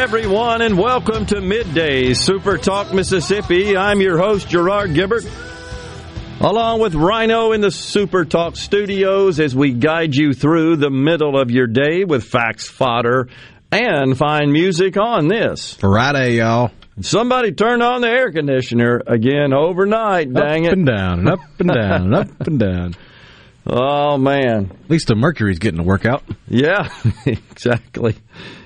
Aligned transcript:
Everyone, 0.00 0.62
and 0.62 0.78
welcome 0.78 1.26
to 1.26 1.42
Midday 1.42 2.14
Super 2.14 2.56
Talk 2.56 2.90
Mississippi. 2.94 3.76
I'm 3.76 4.00
your 4.00 4.16
host, 4.16 4.48
Gerard 4.48 4.94
Gibert, 4.94 5.26
along 6.40 6.80
with 6.80 6.94
Rhino 6.94 7.52
in 7.52 7.60
the 7.60 7.70
Super 7.70 8.24
Talk 8.24 8.56
studios 8.56 9.38
as 9.38 9.54
we 9.54 9.74
guide 9.74 10.14
you 10.14 10.32
through 10.32 10.76
the 10.76 10.88
middle 10.88 11.38
of 11.38 11.50
your 11.50 11.66
day 11.66 12.04
with 12.04 12.24
facts, 12.24 12.66
fodder, 12.66 13.28
and 13.70 14.16
fine 14.16 14.50
music 14.50 14.96
on 14.96 15.28
this. 15.28 15.74
Friday, 15.74 16.36
y'all. 16.38 16.70
Somebody 17.02 17.52
turned 17.52 17.82
on 17.82 18.00
the 18.00 18.08
air 18.08 18.32
conditioner 18.32 19.02
again 19.06 19.52
overnight, 19.52 20.32
dang 20.32 20.66
up 20.66 20.72
it. 20.72 20.78
and 20.78 20.86
down, 20.86 21.18
and 21.18 21.28
up 21.28 21.40
and 21.58 21.68
down, 21.68 22.02
and 22.02 22.14
up 22.14 22.40
and 22.46 22.58
down. 22.58 22.94
Oh, 23.66 24.16
man. 24.16 24.72
At 24.84 24.90
least 24.90 25.08
the 25.08 25.14
mercury's 25.14 25.58
getting 25.58 25.78
to 25.78 25.84
work 25.84 26.06
out. 26.06 26.24
Yeah, 26.48 26.88
exactly. 27.26 28.16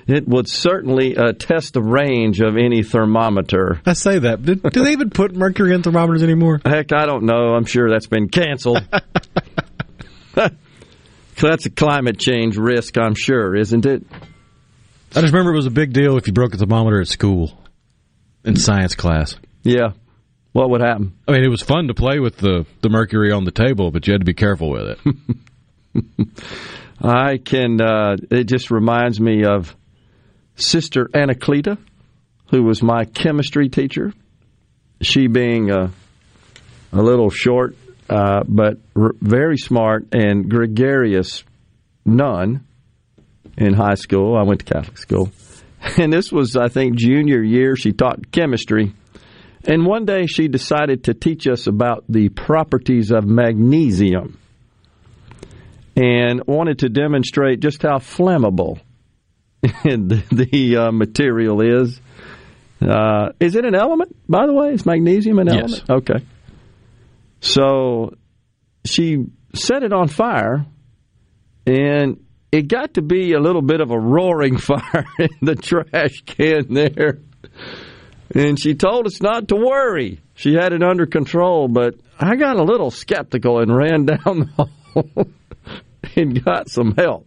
It 0.07 0.27
would 0.27 0.47
certainly 0.47 1.17
uh, 1.17 1.33
test 1.33 1.73
the 1.73 1.81
range 1.81 2.39
of 2.39 2.57
any 2.57 2.83
thermometer. 2.83 3.81
I 3.85 3.93
say 3.93 4.19
that. 4.19 4.43
Do, 4.43 4.55
do 4.55 4.83
they 4.83 4.91
even 4.91 5.09
put 5.09 5.35
mercury 5.35 5.73
in 5.73 5.81
thermometers 5.81 6.21
anymore? 6.21 6.61
Heck, 6.63 6.93
I 6.93 7.07
don't 7.07 7.23
know. 7.23 7.55
I'm 7.55 7.65
sure 7.65 7.89
that's 7.89 8.05
been 8.05 8.29
canceled. 8.29 8.87
that's 11.41 11.65
a 11.65 11.69
climate 11.69 12.19
change 12.19 12.57
risk, 12.57 12.97
I'm 12.97 13.15
sure, 13.15 13.55
isn't 13.55 13.85
it? 13.85 14.03
I 15.15 15.21
just 15.21 15.33
remember 15.33 15.53
it 15.53 15.55
was 15.55 15.65
a 15.65 15.71
big 15.71 15.93
deal 15.93 16.17
if 16.17 16.27
you 16.27 16.33
broke 16.33 16.53
a 16.53 16.57
thermometer 16.57 17.01
at 17.01 17.07
school 17.07 17.57
in 18.43 18.55
science 18.55 18.95
class. 18.95 19.37
Yeah. 19.63 19.93
What 20.51 20.69
would 20.69 20.81
happen? 20.81 21.13
I 21.27 21.33
mean, 21.33 21.43
it 21.43 21.49
was 21.49 21.61
fun 21.61 21.87
to 21.87 21.93
play 21.93 22.19
with 22.19 22.37
the, 22.37 22.65
the 22.81 22.89
mercury 22.89 23.31
on 23.31 23.43
the 23.43 23.51
table, 23.51 23.91
but 23.91 24.07
you 24.07 24.13
had 24.13 24.21
to 24.21 24.25
be 24.25 24.33
careful 24.33 24.69
with 24.69 24.97
it. 25.95 26.27
I 27.01 27.37
can, 27.37 27.81
uh, 27.81 28.17
it 28.31 28.45
just 28.45 28.71
reminds 28.71 29.19
me 29.19 29.43
of 29.45 29.75
Sister 30.55 31.09
Anacleta, 31.13 31.77
who 32.51 32.63
was 32.63 32.81
my 32.81 33.05
chemistry 33.05 33.69
teacher. 33.69 34.13
She 35.01 35.27
being 35.27 35.71
a, 35.71 35.91
a 36.93 37.01
little 37.01 37.29
short, 37.29 37.75
uh, 38.09 38.43
but 38.47 38.77
r- 38.95 39.15
very 39.19 39.57
smart 39.57 40.13
and 40.13 40.49
gregarious 40.49 41.43
nun 42.05 42.65
in 43.57 43.73
high 43.73 43.95
school. 43.95 44.37
I 44.37 44.43
went 44.43 44.65
to 44.65 44.73
Catholic 44.73 44.97
school. 44.97 45.31
And 45.99 46.11
this 46.11 46.31
was, 46.31 46.55
I 46.55 46.67
think, 46.67 46.95
junior 46.95 47.43
year. 47.43 47.75
She 47.75 47.91
taught 47.91 48.31
chemistry. 48.31 48.93
And 49.67 49.85
one 49.85 50.05
day 50.05 50.25
she 50.25 50.47
decided 50.47 51.03
to 51.03 51.13
teach 51.13 51.47
us 51.47 51.67
about 51.67 52.03
the 52.09 52.29
properties 52.29 53.11
of 53.11 53.25
magnesium 53.25 54.39
and 55.95 56.41
wanted 56.47 56.79
to 56.79 56.89
demonstrate 56.89 57.59
just 57.59 57.83
how 57.83 57.97
flammable 57.97 58.79
the, 59.83 60.23
the 60.31 60.77
uh, 60.77 60.91
material 60.91 61.61
is. 61.61 61.99
Uh, 62.81 63.29
is 63.39 63.55
it 63.55 63.65
an 63.65 63.75
element, 63.75 64.15
by 64.29 64.45
the 64.45 64.53
way? 64.53 64.73
Is 64.73 64.85
magnesium 64.85 65.39
an 65.39 65.49
element? 65.49 65.71
Yes. 65.71 65.83
element? 65.87 66.09
Okay. 66.09 66.25
So 67.39 68.15
she 68.85 69.25
set 69.53 69.83
it 69.83 69.93
on 69.93 70.07
fire, 70.07 70.65
and 71.65 72.23
it 72.51 72.67
got 72.67 72.95
to 72.95 73.01
be 73.01 73.33
a 73.33 73.39
little 73.39 73.61
bit 73.61 73.81
of 73.81 73.91
a 73.91 73.99
roaring 73.99 74.57
fire 74.59 75.05
in 75.19 75.29
the 75.41 75.55
trash 75.55 76.21
can 76.25 76.73
there. 76.73 77.19
And 78.33 78.59
she 78.59 78.75
told 78.75 79.05
us 79.05 79.21
not 79.21 79.49
to 79.49 79.55
worry. 79.55 80.19
She 80.35 80.53
had 80.53 80.73
it 80.73 80.83
under 80.83 81.05
control, 81.05 81.67
but 81.67 81.95
I 82.19 82.35
got 82.35 82.57
a 82.57 82.63
little 82.63 82.91
skeptical 82.91 83.59
and 83.59 83.75
ran 83.75 84.05
down 84.05 84.39
the 84.39 84.69
hall 84.95 85.27
and 86.15 86.43
got 86.43 86.69
some 86.69 86.95
help. 86.95 87.24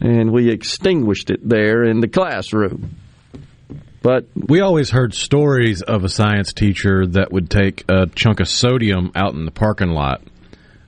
And 0.00 0.32
we 0.32 0.50
extinguished 0.50 1.30
it 1.30 1.46
there 1.48 1.84
in 1.84 2.00
the 2.00 2.08
classroom. 2.08 2.96
But 4.02 4.26
We 4.34 4.60
always 4.60 4.90
heard 4.90 5.12
stories 5.14 5.82
of 5.82 6.04
a 6.04 6.08
science 6.08 6.52
teacher 6.52 7.06
that 7.08 7.32
would 7.32 7.50
take 7.50 7.84
a 7.88 8.06
chunk 8.06 8.40
of 8.40 8.48
sodium 8.48 9.12
out 9.14 9.34
in 9.34 9.44
the 9.44 9.50
parking 9.50 9.90
lot 9.90 10.22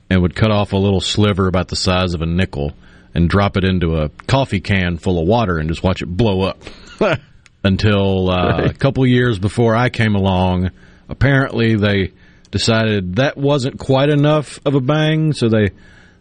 and 0.09 0.21
would 0.21 0.35
cut 0.35 0.51
off 0.51 0.73
a 0.73 0.77
little 0.77 1.01
sliver 1.01 1.47
about 1.47 1.67
the 1.67 1.75
size 1.75 2.13
of 2.13 2.21
a 2.21 2.25
nickel 2.25 2.73
and 3.13 3.29
drop 3.29 3.55
it 3.57 3.63
into 3.63 3.95
a 3.97 4.09
coffee 4.27 4.59
can 4.61 4.97
full 4.97 5.19
of 5.21 5.27
water 5.27 5.57
and 5.59 5.69
just 5.69 5.83
watch 5.83 6.01
it 6.01 6.07
blow 6.07 6.41
up. 6.41 6.57
until 7.63 8.29
uh, 8.29 8.47
Right. 8.59 8.71
a 8.71 8.73
couple 8.73 9.05
years 9.05 9.39
before 9.39 9.75
I 9.75 9.89
came 9.89 10.15
along. 10.15 10.71
Apparently, 11.07 11.75
they 11.75 12.11
decided 12.51 13.15
that 13.15 13.37
wasn't 13.37 13.79
quite 13.79 14.09
enough 14.09 14.59
of 14.65 14.75
a 14.75 14.81
bang, 14.81 15.33
so 15.33 15.49
they 15.49 15.69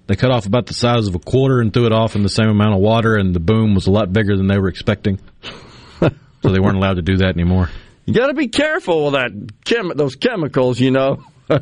they 0.07 0.17
cut 0.17 0.31
off 0.31 0.47
about 0.47 0.67
the 0.67 0.75
size 0.75 1.07
of 1.07 1.15
a 1.15 1.19
quarter 1.19 1.61
and 1.61 1.73
threw 1.73 1.87
it 1.87 1.93
off 1.93 2.17
in 2.17 2.23
the 2.23 2.29
same 2.29 2.49
amount 2.49 2.75
of 2.75 2.81
water, 2.81 3.17
and 3.17 3.35
the 3.35 3.41
boom 3.41 3.75
was 3.75 3.87
a 3.87 3.91
lot 3.91 4.13
bigger 4.13 4.37
than 4.37 4.47
they 4.49 4.59
were 4.59 4.69
expecting. 4.69 5.19
so 6.01 6.49
they 6.49 6.59
weren't 6.61 6.77
allowed 6.77 6.95
to 6.97 7.03
do 7.03 7.19
that 7.19 7.29
anymore. 7.37 7.71
you 8.05 8.13
got 8.15 8.27
to 8.27 8.35
be 8.35 8.49
careful 8.49 9.05
with 9.07 9.15
that 9.15 9.31
chem- 9.65 9.93
those 9.97 10.17
chemicals, 10.17 10.81
you 10.81 10.91
know. 10.91 11.23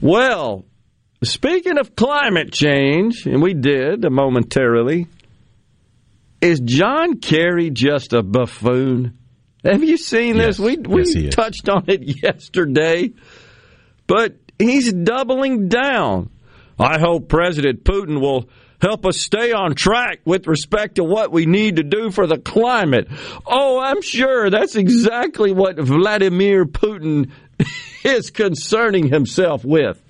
well, 0.00 0.64
speaking 1.22 1.78
of 1.78 1.96
climate 1.96 2.52
change, 2.52 3.26
and 3.26 3.42
we 3.42 3.54
did 3.54 4.08
momentarily, 4.10 5.06
is 6.40 6.60
John 6.60 7.18
Kerry 7.18 7.70
just 7.70 8.12
a 8.12 8.22
buffoon? 8.22 9.18
Have 9.64 9.82
you 9.82 9.96
seen 9.96 10.36
this? 10.36 10.58
Yes. 10.58 10.66
We 10.66 10.76
we 10.76 11.04
Yes, 11.06 11.34
touched 11.34 11.68
on 11.70 11.84
it 11.88 12.02
yesterday, 12.22 13.12
but 14.06 14.36
he's 14.58 14.92
doubling 14.92 15.68
down. 15.68 16.28
I 16.78 16.98
hope 16.98 17.28
President 17.28 17.84
Putin 17.84 18.20
will 18.20 18.48
help 18.80 19.06
us 19.06 19.18
stay 19.18 19.52
on 19.52 19.74
track 19.74 20.20
with 20.24 20.46
respect 20.46 20.96
to 20.96 21.04
what 21.04 21.32
we 21.32 21.46
need 21.46 21.76
to 21.76 21.82
do 21.82 22.10
for 22.10 22.26
the 22.26 22.38
climate. 22.38 23.08
Oh, 23.46 23.80
I'm 23.80 24.02
sure 24.02 24.50
that's 24.50 24.76
exactly 24.76 25.52
what 25.52 25.78
Vladimir 25.78 26.66
Putin 26.66 27.30
is 28.04 28.30
concerning 28.30 29.08
himself 29.08 29.64
with. 29.64 30.02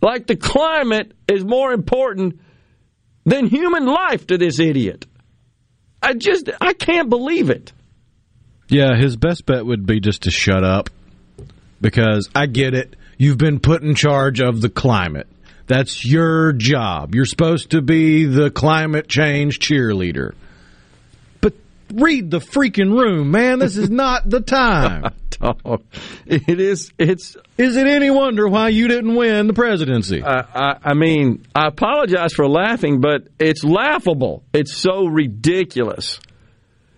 Like 0.00 0.26
the 0.26 0.36
climate 0.36 1.12
is 1.28 1.44
more 1.44 1.72
important 1.72 2.40
than 3.24 3.46
human 3.46 3.86
life 3.86 4.26
to 4.28 4.38
this 4.38 4.58
idiot. 4.60 5.06
I 6.02 6.12
just 6.12 6.50
I 6.60 6.74
can't 6.74 7.08
believe 7.08 7.48
it. 7.48 7.72
Yeah, 8.68 8.96
his 8.96 9.16
best 9.16 9.46
bet 9.46 9.64
would 9.64 9.86
be 9.86 10.00
just 10.00 10.22
to 10.22 10.30
shut 10.30 10.64
up 10.64 10.90
because 11.80 12.28
I 12.34 12.46
get 12.46 12.74
it. 12.74 12.96
You've 13.18 13.38
been 13.38 13.60
put 13.60 13.82
in 13.82 13.94
charge 13.94 14.40
of 14.40 14.60
the 14.60 14.68
climate. 14.68 15.28
That's 15.66 16.04
your 16.04 16.52
job. 16.52 17.14
You're 17.14 17.24
supposed 17.24 17.70
to 17.70 17.80
be 17.80 18.26
the 18.26 18.50
climate 18.50 19.08
change 19.08 19.60
cheerleader. 19.60 20.34
But 21.40 21.54
read 21.92 22.30
the 22.30 22.40
freaking 22.40 22.92
room, 22.92 23.30
man. 23.30 23.60
This 23.60 23.76
is 23.76 23.90
not 23.90 24.28
the 24.28 24.40
time. 24.40 25.12
It 26.26 26.58
is. 26.58 26.90
It's. 26.98 27.36
Is 27.58 27.76
it 27.76 27.86
any 27.86 28.10
wonder 28.10 28.48
why 28.48 28.70
you 28.70 28.88
didn't 28.88 29.14
win 29.14 29.46
the 29.46 29.52
presidency? 29.52 30.22
I, 30.22 30.40
I, 30.40 30.76
I 30.82 30.94
mean, 30.94 31.44
I 31.54 31.66
apologize 31.66 32.32
for 32.32 32.48
laughing, 32.48 33.00
but 33.02 33.28
it's 33.38 33.62
laughable. 33.62 34.44
It's 34.54 34.74
so 34.74 35.04
ridiculous. 35.04 36.18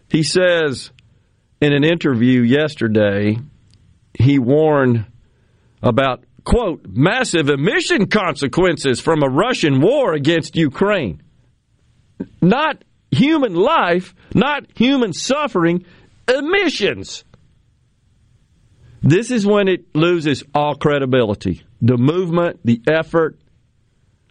He 0.09 0.23
says 0.23 0.93
in 1.61 1.73
an 1.73 1.83
interview 1.83 2.43
yesterday, 2.43 3.39
he 4.15 4.39
warned 4.39 5.07
about 5.87 6.25
quote 6.45 6.85
massive 6.89 7.49
emission 7.49 8.09
consequences 8.09 9.01
from 9.01 9.23
a 9.23 9.29
Russian 9.29 9.81
war 9.81 10.15
against 10.15 10.57
Ukraine. 10.57 11.23
Not 12.43 12.83
human 13.11 13.55
life, 13.55 14.15
not 14.35 14.67
human 14.75 15.13
suffering, 15.13 15.85
emissions. 16.29 17.25
This 19.01 19.31
is 19.31 19.47
when 19.47 19.69
it 19.69 19.95
loses 19.95 20.43
all 20.53 20.75
credibility. 20.75 21.63
The 21.81 21.97
movement, 21.97 22.61
the 22.65 22.83
effort, 22.89 23.39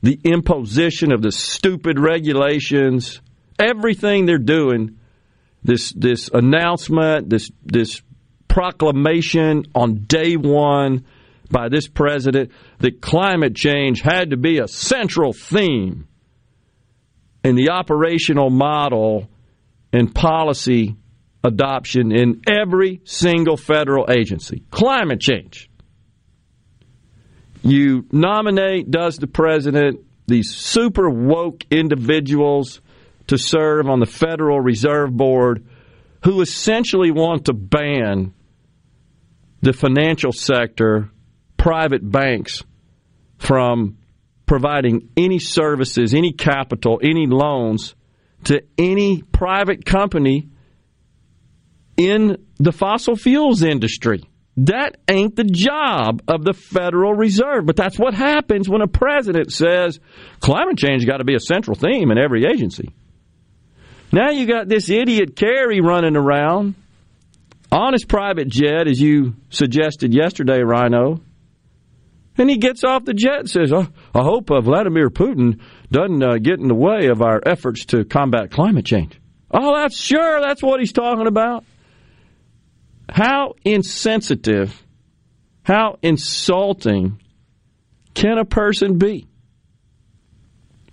the 0.02 0.20
imposition 0.24 1.14
of 1.14 1.22
the 1.22 1.32
stupid 1.32 2.00
regulations, 2.00 3.22
everything 3.58 4.26
they're 4.26 4.38
doing, 4.38 4.98
this 5.64 5.94
this 5.94 6.30
announcement, 6.34 7.30
this 7.30 7.50
this 7.64 8.02
proclamation 8.48 9.66
on 9.74 10.06
day 10.06 10.36
one 10.36 11.06
by 11.50 11.70
this 11.70 11.88
president 11.88 12.52
that 12.80 13.02
climate 13.02 13.56
change 13.56 14.02
had 14.02 14.32
to 14.32 14.38
be 14.38 14.60
a 14.60 14.68
central 14.68 15.34
theme 15.34 16.08
in 17.44 17.56
the 17.56 17.70
operational 17.70 18.50
model 18.50 19.30
and 19.94 20.14
policy 20.14 20.96
adoption 21.44 22.12
in 22.12 22.42
every 22.50 23.02
single 23.04 23.56
federal 23.56 24.10
agency. 24.10 24.64
Climate 24.72 25.22
change. 25.22 25.70
You 27.64 28.06
nominate, 28.12 28.90
does 28.90 29.18
the 29.18 29.28
president, 29.28 30.02
these 30.28 30.54
super 30.54 31.10
woke 31.10 31.64
individuals 31.70 32.82
to 33.28 33.38
serve 33.38 33.88
on 33.88 34.00
the 34.00 34.06
Federal 34.06 34.60
Reserve 34.60 35.16
Board 35.16 35.68
who 36.24 36.42
essentially 36.42 37.12
want 37.12 37.46
to 37.46 37.54
ban 37.54 38.34
the 39.62 39.74
financial 39.74 40.32
sector, 40.32 41.10
private 41.58 42.10
banks, 42.10 42.64
from 43.38 43.98
providing 44.46 45.10
any 45.18 45.40
services, 45.40 46.14
any 46.14 46.32
capital, 46.32 47.00
any 47.02 47.28
loans 47.28 47.96
to 48.46 48.62
any 48.78 49.22
private 49.22 49.86
company 49.86 50.50
in 51.98 52.38
the 52.58 52.72
fossil 52.72 53.16
fuels 53.16 53.64
industry. 53.64 54.24
That 54.58 54.98
ain't 55.10 55.36
the 55.36 55.44
job 55.44 56.22
of 56.28 56.46
the 56.46 56.54
Federal 56.54 57.14
Reserve. 57.14 57.66
But 57.66 57.76
that's 57.76 58.00
what 58.00 58.14
happens 58.14 58.70
when 58.70 58.82
a 58.82 58.88
president 58.88 59.52
says 59.52 60.00
climate 60.40 60.78
change 60.78 61.06
got 61.06 61.18
to 61.18 61.26
be 61.26 61.36
a 61.36 61.40
central 61.40 61.76
theme 61.76 62.12
in 62.12 62.18
every 62.18 62.46
agency. 62.46 62.94
Now 64.14 64.30
you 64.30 64.46
got 64.46 64.70
this 64.70 64.90
idiot 64.90 65.36
Kerry 65.36 65.82
running 65.82 66.16
around 66.16 66.76
on 67.70 67.92
his 67.92 68.06
private 68.06 68.48
jet, 68.48 68.88
as 68.88 69.02
you 69.02 69.36
suggested 69.50 70.14
yesterday, 70.14 70.62
Rhino. 70.62 71.20
And 72.38 72.50
he 72.50 72.58
gets 72.58 72.84
off 72.84 73.06
the 73.06 73.14
jet 73.14 73.40
and 73.40 73.50
says, 73.50 73.72
I 73.72 73.88
hope 74.14 74.52
uh, 74.52 74.60
Vladimir 74.60 75.10
Putin 75.10 75.62
doesn't 75.90 76.22
uh, 76.22 76.38
get 76.38 76.60
in 76.60 76.68
the 76.68 76.76
way 76.76 77.08
of 77.08 77.22
our 77.22 77.42
efforts 77.46 77.86
to 77.86 78.04
combat 78.04 78.52
climate 78.52 78.86
change. 78.86 79.20
Oh, 79.52 79.76
that's 79.76 79.98
sure, 79.98 80.42
that's 80.42 80.62
what 80.62 80.80
he's 80.80 80.92
talking 80.92 81.28
about. 81.28 81.64
How 83.10 83.54
insensitive, 83.64 84.84
how 85.64 85.98
insulting 86.02 87.22
can 88.14 88.38
a 88.38 88.46
person 88.46 88.98
be? 88.98 89.28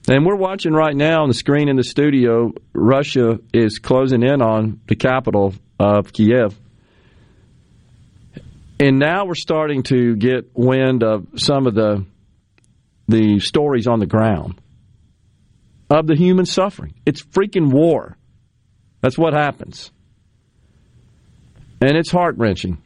And 0.08 0.26
we're 0.26 0.36
watching 0.36 0.72
right 0.72 0.94
now 0.94 1.22
on 1.22 1.28
the 1.28 1.34
screen 1.34 1.68
in 1.68 1.76
the 1.76 1.84
studio, 1.84 2.52
Russia 2.72 3.38
is 3.54 3.78
closing 3.78 4.22
in 4.22 4.42
on 4.42 4.80
the 4.86 4.96
capital 4.96 5.54
of 5.78 6.12
Kiev. 6.12 6.58
And 8.82 8.98
now 8.98 9.26
we're 9.26 9.36
starting 9.36 9.84
to 9.84 10.16
get 10.16 10.50
wind 10.54 11.04
of 11.04 11.28
some 11.36 11.68
of 11.68 11.74
the 11.76 12.04
the 13.06 13.38
stories 13.38 13.86
on 13.86 14.00
the 14.00 14.06
ground 14.06 14.60
of 15.88 16.08
the 16.08 16.16
human 16.16 16.46
suffering. 16.46 16.94
It's 17.06 17.22
freaking 17.22 17.70
war. 17.70 18.16
That's 19.00 19.16
what 19.16 19.34
happens. 19.34 19.92
And 21.80 21.96
it's 21.96 22.10
heart 22.10 22.38
wrenching. 22.38 22.82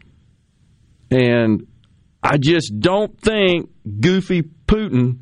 And 1.11 1.67
I 2.23 2.37
just 2.37 2.79
don't 2.79 3.19
think 3.19 3.71
goofy 3.99 4.43
Putin, 4.43 5.21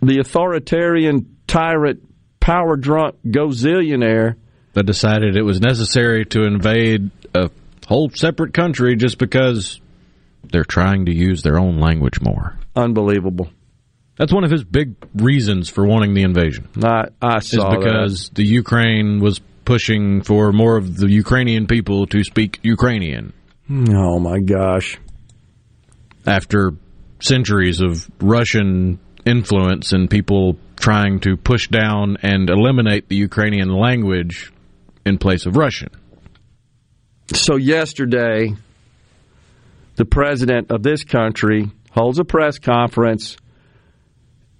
the 0.00 0.20
authoritarian 0.20 1.36
tyrant, 1.46 2.00
power 2.40 2.78
drunk 2.78 3.16
gozillionaire, 3.26 4.36
that 4.72 4.84
decided 4.84 5.36
it 5.36 5.42
was 5.42 5.60
necessary 5.60 6.24
to 6.24 6.44
invade 6.44 7.10
a 7.34 7.50
whole 7.86 8.10
separate 8.10 8.54
country 8.54 8.96
just 8.96 9.18
because 9.18 9.80
they're 10.44 10.64
trying 10.64 11.06
to 11.06 11.14
use 11.14 11.42
their 11.42 11.58
own 11.58 11.78
language 11.78 12.20
more. 12.20 12.58
Unbelievable. 12.74 13.50
That's 14.16 14.32
one 14.32 14.44
of 14.44 14.50
his 14.50 14.64
big 14.64 14.94
reasons 15.14 15.68
for 15.68 15.86
wanting 15.86 16.14
the 16.14 16.22
invasion. 16.22 16.68
I, 16.82 17.06
I 17.20 17.38
saw 17.38 17.72
is 17.72 17.78
because 17.78 18.28
that. 18.28 18.34
the 18.36 18.44
Ukraine 18.44 19.20
was 19.20 19.40
pushing 19.64 20.22
for 20.22 20.52
more 20.52 20.76
of 20.76 20.96
the 20.96 21.08
Ukrainian 21.08 21.66
people 21.66 22.06
to 22.08 22.22
speak 22.24 22.60
Ukrainian. 22.62 23.32
Oh 23.70 24.18
my 24.18 24.40
gosh. 24.40 24.98
After 26.26 26.72
centuries 27.20 27.80
of 27.80 28.08
Russian 28.20 28.98
influence 29.24 29.92
and 29.92 30.10
people 30.10 30.56
trying 30.76 31.20
to 31.20 31.36
push 31.36 31.68
down 31.68 32.16
and 32.22 32.50
eliminate 32.50 33.08
the 33.08 33.16
Ukrainian 33.16 33.68
language 33.68 34.52
in 35.06 35.18
place 35.18 35.46
of 35.46 35.56
Russian. 35.56 35.90
So, 37.28 37.56
yesterday, 37.56 38.54
the 39.96 40.04
president 40.04 40.70
of 40.70 40.82
this 40.82 41.04
country 41.04 41.70
holds 41.90 42.18
a 42.18 42.24
press 42.24 42.58
conference 42.58 43.36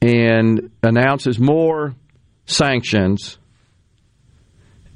and 0.00 0.70
announces 0.82 1.38
more 1.38 1.94
sanctions 2.46 3.38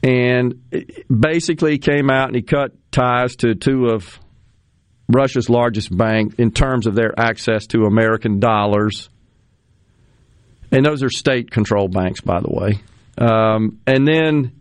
and 0.03 0.63
basically 1.09 1.79
came 1.79 2.11
out 2.11 2.29
and 2.29 2.37
he 2.37 2.43
cut 2.43 2.73
ties 2.91 3.37
to 3.37 3.55
two 3.55 3.87
of 3.87 4.19
Russia's 5.09 5.49
largest 5.49 5.97
bank 5.97 6.35
in 6.39 6.51
terms 6.51 6.87
of 6.87 6.95
their 6.95 7.13
access 7.19 7.67
to 7.69 7.83
American 7.85 8.41
dollars. 8.41 9.09
And 10.73 10.85
those 10.85 11.03
are 11.03 11.11
state 11.11 11.51
controlled 11.51 11.93
banks, 11.93 12.21
by 12.21 12.41
the 12.41 12.51
way. 12.51 12.81
Um, 13.19 13.81
and 13.87 14.07
then 14.07 14.53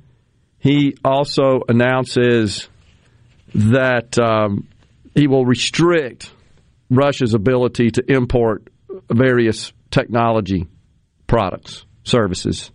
he 0.60 0.96
also 1.04 1.62
announces 1.68 2.70
that 3.56 4.20
um, 4.20 4.68
he 5.14 5.28
will 5.28 5.46
restrict 5.46 6.32
Russia's 6.90 7.34
ability 7.34 7.92
to 7.92 8.04
import 8.12 8.70
various 9.10 9.72
technology 9.90 10.68
products, 11.26 11.86
services. 12.04 12.70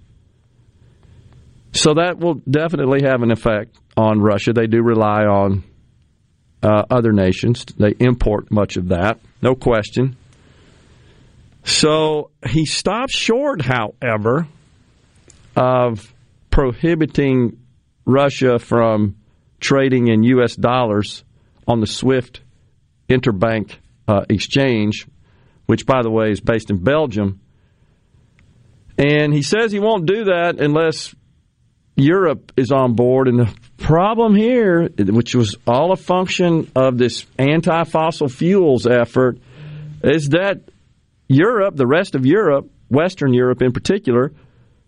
So 1.72 1.94
that 1.94 2.18
will 2.18 2.34
definitely 2.50 3.02
have 3.02 3.22
an 3.22 3.30
effect 3.30 3.76
on 3.96 4.20
Russia. 4.20 4.52
They 4.52 4.66
do 4.66 4.82
rely 4.82 5.24
on 5.24 5.64
uh, 6.62 6.84
other 6.90 7.12
nations, 7.12 7.64
they 7.64 7.94
import 8.00 8.50
much 8.50 8.76
of 8.76 8.88
that, 8.88 9.18
no 9.40 9.54
question. 9.54 10.16
So 11.64 12.30
he 12.46 12.66
stops 12.66 13.14
short, 13.14 13.62
however, 13.62 14.46
of 15.56 16.12
prohibiting 16.50 17.58
Russia 18.04 18.58
from 18.58 19.16
trading 19.60 20.08
in 20.08 20.22
U.S. 20.24 20.56
dollars 20.56 21.22
on 21.68 21.80
the 21.80 21.86
SWIFT 21.86 22.40
interbank 23.08 23.76
uh, 24.08 24.24
exchange, 24.28 25.06
which, 25.66 25.86
by 25.86 26.02
the 26.02 26.10
way, 26.10 26.30
is 26.30 26.40
based 26.40 26.70
in 26.70 26.82
Belgium. 26.82 27.40
And 28.98 29.32
he 29.32 29.42
says 29.42 29.70
he 29.72 29.78
won't 29.78 30.06
do 30.06 30.24
that 30.24 30.60
unless 30.60 31.14
Europe 31.96 32.52
is 32.56 32.72
on 32.72 32.94
board. 32.94 33.28
And 33.28 33.40
the 33.40 33.54
problem 33.78 34.34
here, 34.34 34.88
which 34.88 35.34
was 35.34 35.56
all 35.66 35.92
a 35.92 35.96
function 35.96 36.70
of 36.74 36.98
this 36.98 37.26
anti 37.38 37.84
fossil 37.84 38.28
fuels 38.28 38.86
effort, 38.86 39.38
is 40.02 40.30
that 40.30 40.60
Europe, 41.28 41.76
the 41.76 41.86
rest 41.86 42.14
of 42.14 42.26
Europe, 42.26 42.70
Western 42.88 43.32
Europe 43.32 43.62
in 43.62 43.72
particular, 43.72 44.32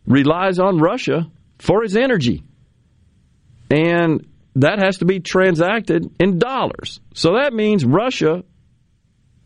relies 0.06 0.58
on 0.58 0.78
Russia 0.78 1.30
for 1.58 1.84
its 1.84 1.94
energy. 1.94 2.42
And 3.70 4.26
that 4.56 4.78
has 4.78 4.98
to 4.98 5.04
be 5.04 5.20
transacted 5.20 6.10
in 6.18 6.38
dollars. 6.38 7.00
So 7.14 7.34
that 7.34 7.52
means 7.52 7.84
Russia. 7.84 8.44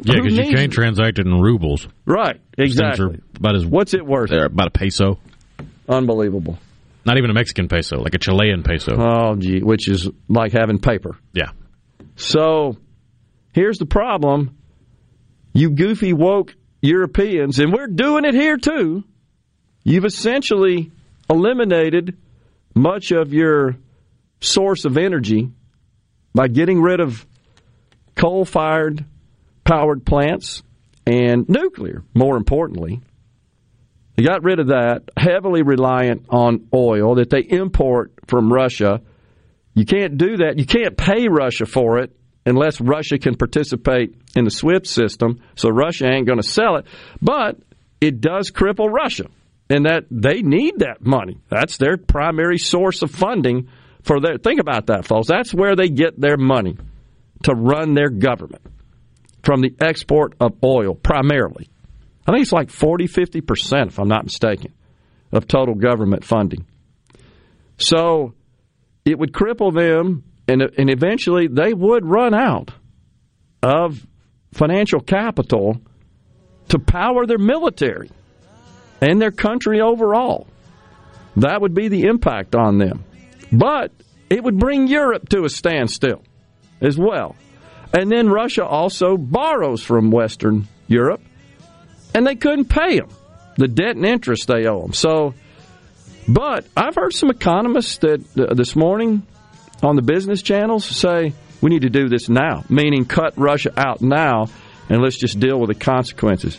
Yeah, 0.03 0.15
because 0.17 0.37
you 0.37 0.55
can't 0.55 0.73
transact 0.73 1.19
it 1.19 1.27
in 1.27 1.41
rubles. 1.41 1.89
Right, 2.05 2.41
exactly. 2.59 3.21
About 3.37 3.57
as, 3.57 3.65
What's 3.65 3.95
it 3.95 4.05
worth? 4.05 4.31
About 4.31 4.67
a 4.67 4.71
peso. 4.71 5.19
Unbelievable. 5.89 6.59
Not 7.05 7.19
even 7.19 7.31
a 7.31 7.35
Mexican 7.35 7.69
peso, 7.69 7.99
like 8.01 8.15
a 8.15 8.19
Chilean 8.19 8.65
peso. 8.65 8.97
Oh, 8.99 9.37
gee, 9.37 9.61
which 9.61 9.89
is 9.89 10.11
like 10.29 10.53
having 10.53 10.81
paper. 10.81 11.17
Yeah. 11.33 11.53
So 12.17 12.77
here's 13.53 13.79
the 13.79 13.87
problem 13.87 14.57
you 15.53 15.71
goofy 15.71 16.13
woke 16.13 16.55
Europeans, 16.83 17.59
and 17.59 17.73
we're 17.73 17.87
doing 17.87 18.25
it 18.25 18.35
here 18.35 18.57
too. 18.57 19.05
You've 19.85 20.05
essentially 20.05 20.91
eliminated 21.31 22.19
much 22.75 23.13
of 23.13 23.33
your 23.33 23.77
source 24.41 24.85
of 24.85 24.97
energy 24.97 25.51
by 26.35 26.49
getting 26.49 26.81
rid 26.81 27.01
of 27.01 27.27
coal 28.15 28.45
fired 28.45 29.05
powered 29.67 30.07
plants 30.07 30.63
and 31.07 31.49
nuclear, 31.49 32.03
more 32.15 32.37
importantly. 32.37 33.01
They 34.15 34.23
got 34.23 34.45
rid 34.45 34.61
of 34.61 34.69
that, 34.69 35.11
heavily 35.17 35.63
reliant 35.63 36.27
on 36.31 36.69
oil 36.73 37.17
that 37.17 37.29
they 37.29 37.41
import 37.41 38.13
from 38.27 38.51
Russia. 38.51 39.03
You 39.75 39.85
can't 39.85 40.17
do 40.17 40.39
that. 40.39 40.59
You 40.59 40.65
can't 40.65 40.97
pay 40.97 41.29
Russia 41.29 41.67
for 41.67 41.99
it 41.99 42.17
unless 42.47 42.81
Russia 42.81 43.19
can 43.19 43.35
participate 43.35 44.17
in 44.35 44.45
the 44.45 44.51
SWIFT 44.51 44.87
system, 44.87 45.43
so 45.57 45.69
Russia 45.69 46.07
ain't 46.07 46.27
going 46.27 46.41
to 46.41 46.49
sell 46.49 46.77
it. 46.77 46.87
But 47.21 47.59
it 48.01 48.21
does 48.21 48.51
cripple 48.51 48.91
Russia, 48.91 49.27
and 49.69 49.85
that 49.85 50.05
they 50.11 50.43
need 50.43 50.79
that 50.79 51.05
money. 51.05 51.39
That's 51.51 51.77
their 51.77 51.97
primary 51.97 52.59
source 52.59 53.03
of 53.03 53.11
funding 53.11 53.69
for 54.07 54.21
their. 54.21 54.39
Think 54.39 54.61
about 54.61 54.87
that, 54.87 55.05
folks. 55.05 55.29
That's 55.29 55.53
where 55.53 55.77
they 55.77 55.89
get 55.89 56.19
their 56.19 56.37
money 56.37 56.77
to 57.43 57.53
run 57.53 57.95
their 57.95 58.09
government 58.09 58.63
from 59.43 59.61
the 59.61 59.75
export 59.81 60.35
of 60.41 60.55
oil 60.65 60.95
primarily. 60.95 61.69
I 62.27 62.33
think 62.33 62.43
it's 62.43 62.53
like 62.53 62.71
40, 62.71 63.07
50%, 63.07 63.89
if 63.89 63.99
I'm 64.01 64.09
not 64.09 64.25
mistaken, 64.25 64.73
of 65.33 65.47
total 65.47 65.75
government 65.75 66.25
funding. 66.25 66.67
So 67.79 68.35
it 69.05 69.19
would 69.19 69.33
cripple 69.33 69.73
them, 69.73 70.25
and, 70.49 70.63
and 70.63 70.91
eventually 70.91 71.47
they 71.47 71.73
would 71.73 72.05
run 72.05 72.35
out 72.35 72.73
of 73.63 74.05
financial 74.53 75.01
capital 75.01 75.81
to 76.69 76.79
power 76.79 77.27
their 77.27 77.39
military 77.39 78.11
and 79.01 79.21
their 79.21 79.31
country 79.31 79.81
overall. 79.81 80.49
That 81.37 81.61
would 81.61 81.75
be 81.75 81.89
the 81.89 82.05
impact 82.05 82.57
on 82.57 82.79
them. 82.79 83.05
But 83.53 83.93
it 84.29 84.43
would 84.43 84.59
bring 84.59 84.87
Europe 84.89 85.29
to 85.31 85.45
a 85.45 85.49
standstill 85.49 86.23
as 86.81 86.99
well. 86.99 87.37
And 87.93 88.11
then 88.11 88.29
Russia 88.29 88.65
also 88.65 89.17
borrows 89.17 89.83
from 89.83 90.11
Western 90.11 90.69
Europe, 90.89 91.23
and 92.15 92.27
they 92.27 92.35
couldn't 92.35 92.67
pay 92.67 92.99
them 92.99 93.09
the 93.57 93.69
debt 93.69 93.97
and 93.97 94.05
interest 94.05 94.49
they 94.49 94.67
owe 94.67 94.83
them. 94.83 94.93
So, 94.93 95.35
but 96.29 96.67
I've 96.77 96.95
heard 96.95 97.15
some 97.15 97.31
economists 97.31 97.99
that 97.99 98.23
uh, 98.39 98.55
this 98.55 98.77
morning 98.77 99.27
on 99.83 99.97
the 99.97 100.03
business 100.03 100.43
channels 100.43 100.85
say 100.85 101.33
we 101.61 101.71
need 101.71 101.83
to 101.83 101.91
do 101.91 102.09
this 102.09 102.29
now, 102.29 102.65
meaning 102.69 103.05
cut 103.05 103.35
Russia 103.37 103.73
out 103.77 104.03
now, 104.03 104.47
and 104.89 105.03
let's 105.03 105.17
just 105.17 105.41
deal 105.41 105.59
with 105.59 105.69
the 105.69 105.75
consequences. 105.75 106.59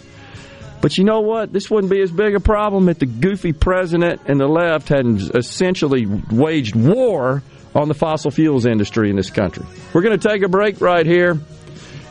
But 0.82 0.98
you 0.98 1.04
know 1.04 1.22
what? 1.22 1.52
This 1.52 1.70
wouldn't 1.70 1.92
be 1.92 2.02
as 2.02 2.12
big 2.12 2.36
a 2.36 2.40
problem 2.40 2.88
if 2.90 3.00
the 3.00 3.06
goofy 3.06 3.54
president 3.54 4.22
and 4.28 4.40
the 4.40 4.48
left 4.48 4.90
hadn't 4.90 5.36
essentially 5.36 6.06
waged 6.06 6.76
war 6.76 7.42
on 7.74 7.88
the 7.88 7.94
fossil 7.94 8.32
fuels 8.32 8.66
industry 8.66 9.10
in 9.10 9.16
this 9.16 9.30
country. 9.30 9.66
We're 9.94 10.02
going 10.02 10.20
to 10.20 10.30
take 10.30 10.44
a 10.44 10.50
break 10.50 10.80
right 10.82 11.06
here. 11.06 11.40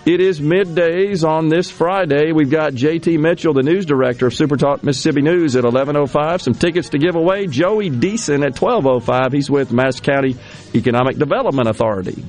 It 0.04 0.20
is 0.20 0.40
middays 0.40 1.26
on 1.28 1.49
this 1.49 1.68
Friday. 1.68 2.30
We've 2.30 2.50
got 2.50 2.75
JT 2.75 3.18
Mitchell, 3.18 3.54
the 3.54 3.64
news 3.64 3.87
director 3.87 4.28
of 4.28 4.35
Super 4.35 4.56
Talk 4.56 4.85
Mississippi 4.85 5.20
News 5.20 5.56
at 5.56 5.64
11:05. 5.64 6.42
Some 6.42 6.54
tickets 6.54 6.90
to 6.90 6.99
give 6.99 7.16
away. 7.16 7.49
Joey 7.49 7.90
Deason 7.90 8.46
at 8.46 8.54
12:05. 8.54 9.32
He's 9.32 9.50
with 9.50 9.73
Madison 9.73 10.04
County 10.04 10.37
Economic 10.76 11.18
Development 11.18 11.68
Authority. 11.68 12.23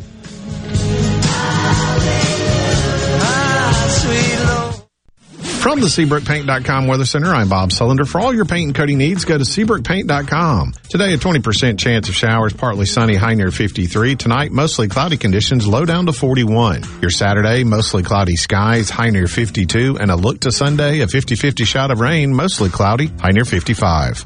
From 5.60 5.82
the 5.82 5.88
SeabrookPaint.com 5.88 6.88
Weather 6.88 7.04
Center, 7.04 7.28
I'm 7.34 7.50
Bob 7.50 7.72
Sullender. 7.72 8.08
For 8.08 8.22
all 8.22 8.34
your 8.34 8.46
paint 8.46 8.68
and 8.68 8.76
coating 8.76 8.98
needs, 8.98 9.26
go 9.26 9.38
to 9.38 9.44
SeabrookPaint.com. 9.44 10.74
Today, 10.90 11.14
a 11.14 11.18
20% 11.18 11.78
chance 11.78 12.08
of 12.08 12.16
showers, 12.16 12.54
partly 12.54 12.86
sunny, 12.86 13.16
high 13.16 13.34
near 13.34 13.52
53. 13.52 14.16
Tonight, 14.16 14.52
mostly 14.54 14.88
cloudy 14.88 15.18
conditions, 15.18 15.68
low 15.68 15.84
down 15.84 16.06
to 16.06 16.14
41. 16.14 16.84
Your 17.02 17.12
Saturday, 17.12 17.66
mostly 17.66 18.02
cloudy 18.02 18.38
skies, 18.38 18.90
high 18.90 19.10
near 19.10 19.28
52. 19.28 19.98
And 20.00 20.10
a 20.10 20.16
look 20.16 20.40
to 20.42 20.54
Sunday, 20.54 21.02
a 21.02 21.08
50-50 21.08 21.66
shot 21.66 21.92
of 21.92 22.00
rain, 22.00 22.34
mostly 22.34 22.70
cloudy, 22.70 23.08
high 23.08 23.32
near 23.32 23.46
55. 23.46 24.24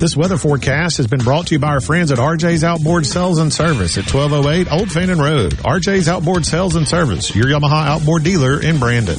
This 0.00 0.16
weather 0.16 0.36
forecast 0.36 0.96
has 0.96 1.06
been 1.06 1.20
brought 1.22 1.46
to 1.46 1.54
you 1.54 1.60
by 1.60 1.68
our 1.68 1.80
friends 1.80 2.10
at 2.10 2.18
RJ's 2.18 2.64
Outboard 2.64 3.06
Sales 3.06 3.38
and 3.38 3.52
Service 3.52 3.96
at 3.98 4.12
1208 4.12 4.72
Old 4.72 4.90
Fannin 4.90 5.20
Road. 5.20 5.52
RJ's 5.52 6.08
Outboard 6.08 6.44
Sales 6.44 6.74
and 6.74 6.88
Service, 6.88 7.36
your 7.36 7.46
Yamaha 7.46 7.86
outboard 7.86 8.24
dealer 8.24 8.60
in 8.60 8.80
Brandon. 8.80 9.18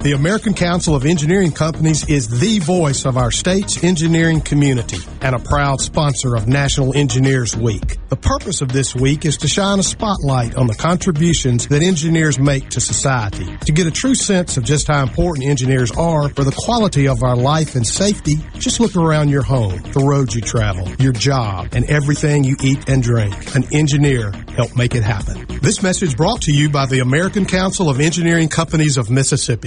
The 0.00 0.12
American 0.12 0.54
Council 0.54 0.94
of 0.94 1.04
Engineering 1.04 1.50
Companies 1.50 2.08
is 2.08 2.28
the 2.28 2.60
voice 2.60 3.04
of 3.04 3.16
our 3.16 3.32
state's 3.32 3.82
engineering 3.82 4.40
community 4.40 5.00
and 5.22 5.34
a 5.34 5.40
proud 5.40 5.80
sponsor 5.80 6.36
of 6.36 6.46
National 6.46 6.96
Engineers 6.96 7.56
Week. 7.56 7.98
The 8.08 8.16
purpose 8.16 8.60
of 8.60 8.70
this 8.70 8.94
week 8.94 9.24
is 9.24 9.36
to 9.38 9.48
shine 9.48 9.80
a 9.80 9.82
spotlight 9.82 10.54
on 10.54 10.68
the 10.68 10.76
contributions 10.76 11.66
that 11.66 11.82
engineers 11.82 12.38
make 12.38 12.68
to 12.70 12.80
society. 12.80 13.56
To 13.66 13.72
get 13.72 13.88
a 13.88 13.90
true 13.90 14.14
sense 14.14 14.56
of 14.56 14.62
just 14.62 14.86
how 14.86 15.02
important 15.02 15.48
engineers 15.48 15.90
are 15.90 16.28
for 16.28 16.44
the 16.44 16.54
quality 16.56 17.08
of 17.08 17.24
our 17.24 17.36
life 17.36 17.74
and 17.74 17.84
safety, 17.84 18.36
just 18.54 18.78
look 18.78 18.94
around 18.94 19.30
your 19.30 19.42
home, 19.42 19.82
the 19.92 20.06
roads 20.08 20.32
you 20.32 20.40
travel, 20.40 20.88
your 21.00 21.12
job, 21.12 21.70
and 21.72 21.84
everything 21.90 22.44
you 22.44 22.54
eat 22.62 22.88
and 22.88 23.02
drink. 23.02 23.34
An 23.56 23.64
engineer 23.74 24.30
helped 24.54 24.76
make 24.76 24.94
it 24.94 25.02
happen. 25.02 25.44
This 25.60 25.82
message 25.82 26.16
brought 26.16 26.42
to 26.42 26.52
you 26.52 26.70
by 26.70 26.86
the 26.86 27.00
American 27.00 27.44
Council 27.44 27.90
of 27.90 27.98
Engineering 27.98 28.48
Companies 28.48 28.96
of 28.96 29.10
Mississippi. 29.10 29.66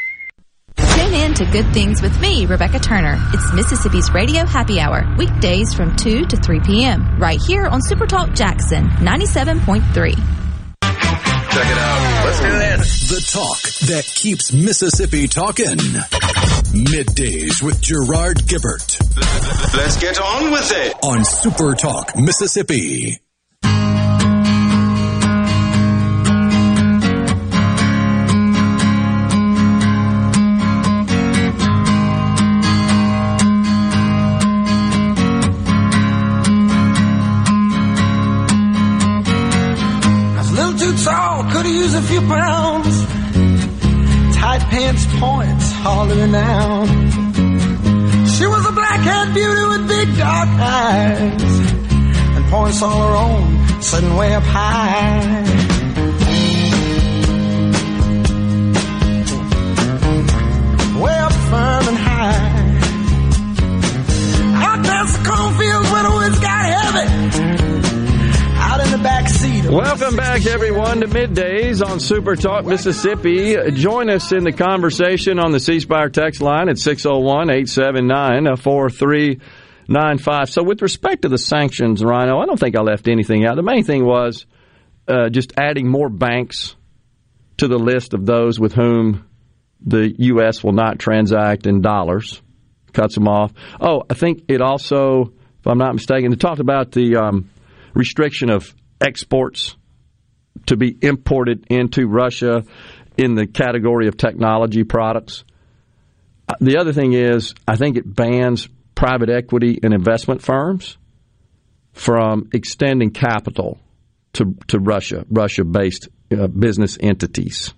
Tune 1.11 1.19
in 1.19 1.33
to 1.33 1.45
Good 1.45 1.73
Things 1.73 2.01
with 2.01 2.17
me, 2.21 2.45
Rebecca 2.45 2.79
Turner. 2.79 3.17
It's 3.33 3.53
Mississippi's 3.53 4.13
Radio 4.13 4.45
Happy 4.45 4.79
Hour, 4.79 5.03
weekdays 5.17 5.73
from 5.73 5.93
2 5.97 6.25
to 6.25 6.37
3 6.37 6.61
p.m., 6.61 7.19
right 7.19 7.37
here 7.41 7.65
on 7.65 7.81
Supertalk 7.81 8.33
Jackson 8.33 8.87
97.3. 8.87 10.13
Check 10.13 10.21
it 11.65 11.77
out. 11.77 12.25
Let's 12.25 12.39
do 12.39 12.47
this. 12.47 13.09
The 13.09 13.21
talk 13.29 13.61
that 13.89 14.05
keeps 14.05 14.53
Mississippi 14.53 15.27
talking. 15.27 15.75
Middays 16.71 17.61
with 17.61 17.81
Gerard 17.81 18.37
Gibert. 18.47 18.97
Let's 19.75 19.99
get 19.99 20.17
on 20.17 20.49
with 20.51 20.71
it. 20.71 20.95
On 21.03 21.25
Super 21.25 21.73
Talk, 21.73 22.13
Mississippi. 22.15 23.19
lose 41.71 41.93
a 41.93 42.01
few 42.01 42.21
pounds. 42.21 43.05
Tight 44.35 44.61
pants 44.71 45.05
points 45.19 45.71
hollering 45.83 46.35
out. 46.35 46.87
She 48.35 48.45
was 48.47 48.65
a 48.65 48.71
black 48.71 48.99
haired 48.99 49.33
beauty 49.33 49.65
with 49.71 49.87
big 49.87 50.17
dark 50.17 50.49
eyes. 50.49 51.43
And 52.35 52.45
points 52.49 52.81
all 52.81 53.01
her 53.07 53.15
own, 53.25 53.81
sitting 53.81 54.15
way 54.15 54.33
up 54.33 54.43
high. 54.43 55.43
Way 61.03 61.17
up 61.27 61.33
firm 61.51 61.83
and 61.91 61.99
high. 62.07 62.51
Out 64.65 64.85
past 64.85 65.11
the 65.17 65.29
cornfields 65.29 65.91
where 65.91 66.03
the 66.03 66.11
woods 66.11 66.39
got 66.39 66.63
heavy. 66.73 67.90
Back 69.03 69.29
seat. 69.29 69.65
Welcome 69.65 70.15
back, 70.15 70.45
everyone, 70.45 71.01
to 71.01 71.07
Middays 71.07 71.83
on 71.83 71.99
Super 71.99 72.35
Talk 72.35 72.65
Mississippi. 72.65 73.71
Join 73.71 74.11
us 74.11 74.31
in 74.31 74.43
the 74.43 74.51
conversation 74.51 75.39
on 75.39 75.51
the 75.51 75.59
C 75.59 75.79
Spire 75.79 76.09
text 76.09 76.39
line 76.39 76.69
at 76.69 76.77
601 76.77 77.49
879 77.49 78.57
4395. 78.57 80.49
So, 80.51 80.61
with 80.63 80.83
respect 80.83 81.23
to 81.23 81.29
the 81.29 81.39
sanctions, 81.39 82.03
Rhino, 82.03 82.39
I 82.39 82.45
don't 82.45 82.59
think 82.59 82.75
I 82.75 82.81
left 82.81 83.07
anything 83.07 83.43
out. 83.43 83.55
The 83.55 83.63
main 83.63 83.83
thing 83.83 84.05
was 84.05 84.45
uh, 85.07 85.29
just 85.29 85.53
adding 85.57 85.89
more 85.89 86.09
banks 86.09 86.75
to 87.57 87.67
the 87.67 87.79
list 87.79 88.13
of 88.13 88.27
those 88.27 88.59
with 88.59 88.73
whom 88.73 89.25
the 89.83 90.13
U.S. 90.19 90.63
will 90.63 90.73
not 90.73 90.99
transact 90.99 91.65
in 91.65 91.81
dollars, 91.81 92.39
cuts 92.93 93.15
them 93.15 93.27
off. 93.27 93.51
Oh, 93.79 94.03
I 94.07 94.13
think 94.13 94.43
it 94.47 94.61
also, 94.61 95.33
if 95.59 95.65
I'm 95.65 95.79
not 95.79 95.95
mistaken, 95.95 96.31
it 96.31 96.39
talked 96.39 96.59
about 96.59 96.91
the 96.91 97.15
um, 97.15 97.49
restriction 97.95 98.51
of 98.51 98.75
exports 99.01 99.75
to 100.67 100.77
be 100.77 100.95
imported 101.01 101.65
into 101.69 102.07
Russia 102.07 102.63
in 103.17 103.35
the 103.35 103.47
category 103.47 104.07
of 104.07 104.17
technology 104.17 104.83
products. 104.83 105.43
Uh, 106.47 106.55
The 106.59 106.77
other 106.77 106.93
thing 106.93 107.13
is, 107.13 107.53
I 107.67 107.75
think 107.75 107.97
it 107.97 108.15
bans 108.15 108.67
private 108.95 109.29
equity 109.29 109.79
and 109.81 109.93
investment 109.93 110.41
firms 110.41 110.97
from 111.93 112.49
extending 112.53 113.11
capital 113.11 113.79
to, 114.33 114.55
to 114.67 114.79
Russia, 114.79 115.25
Russia 115.29 115.63
based 115.63 116.07
uh, 116.31 116.47
business 116.47 116.97
entities. 116.99 117.73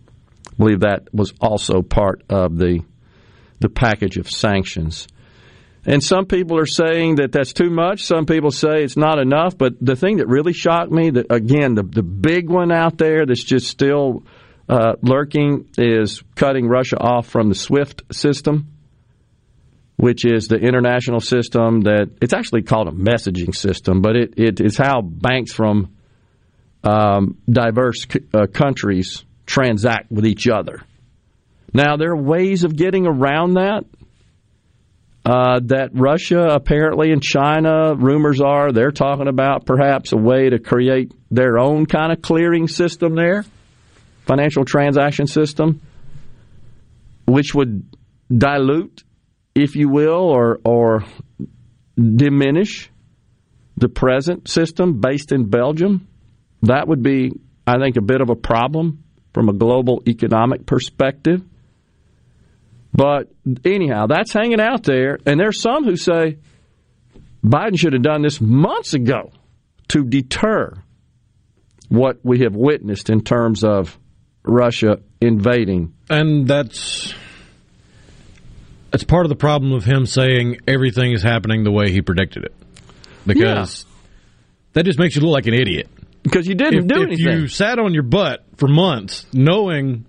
I 0.52 0.56
believe 0.58 0.82
that 0.82 1.08
was 1.14 1.34
also 1.42 1.82
part 1.82 2.24
of 2.30 2.58
the, 2.58 2.82
the 3.60 3.70
package 3.70 4.18
of 4.18 4.30
sanctions. 4.30 5.08
And 5.86 6.02
some 6.02 6.26
people 6.26 6.58
are 6.58 6.66
saying 6.66 7.16
that 7.16 7.34
that's 7.34 7.52
too 7.52 7.70
much. 7.70 8.04
Some 8.04 8.26
people 8.26 8.52
say 8.52 8.84
it's 8.84 8.96
not 8.96 9.20
enough. 9.20 9.58
But 9.58 9.74
the 9.82 9.96
thing 9.96 10.18
that 10.18 10.28
really 10.28 10.54
shocked 10.54 10.92
me, 10.92 11.10
that 11.10 11.28
again, 11.30 11.76
the, 11.76 11.84
the 11.84 12.04
big 12.04 12.50
one 12.50 12.72
out 12.72 12.98
there 12.98 13.26
that's 13.26 13.44
just 13.44 13.68
still 13.68 14.24
uh, 14.70 14.94
lurking 15.02 15.68
is 15.78 16.24
cutting 16.36 16.68
Russia 16.68 16.98
off 16.98 17.28
from 17.28 17.50
the 17.50 17.56
SWIFT 17.56 18.04
system, 18.14 18.70
which 19.98 20.24
is 20.26 20.48
the 20.48 20.56
international 20.56 21.20
system 21.20 21.82
that 21.82 22.12
it's 22.22 22.34
actually 22.34 22.64
called 22.64 22.88
a 22.88 22.92
messaging 22.92 23.54
system, 23.54 24.02
but 24.02 24.16
it, 24.16 24.34
it 24.38 24.62
is 24.62 24.78
how 24.78 25.02
banks 25.02 25.52
from 25.52 25.94
um, 26.84 27.38
diverse 27.50 28.06
c- 28.10 28.22
uh, 28.34 28.48
countries 28.48 29.26
transact 29.46 30.12
with 30.12 30.26
each 30.26 30.48
other. 30.48 30.82
Now, 31.74 31.98
there 31.98 32.12
are 32.12 32.22
ways 32.22 32.64
of 32.64 32.76
getting 32.76 33.06
around 33.06 33.56
that. 33.56 33.84
Uh, 35.26 35.62
that 35.64 35.90
Russia 35.94 36.42
apparently 36.50 37.14
and 37.14 37.24
China, 37.24 37.96
rumors 37.96 38.42
are 38.42 38.74
they're 38.74 38.92
talking 38.92 39.30
about 39.30 39.66
perhaps 39.66 40.12
a 40.12 40.18
way 40.18 40.50
to 40.50 40.60
create 40.60 41.14
their 41.32 41.58
own 41.58 41.86
kind 41.86 42.12
of 42.12 42.22
clearing 42.22 42.68
system 42.68 43.16
there, 43.16 43.46
financial 44.26 44.66
transaction 44.66 45.26
system, 45.26 45.80
which 47.26 47.56
would 47.56 47.86
dilute, 48.30 49.04
if 49.56 49.78
you 49.78 49.88
will, 49.88 50.30
or 50.30 50.60
or 50.66 51.06
diminish 51.98 52.92
the 53.78 53.88
present 53.88 54.50
system 54.50 55.00
based 55.00 55.32
in 55.32 55.50
Belgium. 55.50 56.06
That 56.64 56.88
would 56.90 57.02
be, 57.02 57.32
I 57.66 57.78
think, 57.78 57.96
a 57.96 58.02
bit 58.02 58.20
of 58.20 58.30
a 58.30 58.36
problem 58.36 59.04
from 59.34 59.48
a 59.48 59.54
global 59.54 60.04
economic 60.06 60.66
perspective. 60.66 61.42
But 62.94 63.32
anyhow, 63.66 64.08
that's 64.08 64.32
hanging 64.32 64.62
out 64.62 64.84
there. 64.84 65.18
And 65.26 65.40
there's 65.40 65.60
some 65.60 65.84
who 65.84 65.96
say 65.96 66.38
Biden 67.44 67.78
should 67.78 67.94
have 67.94 68.04
done 68.04 68.22
this 68.22 68.40
months 68.40 68.94
ago 68.94 69.32
to 69.90 70.04
deter 70.04 70.74
what 71.90 72.20
we 72.24 72.40
have 72.40 72.56
witnessed 72.56 73.10
in 73.10 73.24
terms 73.24 73.64
of 73.64 73.98
Russia 74.44 75.00
invading. 75.22 75.94
And 76.10 76.48
that's 76.48 77.14
that's 78.92 79.04
part 79.04 79.26
of 79.26 79.30
the 79.30 79.36
problem 79.36 79.74
of 79.74 79.84
him 79.84 80.06
saying 80.06 80.60
everything 80.68 81.14
is 81.14 81.24
happening 81.24 81.64
the 81.64 81.72
way 81.72 81.92
he 81.92 82.02
predicted 82.02 82.46
it. 82.46 82.54
Because 83.26 83.86
that 84.74 84.86
just 84.86 85.00
makes 85.00 85.16
you 85.16 85.22
look 85.22 85.32
like 85.32 85.48
an 85.48 85.54
idiot. 85.56 85.90
Because 86.22 86.48
you 86.48 86.56
didn't 86.56 86.80
if, 86.80 86.88
do 86.88 87.02
if 87.02 87.08
anything. 87.08 87.42
you 87.42 87.48
sat 87.48 87.80
on 87.80 87.94
your 87.94 88.04
butt 88.04 88.46
for 88.56 88.68
months, 88.68 89.26
knowing, 89.34 90.06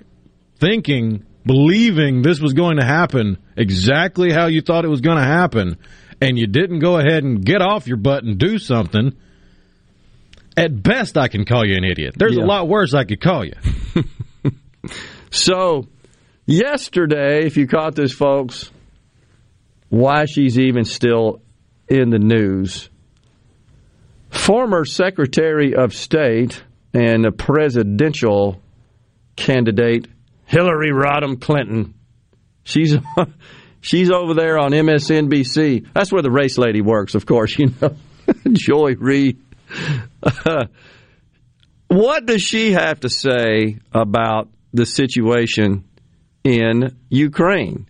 thinking, 0.59 1.25
believing 1.47 2.23
this 2.23 2.41
was 2.41 2.53
going 2.55 2.77
to 2.79 2.85
happen 2.85 3.39
exactly 3.57 4.33
how 4.33 4.47
you 4.47 4.61
thought 4.61 4.85
it 4.85 4.89
was 4.89 5.01
going 5.01 5.19
to 5.19 5.25
happen, 5.25 5.77
and 6.21 6.39
you 6.39 6.47
didn't 6.47 6.79
go 6.81 6.99
ahead 6.99 7.23
and 7.25 7.45
get 7.45 7.61
off 7.61 7.87
your 7.87 7.97
butt 7.99 8.25
and 8.25 8.39
do 8.39 8.59
something, 8.59 9.15
at 10.57 10.83
best 10.83 11.19
I 11.19 11.29
can 11.29 11.45
call 11.45 11.67
you 11.67 11.77
an 11.77 11.85
idiot. 11.85 12.15
There's 12.17 12.37
Yeah. 12.37 12.45
a 12.45 12.47
lot 12.47 12.69
worse 12.69 12.95
I 12.95 13.05
could 13.05 13.21
call 13.21 13.45
you. 13.45 13.55
So, 15.31 15.89
yesterday, 16.47 17.45
if 17.45 17.57
you 17.57 17.67
caught 17.67 17.97
this, 17.97 18.13
folks, 18.13 18.71
why 19.89 20.27
she's 20.27 20.59
even 20.61 20.85
still 20.85 21.43
in 21.89 22.11
the 22.11 22.21
news. 22.21 22.89
Former 24.31 24.85
Secretary 24.85 25.75
of 25.75 25.93
State 25.93 26.63
and 26.93 27.27
a 27.27 27.33
presidential 27.33 28.61
candidate, 29.35 30.07
Hillary 30.47 30.91
Rodham 30.91 31.41
Clinton. 31.41 31.95
She's 32.65 32.97
she's 33.81 34.11
over 34.11 34.35
there 34.35 34.59
on 34.59 34.73
MSNBC. 34.73 35.87
That's 35.95 36.13
where 36.13 36.23
the 36.23 36.31
race 36.31 36.59
lady 36.59 36.81
works, 36.81 37.15
of 37.15 37.27
course. 37.27 37.59
You 37.59 37.73
know, 37.81 37.97
Joy 38.53 38.95
Reid. 38.99 39.39
what 41.89 42.27
does 42.27 42.43
she 42.43 42.73
have 42.73 43.01
to 43.01 43.11
say 43.11 43.79
about 43.93 44.49
the 44.73 44.87
situation 44.87 45.85
in 46.43 46.97
Ukraine? 47.09 47.87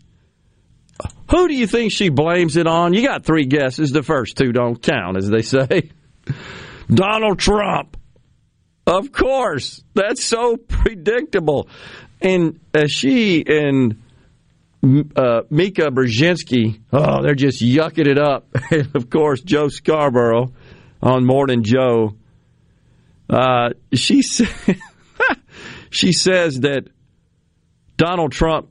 Who 1.30 1.48
do 1.48 1.54
you 1.54 1.66
think 1.66 1.92
she 1.92 2.10
blames 2.10 2.56
it 2.56 2.66
on? 2.66 2.94
You 2.94 3.06
got 3.06 3.24
three 3.24 3.46
guesses. 3.46 3.90
The 3.90 4.02
first 4.02 4.36
two 4.36 4.52
don't 4.52 4.80
count, 4.80 5.16
as 5.16 5.28
they 5.28 5.42
say. 5.42 5.90
Donald 6.88 7.38
Trump. 7.38 7.96
Of 8.86 9.12
course. 9.12 9.82
That's 9.94 10.22
so 10.22 10.56
predictable. 10.56 11.68
And 12.24 12.58
uh, 12.72 12.86
she 12.86 13.44
and 13.46 14.02
uh, 15.14 15.42
Mika 15.50 15.90
Brzezinski, 15.90 16.80
oh, 16.90 17.22
they're 17.22 17.34
just 17.34 17.62
yucking 17.62 18.06
it 18.06 18.18
up. 18.18 18.48
and 18.70 18.96
of 18.96 19.10
course, 19.10 19.42
Joe 19.42 19.68
Scarborough 19.68 20.52
on 21.02 21.26
Morning 21.26 21.62
Joe. 21.62 22.16
Uh, 23.28 23.70
she 23.92 24.22
said, 24.22 24.48
she 25.90 26.12
says 26.12 26.60
that 26.60 26.88
Donald 27.98 28.32
Trump 28.32 28.70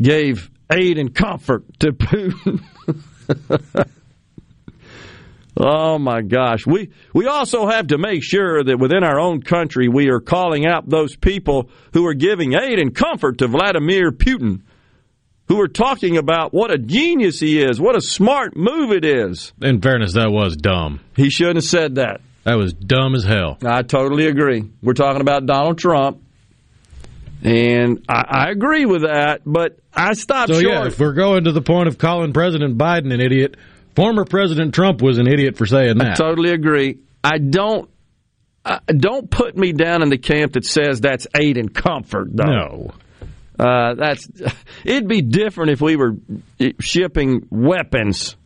gave 0.00 0.48
aid 0.70 0.98
and 0.98 1.12
comfort 1.12 1.64
to 1.80 1.92
Putin. 1.92 2.62
oh 5.56 5.98
my 5.98 6.20
gosh. 6.22 6.66
We 6.66 6.90
we 7.12 7.26
also 7.26 7.66
have 7.66 7.88
to 7.88 7.98
make 7.98 8.22
sure 8.22 8.62
that 8.64 8.78
within 8.78 9.04
our 9.04 9.18
own 9.20 9.42
country 9.42 9.88
we 9.88 10.08
are 10.10 10.20
calling 10.20 10.66
out 10.66 10.88
those 10.88 11.16
people 11.16 11.70
who 11.92 12.06
are 12.06 12.14
giving 12.14 12.54
aid 12.54 12.78
and 12.78 12.94
comfort 12.94 13.38
to 13.38 13.46
Vladimir 13.48 14.10
Putin, 14.12 14.62
who 15.48 15.60
are 15.60 15.68
talking 15.68 16.16
about 16.16 16.52
what 16.52 16.70
a 16.70 16.78
genius 16.78 17.40
he 17.40 17.62
is, 17.62 17.80
what 17.80 17.96
a 17.96 18.00
smart 18.00 18.56
move 18.56 18.90
it 18.92 19.04
is. 19.04 19.52
In 19.62 19.80
fairness, 19.80 20.14
that 20.14 20.30
was 20.30 20.56
dumb. 20.56 21.00
He 21.16 21.30
shouldn't 21.30 21.56
have 21.56 21.64
said 21.64 21.94
that. 21.96 22.20
That 22.44 22.54
was 22.58 22.72
dumb 22.74 23.14
as 23.14 23.24
hell. 23.24 23.56
I 23.64 23.82
totally 23.82 24.26
agree. 24.26 24.64
We're 24.82 24.92
talking 24.92 25.20
about 25.22 25.46
Donald 25.46 25.78
Trump. 25.78 26.20
And 27.42 28.04
I, 28.08 28.46
I 28.46 28.50
agree 28.50 28.86
with 28.86 29.02
that, 29.02 29.42
but 29.44 29.78
I 29.92 30.14
stopped 30.14 30.48
So 30.52 30.60
short. 30.60 30.74
yeah, 30.74 30.86
if 30.86 30.98
we're 30.98 31.12
going 31.12 31.44
to 31.44 31.52
the 31.52 31.60
point 31.60 31.88
of 31.88 31.98
calling 31.98 32.32
President 32.32 32.78
Biden 32.78 33.12
an 33.12 33.20
idiot, 33.20 33.56
former 33.94 34.24
President 34.24 34.74
Trump 34.74 35.02
was 35.02 35.18
an 35.18 35.26
idiot 35.26 35.56
for 35.56 35.66
saying 35.66 35.98
that. 35.98 36.12
I 36.12 36.14
totally 36.14 36.50
agree. 36.50 36.98
I 37.22 37.38
don't. 37.38 37.90
Don't 38.86 39.30
put 39.30 39.56
me 39.56 39.72
down 39.72 40.02
in 40.02 40.08
the 40.08 40.16
camp 40.16 40.54
that 40.54 40.64
says 40.64 41.00
that's 41.00 41.26
aid 41.38 41.58
and 41.58 41.74
comfort. 41.74 42.28
Though. 42.32 42.44
No. 42.44 42.90
Uh, 43.58 43.94
that's 43.94 44.26
it'd 44.84 45.08
be 45.08 45.22
different 45.22 45.70
if 45.70 45.80
we 45.80 45.96
were 45.96 46.16
shipping 46.80 47.46
weapons 47.50 48.36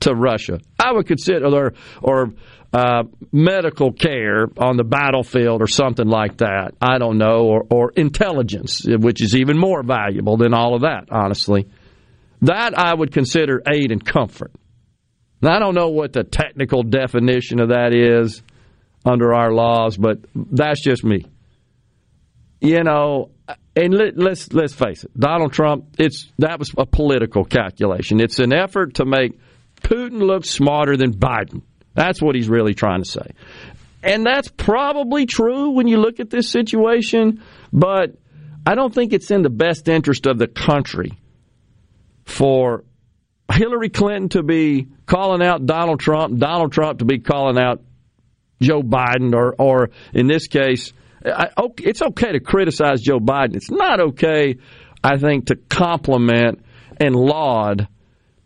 to 0.00 0.14
Russia. 0.14 0.60
I 0.78 0.92
would 0.92 1.06
consider 1.06 1.46
or 1.46 1.74
or 2.02 2.32
uh, 2.72 3.04
medical 3.32 3.92
care 3.92 4.46
on 4.58 4.76
the 4.76 4.84
battlefield 4.84 5.62
or 5.62 5.66
something 5.66 6.06
like 6.08 6.38
that. 6.38 6.74
I 6.80 6.98
don't 6.98 7.18
know, 7.18 7.46
or, 7.46 7.66
or 7.70 7.92
intelligence, 7.92 8.84
which 8.86 9.22
is 9.22 9.36
even 9.36 9.58
more 9.58 9.82
valuable 9.82 10.36
than 10.36 10.54
all 10.54 10.74
of 10.74 10.82
that. 10.82 11.08
Honestly, 11.10 11.68
that 12.42 12.78
I 12.78 12.94
would 12.94 13.12
consider 13.12 13.62
aid 13.66 13.92
and 13.92 14.04
comfort. 14.04 14.52
Now, 15.40 15.56
I 15.56 15.58
don't 15.58 15.74
know 15.74 15.88
what 15.90 16.12
the 16.12 16.24
technical 16.24 16.82
definition 16.82 17.60
of 17.60 17.68
that 17.68 17.94
is 17.94 18.42
under 19.04 19.34
our 19.34 19.52
laws, 19.52 19.96
but 19.96 20.18
that's 20.34 20.80
just 20.80 21.04
me. 21.04 21.26
You 22.60 22.82
know, 22.82 23.30
and 23.76 23.94
let, 23.94 24.18
let's 24.18 24.52
let's 24.52 24.74
face 24.74 25.04
it, 25.04 25.16
Donald 25.18 25.52
Trump. 25.52 25.94
It's 25.98 26.32
that 26.38 26.58
was 26.58 26.72
a 26.76 26.86
political 26.86 27.44
calculation. 27.44 28.20
It's 28.20 28.40
an 28.40 28.52
effort 28.52 28.94
to 28.94 29.04
make 29.04 29.38
Putin 29.80 30.20
look 30.20 30.44
smarter 30.44 30.96
than 30.96 31.12
Biden. 31.12 31.62
That's 31.94 32.20
what 32.20 32.34
he's 32.34 32.48
really 32.48 32.74
trying 32.74 33.02
to 33.02 33.08
say, 33.08 33.30
and 34.02 34.26
that's 34.26 34.48
probably 34.48 35.26
true 35.26 35.70
when 35.70 35.86
you 35.86 35.98
look 35.98 36.18
at 36.18 36.30
this 36.30 36.50
situation. 36.50 37.42
But 37.72 38.16
I 38.66 38.74
don't 38.74 38.92
think 38.92 39.12
it's 39.12 39.30
in 39.30 39.42
the 39.42 39.50
best 39.50 39.88
interest 39.88 40.26
of 40.26 40.38
the 40.38 40.48
country 40.48 41.12
for 42.24 42.84
Hillary 43.52 43.88
Clinton 43.88 44.28
to 44.30 44.42
be 44.42 44.88
calling 45.06 45.42
out 45.42 45.66
Donald 45.66 46.00
Trump, 46.00 46.38
Donald 46.38 46.72
Trump 46.72 47.00
to 47.00 47.04
be 47.04 47.18
calling 47.18 47.58
out 47.58 47.82
Joe 48.60 48.82
Biden, 48.82 49.34
or 49.34 49.54
or 49.58 49.90
in 50.12 50.26
this 50.26 50.48
case 50.48 50.92
I, 51.24 51.50
it's 51.78 52.02
okay 52.02 52.32
to 52.32 52.40
criticize 52.40 53.00
Joe 53.00 53.18
Biden. 53.18 53.56
It's 53.56 53.70
not 53.70 54.00
okay, 54.00 54.58
I 55.02 55.18
think, 55.18 55.46
to 55.46 55.56
compliment 55.56 56.64
and 57.00 57.14
laud 57.14 57.88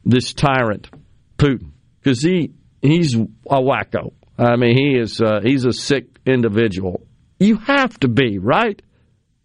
this 0.05 0.33
tyrant 0.33 0.88
Putin 1.38 1.73
because 1.99 2.23
he 2.23 2.53
he's 2.81 3.15
a 3.15 3.61
wacko. 3.61 4.12
I 4.38 4.57
mean, 4.57 4.77
he 4.77 4.99
is 4.99 5.21
uh, 5.21 5.41
he's 5.43 5.65
a 5.65 5.73
sick 5.73 6.19
individual. 6.27 7.07
You 7.38 7.57
have 7.57 7.99
to 8.01 8.09
be 8.09 8.38
right 8.38 8.81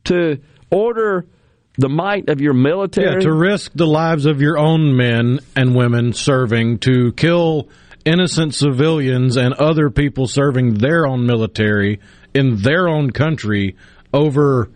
to 0.06 0.42
order 0.72 1.28
the 1.78 1.90
might 1.90 2.30
of 2.30 2.42
your 2.42 2.54
military. 2.54 3.14
Yeah, 3.14 3.20
to 3.20 3.34
risk 3.34 3.72
the 3.76 3.88
lives 3.88 4.26
of 4.26 4.42
your 4.42 4.58
own 4.58 4.96
men 4.96 5.40
and 5.56 5.76
women 5.76 6.14
serving 6.14 6.80
to 6.80 7.12
kill 7.14 7.70
innocent 8.06 8.56
civilians 8.56 9.38
and 9.38 9.54
other 9.54 9.90
people 9.90 10.28
serving 10.28 10.76
their 10.76 11.06
own 11.06 11.26
military 11.26 12.00
in 12.34 12.58
their 12.62 12.88
own 12.88 13.12
country 13.12 13.76
over 14.14 14.70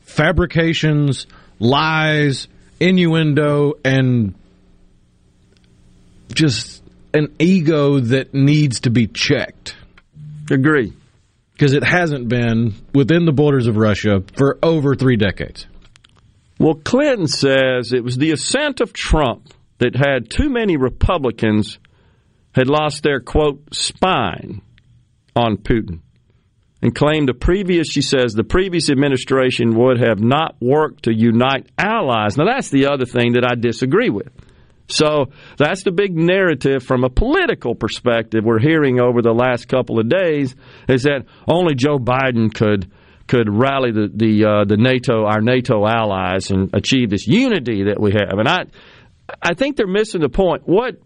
fabrications, 0.00 1.26
lies, 1.58 2.48
innuendo, 2.80 3.74
and 3.84 4.34
just 6.32 6.82
an 7.12 7.34
ego 7.38 8.00
that 8.00 8.34
needs 8.34 8.80
to 8.80 8.90
be 8.90 9.06
checked. 9.06 9.76
Agree. 10.50 10.92
Because 11.52 11.72
it 11.72 11.84
hasn't 11.84 12.28
been 12.28 12.74
within 12.92 13.24
the 13.24 13.32
borders 13.32 13.68
of 13.68 13.76
Russia 13.76 14.24
for 14.36 14.58
over 14.62 14.96
three 14.96 15.16
decades. 15.16 15.66
Well, 16.58 16.74
Clinton 16.74 17.26
says 17.26 17.92
it 17.92 18.04
was 18.04 18.16
the 18.16 18.32
ascent 18.32 18.80
of 18.80 18.92
Trump 18.92 19.52
that 19.78 19.96
had 19.96 20.30
too 20.30 20.48
many 20.48 20.76
Republicans 20.76 21.78
had 22.54 22.68
lost 22.68 23.02
their, 23.02 23.20
quote, 23.20 23.74
spine 23.74 24.62
on 25.34 25.56
Putin 25.56 26.00
and 26.80 26.94
claimed 26.94 27.28
the 27.28 27.34
previous, 27.34 27.88
she 27.88 28.02
says, 28.02 28.34
the 28.34 28.44
previous 28.44 28.90
administration 28.90 29.74
would 29.74 29.98
have 29.98 30.20
not 30.20 30.54
worked 30.60 31.04
to 31.04 31.14
unite 31.14 31.66
allies. 31.78 32.36
Now, 32.36 32.44
that's 32.44 32.70
the 32.70 32.86
other 32.86 33.06
thing 33.06 33.32
that 33.32 33.44
I 33.44 33.54
disagree 33.54 34.10
with. 34.10 34.28
So 34.86 35.30
that's 35.56 35.82
the 35.82 35.92
big 35.92 36.14
narrative 36.14 36.82
from 36.82 37.04
a 37.04 37.08
political 37.08 37.74
perspective 37.74 38.44
we're 38.44 38.60
hearing 38.60 39.00
over 39.00 39.22
the 39.22 39.32
last 39.32 39.66
couple 39.66 39.98
of 39.98 40.10
days 40.10 40.54
is 40.88 41.04
that 41.04 41.24
only 41.48 41.74
Joe 41.74 41.98
Biden 41.98 42.52
could 42.52 42.92
could 43.26 43.48
rally 43.48 43.90
the 43.92 44.10
the 44.14 44.44
uh, 44.44 44.64
the 44.64 44.76
NATO 44.76 45.24
our 45.24 45.40
NATO 45.40 45.86
allies 45.86 46.50
and 46.50 46.70
achieve 46.74 47.10
this 47.10 47.26
unity 47.26 47.84
that 47.84 48.00
we 48.00 48.12
have. 48.12 48.38
And 48.38 48.48
I 48.48 48.64
I 49.42 49.54
think 49.54 49.76
they're 49.76 49.86
missing 49.86 50.20
the 50.20 50.28
point. 50.28 50.62
What 50.66 50.96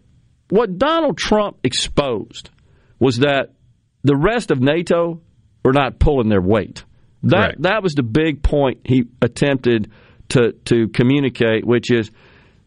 what 0.49 0.77
Donald 0.77 1.17
Trump 1.17 1.57
exposed 1.63 2.49
was 2.99 3.19
that 3.19 3.51
the 4.03 4.15
rest 4.15 4.51
of 4.51 4.59
NATO 4.59 5.21
were 5.63 5.73
not 5.73 5.99
pulling 5.99 6.29
their 6.29 6.41
weight. 6.41 6.83
That 7.23 7.55
that 7.59 7.83
was 7.83 7.93
the 7.93 8.03
big 8.03 8.41
point 8.43 8.81
he 8.85 9.05
attempted 9.21 9.91
to 10.29 10.53
to 10.65 10.87
communicate, 10.89 11.65
which 11.65 11.91
is, 11.91 12.11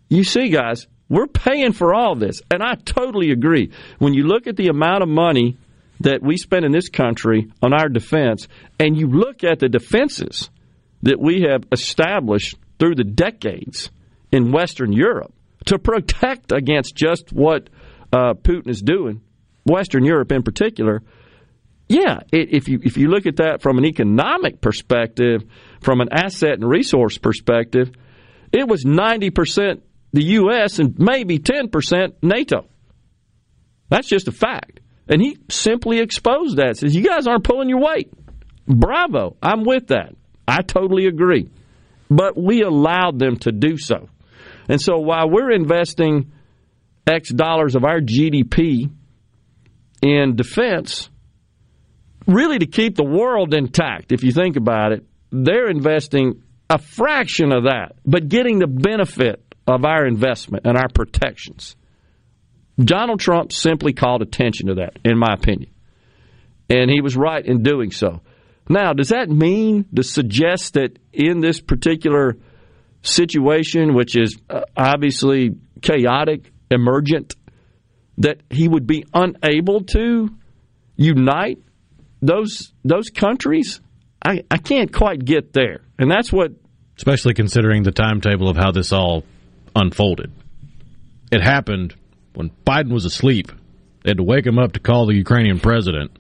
you 0.09 0.25
see, 0.25 0.51
guys, 0.51 0.87
we're 1.09 1.27
paying 1.27 1.73
for 1.73 1.95
all 1.95 2.15
this, 2.15 2.43
and 2.51 2.63
I 2.63 2.75
totally 2.75 3.31
agree. 3.31 3.73
When 3.99 4.15
you 4.15 4.25
look 4.25 4.47
at 4.47 4.57
the 4.57 4.69
amount 4.69 5.03
of 5.03 5.09
money 5.09 5.57
that 6.03 6.23
we 6.23 6.37
spend 6.37 6.65
in 6.65 6.73
this 6.73 6.89
country 6.89 7.51
on 7.63 7.73
our 7.73 7.89
defense, 7.89 8.49
and 8.79 8.97
you 8.97 9.09
look 9.09 9.45
at 9.45 9.59
the 9.59 9.69
defenses 9.69 10.51
that 11.03 11.21
we 11.21 11.43
have 11.43 11.65
established 11.73 12.57
through 12.79 12.95
the 12.95 13.05
decades 13.05 13.91
in 14.31 14.53
Western 14.53 14.93
Europe 14.93 15.33
to 15.67 15.79
protect 15.79 16.53
against 16.53 16.95
just 16.95 17.33
what 17.33 17.69
uh, 18.13 18.35
Putin 18.35 18.69
is 18.69 18.83
doing, 18.83 19.21
Western 19.65 20.05
Europe 20.05 20.33
in 20.33 20.43
particular 20.43 21.03
yeah, 21.93 22.21
if 22.33 22.69
you 22.69 22.81
if 22.83 22.97
you 22.97 23.09
look 23.09 23.27
at 23.27 23.37
that 23.37 23.61
from 23.61 23.77
an 23.77 23.85
economic 23.85 24.63
perspective, 24.63 25.45
from 25.83 26.01
an 26.01 26.09
asset 26.11 26.55
and 26.55 26.67
resource 26.67 27.19
perspective, 27.19 27.91
it 28.51 28.67
was 28.67 28.85
90% 28.85 29.83
the 30.13 30.25
U.S. 30.25 30.79
and 30.79 30.99
maybe 30.99 31.39
10% 31.39 32.15
NATO. 32.23 32.67
That's 33.91 34.09
just 34.09 34.29
a 34.29 34.33
fact. 34.33 34.81
And 35.13 35.21
he 35.21 35.37
simply 35.51 35.99
exposed 35.99 36.57
that. 36.57 36.79
Says, 36.79 36.97
you 36.97 37.03
guys 37.03 37.27
aren't 37.27 37.45
pulling 37.45 37.69
your 37.69 37.81
weight. 37.81 38.11
Bravo. 38.67 39.37
I'm 39.43 39.63
with 39.63 39.89
that. 39.89 40.15
I 40.49 40.63
totally 40.63 41.07
agree. 41.07 41.51
But 42.09 42.35
we 42.35 42.63
allowed 42.63 43.19
them 43.19 43.37
to 43.41 43.53
do 43.53 43.77
so. 43.77 44.09
And 44.71 44.81
so 44.81 44.97
while 45.01 45.29
we're 45.29 45.51
investing 45.51 46.33
X 47.07 47.29
dollars 47.29 47.75
of 47.75 47.85
our 47.85 48.01
GDP 48.01 48.91
in 50.01 50.35
defense, 50.35 51.11
really 52.27 52.61
to 52.61 52.67
keep 52.67 52.97
the 52.97 53.05
world 53.05 53.53
intact, 53.53 54.13
if 54.13 54.25
you 54.25 54.33
think 54.33 54.57
about 54.57 54.93
it, 54.93 55.05
they're 55.31 55.69
investing 55.69 56.43
a 56.71 56.79
fraction 56.79 57.53
of 57.53 57.65
that, 57.65 57.97
but 58.07 58.31
getting 58.31 58.61
the 58.61 58.67
benefit 58.67 59.45
of 59.67 59.85
our 59.85 60.07
investment 60.07 60.65
and 60.67 60.79
our 60.79 60.89
protections. 60.89 61.77
Donald 62.79 63.21
Trump 63.21 63.53
simply 63.53 63.93
called 63.93 64.23
attention 64.23 64.69
to 64.69 64.75
that, 64.77 64.99
in 65.05 65.19
my 65.19 65.35
opinion. 65.35 65.71
And 66.71 66.91
he 66.91 67.01
was 67.01 67.17
right 67.17 67.45
in 67.45 67.63
doing 67.63 67.91
so. 67.91 68.21
Now, 68.69 68.93
does 68.93 69.09
that 69.09 69.29
mean 69.29 69.85
to 69.95 70.03
suggest 70.03 70.75
that 70.75 70.99
in 71.13 71.41
this 71.41 71.61
particular 71.61 72.37
situation, 73.03 73.95
which 73.95 74.17
is 74.17 74.39
uh, 74.49 74.63
obviously 74.77 75.57
chaotic, 75.83 76.51
emergent, 76.71 77.35
that 78.19 78.41
he 78.51 78.69
would 78.69 78.87
be 78.87 79.05
unable 79.13 79.83
to 79.85 80.31
unite 80.97 81.59
those 82.21 82.73
those 82.85 83.11
countries, 83.11 83.81
I, 84.25 84.45
I 84.51 84.59
can't 84.59 84.93
quite 84.93 85.25
get 85.25 85.53
there. 85.53 85.81
And 85.99 86.11
that's 86.11 86.33
what 86.33 86.53
especially 86.97 87.35
considering 87.35 87.83
the 87.83 87.91
timetable 87.91 88.49
of 88.49 88.57
how 88.57 88.71
this 88.71 88.93
all 88.93 89.25
unfolded. 89.75 90.31
It 91.33 91.43
happened 91.43 91.97
when 92.35 92.51
Biden 92.67 92.93
was 92.93 93.05
asleep. 93.05 93.53
They 94.03 94.11
had 94.11 94.17
to 94.19 94.23
wake 94.23 94.47
him 94.47 94.59
up 94.59 94.73
to 94.73 94.81
call 94.81 95.07
the 95.07 95.15
Ukrainian 95.15 95.61
president. 95.61 96.11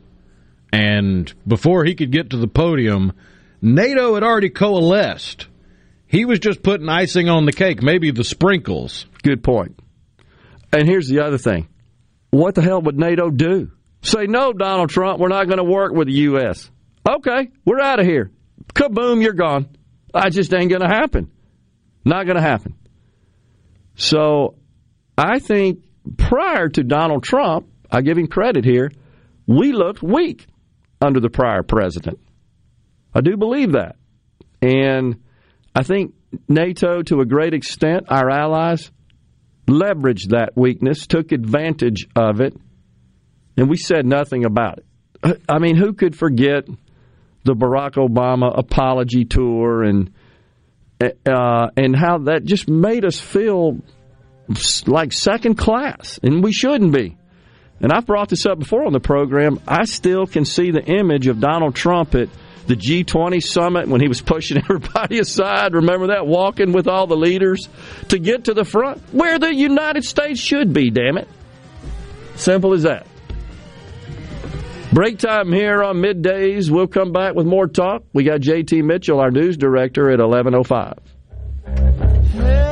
And 0.73 1.33
before 1.47 1.85
he 1.85 1.95
could 1.95 2.13
get 2.13 2.31
to 2.31 2.37
the 2.37 2.49
podium, 2.49 3.13
NATO 3.61 4.15
had 4.15 4.23
already 4.23 4.51
coalesced. 4.51 5.47
He 6.07 6.25
was 6.25 6.39
just 6.39 6.63
putting 6.63 6.89
icing 6.89 7.29
on 7.29 7.47
the 7.47 7.53
cake, 7.53 7.83
maybe 7.83 8.11
the 8.11 8.25
sprinkles. 8.25 9.07
Good 9.23 9.43
point. 9.43 9.79
And 10.73 10.89
here's 10.89 11.09
the 11.09 11.21
other 11.21 11.39
thing. 11.39 11.69
What 12.31 12.55
the 12.55 12.63
hell 12.63 12.81
would 12.83 12.99
NATO 12.99 13.31
do? 13.31 13.71
Say, 14.03 14.27
no, 14.27 14.53
Donald 14.53 14.91
Trump, 14.91 15.21
we're 15.21 15.29
not 15.29 15.47
going 15.47 15.59
to 15.59 15.65
work 15.65 15.93
with 15.93 16.09
the 16.09 16.15
U.S. 16.15 16.71
Okay, 17.09 17.51
we're 17.65 17.81
out 17.81 18.01
of 18.01 18.07
here. 18.07 18.31
Kaboom, 18.75 19.23
you're 19.23 19.33
gone. 19.33 19.69
I 20.15 20.31
just 20.31 20.53
ain't 20.55 20.71
going 20.71 20.83
to 20.83 20.89
happen. 20.89 21.31
Not 22.05 22.27
going 22.27 22.37
to 22.37 22.43
happen. 22.43 22.75
So 23.95 24.57
I 25.17 25.39
think 25.39 25.85
prior 26.17 26.69
to 26.69 26.83
Donald 26.83 27.23
Trump, 27.23 27.69
I 27.91 28.03
give 28.03 28.19
him 28.19 28.27
credit 28.27 28.65
here, 28.65 28.91
we 29.47 29.73
looked 29.73 30.03
weak 30.03 30.47
under 31.01 31.21
the 31.21 31.31
prior 31.31 31.63
president. 31.63 32.19
I 33.15 33.21
do 33.21 33.37
believe 33.37 33.73
that. 33.73 33.97
And 34.61 35.23
I 35.75 35.83
think 35.83 36.15
NATO, 36.49 37.03
to 37.03 37.21
a 37.21 37.27
great 37.27 37.55
extent, 37.55 38.07
our 38.09 38.31
allies, 38.31 38.91
leveraged 39.67 40.31
that 40.31 40.57
weakness, 40.57 41.07
took 41.07 41.33
advantage 41.33 42.07
of 42.17 42.41
it 42.41 42.57
and 43.57 43.69
we 43.69 43.77
said 43.77 44.07
nothing 44.07 44.45
about 44.45 44.79
it. 44.79 45.43
I 45.49 45.59
mean, 45.59 45.77
who 45.77 45.93
could 45.93 46.17
forget 46.17 46.67
the 47.45 47.55
Barack 47.55 47.93
Obama 47.93 48.57
apology 48.57 49.25
tour 49.25 49.83
and 49.83 50.13
uh, 51.01 51.69
and 51.77 51.97
how 51.97 52.19
that 52.19 52.45
just 52.45 52.69
made 52.69 53.05
us 53.05 53.19
feel 53.19 53.79
like 54.87 55.13
second 55.13 55.57
class, 55.57 56.19
and 56.23 56.43
we 56.43 56.53
shouldn't 56.53 56.93
be. 56.93 57.17
And 57.81 57.93
I've 57.93 58.07
brought 58.07 58.29
this 58.29 58.47
up 58.47 58.59
before 58.59 58.87
on 58.87 58.93
the 58.93 59.01
program. 59.01 59.61
I 59.67 59.85
still 59.85 60.27
can 60.27 60.45
see 60.45 60.71
the 60.71 60.85
image 60.85 61.27
of 61.27 61.41
Donald 61.41 61.75
Trump 61.75 62.15
at 62.15 62.29
the 62.67 62.77
G20 62.77 63.43
summit 63.43 63.89
when 63.89 64.01
he 64.01 64.09
was 64.09 64.23
pushing 64.23 64.59
everybody 64.59 65.19
aside. 65.19 65.75
Remember 65.75 66.09
that? 66.09 66.27
Walking 66.27 66.73
with 66.73 66.87
all 66.87 67.07
the 67.07 67.17
leaders 67.17 67.69
to 68.09 68.19
get 68.19 68.45
to 68.45 68.55
the 68.55 68.65
front 68.65 69.03
where 69.13 69.39
the 69.39 69.55
United 69.55 70.05
States 70.05 70.41
should 70.41 70.73
be, 70.73 70.91
damn 70.91 71.19
it. 71.19 71.29
Simple 72.37 72.73
as 72.73 72.85
that. 72.85 73.07
Break 74.93 75.19
time 75.19 75.53
here 75.53 75.83
on 75.83 75.97
middays. 75.97 76.71
We'll 76.71 76.87
come 76.87 77.13
back 77.13 77.35
with 77.35 77.47
more 77.47 77.67
talk. 77.67 78.03
We 78.13 78.25
got 78.25 78.41
JT 78.41 78.85
Mitchell, 78.85 79.21
our 79.21 79.31
news 79.31 79.57
director, 79.57 80.11
at 80.11 80.19
1105. 80.19 82.72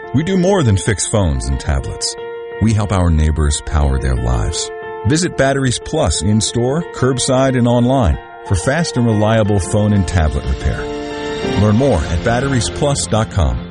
we 0.13 0.23
do 0.23 0.37
more 0.37 0.63
than 0.63 0.77
fix 0.77 1.07
phones 1.07 1.47
and 1.47 1.59
tablets. 1.59 2.15
We 2.61 2.73
help 2.73 2.91
our 2.91 3.09
neighbors 3.09 3.61
power 3.65 3.99
their 3.99 4.15
lives. 4.15 4.69
Visit 5.07 5.37
Batteries 5.37 5.79
Plus 5.79 6.21
in 6.21 6.41
store, 6.41 6.83
curbside, 6.93 7.57
and 7.57 7.67
online 7.67 8.17
for 8.45 8.55
fast 8.55 8.97
and 8.97 9.05
reliable 9.05 9.59
phone 9.59 9.93
and 9.93 10.07
tablet 10.07 10.45
repair. 10.45 10.79
Learn 11.61 11.75
more 11.75 11.97
at 11.99 12.19
batteriesplus.com. 12.19 13.70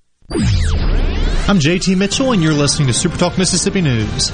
I'm 0.33 1.59
JT 1.59 1.97
Mitchell, 1.97 2.31
and 2.31 2.41
you're 2.41 2.53
listening 2.53 2.87
to 2.87 2.93
Supertalk 2.93 3.37
Mississippi 3.37 3.81
News. 3.81 4.29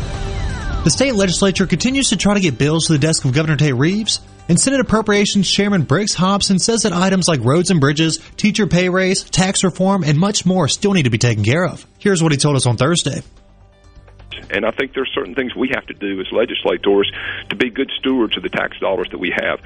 The 0.83 0.91
state 0.91 1.15
legislature 1.15 1.65
continues 1.65 2.09
to 2.09 2.17
try 2.17 2.35
to 2.35 2.39
get 2.39 2.59
bills 2.59 2.85
to 2.85 2.93
the 2.93 2.99
desk 2.99 3.25
of 3.25 3.33
Governor 3.33 3.55
Tate 3.55 3.73
Reeves, 3.73 4.19
and 4.47 4.59
Senate 4.59 4.79
Appropriations 4.79 5.49
Chairman 5.49 5.83
Briggs 5.83 6.13
Hopson 6.13 6.59
says 6.59 6.83
that 6.83 6.93
items 6.93 7.27
like 7.27 7.43
roads 7.43 7.71
and 7.71 7.79
bridges, 7.79 8.19
teacher 8.37 8.67
pay 8.67 8.89
raise, 8.89 9.23
tax 9.23 9.63
reform, 9.63 10.03
and 10.03 10.19
much 10.19 10.45
more 10.45 10.67
still 10.67 10.93
need 10.93 11.03
to 11.03 11.09
be 11.09 11.17
taken 11.17 11.43
care 11.43 11.65
of. 11.65 11.83
Here's 11.97 12.21
what 12.21 12.31
he 12.31 12.37
told 12.37 12.55
us 12.55 12.67
on 12.67 12.77
Thursday. 12.77 13.23
And 14.51 14.65
I 14.65 14.71
think 14.71 14.93
there 14.93 15.03
are 15.03 15.13
certain 15.15 15.33
things 15.33 15.55
we 15.55 15.71
have 15.73 15.87
to 15.87 15.93
do 15.95 16.21
as 16.21 16.27
legislators 16.31 17.11
to 17.49 17.55
be 17.55 17.71
good 17.71 17.89
stewards 17.97 18.37
of 18.37 18.43
the 18.43 18.49
tax 18.49 18.77
dollars 18.79 19.07
that 19.11 19.17
we 19.17 19.33
have. 19.35 19.59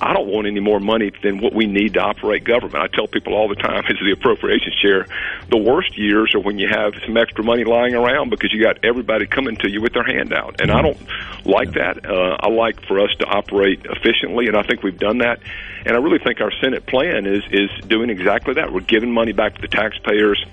I 0.00 0.12
don't 0.12 0.28
want 0.28 0.46
any 0.46 0.60
more 0.60 0.78
money 0.78 1.10
than 1.22 1.40
what 1.40 1.54
we 1.54 1.66
need 1.66 1.94
to 1.94 2.00
operate 2.00 2.44
government. 2.44 2.76
I 2.76 2.88
tell 2.94 3.06
people 3.06 3.34
all 3.34 3.48
the 3.48 3.54
time 3.54 3.82
as 3.88 3.96
the 4.04 4.12
appropriations 4.12 4.76
chair, 4.76 5.06
the 5.48 5.56
worst 5.56 5.96
years 5.96 6.34
are 6.34 6.40
when 6.40 6.58
you 6.58 6.68
have 6.68 6.92
some 7.06 7.16
extra 7.16 7.42
money 7.42 7.64
lying 7.64 7.94
around 7.94 8.30
because 8.30 8.52
you 8.52 8.62
got 8.62 8.84
everybody 8.84 9.26
coming 9.26 9.56
to 9.56 9.70
you 9.70 9.80
with 9.80 9.94
their 9.94 10.04
hand 10.04 10.34
out. 10.34 10.60
And 10.60 10.70
I 10.70 10.82
don't 10.82 10.98
like 11.46 11.72
that. 11.72 12.04
Uh, 12.04 12.36
I 12.40 12.48
like 12.50 12.84
for 12.86 13.00
us 13.00 13.10
to 13.20 13.26
operate 13.26 13.86
efficiently, 13.86 14.48
and 14.48 14.56
I 14.56 14.62
think 14.62 14.82
we've 14.82 14.98
done 14.98 15.18
that. 15.18 15.40
And 15.86 15.96
I 15.96 16.00
really 16.00 16.18
think 16.18 16.40
our 16.40 16.52
Senate 16.60 16.86
plan 16.86 17.26
is 17.26 17.42
is 17.50 17.70
doing 17.86 18.10
exactly 18.10 18.54
that. 18.54 18.72
We're 18.72 18.80
giving 18.80 19.12
money 19.12 19.32
back 19.32 19.54
to 19.54 19.60
the 19.60 19.68
taxpayers. 19.68 20.44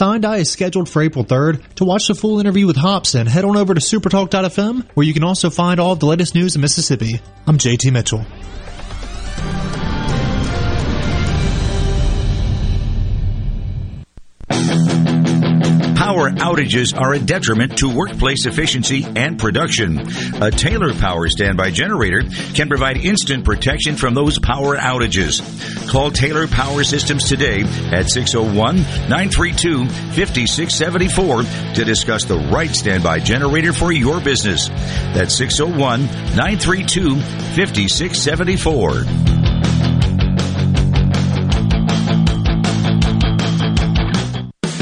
Eye 0.00 0.38
is 0.38 0.50
scheduled 0.50 0.88
for 0.88 1.00
April 1.00 1.24
3rd. 1.24 1.62
To 1.76 1.84
watch 1.84 2.08
the 2.08 2.14
full 2.14 2.40
interview 2.40 2.66
with 2.66 2.76
Hopson, 2.76 3.26
head 3.26 3.44
on 3.44 3.56
over 3.56 3.72
to 3.72 3.80
supertalk.fm, 3.80 4.88
where 4.94 5.06
you 5.06 5.14
can 5.14 5.24
also 5.24 5.48
find 5.48 5.80
all 5.80 5.92
of 5.92 6.00
the 6.00 6.06
latest 6.06 6.34
news 6.34 6.56
in 6.56 6.60
Mississippi. 6.60 7.20
I'm 7.46 7.56
JT 7.56 7.92
Mitchell. 7.92 8.24
Power 16.06 16.30
outages 16.30 16.96
are 16.96 17.14
a 17.14 17.18
detriment 17.18 17.78
to 17.78 17.92
workplace 17.92 18.46
efficiency 18.46 19.04
and 19.16 19.40
production. 19.40 19.98
A 20.40 20.52
Taylor 20.52 20.94
Power 20.94 21.28
standby 21.28 21.72
generator 21.72 22.22
can 22.54 22.68
provide 22.68 22.98
instant 22.98 23.44
protection 23.44 23.96
from 23.96 24.14
those 24.14 24.38
power 24.38 24.76
outages. 24.76 25.42
Call 25.90 26.12
Taylor 26.12 26.46
Power 26.46 26.84
Systems 26.84 27.28
today 27.28 27.62
at 27.90 28.08
601 28.08 28.76
932 28.76 29.88
5674 29.88 31.42
to 31.74 31.84
discuss 31.84 32.24
the 32.24 32.38
right 32.52 32.70
standby 32.70 33.18
generator 33.18 33.72
for 33.72 33.90
your 33.90 34.20
business. 34.20 34.68
That's 34.68 35.36
601 35.36 36.02
932 36.36 37.16
5674. 37.16 39.55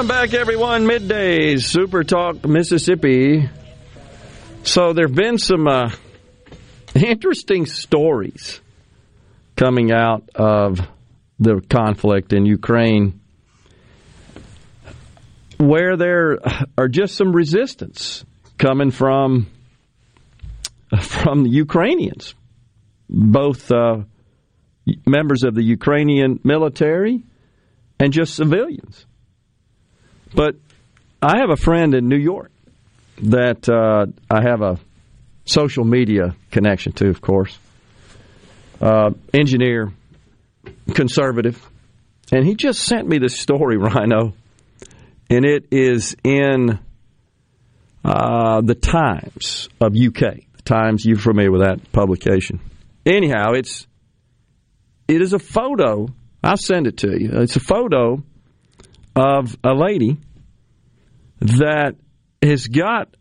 Welcome 0.00 0.16
back, 0.16 0.32
everyone. 0.32 0.86
Middays, 0.86 1.64
Super 1.64 2.04
Talk 2.04 2.46
Mississippi. 2.48 3.50
So 4.62 4.94
there 4.94 5.06
have 5.06 5.14
been 5.14 5.36
some 5.36 5.68
uh, 5.68 5.90
interesting 6.94 7.66
stories 7.66 8.62
coming 9.56 9.92
out 9.92 10.30
of 10.34 10.80
the 11.38 11.60
conflict 11.68 12.32
in 12.32 12.46
Ukraine 12.46 13.20
where 15.58 15.98
there 15.98 16.38
are 16.78 16.88
just 16.88 17.14
some 17.14 17.32
resistance 17.32 18.24
coming 18.56 18.92
from 18.92 19.48
from 21.02 21.42
the 21.42 21.50
Ukrainians, 21.50 22.34
both 23.06 23.70
uh, 23.70 23.98
members 25.06 25.42
of 25.42 25.54
the 25.54 25.62
Ukrainian 25.62 26.40
military 26.42 27.22
and 27.98 28.14
just 28.14 28.34
civilians. 28.34 29.04
But 30.34 30.56
I 31.22 31.38
have 31.38 31.50
a 31.50 31.56
friend 31.56 31.94
in 31.94 32.08
New 32.08 32.18
York 32.18 32.50
that 33.22 33.68
uh, 33.68 34.06
I 34.30 34.42
have 34.42 34.62
a 34.62 34.78
social 35.44 35.84
media 35.84 36.34
connection 36.50 36.92
to, 36.92 37.08
of 37.08 37.20
course. 37.20 37.58
Uh, 38.80 39.10
engineer, 39.34 39.92
conservative, 40.94 41.68
and 42.32 42.46
he 42.46 42.54
just 42.54 42.80
sent 42.80 43.06
me 43.06 43.18
this 43.18 43.38
story, 43.38 43.76
Rhino, 43.78 44.32
and 45.28 45.44
it 45.44 45.66
is 45.70 46.16
in 46.24 46.78
uh, 48.04 48.60
the 48.62 48.74
Times 48.74 49.68
of 49.80 49.94
UK. 49.94 50.36
The 50.56 50.62
Times, 50.64 51.04
you're 51.04 51.18
familiar 51.18 51.52
with 51.52 51.60
that 51.60 51.92
publication. 51.92 52.60
Anyhow, 53.04 53.52
it's 53.52 53.86
it 55.08 55.20
is 55.20 55.32
a 55.32 55.38
photo. 55.38 56.08
I'll 56.42 56.56
send 56.56 56.86
it 56.86 56.98
to 56.98 57.20
you. 57.20 57.30
It's 57.40 57.56
a 57.56 57.60
photo 57.60 58.22
of 59.14 59.56
a 59.64 59.74
lady 59.74 60.18
that 61.40 61.96
has 62.42 62.66
got 62.66 63.16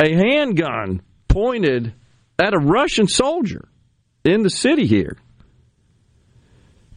a 0.00 0.14
handgun 0.14 1.02
pointed 1.28 1.94
at 2.38 2.54
a 2.54 2.58
Russian 2.58 3.06
soldier 3.06 3.68
in 4.24 4.42
the 4.42 4.50
city 4.50 4.86
here. 4.86 5.16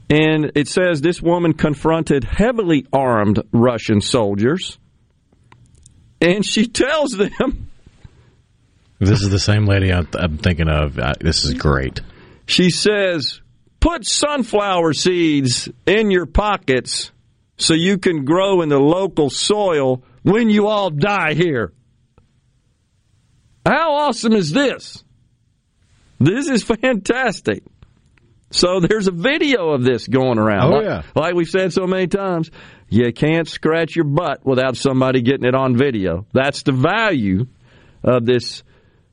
And 0.10 0.51
it 0.55 0.67
says 0.67 1.01
this 1.01 1.21
woman 1.21 1.53
confronted 1.53 2.23
heavily 2.23 2.86
armed 2.93 3.41
Russian 3.51 4.01
soldiers. 4.01 4.77
And 6.21 6.45
she 6.45 6.67
tells 6.67 7.12
them. 7.12 7.69
This 8.99 9.21
is 9.21 9.29
the 9.29 9.39
same 9.39 9.65
lady 9.65 9.91
I'm 9.91 10.38
thinking 10.38 10.69
of. 10.69 10.99
This 11.19 11.43
is 11.43 11.53
great. 11.53 12.01
She 12.45 12.69
says, 12.69 13.41
put 13.79 14.05
sunflower 14.05 14.93
seeds 14.93 15.69
in 15.86 16.12
your 16.12 16.25
pockets 16.25 17.12
so 17.57 17.73
you 17.73 17.97
can 17.97 18.25
grow 18.25 18.61
in 18.61 18.69
the 18.69 18.79
local 18.79 19.29
soil 19.29 20.03
when 20.23 20.49
you 20.49 20.67
all 20.67 20.89
die 20.89 21.33
here. 21.33 21.73
How 23.65 23.93
awesome 23.93 24.33
is 24.33 24.51
this? 24.51 25.03
This 26.19 26.47
is 26.49 26.63
fantastic. 26.81 27.63
So 28.51 28.79
there's 28.79 29.07
a 29.07 29.11
video 29.11 29.69
of 29.69 29.83
this 29.83 30.07
going 30.07 30.37
around. 30.37 30.73
Oh, 30.73 30.77
like, 30.77 30.85
yeah. 30.85 31.01
like 31.15 31.33
we've 31.33 31.49
said 31.49 31.73
so 31.73 31.87
many 31.87 32.07
times, 32.07 32.51
you 32.89 33.11
can't 33.11 33.47
scratch 33.47 33.95
your 33.95 34.06
butt 34.06 34.45
without 34.45 34.77
somebody 34.77 35.21
getting 35.21 35.45
it 35.45 35.56
on 35.56 35.75
video. 35.75 36.25
That's 36.31 36.63
the 36.63 36.71
value 36.71 37.47
of 38.03 38.25
this 38.25 38.63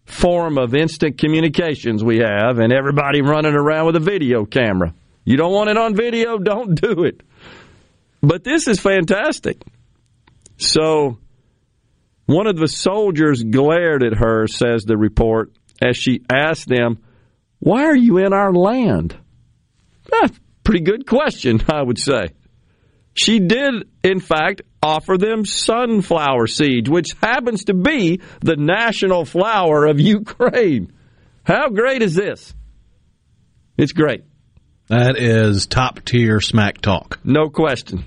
form 0.04 0.58
of 0.58 0.74
instant 0.74 1.18
communications 1.18 2.04
we 2.04 2.18
have, 2.18 2.58
and 2.58 2.72
everybody 2.72 3.22
running 3.22 3.54
around 3.54 3.86
with 3.86 3.96
a 3.96 4.00
video 4.00 4.44
camera. 4.44 4.94
You 5.24 5.36
don't 5.36 5.52
want 5.52 5.70
it 5.70 5.76
on 5.76 5.94
video, 5.94 6.38
don't 6.38 6.80
do 6.80 7.04
it. 7.04 7.22
But 8.22 8.44
this 8.44 8.68
is 8.68 8.78
fantastic. 8.80 9.60
So 10.56 11.18
one 12.26 12.46
of 12.46 12.56
the 12.56 12.68
soldiers 12.68 13.42
glared 13.42 14.02
at 14.02 14.14
her, 14.14 14.46
says 14.46 14.84
the 14.84 14.96
report, 14.96 15.52
as 15.82 15.96
she 15.96 16.22
asked 16.30 16.68
them, 16.68 16.98
Why 17.58 17.84
are 17.84 17.96
you 17.96 18.18
in 18.18 18.32
our 18.32 18.52
land? 18.52 19.16
Eh, 20.12 20.28
pretty 20.62 20.84
good 20.84 21.06
question, 21.06 21.62
I 21.72 21.82
would 21.82 21.98
say. 21.98 22.28
She 23.14 23.40
did, 23.40 23.88
in 24.02 24.20
fact, 24.20 24.62
offer 24.82 25.18
them 25.18 25.44
sunflower 25.44 26.46
seeds, 26.46 26.88
which 26.88 27.14
happens 27.22 27.64
to 27.64 27.74
be 27.74 28.20
the 28.40 28.56
national 28.56 29.24
flower 29.24 29.84
of 29.86 30.00
Ukraine. 30.00 30.92
How 31.44 31.68
great 31.68 32.02
is 32.02 32.14
this? 32.14 32.54
It's 33.76 33.92
great. 33.92 34.24
That 34.88 35.18
is 35.18 35.66
top 35.66 36.04
tier 36.04 36.40
smack 36.40 36.80
talk. 36.80 37.18
No 37.24 37.48
question. 37.48 38.04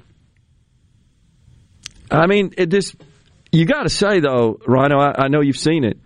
I 2.09 2.27
mean, 2.27 2.53
it 2.57 2.69
this 2.69 2.95
you 3.51 3.65
got 3.65 3.83
to 3.83 3.89
say 3.89 4.19
though, 4.19 4.59
Rhino. 4.65 4.99
I, 4.99 5.25
I 5.25 5.27
know 5.27 5.41
you've 5.41 5.57
seen 5.57 5.83
it. 5.83 5.99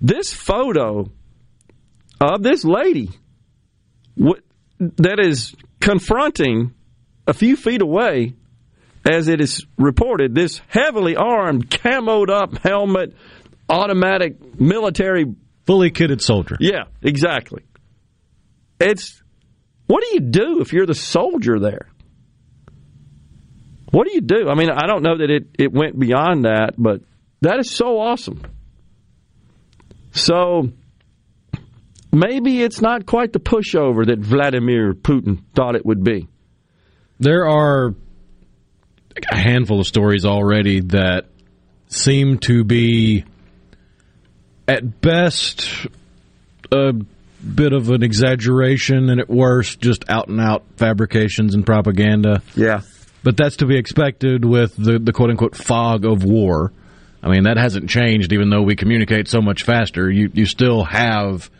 This 0.00 0.32
photo 0.32 1.10
of 2.20 2.42
this 2.42 2.64
lady 2.64 3.10
what, 4.14 4.40
that 4.78 5.18
is 5.20 5.54
confronting 5.80 6.74
a 7.26 7.32
few 7.32 7.56
feet 7.56 7.82
away, 7.82 8.34
as 9.08 9.28
it 9.28 9.40
is 9.40 9.64
reported, 9.78 10.34
this 10.34 10.60
heavily 10.68 11.16
armed, 11.16 11.70
camoed 11.70 12.28
up 12.30 12.58
helmet, 12.58 13.14
automatic 13.68 14.60
military. 14.60 15.26
Fully 15.66 15.90
kitted 15.90 16.20
soldier. 16.20 16.56
Yeah, 16.60 16.84
exactly. 17.02 17.62
It's. 18.80 19.22
What 19.86 20.04
do 20.04 20.14
you 20.14 20.20
do 20.20 20.60
if 20.60 20.72
you're 20.72 20.86
the 20.86 20.94
soldier 20.94 21.58
there? 21.58 21.89
What 23.90 24.06
do 24.06 24.14
you 24.14 24.20
do? 24.20 24.48
I 24.48 24.54
mean, 24.54 24.70
I 24.70 24.86
don't 24.86 25.02
know 25.02 25.18
that 25.18 25.30
it, 25.30 25.48
it 25.58 25.72
went 25.72 25.98
beyond 25.98 26.44
that, 26.44 26.74
but 26.78 27.00
that 27.40 27.58
is 27.58 27.70
so 27.70 27.98
awesome. 28.00 28.42
So 30.12 30.70
maybe 32.12 32.62
it's 32.62 32.80
not 32.80 33.06
quite 33.06 33.32
the 33.32 33.40
pushover 33.40 34.06
that 34.06 34.18
Vladimir 34.18 34.94
Putin 34.94 35.42
thought 35.54 35.74
it 35.74 35.84
would 35.84 36.04
be. 36.04 36.28
There 37.18 37.48
are 37.48 37.94
a 39.30 39.36
handful 39.36 39.80
of 39.80 39.86
stories 39.86 40.24
already 40.24 40.80
that 40.80 41.26
seem 41.88 42.38
to 42.38 42.64
be, 42.64 43.24
at 44.68 45.00
best, 45.00 45.68
a 46.72 46.92
bit 46.92 47.72
of 47.72 47.90
an 47.90 48.02
exaggeration, 48.02 49.10
and 49.10 49.20
at 49.20 49.28
worst, 49.28 49.80
just 49.80 50.08
out 50.08 50.28
and 50.28 50.40
out 50.40 50.64
fabrications 50.76 51.54
and 51.54 51.66
propaganda. 51.66 52.42
Yeah. 52.54 52.82
But 53.22 53.36
that's 53.36 53.56
to 53.56 53.66
be 53.66 53.76
expected 53.76 54.44
with 54.44 54.76
the, 54.76 54.98
the 54.98 55.12
quote 55.12 55.30
unquote 55.30 55.56
fog 55.56 56.04
of 56.04 56.24
war. 56.24 56.72
I 57.22 57.28
mean, 57.28 57.44
that 57.44 57.58
hasn't 57.58 57.90
changed, 57.90 58.32
even 58.32 58.48
though 58.48 58.62
we 58.62 58.76
communicate 58.76 59.28
so 59.28 59.42
much 59.42 59.62
faster. 59.62 60.10
You, 60.10 60.30
you 60.32 60.46
still 60.46 60.84
have 60.84 61.50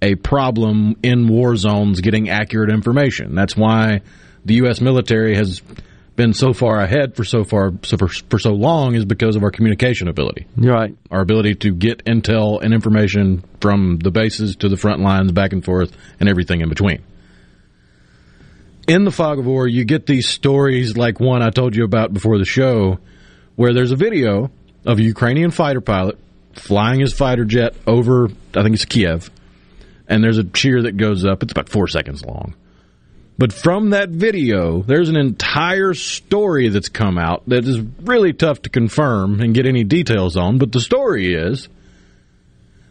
a 0.00 0.14
problem 0.14 0.96
in 1.02 1.28
war 1.28 1.54
zones 1.56 2.00
getting 2.00 2.30
accurate 2.30 2.70
information. 2.70 3.34
That's 3.34 3.56
why 3.56 4.00
the 4.44 4.54
U.S. 4.54 4.80
military 4.80 5.36
has 5.36 5.60
been 6.16 6.34
so 6.34 6.52
far 6.52 6.80
ahead 6.80 7.16
for 7.16 7.24
so 7.24 7.44
far 7.44 7.72
so 7.82 7.96
for, 7.96 8.08
for 8.08 8.38
so 8.38 8.50
long 8.50 8.94
is 8.94 9.04
because 9.04 9.36
of 9.36 9.42
our 9.42 9.50
communication 9.50 10.08
ability. 10.08 10.46
Right. 10.56 10.96
Our 11.10 11.20
ability 11.20 11.56
to 11.56 11.74
get 11.74 12.04
intel 12.04 12.62
and 12.62 12.74
information 12.74 13.44
from 13.60 13.98
the 13.98 14.10
bases 14.10 14.56
to 14.56 14.68
the 14.68 14.76
front 14.76 15.00
lines, 15.00 15.32
back 15.32 15.52
and 15.52 15.64
forth, 15.64 15.96
and 16.20 16.28
everything 16.28 16.60
in 16.60 16.68
between. 16.68 17.02
In 18.88 19.04
the 19.04 19.12
fog 19.12 19.38
of 19.38 19.46
war, 19.46 19.68
you 19.68 19.84
get 19.84 20.06
these 20.06 20.28
stories 20.28 20.96
like 20.96 21.20
one 21.20 21.40
I 21.42 21.50
told 21.50 21.76
you 21.76 21.84
about 21.84 22.12
before 22.12 22.38
the 22.38 22.44
show, 22.44 22.98
where 23.54 23.72
there's 23.72 23.92
a 23.92 23.96
video 23.96 24.50
of 24.84 24.98
a 24.98 25.02
Ukrainian 25.02 25.52
fighter 25.52 25.80
pilot 25.80 26.18
flying 26.54 27.00
his 27.00 27.12
fighter 27.12 27.44
jet 27.44 27.74
over, 27.86 28.28
I 28.54 28.62
think 28.62 28.74
it's 28.74 28.84
Kiev, 28.84 29.30
and 30.08 30.22
there's 30.22 30.38
a 30.38 30.44
cheer 30.44 30.82
that 30.82 30.96
goes 30.96 31.24
up. 31.24 31.42
It's 31.42 31.52
about 31.52 31.68
four 31.68 31.86
seconds 31.86 32.24
long. 32.24 32.54
But 33.38 33.52
from 33.52 33.90
that 33.90 34.10
video, 34.10 34.82
there's 34.82 35.08
an 35.08 35.16
entire 35.16 35.94
story 35.94 36.68
that's 36.68 36.88
come 36.88 37.18
out 37.18 37.48
that 37.48 37.66
is 37.66 37.80
really 37.80 38.32
tough 38.32 38.62
to 38.62 38.68
confirm 38.68 39.40
and 39.40 39.54
get 39.54 39.66
any 39.66 39.84
details 39.84 40.36
on. 40.36 40.58
But 40.58 40.72
the 40.72 40.80
story 40.80 41.34
is 41.34 41.68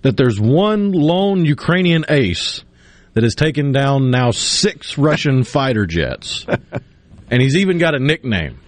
that 0.01 0.17
there's 0.17 0.39
one 0.39 0.93
lone 0.93 1.45
Ukrainian 1.45 2.05
ace 2.09 2.63
that 3.13 3.23
has 3.23 3.35
taken 3.35 3.71
down 3.71 4.11
now 4.11 4.31
six 4.31 4.97
Russian 4.97 5.43
fighter 5.45 5.85
jets. 5.85 6.45
and 7.29 7.41
he's 7.41 7.57
even 7.57 7.77
got 7.77 7.95
a 7.95 7.99
nickname. 7.99 8.59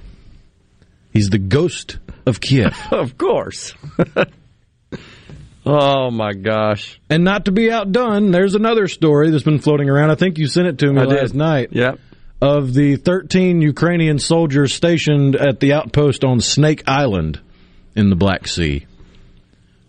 He's 1.12 1.30
the 1.30 1.38
ghost 1.38 2.00
of 2.26 2.42
Kiev. 2.42 2.76
of 2.92 3.18
course. 3.18 3.74
oh 5.66 6.12
my 6.12 6.34
gosh. 6.34 7.00
And 7.10 7.24
not 7.24 7.46
to 7.46 7.52
be 7.52 7.72
outdone, 7.72 8.32
there's 8.32 8.56
another 8.56 8.88
story 8.88 9.30
that's 9.30 9.44
been 9.44 9.60
floating 9.60 9.90
around. 9.90 10.12
I 10.12 10.16
think 10.16 10.38
you 10.38 10.48
sent 10.48 10.68
it 10.68 10.80
to 10.80 10.92
me 10.92 11.02
I 11.02 11.06
last 11.06 11.32
did. 11.32 11.36
night. 11.36 11.70
Yep. 11.72 12.00
Of 12.42 12.74
the 12.74 12.98
13 12.98 13.62
Ukrainian 13.62 14.20
soldiers 14.20 14.74
stationed 14.74 15.36
at 15.38 15.62
the 15.62 15.74
outpost 15.74 16.26
on 16.26 16.42
Snake 16.42 16.84
Island 16.88 17.40
in 17.96 18.10
the 18.10 18.18
Black 18.18 18.48
Sea, 18.50 18.86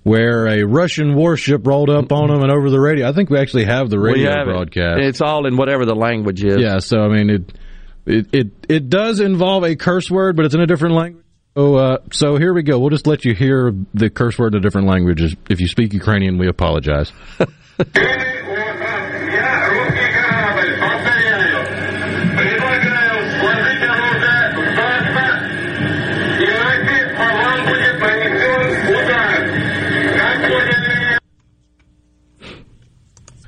where 0.05 0.47
a 0.47 0.63
Russian 0.63 1.15
warship 1.15 1.67
rolled 1.67 1.91
up 1.91 2.13
on 2.13 2.29
them 2.29 2.43
and 2.43 2.53
over 2.53 2.71
the 2.71 2.79
radio. 2.79 3.09
I 3.09 3.13
think 3.13 3.31
we 3.31 3.39
actually 3.39 3.65
have 3.65 3.91
the 3.91 3.99
radio 3.99 4.31
have 4.31 4.47
broadcast. 4.47 5.01
It. 5.01 5.07
It's 5.07 5.21
all 5.21 5.47
in 5.47 5.57
whatever 5.57 5.85
the 5.85 5.97
language 5.97 6.45
is. 6.45 6.59
Yeah, 6.59 6.79
so 6.79 7.01
I 7.03 7.09
mean 7.09 7.31
it, 7.31 7.53
it 8.07 8.27
it 8.33 8.47
it 8.69 8.89
does 8.89 9.19
involve 9.19 9.65
a 9.65 9.75
curse 9.75 10.11
word, 10.11 10.37
but 10.37 10.45
it's 10.45 10.55
in 10.55 10.61
a 10.61 10.67
different 10.67 10.95
language. 10.95 11.25
So 11.57 11.77
uh, 11.77 11.99
so 12.13 12.37
here 12.37 12.53
we 12.53 12.63
go. 12.63 12.79
We'll 12.79 12.91
just 12.91 13.07
let 13.07 13.25
you 13.25 13.35
hear 13.35 13.75
the 13.95 14.11
curse 14.11 14.39
word 14.39 14.55
in 14.55 14.59
a 14.59 14.63
different 14.63 14.87
language. 14.87 15.37
If 15.49 15.61
you 15.61 15.69
speak 15.69 15.93
Ukrainian, 15.93 16.39
we 16.39 16.49
apologize. 16.49 17.11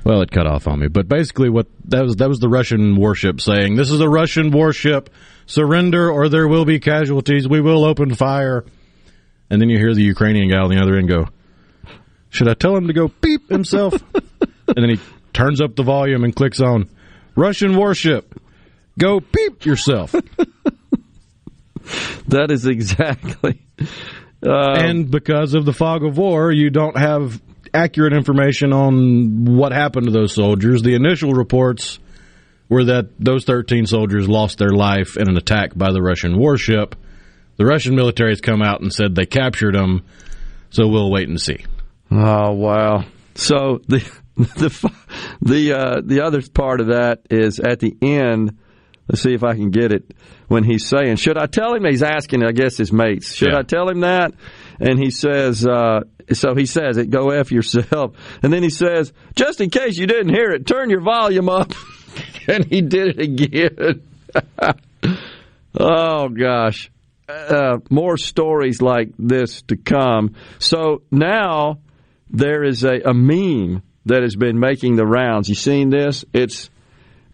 Well, 0.07 0.21
it 0.21 0.31
cut 0.31 0.47
off 0.47 0.69
on 0.69 0.79
me, 0.79 0.87
but 0.87 1.09
basically, 1.09 1.49
what 1.49 1.67
that 1.89 2.01
was 2.01 2.15
that 2.15 2.29
was 2.29 2.39
the 2.39 2.47
Russian 2.47 2.95
warship 2.95 3.41
saying, 3.41 3.75
"This 3.75 3.91
is 3.91 3.99
a 3.99 4.07
Russian 4.07 4.51
warship. 4.51 5.09
Surrender, 5.47 6.09
or 6.09 6.29
there 6.29 6.47
will 6.47 6.63
be 6.63 6.79
casualties. 6.79 7.45
We 7.45 7.59
will 7.59 7.83
open 7.83 8.15
fire." 8.15 8.63
And 9.49 9.61
then 9.61 9.67
you 9.67 9.77
hear 9.77 9.93
the 9.93 10.03
Ukrainian 10.03 10.49
guy 10.49 10.59
on 10.59 10.69
the 10.69 10.81
other 10.81 10.95
end 10.95 11.09
go, 11.09 11.27
"Should 12.29 12.47
I 12.47 12.53
tell 12.53 12.73
him 12.77 12.87
to 12.87 12.93
go 12.93 13.11
beep 13.19 13.49
himself?" 13.49 14.01
and 14.67 14.77
then 14.77 14.91
he 14.91 14.99
turns 15.33 15.59
up 15.59 15.75
the 15.75 15.83
volume 15.83 16.23
and 16.23 16.33
clicks 16.33 16.61
on 16.61 16.87
Russian 17.35 17.75
warship. 17.75 18.33
Go 18.97 19.19
beep 19.19 19.65
yourself. 19.65 20.13
that 22.29 22.49
is 22.49 22.65
exactly. 22.65 23.59
Um, 24.41 24.51
and 24.51 25.11
because 25.11 25.53
of 25.53 25.65
the 25.65 25.73
fog 25.73 26.05
of 26.05 26.17
war, 26.17 26.49
you 26.49 26.69
don't 26.69 26.97
have 26.97 27.41
accurate 27.77 28.13
information 28.13 28.73
on 28.73 29.45
what 29.45 29.71
happened 29.71 30.07
to 30.07 30.11
those 30.11 30.33
soldiers. 30.33 30.81
The 30.81 30.95
initial 30.95 31.33
reports 31.33 31.99
were 32.69 32.85
that 32.85 33.09
those 33.19 33.45
13 33.45 33.85
soldiers 33.85 34.27
lost 34.27 34.57
their 34.57 34.71
life 34.71 35.15
in 35.15 35.29
an 35.29 35.37
attack 35.37 35.71
by 35.75 35.91
the 35.91 36.01
Russian 36.01 36.37
warship. 36.37 36.95
The 37.57 37.65
Russian 37.65 37.95
military 37.95 38.31
has 38.31 38.41
come 38.41 38.61
out 38.61 38.81
and 38.81 38.91
said 38.91 39.15
they 39.15 39.25
captured 39.25 39.75
them, 39.75 40.03
so 40.69 40.87
we'll 40.87 41.11
wait 41.11 41.29
and 41.29 41.39
see. 41.39 41.65
Oh 42.11 42.51
wow! 42.53 43.05
So 43.35 43.81
the 43.87 43.99
the 44.35 44.91
the 45.41 45.73
uh, 45.73 46.01
the 46.03 46.21
other 46.21 46.41
part 46.53 46.81
of 46.81 46.87
that 46.87 47.21
is 47.29 47.59
at 47.59 47.79
the 47.79 47.95
end. 48.01 48.57
Let's 49.09 49.21
see 49.21 49.33
if 49.33 49.43
I 49.43 49.53
can 49.55 49.69
get 49.71 49.91
it. 49.91 50.13
When 50.47 50.63
he's 50.63 50.85
saying, 50.87 51.15
"Should 51.17 51.37
I 51.37 51.45
tell 51.45 51.73
him?" 51.73 51.85
He's 51.85 52.03
asking, 52.03 52.43
I 52.43 52.51
guess, 52.51 52.77
his 52.77 52.91
mates. 52.91 53.33
Should 53.33 53.51
Yeah. 53.53 53.59
I 53.59 53.61
tell 53.63 53.87
him 53.89 54.01
that? 54.01 54.33
And 54.79 54.99
he 54.99 55.11
says, 55.11 55.65
uh, 55.65 56.01
"So 56.33 56.55
he 56.55 56.65
says 56.65 56.97
it. 56.97 57.09
Go 57.09 57.29
f 57.31 57.51
yourself." 57.51 58.15
And 58.43 58.51
then 58.51 58.63
he 58.63 58.69
says, 58.69 59.13
"Just 59.35 59.61
in 59.61 59.69
case 59.69 59.97
you 59.97 60.07
didn't 60.07 60.33
hear 60.33 60.51
it, 60.51 60.65
turn 60.67 60.89
your 60.89 61.01
volume 61.01 61.49
up." 61.49 61.71
and 62.47 62.65
he 62.65 62.81
did 62.81 63.17
it 63.17 63.21
again. 63.21 64.01
oh 65.79 66.29
gosh, 66.29 66.91
uh, 67.29 67.77
more 67.89 68.17
stories 68.17 68.81
like 68.81 69.09
this 69.17 69.61
to 69.63 69.77
come. 69.77 70.35
So 70.59 71.01
now 71.11 71.79
there 72.29 72.63
is 72.63 72.83
a, 72.83 72.99
a 73.05 73.13
meme 73.13 73.83
that 74.05 74.21
has 74.21 74.35
been 74.35 74.59
making 74.59 74.95
the 74.95 75.05
rounds. 75.05 75.49
You 75.49 75.55
seen 75.55 75.89
this? 75.89 76.23
It's 76.33 76.69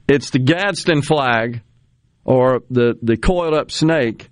it's 0.07 0.29
the 0.29 0.39
Gadsden 0.39 1.01
flag 1.01 1.61
or 2.25 2.61
the 2.69 2.97
the 3.01 3.17
coiled 3.17 3.53
up 3.53 3.71
snake 3.71 4.29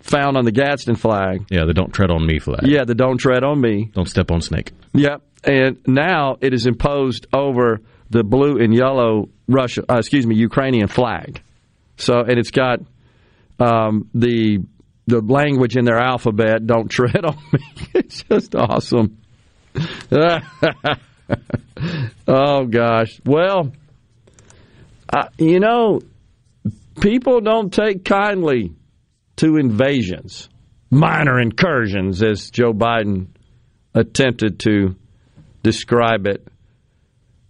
found 0.00 0.36
on 0.36 0.44
the 0.44 0.52
Gadsden 0.52 0.96
flag. 0.96 1.46
Yeah, 1.50 1.64
the 1.64 1.74
don't 1.74 1.92
tread 1.92 2.10
on 2.10 2.26
me 2.26 2.38
flag. 2.38 2.66
Yeah, 2.66 2.84
the 2.84 2.94
don't 2.94 3.18
tread 3.18 3.42
on 3.42 3.60
me. 3.60 3.90
Don't 3.94 4.08
step 4.08 4.30
on 4.30 4.40
snake. 4.40 4.72
Yep. 4.92 5.22
And 5.44 5.78
now 5.86 6.36
it 6.40 6.54
is 6.54 6.66
imposed 6.66 7.26
over 7.32 7.80
the 8.10 8.22
blue 8.22 8.58
and 8.62 8.74
yellow 8.74 9.28
Russia, 9.48 9.82
uh, 9.90 9.98
excuse 9.98 10.26
me, 10.26 10.36
Ukrainian 10.36 10.88
flag. 10.88 11.42
So, 11.96 12.20
and 12.20 12.38
it's 12.38 12.50
got 12.50 12.80
um, 13.58 14.08
the 14.14 14.58
the 15.06 15.20
language 15.20 15.76
in 15.76 15.84
their 15.84 15.98
alphabet. 15.98 16.66
Don't 16.66 16.88
tread 16.88 17.24
on 17.24 17.38
me. 17.52 17.60
it's 17.94 18.22
just 18.22 18.54
awesome. 18.54 19.18
oh 22.28 22.66
gosh. 22.66 23.20
Well, 23.24 23.72
uh, 25.14 25.28
you 25.38 25.60
know, 25.60 26.00
people 27.00 27.40
don't 27.40 27.72
take 27.72 28.04
kindly 28.04 28.72
to 29.36 29.56
invasions, 29.56 30.48
minor 30.90 31.40
incursions, 31.40 32.20
as 32.20 32.50
Joe 32.50 32.72
Biden 32.72 33.28
attempted 33.94 34.58
to 34.60 34.96
describe 35.62 36.26
it. 36.26 36.46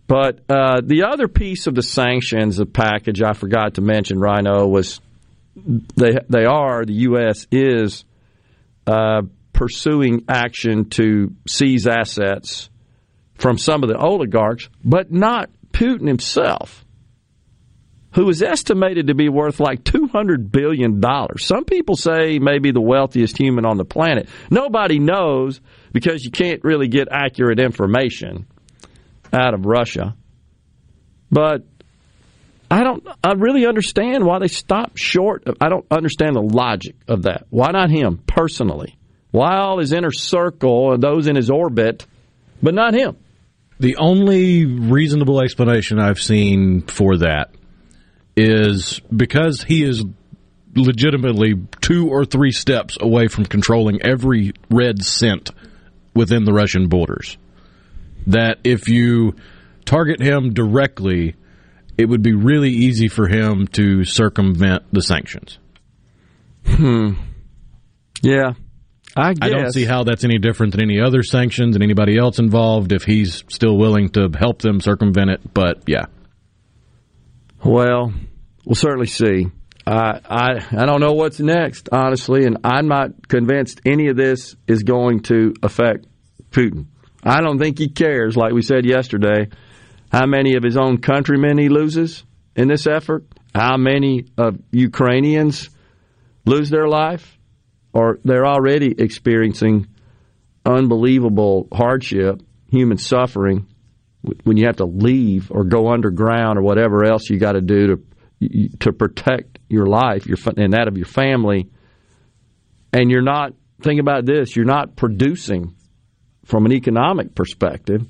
But 0.06 0.40
uh, 0.50 0.82
the 0.84 1.04
other 1.04 1.26
piece 1.26 1.66
of 1.66 1.74
the 1.74 1.82
sanctions, 1.82 2.56
the 2.58 2.66
package 2.66 3.22
I 3.22 3.32
forgot 3.32 3.74
to 3.74 3.80
mention, 3.80 4.18
Rhino, 4.18 4.66
was 4.66 5.00
they 5.56 6.18
they 6.28 6.44
are 6.44 6.84
the 6.84 6.92
U.S. 7.08 7.46
is 7.50 8.04
uh, 8.86 9.22
pursuing 9.54 10.24
action 10.28 10.90
to 10.90 11.34
seize 11.48 11.86
assets 11.86 12.68
from 13.36 13.56
some 13.56 13.82
of 13.82 13.88
the 13.88 13.96
oligarchs, 13.96 14.68
but 14.84 15.10
not 15.10 15.48
Putin 15.72 16.06
himself. 16.06 16.83
Who 18.14 18.28
is 18.28 18.42
estimated 18.42 19.08
to 19.08 19.14
be 19.14 19.28
worth 19.28 19.60
like 19.60 19.82
$200 19.82 20.50
billion. 20.50 21.02
Some 21.38 21.64
people 21.64 21.96
say 21.96 22.38
maybe 22.38 22.70
the 22.70 22.80
wealthiest 22.80 23.36
human 23.36 23.64
on 23.64 23.76
the 23.76 23.84
planet. 23.84 24.28
Nobody 24.50 24.98
knows 24.98 25.60
because 25.92 26.24
you 26.24 26.30
can't 26.30 26.62
really 26.62 26.88
get 26.88 27.08
accurate 27.10 27.58
information 27.58 28.46
out 29.32 29.54
of 29.54 29.66
Russia. 29.66 30.14
But 31.30 31.64
I 32.70 32.84
don't 32.84 33.06
I 33.22 33.32
really 33.32 33.66
understand 33.66 34.24
why 34.24 34.38
they 34.38 34.48
stopped 34.48 34.98
short. 34.98 35.44
I 35.60 35.68
don't 35.68 35.86
understand 35.90 36.36
the 36.36 36.42
logic 36.42 36.94
of 37.08 37.22
that. 37.22 37.46
Why 37.50 37.72
not 37.72 37.90
him 37.90 38.22
personally? 38.26 38.96
Why 39.32 39.56
all 39.56 39.80
his 39.80 39.92
inner 39.92 40.12
circle 40.12 40.92
and 40.92 41.02
those 41.02 41.26
in 41.26 41.34
his 41.34 41.50
orbit, 41.50 42.06
but 42.62 42.74
not 42.74 42.94
him? 42.94 43.16
The 43.80 43.96
only 43.96 44.64
reasonable 44.64 45.42
explanation 45.42 45.98
I've 45.98 46.20
seen 46.20 46.82
for 46.82 47.18
that 47.18 47.50
is 48.36 49.00
because 49.14 49.62
he 49.62 49.82
is 49.82 50.04
legitimately 50.74 51.54
two 51.80 52.08
or 52.08 52.24
three 52.24 52.52
steps 52.52 52.98
away 53.00 53.28
from 53.28 53.44
controlling 53.44 54.02
every 54.02 54.52
red 54.70 55.04
cent 55.04 55.50
within 56.14 56.44
the 56.44 56.52
Russian 56.52 56.88
borders. 56.88 57.36
That 58.26 58.58
if 58.64 58.88
you 58.88 59.36
target 59.84 60.20
him 60.20 60.52
directly, 60.54 61.36
it 61.96 62.06
would 62.06 62.22
be 62.22 62.32
really 62.32 62.70
easy 62.70 63.08
for 63.08 63.28
him 63.28 63.66
to 63.68 64.04
circumvent 64.04 64.84
the 64.92 65.02
sanctions. 65.02 65.58
Hmm. 66.66 67.12
Yeah. 68.22 68.54
I, 69.16 69.34
I 69.40 69.48
don't 69.48 69.72
see 69.72 69.84
how 69.84 70.02
that's 70.02 70.24
any 70.24 70.38
different 70.38 70.72
than 70.72 70.82
any 70.82 71.00
other 71.00 71.22
sanctions 71.22 71.76
and 71.76 71.84
anybody 71.84 72.18
else 72.18 72.40
involved 72.40 72.90
if 72.90 73.04
he's 73.04 73.44
still 73.48 73.76
willing 73.76 74.08
to 74.10 74.28
help 74.36 74.60
them 74.60 74.80
circumvent 74.80 75.30
it. 75.30 75.54
But 75.54 75.82
yeah. 75.86 76.06
Well, 77.64 78.12
we'll 78.66 78.74
certainly 78.74 79.06
see. 79.06 79.46
I, 79.86 80.20
I 80.24 80.66
I 80.70 80.86
don't 80.86 81.00
know 81.00 81.12
what's 81.12 81.40
next, 81.40 81.88
honestly, 81.90 82.44
and 82.44 82.58
I'm 82.62 82.88
not 82.88 83.26
convinced 83.26 83.80
any 83.86 84.08
of 84.08 84.16
this 84.16 84.54
is 84.66 84.82
going 84.82 85.20
to 85.24 85.54
affect 85.62 86.06
Putin. 86.50 86.86
I 87.22 87.40
don't 87.40 87.58
think 87.58 87.78
he 87.78 87.88
cares, 87.88 88.36
like 88.36 88.52
we 88.52 88.60
said 88.60 88.84
yesterday, 88.84 89.48
how 90.12 90.26
many 90.26 90.56
of 90.56 90.62
his 90.62 90.76
own 90.76 90.98
countrymen 90.98 91.56
he 91.56 91.70
loses 91.70 92.22
in 92.54 92.68
this 92.68 92.86
effort, 92.86 93.24
how 93.54 93.78
many 93.78 94.26
of 94.36 94.58
Ukrainians 94.70 95.70
lose 96.44 96.68
their 96.68 96.86
life, 96.86 97.38
or 97.94 98.18
they're 98.24 98.46
already 98.46 98.94
experiencing 98.98 99.86
unbelievable 100.66 101.68
hardship, 101.72 102.42
human 102.70 102.98
suffering, 102.98 103.66
when 104.44 104.56
you 104.56 104.66
have 104.66 104.76
to 104.76 104.86
leave 104.86 105.50
or 105.50 105.64
go 105.64 105.92
underground 105.92 106.58
or 106.58 106.62
whatever 106.62 107.04
else 107.04 107.28
you 107.28 107.38
got 107.38 107.52
to 107.52 107.60
do 107.60 107.86
to 107.88 108.02
to 108.80 108.92
protect 108.92 109.58
your 109.68 109.86
life, 109.86 110.26
your 110.26 110.38
and 110.56 110.72
that 110.72 110.88
of 110.88 110.96
your 110.96 111.06
family, 111.06 111.70
and 112.92 113.10
you're 113.10 113.22
not. 113.22 113.52
Think 113.82 114.00
about 114.00 114.24
this: 114.24 114.56
you're 114.56 114.64
not 114.64 114.96
producing 114.96 115.74
from 116.44 116.66
an 116.66 116.72
economic 116.72 117.34
perspective 117.34 118.06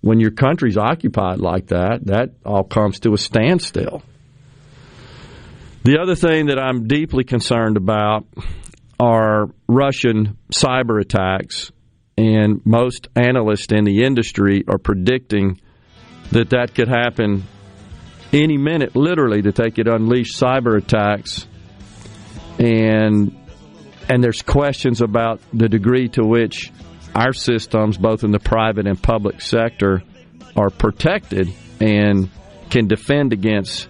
when 0.00 0.20
your 0.20 0.30
country's 0.30 0.76
occupied 0.76 1.38
like 1.38 1.68
that. 1.68 2.06
That 2.06 2.30
all 2.44 2.64
comes 2.64 3.00
to 3.00 3.12
a 3.12 3.18
standstill. 3.18 4.02
The 5.84 5.98
other 6.00 6.14
thing 6.14 6.46
that 6.46 6.58
I'm 6.58 6.86
deeply 6.86 7.24
concerned 7.24 7.76
about 7.76 8.26
are 8.98 9.50
Russian 9.68 10.38
cyber 10.50 11.00
attacks, 11.00 11.72
and 12.16 12.60
most 12.64 13.08
analysts 13.16 13.72
in 13.72 13.84
the 13.84 14.04
industry 14.04 14.64
are 14.68 14.78
predicting 14.78 15.60
that 16.30 16.50
that 16.50 16.74
could 16.74 16.88
happen 16.88 17.44
any 18.32 18.56
minute, 18.56 18.96
literally, 18.96 19.42
that 19.42 19.54
they 19.54 19.70
could 19.70 19.88
unleash 19.88 20.34
cyber 20.34 20.76
attacks, 20.76 21.46
and 22.58 23.36
and 24.08 24.22
there's 24.22 24.42
questions 24.42 25.00
about 25.00 25.40
the 25.52 25.68
degree 25.68 26.08
to 26.10 26.22
which 26.24 26.72
our 27.14 27.32
systems, 27.32 27.96
both 27.96 28.24
in 28.24 28.32
the 28.32 28.40
private 28.40 28.86
and 28.86 29.00
public 29.00 29.40
sector, 29.40 30.02
are 30.56 30.70
protected 30.70 31.48
and 31.80 32.28
can 32.70 32.86
defend 32.86 33.32
against 33.32 33.88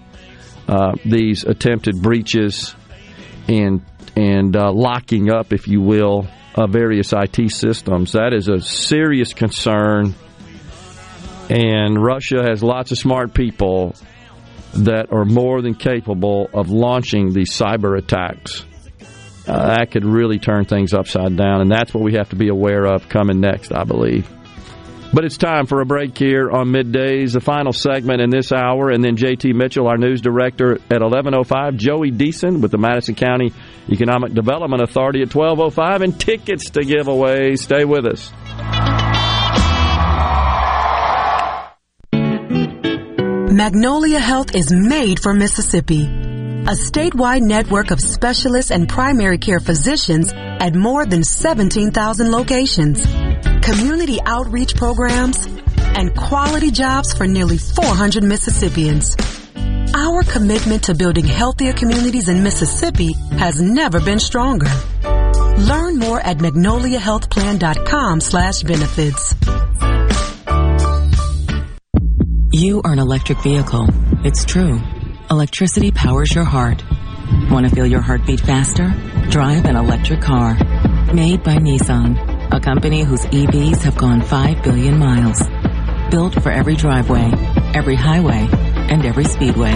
uh, 0.69 0.93
these 1.05 1.45
attempted 1.45 2.01
breaches 2.03 2.75
and 3.49 3.85
and 4.17 4.57
uh, 4.57 4.71
locking 4.73 5.31
up, 5.31 5.53
if 5.53 5.67
you 5.67 5.81
will, 5.81 6.27
of 6.55 6.71
various 6.71 7.13
IT 7.13 7.51
systems. 7.51 8.13
That 8.13 8.33
is 8.33 8.49
a 8.49 8.61
serious 8.61 9.33
concern. 9.33 10.15
And 11.51 12.03
Russia 12.03 12.43
has 12.43 12.63
lots 12.63 12.93
of 12.93 12.99
smart 12.99 13.35
people 13.35 13.95
that 14.75 15.13
are 15.13 15.25
more 15.25 15.63
than 15.63 15.75
capable 15.75 16.49
of 16.53 16.71
launching 16.71 17.33
these 17.33 17.53
cyber 17.53 17.99
attacks. 17.99 18.65
Uh, 19.47 19.77
that 19.77 19.91
could 19.91 20.05
really 20.05 20.39
turn 20.39 20.65
things 20.65 20.95
upside 20.95 21.37
down, 21.37 21.61
and 21.61 21.71
that's 21.71 21.93
what 21.93 22.03
we 22.03 22.15
have 22.15 22.31
to 22.31 22.37
be 22.37 22.49
aware 22.49 22.87
of 22.87 23.09
coming 23.09 23.41
next, 23.41 23.73
I 23.73 23.85
believe. 23.85 24.29
But 25.13 25.25
it's 25.25 25.37
time 25.37 25.67
for 25.67 25.81
a 25.81 25.87
break 25.87 26.17
here 26.17 26.51
on 26.51 26.69
middays, 26.69 27.35
the 27.35 27.41
final 27.41 27.73
segment 27.73 28.21
in 28.21 28.31
this 28.31 28.53
hour, 28.53 28.91
and 28.91 29.05
then 29.05 29.17
JT 29.17 29.55
Mitchell, 29.55 29.87
our 29.87 29.99
news 29.99 30.21
director 30.21 30.81
at 30.91 31.03
11:05, 31.03 31.77
Joey 31.77 32.11
Deason 32.11 32.61
with 32.61 32.73
the 32.73 32.79
Madison 32.79 33.15
County 33.15 33.53
Economic 33.89 34.35
Development 34.35 34.83
Authority 34.83 35.23
at 35.23 35.29
12:05, 35.29 36.03
and 36.03 36.19
tickets 36.19 36.71
to 36.71 36.85
give 36.85 37.09
away. 37.09 37.57
Stay 37.57 37.85
with 37.85 38.07
us. 38.07 38.33
Magnolia 43.53 44.19
Health 44.19 44.55
is 44.55 44.73
made 44.73 45.21
for 45.21 45.33
Mississippi. 45.33 46.05
A 46.05 46.75
statewide 46.75 47.43
network 47.43 47.91
of 47.91 48.01
specialists 48.01 48.71
and 48.71 48.89
primary 48.89 49.39
care 49.39 49.61
physicians 49.61 50.33
at 50.35 50.75
more 50.75 51.07
than 51.07 51.23
17,000 51.23 52.31
locations 52.33 53.07
community 53.65 54.19
outreach 54.27 54.77
programs, 54.77 55.47
and 55.97 56.15
quality 56.15 56.71
jobs 56.71 57.15
for 57.15 57.27
nearly 57.27 57.57
400 57.57 58.23
Mississippians. 58.23 59.17
Our 59.97 60.25
commitment 60.25 60.85
to 60.85 60.95
building 60.95 61.25
healthier 61.25 61.73
communities 61.73 62.29
in 62.29 62.43
Mississippi 62.43 63.13
has 63.39 63.61
never 63.61 64.01
been 64.01 64.19
stronger. 64.19 64.67
Learn 65.59 65.99
more 65.99 66.21
at 66.21 66.39
magnoliahealthplan.com 66.39 68.21
slash 68.21 68.63
benefits. 68.65 69.35
You 72.51 72.83
are 72.85 72.93
an 72.93 72.99
electric 72.99 73.41
vehicle. 73.43 73.87
It's 74.25 74.45
true. 74.45 74.81
Electricity 75.31 75.93
powers 75.93 76.35
your 76.35 76.45
heart. 76.45 76.83
Want 77.51 77.69
to 77.69 77.75
feel 77.75 77.87
your 77.87 78.01
heartbeat 78.01 78.41
faster? 78.41 78.93
Drive 79.31 79.65
an 79.65 79.77
electric 79.77 80.21
car. 80.21 80.55
Made 81.15 81.45
by 81.45 81.57
Nissan 81.57 82.35
a 82.53 82.61
company 82.61 83.03
whose 83.03 83.25
EVs 83.27 83.83
have 83.83 83.97
gone 83.97 84.23
5 84.23 84.63
billion 84.63 84.99
miles. 84.99 85.41
Built 86.11 86.41
for 86.43 86.51
every 86.51 86.77
driveway, 86.77 87.33
every 87.75 87.97
highway, 87.97 88.47
and 88.91 89.05
every 89.05 89.25
speedway. 89.25 89.73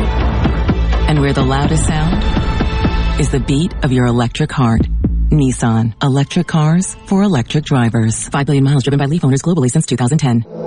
And 1.08 1.20
where 1.20 1.32
the 1.32 1.44
loudest 1.44 1.86
sound 1.86 3.20
is 3.20 3.30
the 3.30 3.40
beat 3.40 3.72
of 3.84 3.92
your 3.92 4.06
electric 4.06 4.52
heart. 4.52 4.82
Nissan. 5.30 5.94
Electric 6.02 6.46
cars 6.46 6.96
for 7.06 7.22
electric 7.22 7.64
drivers. 7.64 8.28
5 8.28 8.46
billion 8.46 8.64
miles 8.64 8.84
driven 8.84 8.98
by 8.98 9.04
leaf 9.04 9.24
owners 9.24 9.42
globally 9.42 9.70
since 9.70 9.86
2010. 9.86 10.57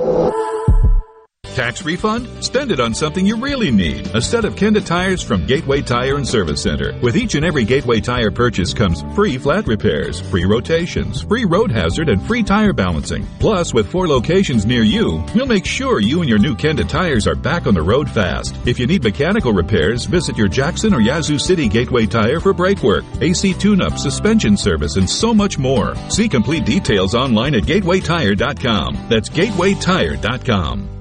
Tax 1.55 1.83
refund? 1.83 2.27
Spend 2.43 2.71
it 2.71 2.79
on 2.79 2.93
something 2.93 3.25
you 3.25 3.35
really 3.35 3.71
need. 3.71 4.07
A 4.15 4.21
set 4.21 4.45
of 4.45 4.55
Kenda 4.55 4.83
tires 4.85 5.21
from 5.21 5.45
Gateway 5.45 5.81
Tire 5.81 6.15
and 6.15 6.27
Service 6.27 6.63
Center. 6.63 6.97
With 7.01 7.15
each 7.17 7.35
and 7.35 7.45
every 7.45 7.65
Gateway 7.65 7.99
Tire 7.99 8.31
purchase 8.31 8.73
comes 8.73 9.03
free 9.15 9.37
flat 9.37 9.67
repairs, 9.67 10.21
free 10.21 10.45
rotations, 10.45 11.21
free 11.21 11.45
road 11.45 11.71
hazard, 11.71 12.09
and 12.09 12.25
free 12.25 12.43
tire 12.43 12.73
balancing. 12.73 13.27
Plus, 13.39 13.73
with 13.73 13.91
four 13.91 14.07
locations 14.07 14.65
near 14.65 14.83
you, 14.83 15.23
we'll 15.35 15.45
make 15.45 15.65
sure 15.65 15.99
you 15.99 16.21
and 16.21 16.29
your 16.29 16.39
new 16.39 16.55
Kenda 16.55 16.87
tires 16.87 17.27
are 17.27 17.35
back 17.35 17.67
on 17.67 17.73
the 17.73 17.81
road 17.81 18.09
fast. 18.09 18.55
If 18.65 18.79
you 18.79 18.87
need 18.87 19.03
mechanical 19.03 19.51
repairs, 19.51 20.05
visit 20.05 20.37
your 20.37 20.47
Jackson 20.47 20.93
or 20.93 21.01
Yazoo 21.01 21.37
City 21.37 21.67
Gateway 21.67 22.05
Tire 22.05 22.39
for 22.39 22.53
brake 22.53 22.83
work, 22.83 23.03
AC 23.19 23.53
tune-up, 23.55 23.97
suspension 23.97 24.55
service, 24.55 24.95
and 24.95 25.09
so 25.09 25.33
much 25.33 25.57
more. 25.57 25.95
See 26.09 26.29
complete 26.29 26.65
details 26.65 27.15
online 27.15 27.55
at 27.55 27.63
gatewaytire.com. 27.63 29.07
That's 29.09 29.29
gatewaytire.com. 29.29 31.00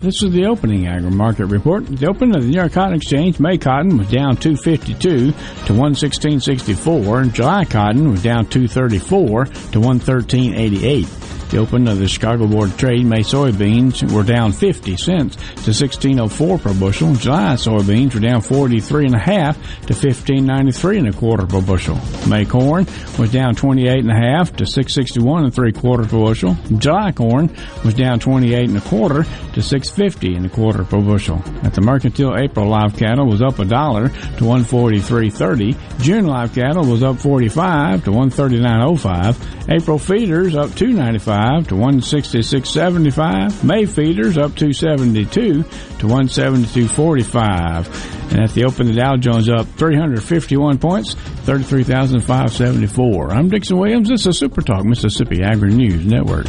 This 0.00 0.22
is 0.22 0.30
the 0.30 0.46
opening 0.46 0.86
agri 0.86 1.10
market 1.10 1.46
report. 1.46 1.84
The 1.84 2.06
opening 2.06 2.36
of 2.36 2.42
the 2.42 2.48
New 2.50 2.56
York 2.56 2.70
Cotton 2.70 2.94
Exchange, 2.94 3.40
May 3.40 3.58
cotton 3.58 3.98
was 3.98 4.08
down 4.08 4.36
252 4.36 5.32
to 5.32 5.32
116.64, 5.32 7.22
and 7.22 7.34
July 7.34 7.64
cotton 7.64 8.08
was 8.08 8.22
down 8.22 8.46
234 8.46 9.46
to 9.46 9.50
113.88. 9.80 11.37
The 11.50 11.56
open 11.56 11.88
of 11.88 11.98
the 11.98 12.06
Chicago 12.06 12.46
Board 12.46 12.68
of 12.68 12.76
Trade 12.76 13.06
May 13.06 13.20
soybeans 13.20 14.12
were 14.12 14.22
down 14.22 14.52
50 14.52 14.98
cents 14.98 15.36
to 15.64 15.70
16.04 15.70 16.60
per 16.60 16.74
bushel. 16.74 17.14
July 17.14 17.54
soybeans 17.54 18.12
were 18.12 18.20
down 18.20 18.42
43 18.42 19.06
and 19.06 19.14
a 19.14 19.18
half 19.18 19.56
to 19.86 19.94
15.93 19.94 20.98
and 20.98 21.08
a 21.08 21.12
quarter 21.12 21.46
per 21.46 21.62
bushel. 21.62 21.98
May 22.28 22.44
corn 22.44 22.86
was 23.18 23.32
down 23.32 23.54
28 23.54 23.98
and 23.98 24.10
a 24.10 24.14
half 24.14 24.54
to 24.56 24.66
661 24.66 25.44
and 25.44 25.54
three 25.54 25.72
quarters 25.72 26.08
per 26.08 26.18
bushel. 26.18 26.54
July 26.76 27.12
corn 27.12 27.48
was 27.82 27.94
down 27.94 28.20
28 28.20 28.68
and 28.68 28.76
a 28.76 28.82
quarter 28.82 29.24
to 29.54 29.62
650 29.62 30.34
and 30.34 30.44
a 30.44 30.50
quarter 30.50 30.84
per 30.84 31.00
bushel. 31.00 31.42
At 31.62 31.72
the 31.72 31.80
Mercantile, 31.80 32.36
April 32.36 32.68
live 32.68 32.94
cattle 32.94 33.26
was 33.26 33.40
up 33.40 33.58
a 33.58 33.64
dollar 33.64 34.08
to 34.10 34.44
143.30. 34.44 36.02
June 36.02 36.26
live 36.26 36.52
cattle 36.52 36.84
was 36.84 37.02
up 37.02 37.18
45 37.18 38.04
to 38.04 38.10
139.05. 38.10 39.70
April 39.70 39.98
feeders 39.98 40.54
up 40.54 40.74
295 40.74 41.37
to 41.38 41.74
166.75. 41.74 43.62
May 43.62 43.86
feeders 43.86 44.36
up 44.36 44.56
272 44.56 45.62
to 45.62 46.06
172.45. 46.06 48.32
And 48.32 48.40
at 48.40 48.50
the 48.50 48.64
open, 48.64 48.88
the 48.88 48.94
Dow 48.94 49.16
Jones 49.16 49.48
up 49.48 49.66
351 49.66 50.78
points, 50.78 51.14
33,574. 51.14 53.32
I'm 53.32 53.48
Dixon 53.48 53.78
Williams. 53.78 54.08
This 54.08 54.26
is 54.26 54.36
Super 54.36 54.62
Talk 54.62 54.84
Mississippi 54.84 55.44
Agri 55.44 55.72
News 55.72 56.04
Network. 56.04 56.48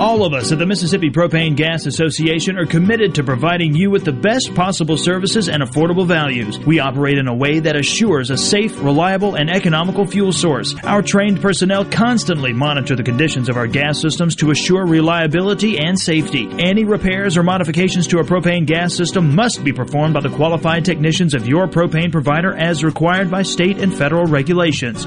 All 0.00 0.24
of 0.24 0.34
us 0.34 0.50
at 0.50 0.58
the 0.58 0.66
Mississippi 0.66 1.08
Propane 1.08 1.54
Gas 1.54 1.86
Association 1.86 2.58
are 2.58 2.66
committed 2.66 3.14
to 3.14 3.22
providing 3.22 3.76
you 3.76 3.92
with 3.92 4.04
the 4.04 4.12
best 4.12 4.52
possible 4.52 4.96
services 4.96 5.48
and 5.48 5.62
affordable 5.62 6.04
values. 6.04 6.58
We 6.58 6.80
operate 6.80 7.16
in 7.16 7.28
a 7.28 7.34
way 7.34 7.60
that 7.60 7.76
assures 7.76 8.30
a 8.30 8.36
safe, 8.36 8.82
reliable, 8.82 9.36
and 9.36 9.48
economical 9.48 10.04
fuel 10.04 10.32
source. 10.32 10.74
Our 10.82 11.00
trained 11.00 11.40
personnel 11.40 11.84
constantly 11.84 12.52
monitor 12.52 12.96
the 12.96 13.04
conditions 13.04 13.48
of 13.48 13.56
our 13.56 13.68
gas 13.68 14.00
systems 14.00 14.34
to 14.36 14.50
assure 14.50 14.84
reliability 14.84 15.78
and 15.78 15.96
safety. 15.98 16.48
Any 16.58 16.82
repairs 16.84 17.36
or 17.36 17.44
modifications 17.44 18.08
to 18.08 18.18
a 18.18 18.24
propane 18.24 18.66
gas 18.66 18.96
system 18.96 19.32
must 19.34 19.62
be 19.62 19.72
performed 19.72 20.14
by 20.14 20.20
the 20.20 20.36
qualified 20.36 20.84
technicians 20.84 21.34
of 21.34 21.46
your 21.46 21.68
propane 21.68 22.10
provider 22.10 22.52
as 22.52 22.82
required 22.82 23.30
by 23.30 23.42
state 23.42 23.78
and 23.78 23.94
federal 23.94 24.26
regulations. 24.26 25.06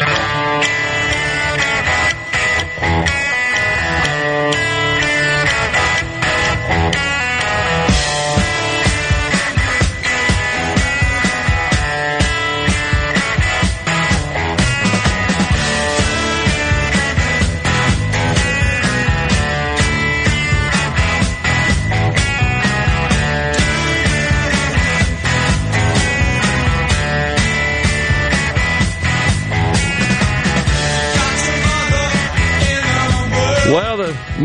Well, 0.00 0.62
the 2.80 3.17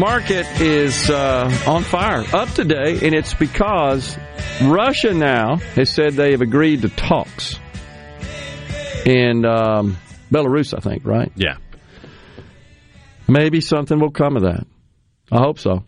market 0.04 0.46
is 0.60 1.10
uh, 1.10 1.50
on 1.66 1.82
fire 1.82 2.26
up 2.34 2.50
today, 2.50 3.00
and 3.06 3.16
it's 3.16 3.34
because 3.34 4.18
Russia 4.62 5.14
now 5.14 5.56
has 5.76 5.94
said 5.94 6.12
they 6.16 6.32
have 6.32 6.42
agreed 6.42 6.82
to 6.82 6.90
talks 6.90 7.58
in 9.06 9.46
um, 9.46 9.96
Belarus, 10.30 10.74
I 10.78 10.82
think, 10.82 11.06
right? 11.06 11.32
Yeah. 11.36 11.56
Maybe 13.30 13.62
something 13.62 13.98
will 13.98 14.12
come 14.12 14.36
of 14.36 14.44
that. 14.44 14.68
I 15.32 15.38
hope 15.38 15.58
so. 15.58 15.86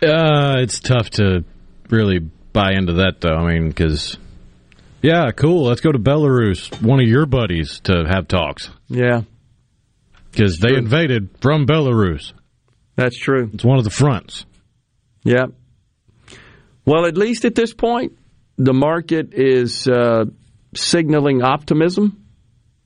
Uh, 0.00 0.58
it's 0.60 0.78
tough 0.78 1.10
to 1.10 1.44
really 1.90 2.20
buy 2.20 2.74
into 2.74 2.92
that, 2.92 3.20
though. 3.20 3.34
I 3.34 3.52
mean, 3.52 3.68
because, 3.70 4.16
yeah, 5.02 5.32
cool. 5.32 5.64
Let's 5.64 5.80
go 5.80 5.90
to 5.90 5.98
Belarus, 5.98 6.70
one 6.80 7.00
of 7.00 7.08
your 7.08 7.26
buddies, 7.26 7.80
to 7.80 8.04
have 8.08 8.28
talks. 8.28 8.70
Yeah. 8.86 9.22
Because 10.30 10.60
they 10.60 10.76
invaded 10.76 11.30
from 11.40 11.66
Belarus. 11.66 12.32
That's 12.96 13.16
true. 13.16 13.50
It's 13.52 13.64
one 13.64 13.78
of 13.78 13.84
the 13.84 13.90
fronts. 13.90 14.46
Yeah. 15.22 15.46
Well, 16.84 17.06
at 17.06 17.16
least 17.16 17.44
at 17.44 17.54
this 17.54 17.74
point, 17.74 18.18
the 18.56 18.72
market 18.72 19.34
is 19.34 19.86
uh, 19.86 20.24
signaling 20.74 21.42
optimism. 21.42 22.24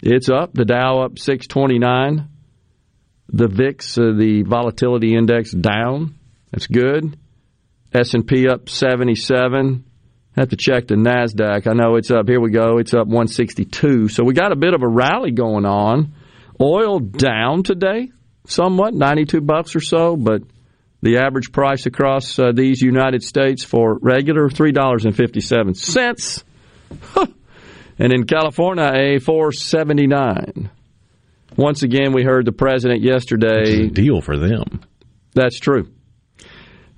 It's 0.03 0.29
up. 0.29 0.53
The 0.55 0.65
Dow 0.65 1.03
up 1.03 1.19
629. 1.19 2.29
The 3.33 3.49
VIX, 3.49 3.99
uh, 3.99 4.03
the 4.17 4.43
volatility 4.43 5.15
index, 5.15 5.53
down. 5.53 6.17
That's 6.51 6.67
good. 6.67 7.17
S&P 7.93 8.49
up 8.49 8.69
77. 8.69 9.85
Have 10.37 10.49
to 10.49 10.57
check 10.57 10.87
the 10.87 10.95
Nasdaq. 10.95 11.67
I 11.67 11.73
know 11.75 11.97
it's 11.97 12.11
up. 12.11 12.29
Here 12.29 12.41
we 12.41 12.51
go. 12.51 12.79
It's 12.79 12.95
up 12.95 13.07
162. 13.07 14.09
So 14.09 14.25
we 14.25 14.33
got 14.33 14.53
a 14.53 14.57
bit 14.57 14.75
of 14.75 14.83
a 14.83 14.89
rally 14.89 15.33
going 15.33 15.67
on. 15.67 16.15
Oil 16.61 17.01
down 17.01 17.63
today, 17.63 18.11
somewhat, 18.51 18.95
92 18.95 19.41
bucks 19.41 19.75
or 19.77 19.81
so, 19.81 20.17
but 20.17 20.43
the 21.03 21.19
average 21.19 21.53
price 21.53 21.87
across 21.87 22.39
uh, 22.39 22.53
these 22.55 22.83
United 22.83 23.23
States 23.23 23.65
for 23.65 23.99
regular 24.01 24.49
$3.57. 24.49 26.45
and 27.99 28.13
in 28.13 28.25
California, 28.25 28.91
a 28.93 29.19
479. 29.19 30.71
Once 31.57 31.83
again, 31.83 32.13
we 32.13 32.23
heard 32.23 32.45
the 32.45 32.53
president 32.53 33.03
yesterday. 33.03 33.89
deal 33.89 34.21
for 34.21 34.39
them. 34.39 34.83
That's 35.35 35.59
true. 35.59 35.89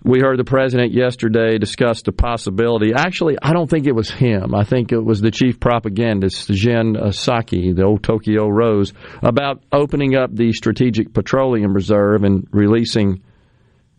We 0.04 0.18
heard 0.18 0.38
the 0.38 0.44
president 0.44 0.92
yesterday 0.92 1.58
discuss 1.58 2.02
the 2.02 2.10
possibility. 2.10 2.92
Actually, 2.92 3.36
I 3.40 3.52
don't 3.52 3.70
think 3.70 3.86
it 3.86 3.94
was 3.94 4.10
him. 4.10 4.52
I 4.52 4.64
think 4.64 4.90
it 4.90 4.98
was 4.98 5.20
the 5.20 5.30
chief 5.30 5.60
propagandist, 5.60 6.48
Jen 6.48 6.94
Psaki, 6.94 7.74
the 7.74 7.84
old 7.84 8.02
Tokyo 8.02 8.48
Rose, 8.48 8.92
about 9.22 9.62
opening 9.70 10.16
up 10.16 10.34
the 10.34 10.52
Strategic 10.54 11.14
Petroleum 11.14 11.72
Reserve 11.72 12.24
and 12.24 12.48
releasing 12.50 13.22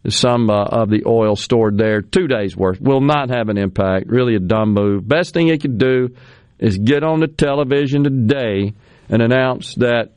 some 0.10 0.50
uh, 0.50 0.66
of 0.66 0.90
the 0.90 1.04
oil 1.08 1.38
stored 1.38 1.78
there. 1.78 2.02
Two 2.02 2.28
days 2.28 2.58
worth 2.58 2.82
will 2.82 3.00
not 3.00 3.30
have 3.30 3.48
an 3.48 3.58
impact. 3.58 4.08
Really 4.08 4.36
a 4.36 4.40
dumb 4.40 4.74
move. 4.74 5.08
Best 5.08 5.34
thing 5.34 5.48
it 5.48 5.62
could 5.62 5.78
do 5.78 6.10
is 6.60 6.78
get 6.78 7.04
on 7.04 7.22
the 7.22 7.28
television 7.28 8.04
today 8.04 8.74
and 9.08 9.22
announce 9.22 9.76
that 9.76 10.12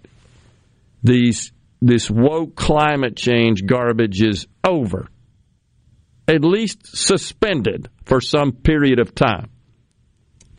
these 1.04 1.52
this 1.80 2.10
woke 2.10 2.56
climate 2.56 3.16
change 3.16 3.64
garbage 3.66 4.20
is 4.20 4.48
over 4.64 5.08
at 6.28 6.42
least 6.44 6.96
suspended 6.96 7.88
for 8.04 8.20
some 8.20 8.52
period 8.52 8.98
of 8.98 9.14
time. 9.14 9.50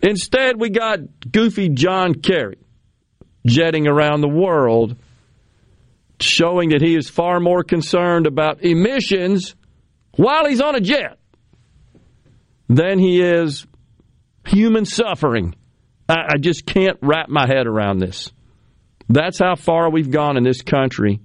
Instead, 0.02 0.60
we 0.60 0.70
got 0.70 1.00
goofy 1.32 1.70
John 1.70 2.14
Kerry 2.14 2.60
jetting 3.46 3.88
around 3.88 4.22
the 4.22 4.30
world 4.30 4.96
showing 6.20 6.70
that 6.70 6.82
he 6.82 6.96
is 6.96 7.10
far 7.10 7.40
more 7.40 7.64
concerned 7.64 8.28
about 8.28 8.64
emissions 8.64 9.56
while 10.16 10.46
he's 10.48 10.62
on 10.62 10.76
a 10.76 10.82
jet 10.82 11.20
than 12.68 13.00
he 13.00 13.22
is 13.22 13.66
human 14.46 14.86
suffering. 14.86 15.56
I, 16.10 16.34
I 16.34 16.38
just 16.40 16.66
can't 16.66 16.98
wrap 17.02 17.30
my 17.30 17.46
head 17.48 17.68
around 17.68 18.00
this. 18.00 18.32
That's 19.10 19.40
how 19.40 19.56
far 19.56 19.90
we've 19.90 20.12
gone 20.12 20.38
in 20.38 20.44
this 20.44 20.62
country 20.62 21.22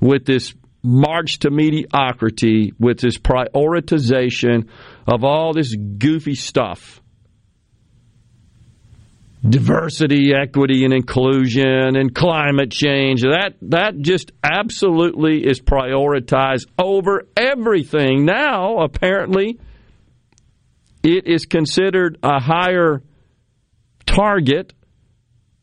with 0.00 0.24
this 0.24 0.54
march 0.84 1.40
to 1.40 1.50
mediocrity, 1.50 2.72
with 2.78 3.00
this 3.00 3.18
prioritization 3.18 4.68
of 5.06 5.24
all 5.24 5.52
this 5.52 5.74
goofy 5.74 6.34
stuff 6.34 7.00
diversity, 9.46 10.32
equity, 10.34 10.84
and 10.84 10.94
inclusion, 10.94 11.96
and 11.96 12.14
climate 12.14 12.70
change. 12.70 13.22
That 13.22 13.54
that 13.62 13.98
just 14.00 14.32
absolutely 14.42 15.46
is 15.46 15.60
prioritized 15.60 16.66
over 16.78 17.26
everything. 17.36 18.24
Now, 18.24 18.78
apparently, 18.78 19.58
it 21.02 21.26
is 21.26 21.44
considered 21.44 22.18
a 22.22 22.40
higher 22.40 23.02
target 24.06 24.72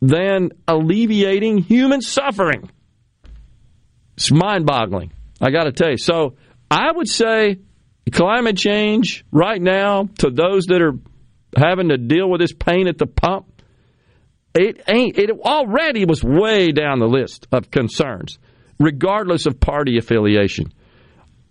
than 0.02 0.52
alleviating 0.68 1.60
human 1.60 2.02
suffering. 2.02 2.70
It's 4.22 4.32
mind-boggling. 4.32 5.12
I 5.40 5.52
got 5.52 5.64
to 5.64 5.72
tell 5.72 5.90
you. 5.90 5.98
So, 5.98 6.36
I 6.70 6.92
would 6.92 7.08
say 7.08 7.58
climate 8.12 8.58
change 8.58 9.26
right 9.32 9.62
now 9.62 10.10
to 10.20 10.30
those 10.30 10.66
that 10.66 10.82
are 10.82 10.94
having 11.56 11.90
to 11.90 11.98
deal 11.98 12.30
with 12.30 12.40
this 12.42 12.54
pain 12.54 12.88
at 12.88 12.98
the 12.98 13.08
pump 13.08 13.52
it 14.54 14.82
ain't. 14.88 15.18
It 15.18 15.32
already 15.32 16.06
was 16.06 16.24
way 16.24 16.72
down 16.72 17.00
the 17.00 17.08
list 17.08 17.48
of 17.52 17.72
concerns, 17.72 18.38
regardless 18.80 19.46
of 19.46 19.60
party 19.60 19.98
affiliation. 19.98 20.74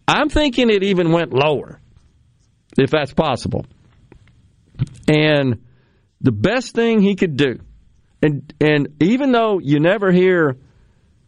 I'm 0.06 0.28
thinking 0.28 0.70
it 0.70 0.82
even 0.82 1.12
went 1.12 1.32
lower, 1.32 1.80
if 2.76 2.90
that's 2.90 3.14
possible. 3.14 3.64
And 5.08 5.64
the 6.20 6.32
best 6.32 6.74
thing 6.74 7.00
he 7.00 7.14
could 7.14 7.36
do, 7.36 7.60
and 8.22 8.52
and 8.60 8.88
even 9.00 9.32
though 9.32 9.60
you 9.60 9.80
never 9.80 10.12
hear 10.12 10.58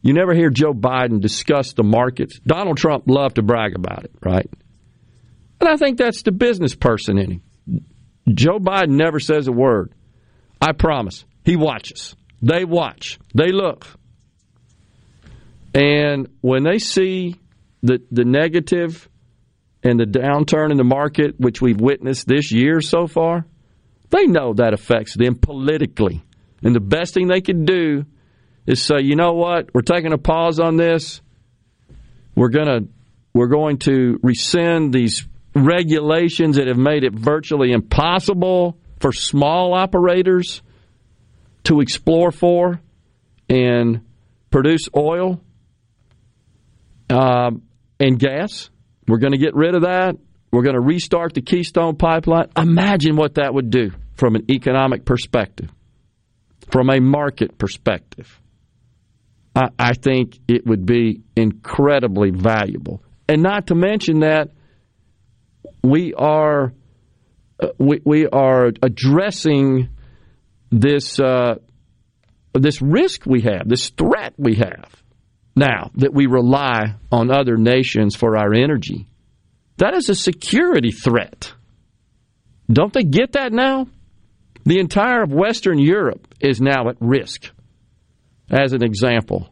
you 0.03 0.13
never 0.13 0.35
hear 0.35 0.51
Joe 0.51 0.75
Biden 0.75 1.21
discuss 1.21 1.73
the 1.73 1.85
markets, 1.85 2.39
Donald 2.45 2.77
Trump 2.77 3.05
loved 3.07 3.37
to 3.37 3.43
brag 3.43 3.75
about 3.77 4.05
it, 4.05 4.13
right? 4.23 4.51
And 5.61 5.69
I 5.69 5.77
think 5.77 5.97
that's 5.97 6.23
the 6.23 6.33
business 6.33 6.75
person 6.75 7.19
in 7.19 7.31
him. 7.31 7.43
Joe 8.29 8.59
Biden 8.59 8.97
never 8.97 9.21
says 9.21 9.47
a 9.47 9.53
word. 9.53 9.93
I 10.61 10.73
promise. 10.73 11.25
He 11.45 11.57
watches. 11.57 12.17
They 12.41 12.65
watch. 12.65 13.19
They 13.35 13.53
look. 13.53 13.87
And 15.75 16.29
when 16.41 16.65
they 16.65 16.79
see 16.79 17.37
the 17.83 18.01
the 18.11 18.25
negative 18.25 19.09
and 19.83 19.99
the 19.99 20.05
downturn 20.05 20.71
in 20.71 20.77
the 20.77 20.85
market, 20.85 21.39
which 21.39 21.61
we've 21.61 21.81
witnessed 21.81 22.27
this 22.27 22.53
year 22.53 22.81
so 22.81 23.07
far, 23.07 23.47
they 24.11 24.27
know 24.27 24.55
that 24.55 24.75
affects 24.75 25.17
them 25.17 25.37
politically. 25.37 26.23
And 26.63 26.75
the 26.75 26.81
best 26.81 27.15
thing 27.15 27.29
they 27.29 27.41
can 27.41 27.65
do 27.65 28.05
is 28.67 28.83
say, 28.83 29.01
you 29.01 29.17
know 29.17 29.33
what, 29.33 29.75
we're 29.75 29.83
taking 29.83 30.13
a 30.13 30.19
pause 30.19 30.61
on 30.61 30.77
this. 30.77 31.21
We're 32.35 32.49
gonna 32.49 32.83
we're 33.35 33.49
going 33.49 33.79
to 33.79 34.19
rescind 34.23 34.93
these 34.93 35.27
regulations 35.55 36.57
that 36.57 36.67
have 36.67 36.79
made 36.79 37.05
it 37.05 37.13
virtually 37.13 37.73
impossible 37.73 38.79
for 39.01 39.13
small 39.13 39.75
operators 39.75 40.63
to 41.65 41.81
explore 41.81 42.31
for 42.31 42.81
and 43.49 44.03
produce 44.51 44.89
oil 44.97 45.41
um, 47.11 47.63
and 47.99 48.19
gas. 48.19 48.71
We're 49.09 49.19
going 49.19 49.33
to 49.33 49.39
get 49.39 49.55
rid 49.55 49.75
of 49.75 49.83
that. 49.83 50.17
We're 50.51 50.63
going 50.63 50.75
to 50.75 50.81
restart 50.81 51.35
the 51.35 51.43
Keystone 51.43 51.97
Pipeline. 51.97 52.51
Imagine 52.57 53.17
what 53.17 53.35
that 53.35 53.55
would 53.55 53.71
do 53.71 53.93
from 54.15 54.37
an 54.37 54.51
economic 54.51 55.05
perspective, 55.05 55.71
from 56.71 56.91
a 56.91 57.01
market 57.01 57.57
perspective. 57.57 58.42
I, 59.55 59.69
I 59.79 59.93
think 59.95 60.39
it 60.49 60.67
would 60.67 60.87
be 60.87 61.23
incredibly 61.37 62.31
valuable. 62.31 63.03
And 63.29 63.43
not 63.43 63.69
to 63.69 63.75
mention 63.75 64.21
that 64.21 64.51
we 65.83 66.15
are 66.15 66.73
uh, 67.61 67.69
we, 67.79 68.01
we 68.05 68.27
are 68.27 68.73
addressing 68.83 69.89
this 70.71 71.21
uh, 71.21 71.57
this 72.55 72.83
risk 72.83 73.27
we 73.27 73.43
have, 73.43 73.69
this 73.69 73.91
threat 73.91 74.35
we 74.37 74.57
have 74.57 75.03
now 75.55 75.91
that 75.97 76.13
we 76.13 76.27
rely 76.27 76.95
on 77.11 77.31
other 77.31 77.57
nations 77.57 78.17
for 78.17 78.37
our 78.37 78.55
energy. 78.55 79.07
That 79.79 79.95
is 79.95 80.09
a 80.09 80.15
security 80.15 80.91
threat. 80.91 81.53
Don't 82.71 82.93
they 82.93 83.03
get 83.03 83.33
that 83.33 83.53
now? 83.53 83.89
The 84.65 84.79
entire 84.79 85.23
of 85.23 85.33
Western 85.33 85.79
Europe 85.79 86.35
is 86.41 86.61
now 86.61 86.89
at 86.89 86.97
risk, 87.01 87.51
as 88.51 88.73
an 88.73 88.83
example. 88.83 89.49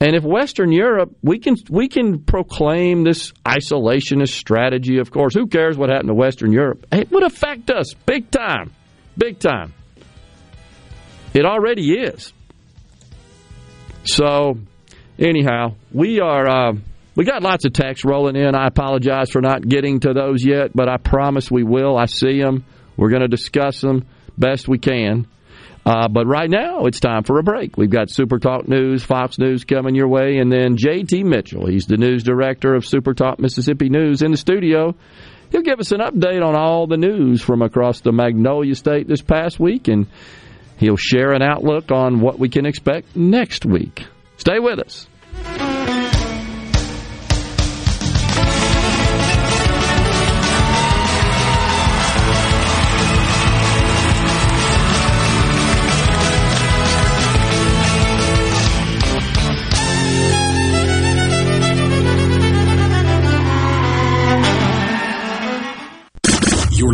And 0.00 0.16
if 0.16 0.24
Western 0.24 0.72
Europe, 0.72 1.14
we 1.22 1.38
can 1.38 1.56
we 1.70 1.88
can 1.88 2.24
proclaim 2.24 3.04
this 3.04 3.30
isolationist 3.46 4.32
strategy. 4.32 4.98
Of 4.98 5.12
course, 5.12 5.32
who 5.32 5.46
cares 5.46 5.78
what 5.78 5.90
happened 5.90 6.08
to 6.08 6.14
Western 6.14 6.50
Europe? 6.50 6.86
It 6.90 7.10
would 7.12 7.22
affect 7.22 7.70
us 7.70 7.94
big 8.04 8.28
time, 8.30 8.72
big 9.16 9.38
time. 9.38 9.72
It 11.34 11.44
already 11.44 11.92
is. 11.92 12.32
So, 14.04 14.58
anyhow, 15.20 15.76
we 15.92 16.20
are. 16.20 16.48
Uh, 16.48 16.72
we 17.14 17.24
got 17.24 17.42
lots 17.42 17.64
of 17.64 17.72
texts 17.72 18.04
rolling 18.04 18.34
in. 18.34 18.56
I 18.56 18.66
apologize 18.66 19.30
for 19.30 19.40
not 19.40 19.68
getting 19.68 20.00
to 20.00 20.14
those 20.14 20.44
yet, 20.44 20.72
but 20.74 20.88
I 20.88 20.96
promise 20.96 21.50
we 21.50 21.62
will. 21.62 21.96
I 21.96 22.06
see 22.06 22.40
them. 22.40 22.64
We're 22.96 23.10
going 23.10 23.22
to 23.22 23.28
discuss 23.28 23.80
them 23.80 24.06
best 24.36 24.66
we 24.66 24.78
can. 24.78 25.28
Uh, 25.84 26.08
but 26.08 26.26
right 26.26 26.48
now, 26.48 26.86
it's 26.86 27.00
time 27.00 27.24
for 27.24 27.38
a 27.38 27.42
break. 27.42 27.76
We've 27.76 27.90
got 27.90 28.08
Super 28.08 28.38
Talk 28.38 28.68
News, 28.68 29.02
Fox 29.02 29.38
News 29.38 29.64
coming 29.64 29.94
your 29.96 30.08
way, 30.08 30.38
and 30.38 30.50
then 30.50 30.76
J.T. 30.76 31.24
Mitchell. 31.24 31.66
He's 31.66 31.86
the 31.86 31.96
news 31.96 32.22
director 32.22 32.74
of 32.74 32.86
Super 32.86 33.14
Talk 33.14 33.40
Mississippi 33.40 33.88
News 33.88 34.22
in 34.22 34.30
the 34.30 34.36
studio. 34.36 34.94
He'll 35.50 35.62
give 35.62 35.80
us 35.80 35.92
an 35.92 36.00
update 36.00 36.42
on 36.42 36.54
all 36.54 36.86
the 36.86 36.96
news 36.96 37.42
from 37.42 37.62
across 37.62 38.00
the 38.00 38.12
Magnolia 38.12 38.74
State 38.74 39.08
this 39.08 39.22
past 39.22 39.58
week 39.58 39.88
and 39.88 40.06
He'll 40.82 40.96
share 40.96 41.32
an 41.32 41.42
outlook 41.42 41.92
on 41.92 42.20
what 42.20 42.40
we 42.40 42.48
can 42.48 42.66
expect 42.66 43.14
next 43.14 43.64
week. 43.64 44.04
Stay 44.36 44.58
with 44.58 44.80
us. 44.80 45.06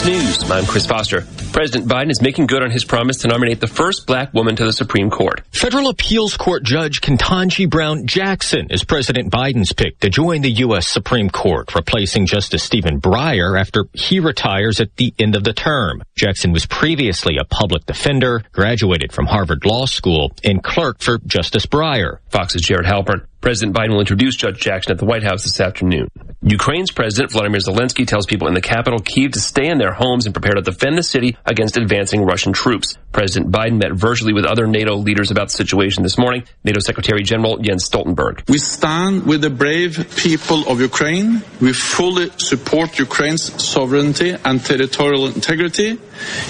Fox 0.00 0.08
News, 0.08 0.50
I'm 0.50 0.64
Chris 0.64 0.86
Foster. 0.86 1.26
President 1.52 1.86
Biden 1.86 2.10
is 2.10 2.22
making 2.22 2.46
good 2.46 2.62
on 2.62 2.70
his 2.70 2.86
promise 2.86 3.18
to 3.18 3.28
nominate 3.28 3.60
the 3.60 3.66
first 3.66 4.06
black 4.06 4.32
woman 4.32 4.56
to 4.56 4.64
the 4.64 4.72
Supreme 4.72 5.10
Court. 5.10 5.42
Federal 5.52 5.90
Appeals 5.90 6.38
Court 6.38 6.62
Judge 6.62 7.02
Ketanji 7.02 7.68
Brown 7.68 8.06
Jackson 8.06 8.68
is 8.70 8.82
President 8.82 9.30
Biden's 9.30 9.74
pick 9.74 9.98
to 10.00 10.08
join 10.08 10.40
the 10.40 10.50
U.S. 10.50 10.88
Supreme 10.88 11.28
Court, 11.28 11.74
replacing 11.74 12.24
Justice 12.24 12.62
Stephen 12.62 12.98
Breyer 12.98 13.60
after 13.60 13.88
he 13.92 14.20
retires 14.20 14.80
at 14.80 14.96
the 14.96 15.12
end 15.18 15.36
of 15.36 15.44
the 15.44 15.52
term. 15.52 16.02
Jackson 16.16 16.52
was 16.52 16.64
previously 16.64 17.36
a 17.38 17.44
public 17.44 17.84
defender, 17.84 18.42
graduated 18.52 19.12
from 19.12 19.26
Harvard 19.26 19.66
Law 19.66 19.84
School, 19.84 20.32
and 20.42 20.62
clerked 20.62 21.02
for 21.02 21.18
Justice 21.26 21.66
Breyer. 21.66 22.20
Fox's 22.30 22.62
Jared 22.62 22.86
Halperin. 22.86 23.26
President 23.40 23.74
Biden 23.74 23.90
will 23.90 24.00
introduce 24.00 24.36
Judge 24.36 24.60
Jackson 24.60 24.92
at 24.92 24.98
the 24.98 25.06
White 25.06 25.22
House 25.22 25.44
this 25.44 25.60
afternoon. 25.60 26.08
Ukraine's 26.42 26.90
President 26.90 27.32
Vladimir 27.32 27.60
Zelensky 27.60 28.06
tells 28.06 28.26
people 28.26 28.48
in 28.48 28.54
the 28.54 28.60
capital, 28.60 28.98
Kiev, 28.98 29.32
to 29.32 29.40
stay 29.40 29.66
in 29.66 29.78
their 29.78 29.92
homes 29.92 30.26
and 30.26 30.34
prepare 30.34 30.54
to 30.54 30.62
defend 30.62 30.96
the 30.96 31.02
city 31.02 31.36
against 31.44 31.76
advancing 31.76 32.22
Russian 32.22 32.52
troops. 32.52 32.96
President 33.12 33.50
Biden 33.50 33.78
met 33.78 33.92
virtually 33.92 34.32
with 34.32 34.44
other 34.44 34.66
NATO 34.66 34.94
leaders 34.94 35.30
about 35.30 35.48
the 35.48 35.52
situation 35.52 36.02
this 36.02 36.18
morning. 36.18 36.44
NATO 36.64 36.80
Secretary 36.80 37.22
General 37.22 37.58
Jens 37.58 37.88
Stoltenberg. 37.88 38.48
We 38.48 38.58
stand 38.58 39.26
with 39.26 39.40
the 39.40 39.50
brave 39.50 40.16
people 40.16 40.68
of 40.68 40.80
Ukraine. 40.80 41.42
We 41.60 41.72
fully 41.72 42.30
support 42.36 42.98
Ukraine's 42.98 43.62
sovereignty 43.62 44.36
and 44.44 44.64
territorial 44.64 45.26
integrity, 45.26 45.98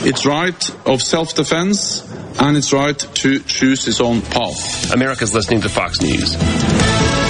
its 0.02 0.26
right 0.26 0.86
of 0.86 1.02
self-defense, 1.02 2.08
and 2.40 2.56
its 2.56 2.72
right 2.72 2.98
to 2.98 3.40
choose 3.40 3.88
its 3.88 4.00
own 4.00 4.22
path. 4.22 4.92
America's 4.92 5.34
listening 5.34 5.60
to 5.62 5.68
Fox 5.68 6.00
News. 6.00 6.36
Thank 6.80 7.24
you. 7.24 7.29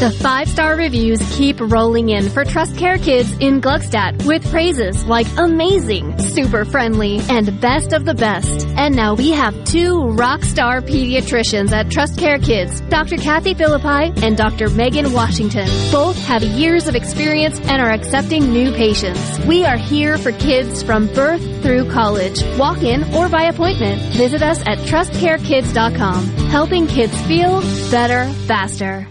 The 0.00 0.10
five 0.10 0.48
star 0.48 0.76
reviews 0.76 1.20
keep 1.36 1.60
rolling 1.60 2.08
in 2.08 2.30
for 2.30 2.42
Trust 2.42 2.78
Care 2.78 2.96
Kids 2.96 3.30
in 3.32 3.60
Gluckstadt 3.60 4.24
with 4.24 4.50
praises 4.50 5.04
like 5.04 5.26
amazing, 5.36 6.18
super 6.18 6.64
friendly, 6.64 7.20
and 7.28 7.60
best 7.60 7.92
of 7.92 8.06
the 8.06 8.14
best. 8.14 8.66
And 8.78 8.96
now 8.96 9.12
we 9.12 9.32
have 9.32 9.62
two 9.64 10.08
rock 10.12 10.42
star 10.42 10.80
pediatricians 10.80 11.72
at 11.72 11.90
Trust 11.90 12.18
Care 12.18 12.38
Kids, 12.38 12.80
Dr. 12.88 13.18
Kathy 13.18 13.52
Philippi 13.52 14.10
and 14.24 14.38
Dr. 14.38 14.70
Megan 14.70 15.12
Washington. 15.12 15.68
Both 15.92 16.16
have 16.24 16.42
years 16.42 16.88
of 16.88 16.94
experience 16.94 17.60
and 17.60 17.82
are 17.82 17.90
accepting 17.90 18.50
new 18.54 18.72
patients. 18.72 19.38
We 19.40 19.66
are 19.66 19.76
here 19.76 20.16
for 20.16 20.32
kids 20.32 20.82
from 20.82 21.08
birth 21.08 21.42
through 21.62 21.90
college, 21.90 22.42
walk 22.56 22.82
in 22.82 23.04
or 23.12 23.28
by 23.28 23.42
appointment. 23.42 24.00
Visit 24.14 24.40
us 24.40 24.62
at 24.66 24.78
trustcarekids.com, 24.78 26.26
helping 26.48 26.86
kids 26.86 27.14
feel 27.26 27.60
better 27.90 28.24
faster. 28.46 29.06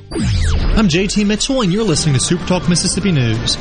I'm 0.80 0.88
JT 0.88 1.28
Mitchell, 1.28 1.62
and 1.62 1.74
you're 1.74 1.84
listening 1.84 2.16
to 2.16 2.22
Super 2.22 2.46
Talk 2.46 2.70
Mississippi 2.70 3.12
News. 3.12 3.56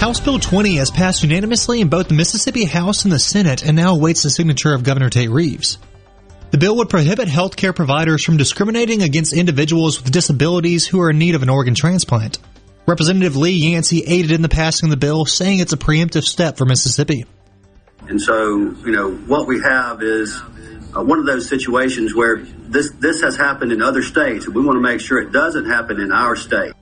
House 0.00 0.18
Bill 0.18 0.40
20 0.40 0.74
has 0.78 0.90
passed 0.90 1.22
unanimously 1.22 1.80
in 1.80 1.88
both 1.88 2.08
the 2.08 2.14
Mississippi 2.14 2.64
House 2.64 3.04
and 3.04 3.12
the 3.12 3.20
Senate 3.20 3.64
and 3.64 3.76
now 3.76 3.94
awaits 3.94 4.24
the 4.24 4.30
signature 4.30 4.74
of 4.74 4.82
Governor 4.82 5.08
Tate 5.08 5.30
Reeves. 5.30 5.78
The 6.50 6.58
bill 6.58 6.76
would 6.78 6.90
prohibit 6.90 7.28
healthcare 7.28 7.72
providers 7.72 8.24
from 8.24 8.36
discriminating 8.36 9.02
against 9.02 9.32
individuals 9.32 10.02
with 10.02 10.10
disabilities 10.10 10.88
who 10.88 11.00
are 11.00 11.10
in 11.10 11.20
need 11.20 11.36
of 11.36 11.44
an 11.44 11.50
organ 11.50 11.76
transplant. 11.76 12.40
Representative 12.84 13.36
Lee 13.36 13.52
Yancey 13.52 14.02
aided 14.04 14.32
in 14.32 14.42
the 14.42 14.48
passing 14.48 14.88
of 14.88 14.90
the 14.90 14.96
bill, 14.96 15.24
saying 15.24 15.60
it's 15.60 15.72
a 15.72 15.76
preemptive 15.76 16.24
step 16.24 16.56
for 16.56 16.64
Mississippi. 16.64 17.26
And 18.08 18.20
so, 18.20 18.74
you 18.84 18.90
know, 18.90 19.12
what 19.12 19.46
we 19.46 19.60
have 19.60 20.02
is 20.02 20.36
uh, 20.96 21.02
one 21.02 21.18
of 21.18 21.26
those 21.26 21.48
situations 21.48 22.14
where 22.14 22.38
this 22.38 22.90
this 22.92 23.20
has 23.22 23.36
happened 23.36 23.72
in 23.72 23.82
other 23.82 24.02
states, 24.02 24.46
and 24.46 24.54
we 24.54 24.62
want 24.64 24.76
to 24.76 24.80
make 24.80 25.00
sure 25.00 25.18
it 25.20 25.32
doesn't 25.32 25.66
happen 25.66 26.00
in 26.00 26.12
our 26.12 26.36
state. 26.36 26.72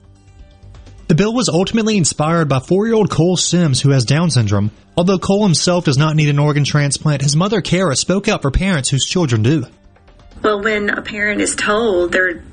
The 1.07 1.15
bill 1.15 1.33
was 1.33 1.49
ultimately 1.49 1.97
inspired 1.97 2.49
by 2.49 2.59
four-year-old 2.59 3.11
Cole 3.11 3.37
Sims, 3.37 3.79
who 3.81 3.91
has 3.91 4.05
Down 4.05 4.31
syndrome. 4.31 4.71
Although 4.97 5.19
Cole 5.19 5.43
himself 5.43 5.85
does 5.85 5.97
not 5.97 6.15
need 6.15 6.29
an 6.29 6.39
organ 6.39 6.63
transplant, 6.63 7.21
his 7.21 7.35
mother 7.35 7.61
Kara 7.61 7.95
spoke 7.95 8.27
out 8.27 8.41
for 8.41 8.49
parents 8.49 8.89
whose 8.89 9.05
children 9.05 9.43
do. 9.43 9.65
Well, 10.41 10.63
when 10.63 10.89
a 10.89 11.01
parent 11.01 11.41
is 11.41 11.55
told 11.55 12.11
their 12.11 12.43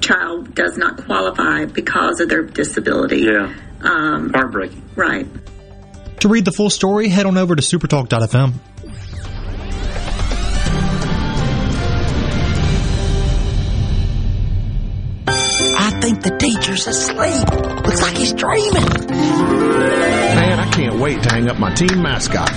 child 0.00 0.54
does 0.54 0.76
not 0.76 1.04
qualify 1.04 1.64
because 1.64 2.20
of 2.20 2.28
their 2.28 2.42
disability, 2.42 3.22
Yeah. 3.22 3.52
um, 3.82 4.32
Heartbreaking. 4.32 4.82
right? 4.94 5.26
To 6.20 6.28
read 6.28 6.44
the 6.44 6.52
full 6.52 6.70
story, 6.70 7.08
head 7.08 7.26
on 7.26 7.36
over 7.36 7.56
to 7.56 7.62
supertalk.fm. 7.62 8.52
think 16.02 16.22
the 16.24 16.36
teacher's 16.36 16.88
asleep. 16.88 17.48
Looks 17.86 18.02
like 18.02 18.16
he's 18.16 18.32
dreaming. 18.32 18.82
Man, 19.08 20.58
I 20.58 20.68
can't 20.72 20.96
wait 20.98 21.22
to 21.22 21.30
hang 21.30 21.48
up 21.48 21.60
my 21.60 21.72
team 21.74 22.02
mascot. 22.02 22.50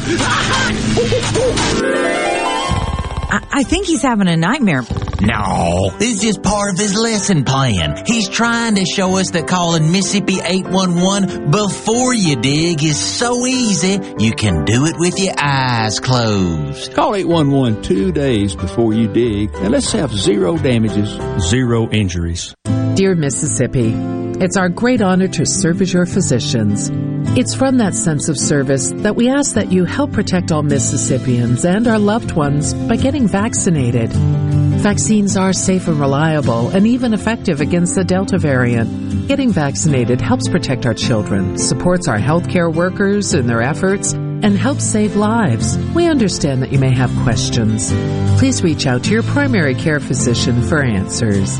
I, 3.27 3.47
I 3.51 3.63
think 3.63 3.85
he's 3.85 4.01
having 4.01 4.27
a 4.27 4.35
nightmare. 4.35 4.81
No, 5.21 5.91
this 5.99 6.15
is 6.15 6.21
just 6.21 6.41
part 6.41 6.73
of 6.73 6.79
his 6.79 6.97
lesson 6.97 7.45
plan. 7.45 8.03
He's 8.07 8.27
trying 8.27 8.75
to 8.75 8.85
show 8.85 9.17
us 9.17 9.29
that 9.31 9.47
calling 9.47 9.91
Mississippi 9.91 10.39
811 10.43 11.51
before 11.51 12.15
you 12.15 12.37
dig 12.37 12.83
is 12.83 12.99
so 12.99 13.45
easy, 13.45 13.99
you 14.17 14.33
can 14.33 14.65
do 14.65 14.85
it 14.87 14.95
with 14.97 15.19
your 15.19 15.35
eyes 15.37 15.99
closed. 15.99 16.95
Call 16.95 17.13
811 17.13 17.83
two 17.83 18.11
days 18.11 18.55
before 18.55 18.95
you 18.95 19.07
dig, 19.07 19.53
and 19.53 19.69
let's 19.69 19.91
have 19.91 20.11
zero 20.11 20.57
damages, 20.57 21.09
zero 21.47 21.87
injuries. 21.91 22.55
Dear 22.95 23.13
Mississippi, 23.13 23.91
it's 24.39 24.55
our 24.55 24.69
great 24.69 25.01
honor 25.01 25.27
to 25.27 25.45
serve 25.45 25.81
as 25.81 25.91
your 25.91 26.05
physicians. 26.05 26.89
It's 27.37 27.53
from 27.53 27.79
that 27.79 27.93
sense 27.93 28.29
of 28.29 28.39
service 28.39 28.93
that 28.95 29.17
we 29.17 29.27
ask 29.27 29.55
that 29.55 29.69
you 29.69 29.83
help 29.83 30.13
protect 30.13 30.49
all 30.53 30.63
Mississippians 30.63 31.65
and 31.65 31.89
our 31.89 31.99
loved 31.99 32.31
ones 32.31 32.73
by 32.73 32.95
getting 32.95 33.27
vaccinated. 33.27 34.13
Vaccines 34.13 35.35
are 35.35 35.51
safe 35.51 35.89
and 35.89 35.99
reliable 35.99 36.69
and 36.69 36.87
even 36.87 37.13
effective 37.13 37.59
against 37.59 37.95
the 37.95 38.05
Delta 38.05 38.37
variant. 38.37 39.27
Getting 39.27 39.51
vaccinated 39.51 40.21
helps 40.21 40.47
protect 40.47 40.85
our 40.85 40.93
children, 40.93 41.57
supports 41.57 42.07
our 42.07 42.17
healthcare 42.17 42.73
workers 42.73 43.33
in 43.33 43.45
their 43.45 43.61
efforts, 43.61 44.13
and 44.13 44.57
helps 44.57 44.85
save 44.85 45.17
lives. 45.17 45.77
We 45.93 46.07
understand 46.07 46.61
that 46.61 46.71
you 46.71 46.79
may 46.79 46.95
have 46.95 47.13
questions. 47.23 47.91
Please 48.39 48.63
reach 48.63 48.87
out 48.87 49.03
to 49.03 49.11
your 49.11 49.23
primary 49.23 49.75
care 49.75 49.99
physician 49.99 50.61
for 50.61 50.81
answers. 50.81 51.59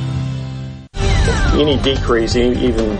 Any 1.61 1.77
decrease, 1.77 2.35
even 2.35 2.97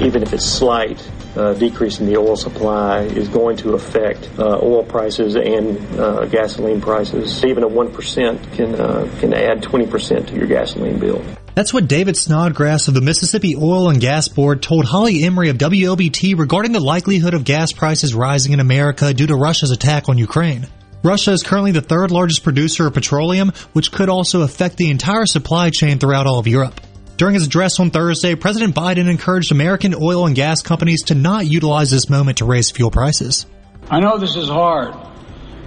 even 0.00 0.22
if 0.22 0.32
it's 0.32 0.46
slight, 0.46 1.06
uh, 1.36 1.52
decrease 1.54 1.98
in 2.00 2.06
the 2.06 2.16
oil 2.16 2.36
supply 2.36 3.00
is 3.00 3.28
going 3.28 3.56
to 3.58 3.74
affect 3.74 4.28
uh, 4.38 4.58
oil 4.62 4.84
prices 4.84 5.36
and 5.36 5.78
uh, 5.98 6.24
gasoline 6.26 6.80
prices. 6.80 7.44
Even 7.44 7.64
a 7.64 7.68
one 7.68 7.92
percent 7.92 8.40
can 8.52 8.74
uh, 8.74 9.08
can 9.20 9.34
add 9.34 9.62
twenty 9.62 9.86
percent 9.86 10.28
to 10.28 10.34
your 10.34 10.46
gasoline 10.46 10.98
bill. 10.98 11.22
That's 11.54 11.74
what 11.74 11.88
David 11.88 12.16
Snodgrass 12.16 12.86
of 12.86 12.94
the 12.94 13.00
Mississippi 13.00 13.56
Oil 13.56 13.90
and 13.90 14.00
Gas 14.00 14.28
Board 14.28 14.62
told 14.62 14.84
Holly 14.84 15.24
Emery 15.24 15.48
of 15.48 15.58
WLBT 15.58 16.38
regarding 16.38 16.70
the 16.70 16.80
likelihood 16.80 17.34
of 17.34 17.42
gas 17.42 17.72
prices 17.72 18.14
rising 18.14 18.52
in 18.52 18.60
America 18.60 19.12
due 19.12 19.26
to 19.26 19.34
Russia's 19.34 19.72
attack 19.72 20.08
on 20.08 20.18
Ukraine. 20.18 20.68
Russia 21.02 21.32
is 21.32 21.42
currently 21.42 21.72
the 21.72 21.80
third 21.80 22.10
largest 22.12 22.44
producer 22.44 22.86
of 22.86 22.94
petroleum, 22.94 23.52
which 23.72 23.90
could 23.90 24.08
also 24.08 24.42
affect 24.42 24.76
the 24.76 24.90
entire 24.90 25.26
supply 25.26 25.70
chain 25.70 25.98
throughout 25.98 26.26
all 26.26 26.38
of 26.38 26.46
Europe. 26.46 26.80
During 27.18 27.34
his 27.34 27.46
address 27.46 27.80
on 27.80 27.90
Thursday, 27.90 28.36
President 28.36 28.76
Biden 28.76 29.10
encouraged 29.10 29.50
American 29.50 29.92
oil 29.92 30.24
and 30.24 30.36
gas 30.36 30.62
companies 30.62 31.02
to 31.06 31.16
not 31.16 31.46
utilize 31.46 31.90
this 31.90 32.08
moment 32.08 32.38
to 32.38 32.44
raise 32.44 32.70
fuel 32.70 32.92
prices. 32.92 33.44
I 33.90 33.98
know 33.98 34.18
this 34.18 34.36
is 34.36 34.48
hard 34.48 34.94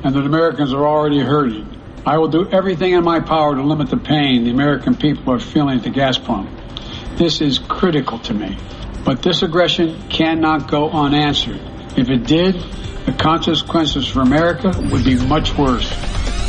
and 0.02 0.16
that 0.16 0.26
Americans 0.26 0.72
are 0.72 0.88
already 0.88 1.20
hurting. 1.20 1.68
I 2.06 2.20
will 2.20 2.30
do 2.30 2.50
everything 2.50 2.94
in 2.94 3.04
my 3.04 3.20
power 3.20 3.54
to 3.54 3.62
limit 3.62 3.90
the 3.90 3.98
pain 3.98 4.46
the 4.46 4.52
American 4.52 4.96
people 4.96 5.34
are 5.34 5.40
feeling 5.40 5.80
at 5.80 5.84
the 5.84 5.90
gas 5.90 6.18
pump. 6.18 6.50
This 7.18 7.42
is 7.42 7.60
critical 7.60 8.18
to 8.20 8.34
me. 8.34 8.58
But 9.04 9.22
this 9.22 9.44
aggression 9.44 10.02
cannot 10.08 10.72
go 10.72 10.90
unanswered. 10.90 11.60
If 11.98 12.10
it 12.10 12.28
did, 12.28 12.62
the 13.06 13.12
consequences 13.20 14.08
for 14.08 14.22
America 14.22 14.72
would 14.90 15.04
be 15.04 15.16
much 15.26 15.54
worse. 15.58 15.90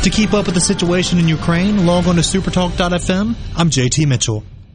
To 0.03 0.09
keep 0.09 0.33
up 0.33 0.45
with 0.45 0.55
the 0.55 0.61
situation 0.61 1.19
in 1.19 1.27
Ukraine, 1.27 1.85
log 1.85 2.07
on 2.07 2.15
to 2.15 2.21
supertalk.fm. 2.21 3.35
I'm 3.57 3.69
JT 3.69 4.07
Mitchell. 4.07 4.45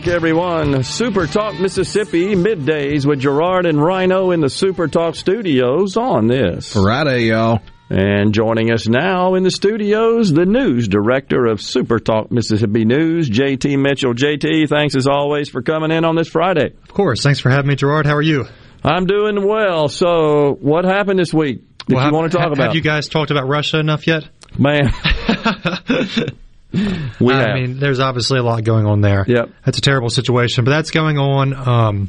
Back, 0.00 0.08
everyone. 0.08 0.82
Super 0.82 1.26
Talk 1.26 1.60
Mississippi 1.60 2.34
middays 2.34 3.04
with 3.04 3.20
Gerard 3.20 3.66
and 3.66 3.82
Rhino 3.82 4.30
in 4.30 4.40
the 4.40 4.48
Super 4.48 4.88
Talk 4.88 5.14
studios 5.14 5.96
on 5.96 6.26
this 6.26 6.72
Friday, 6.72 7.24
y'all. 7.24 7.60
And 7.90 8.32
joining 8.32 8.72
us 8.72 8.88
now 8.88 9.34
in 9.34 9.42
the 9.42 9.50
studios, 9.50 10.32
the 10.32 10.46
news 10.46 10.88
director 10.88 11.44
of 11.44 11.60
Super 11.60 11.98
Talk 11.98 12.30
Mississippi 12.30 12.84
News, 12.84 13.28
JT 13.28 13.78
Mitchell. 13.78 14.14
JT, 14.14 14.68
thanks 14.68 14.94
as 14.94 15.06
always 15.06 15.50
for 15.50 15.60
coming 15.60 15.90
in 15.90 16.04
on 16.04 16.14
this 16.14 16.28
Friday. 16.28 16.72
Of 16.82 16.94
course. 16.94 17.22
Thanks 17.22 17.40
for 17.40 17.50
having 17.50 17.68
me, 17.68 17.74
Gerard. 17.74 18.06
How 18.06 18.16
are 18.16 18.22
you? 18.22 18.46
I'm 18.82 19.06
doing 19.06 19.46
well. 19.46 19.88
So, 19.88 20.56
what 20.60 20.86
happened 20.86 21.18
this 21.18 21.34
week 21.34 21.62
that 21.88 21.94
well, 21.94 22.06
you 22.06 22.12
want 22.14 22.32
to 22.32 22.38
talk 22.38 22.44
have, 22.44 22.52
about? 22.52 22.66
Have 22.68 22.76
you 22.76 22.80
guys 22.80 23.08
talked 23.08 23.30
about 23.30 23.48
Russia 23.48 23.78
enough 23.78 24.06
yet? 24.06 24.24
Man. 24.56 24.92
we 27.20 27.32
I 27.34 27.40
have. 27.42 27.54
mean, 27.54 27.78
there's 27.78 28.00
obviously 28.00 28.38
a 28.38 28.42
lot 28.42 28.62
going 28.64 28.86
on 28.86 29.00
there. 29.00 29.24
Yep. 29.26 29.50
That's 29.64 29.78
a 29.78 29.82
terrible 29.82 30.10
situation, 30.10 30.64
but 30.64 30.70
that's 30.70 30.90
going 30.90 31.18
on. 31.18 31.52
Um, 31.54 32.08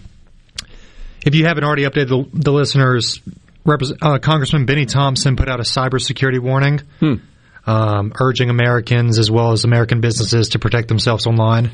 if 1.26 1.36
you 1.36 1.46
haven't 1.46 1.64
already 1.64 1.84
updated 1.84 2.10
the, 2.10 2.30
the 2.34 2.52
listeners, 2.52 3.20
Repres- 3.66 3.96
uh, 4.02 4.20
Congressman 4.20 4.66
Benny 4.66 4.86
Thompson 4.86 5.36
put 5.36 5.48
out 5.50 5.60
a 5.60 5.64
cybersecurity 5.64 6.40
warning, 6.40 6.82
Hmm. 7.00 7.14
um, 7.68 8.14
urging 8.20 8.50
Americans 8.50 9.20
as 9.20 9.30
well 9.30 9.52
as 9.52 9.64
American 9.64 10.02
businesses 10.02 10.50
to 10.50 10.60
protect 10.60 10.88
themselves 10.88 11.28
online. 11.28 11.72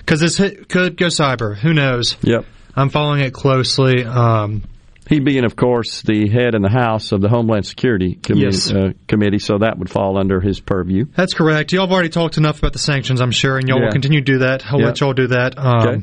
Because 0.00 0.20
this 0.20 0.36
hit, 0.36 0.68
could 0.68 0.96
go 0.98 1.06
cyber. 1.06 1.56
Who 1.56 1.72
knows? 1.72 2.16
Yep. 2.22 2.44
I'm 2.76 2.90
following 2.90 3.20
it 3.20 3.32
closely. 3.32 4.04
Um, 4.04 4.64
He 5.08 5.20
being, 5.20 5.44
of 5.44 5.54
course, 5.54 6.00
the 6.02 6.28
head 6.28 6.54
in 6.54 6.62
the 6.62 6.70
House 6.70 7.12
of 7.12 7.20
the 7.20 7.28
Homeland 7.28 7.66
Security 7.66 8.14
Committee, 8.14 8.46
Yes. 8.46 8.72
uh, 8.72 8.92
committee 9.06 9.38
so 9.38 9.58
that 9.58 9.78
would 9.78 9.90
fall 9.90 10.16
under 10.18 10.40
his 10.40 10.60
purview. 10.60 11.04
That's 11.14 11.34
correct. 11.34 11.72
Y'all 11.72 11.82
have 11.86 11.92
already 11.92 12.08
talked 12.08 12.38
enough 12.38 12.58
about 12.60 12.72
the 12.72 12.78
sanctions, 12.78 13.20
I'm 13.20 13.30
sure, 13.30 13.58
and 13.58 13.68
y'all 13.68 13.78
Yeah. 13.78 13.84
will 13.86 13.92
continue 13.92 14.20
to 14.20 14.24
do 14.24 14.38
that. 14.38 14.64
I'll 14.66 14.80
Yeah. 14.80 14.86
let 14.86 15.00
y'all 15.00 15.12
do 15.12 15.26
that. 15.28 15.58
Um, 15.58 15.88
Okay. 15.88 16.02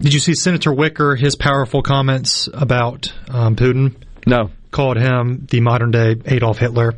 Did 0.00 0.14
you 0.14 0.20
see 0.20 0.34
Senator 0.34 0.72
Wicker, 0.72 1.14
his 1.14 1.36
powerful 1.36 1.82
comments 1.82 2.48
about 2.52 3.12
um, 3.28 3.54
Putin? 3.54 3.94
No. 4.26 4.50
Called 4.70 4.96
him 4.96 5.46
the 5.50 5.60
modern 5.60 5.90
day 5.90 6.16
Adolf 6.24 6.58
Hitler. 6.58 6.94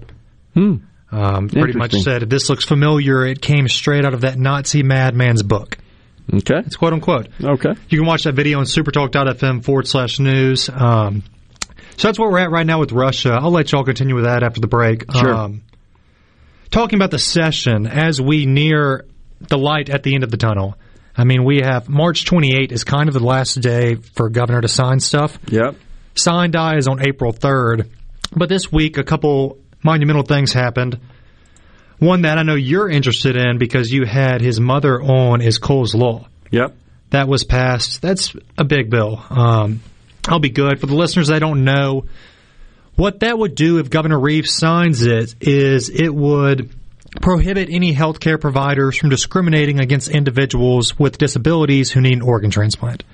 Hmm. 0.55 0.77
Um, 1.13 1.49
pretty 1.49 1.77
much 1.79 1.93
said, 1.95 2.23
if 2.23 2.29
this 2.29 2.49
looks 2.49 2.65
familiar, 2.65 3.27
it 3.27 3.41
came 3.41 3.69
straight 3.69 4.05
out 4.05 4.15
of 4.15 4.23
that 4.23 4.39
Nazi 4.39 4.83
madman's 4.83 5.43
book. 5.43 5.77
Okay. 6.33 6.59
It's 6.67 6.77
quote 6.77 6.93
unquote. 6.93 7.29
Okay. 7.43 7.75
You 7.89 7.99
can 7.99 8.07
watch 8.07 8.25
that 8.25 8.35
video 8.35 8.59
on 8.59 8.65
supertalk.fm 8.65 9.65
forward 9.65 9.87
slash 9.87 10.19
news. 10.19 10.69
Um, 10.69 11.23
so 11.97 12.09
that's 12.09 12.19
where 12.19 12.31
we're 12.31 12.41
at 12.41 12.51
right 12.51 12.67
now 12.67 12.81
with 12.81 12.93
Russia. 12.93 13.33
I'll 13.33 13.51
let 13.53 13.71
y'all 13.73 13.85
continue 13.85 14.15
with 14.15 14.25
that 14.25 14.43
after 14.43 14.61
the 14.61 14.67
break. 14.67 15.05
Sure. 15.13 15.35
Um, 15.35 15.63
talking 16.71 16.99
about 16.99 17.11
the 17.11 17.19
session 17.19 17.87
as 17.87 18.21
we 18.21 18.47
near 18.47 19.05
the 19.41 19.59
light 19.59 19.91
at 19.91 20.03
the 20.03 20.15
end 20.15 20.25
of 20.25 20.31
the 20.31 20.37
tunnel. 20.37 20.77
I 21.17 21.25
mean, 21.25 21.45
we 21.45 21.61
have 21.63 21.89
March 21.89 22.25
28 22.25 22.73
is 22.73 22.83
kind 22.83 23.09
of 23.09 23.15
the 23.15 23.25
last 23.25 23.55
day 23.61 23.95
for 23.95 24.29
governor 24.29 24.61
to 24.61 24.69
sign 24.69 24.99
stuff. 24.99 25.39
Yep. 25.47 25.77
Sine 26.17 26.51
die 26.51 26.77
is 26.77 26.89
on 26.89 27.07
April 27.07 27.33
3rd. 27.33 27.89
But 28.35 28.49
this 28.49 28.73
week, 28.73 28.99
a 28.99 29.05
couple 29.05 29.59
monumental 29.85 30.25
things 30.25 30.53
happened. 30.53 30.99
One 31.99 32.23
that 32.23 32.39
I 32.39 32.43
know 32.43 32.55
you're 32.55 32.89
interested 32.89 33.37
in 33.37 33.59
because 33.59 33.91
you 33.91 34.05
had 34.05 34.41
his 34.41 34.61
mother 34.61 35.01
on 35.01 35.41
is 35.41 35.59
Cole's 35.59 35.95
Law. 35.95 36.27
Yep. 36.51 36.77
That 37.11 37.29
was 37.29 37.45
passed. 37.45 38.03
That's 38.03 38.35
a 38.59 38.65
big 38.65 38.91
bill. 38.91 39.23
Um, 39.31 39.81
I'll 40.27 40.41
be 40.41 40.51
good. 40.51 40.81
For 40.81 40.87
the 40.87 40.97
listeners 40.97 41.29
that 41.29 41.39
don't 41.39 41.65
know, 41.65 42.07
what 42.97 43.21
that 43.21 43.39
would 43.39 43.55
do 43.55 43.79
if 43.79 43.91
Governor 43.91 44.19
Reeves 44.19 44.53
signs 44.53 45.03
it 45.03 45.35
is 45.41 45.91
it 45.91 46.15
would 46.15 46.71
prohibit 47.21 47.69
any 47.71 47.95
healthcare 47.95 48.41
providers 48.41 48.97
from 48.97 49.11
discriminating 49.11 49.81
against 49.81 50.09
individuals 50.09 50.99
with 50.99 51.19
disabilities 51.19 51.91
who 51.91 52.01
need 52.01 52.15
an 52.15 52.23
organ 52.23 52.51
transplant. 52.51 53.05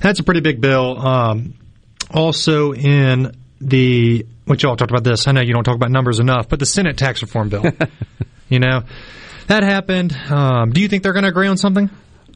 That's 0.00 0.20
a 0.20 0.24
pretty 0.24 0.40
big 0.40 0.60
bill. 0.60 0.98
Um, 0.98 1.54
also 2.12 2.72
in 2.72 3.36
the 3.60 4.26
which 4.46 4.62
y'all 4.62 4.76
talked 4.76 4.90
about 4.90 5.04
this. 5.04 5.28
I 5.28 5.32
know 5.32 5.40
you 5.40 5.52
don't 5.52 5.64
talk 5.64 5.74
about 5.74 5.90
numbers 5.90 6.20
enough, 6.20 6.48
but 6.48 6.58
the 6.58 6.66
Senate 6.66 6.96
tax 6.96 7.22
reform 7.22 7.48
bill. 7.48 7.64
you 8.48 8.60
know 8.60 8.82
that 9.48 9.62
happened. 9.62 10.12
Um, 10.30 10.70
do 10.70 10.80
you 10.80 10.88
think 10.88 11.02
they're 11.02 11.12
going 11.12 11.24
to 11.24 11.30
agree 11.30 11.48
on 11.48 11.56
something? 11.56 11.90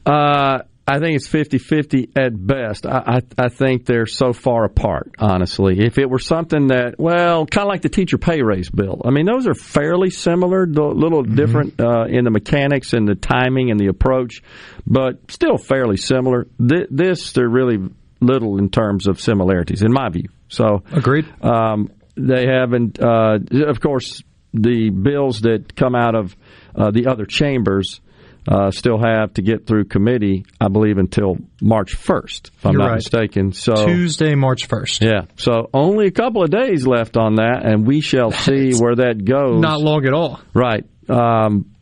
Uh, 0.05 0.59
I 0.85 0.99
think 0.99 1.15
it's 1.15 1.29
50-50 1.29 2.17
at 2.17 2.33
best. 2.35 2.85
I, 2.85 3.21
I, 3.37 3.45
I 3.45 3.49
think 3.49 3.85
they're 3.85 4.05
so 4.05 4.33
far 4.33 4.65
apart, 4.65 5.11
honestly. 5.17 5.79
If 5.79 5.97
it 5.97 6.09
were 6.09 6.19
something 6.19 6.67
that, 6.67 6.95
well, 6.97 7.45
kind 7.45 7.65
of 7.65 7.69
like 7.69 7.83
the 7.83 7.89
teacher 7.89 8.17
pay 8.17 8.41
raise 8.41 8.69
bill. 8.69 9.01
I 9.05 9.11
mean, 9.11 9.25
those 9.25 9.47
are 9.47 9.53
fairly 9.53 10.09
similar, 10.09 10.63
a 10.63 10.67
little 10.67 11.23
different 11.23 11.79
uh, 11.79 12.05
in 12.09 12.25
the 12.25 12.31
mechanics 12.31 12.91
and 12.91 13.07
the 13.07 13.15
timing 13.15 13.71
and 13.71 13.79
the 13.79 13.87
approach, 13.87 14.41
but 14.85 15.31
still 15.31 15.57
fairly 15.57 15.95
similar. 15.95 16.47
Th- 16.59 16.87
this, 16.89 17.31
they're 17.31 17.47
really 17.47 17.77
little 18.25 18.57
in 18.57 18.69
terms 18.69 19.07
of 19.07 19.19
similarities, 19.19 19.81
in 19.83 19.91
my 19.91 20.09
view. 20.09 20.29
So, 20.49 20.83
agreed. 20.91 21.25
Um, 21.43 21.91
they 22.15 22.45
haven't, 22.45 22.99
uh, 23.01 23.39
of 23.67 23.79
course, 23.79 24.21
the 24.53 24.89
bills 24.89 25.41
that 25.41 25.75
come 25.75 25.95
out 25.95 26.15
of 26.15 26.35
uh, 26.75 26.91
the 26.91 27.07
other 27.07 27.25
chambers 27.25 28.01
uh, 28.47 28.71
still 28.71 28.99
have 28.99 29.33
to 29.33 29.41
get 29.41 29.65
through 29.65 29.85
committee, 29.85 30.45
I 30.59 30.67
believe, 30.67 30.97
until 30.97 31.37
March 31.61 31.97
1st, 31.97 32.49
if 32.53 32.65
I'm 32.65 32.73
You're 32.73 32.81
not 32.81 32.87
right. 32.89 32.95
mistaken. 32.95 33.53
So 33.53 33.85
Tuesday, 33.85 34.35
March 34.35 34.67
1st. 34.67 35.01
Yeah. 35.01 35.21
So 35.37 35.69
only 35.73 36.07
a 36.07 36.11
couple 36.11 36.43
of 36.43 36.49
days 36.51 36.85
left 36.85 37.15
on 37.17 37.35
that, 37.35 37.61
and 37.65 37.87
we 37.87 38.01
shall 38.01 38.31
see 38.31 38.73
where 38.77 38.95
that 38.95 39.23
goes. 39.25 39.61
Not 39.61 39.79
long 39.81 40.05
at 40.05 40.13
all. 40.13 40.41
Right. 40.53 40.85
Um, 41.09 41.72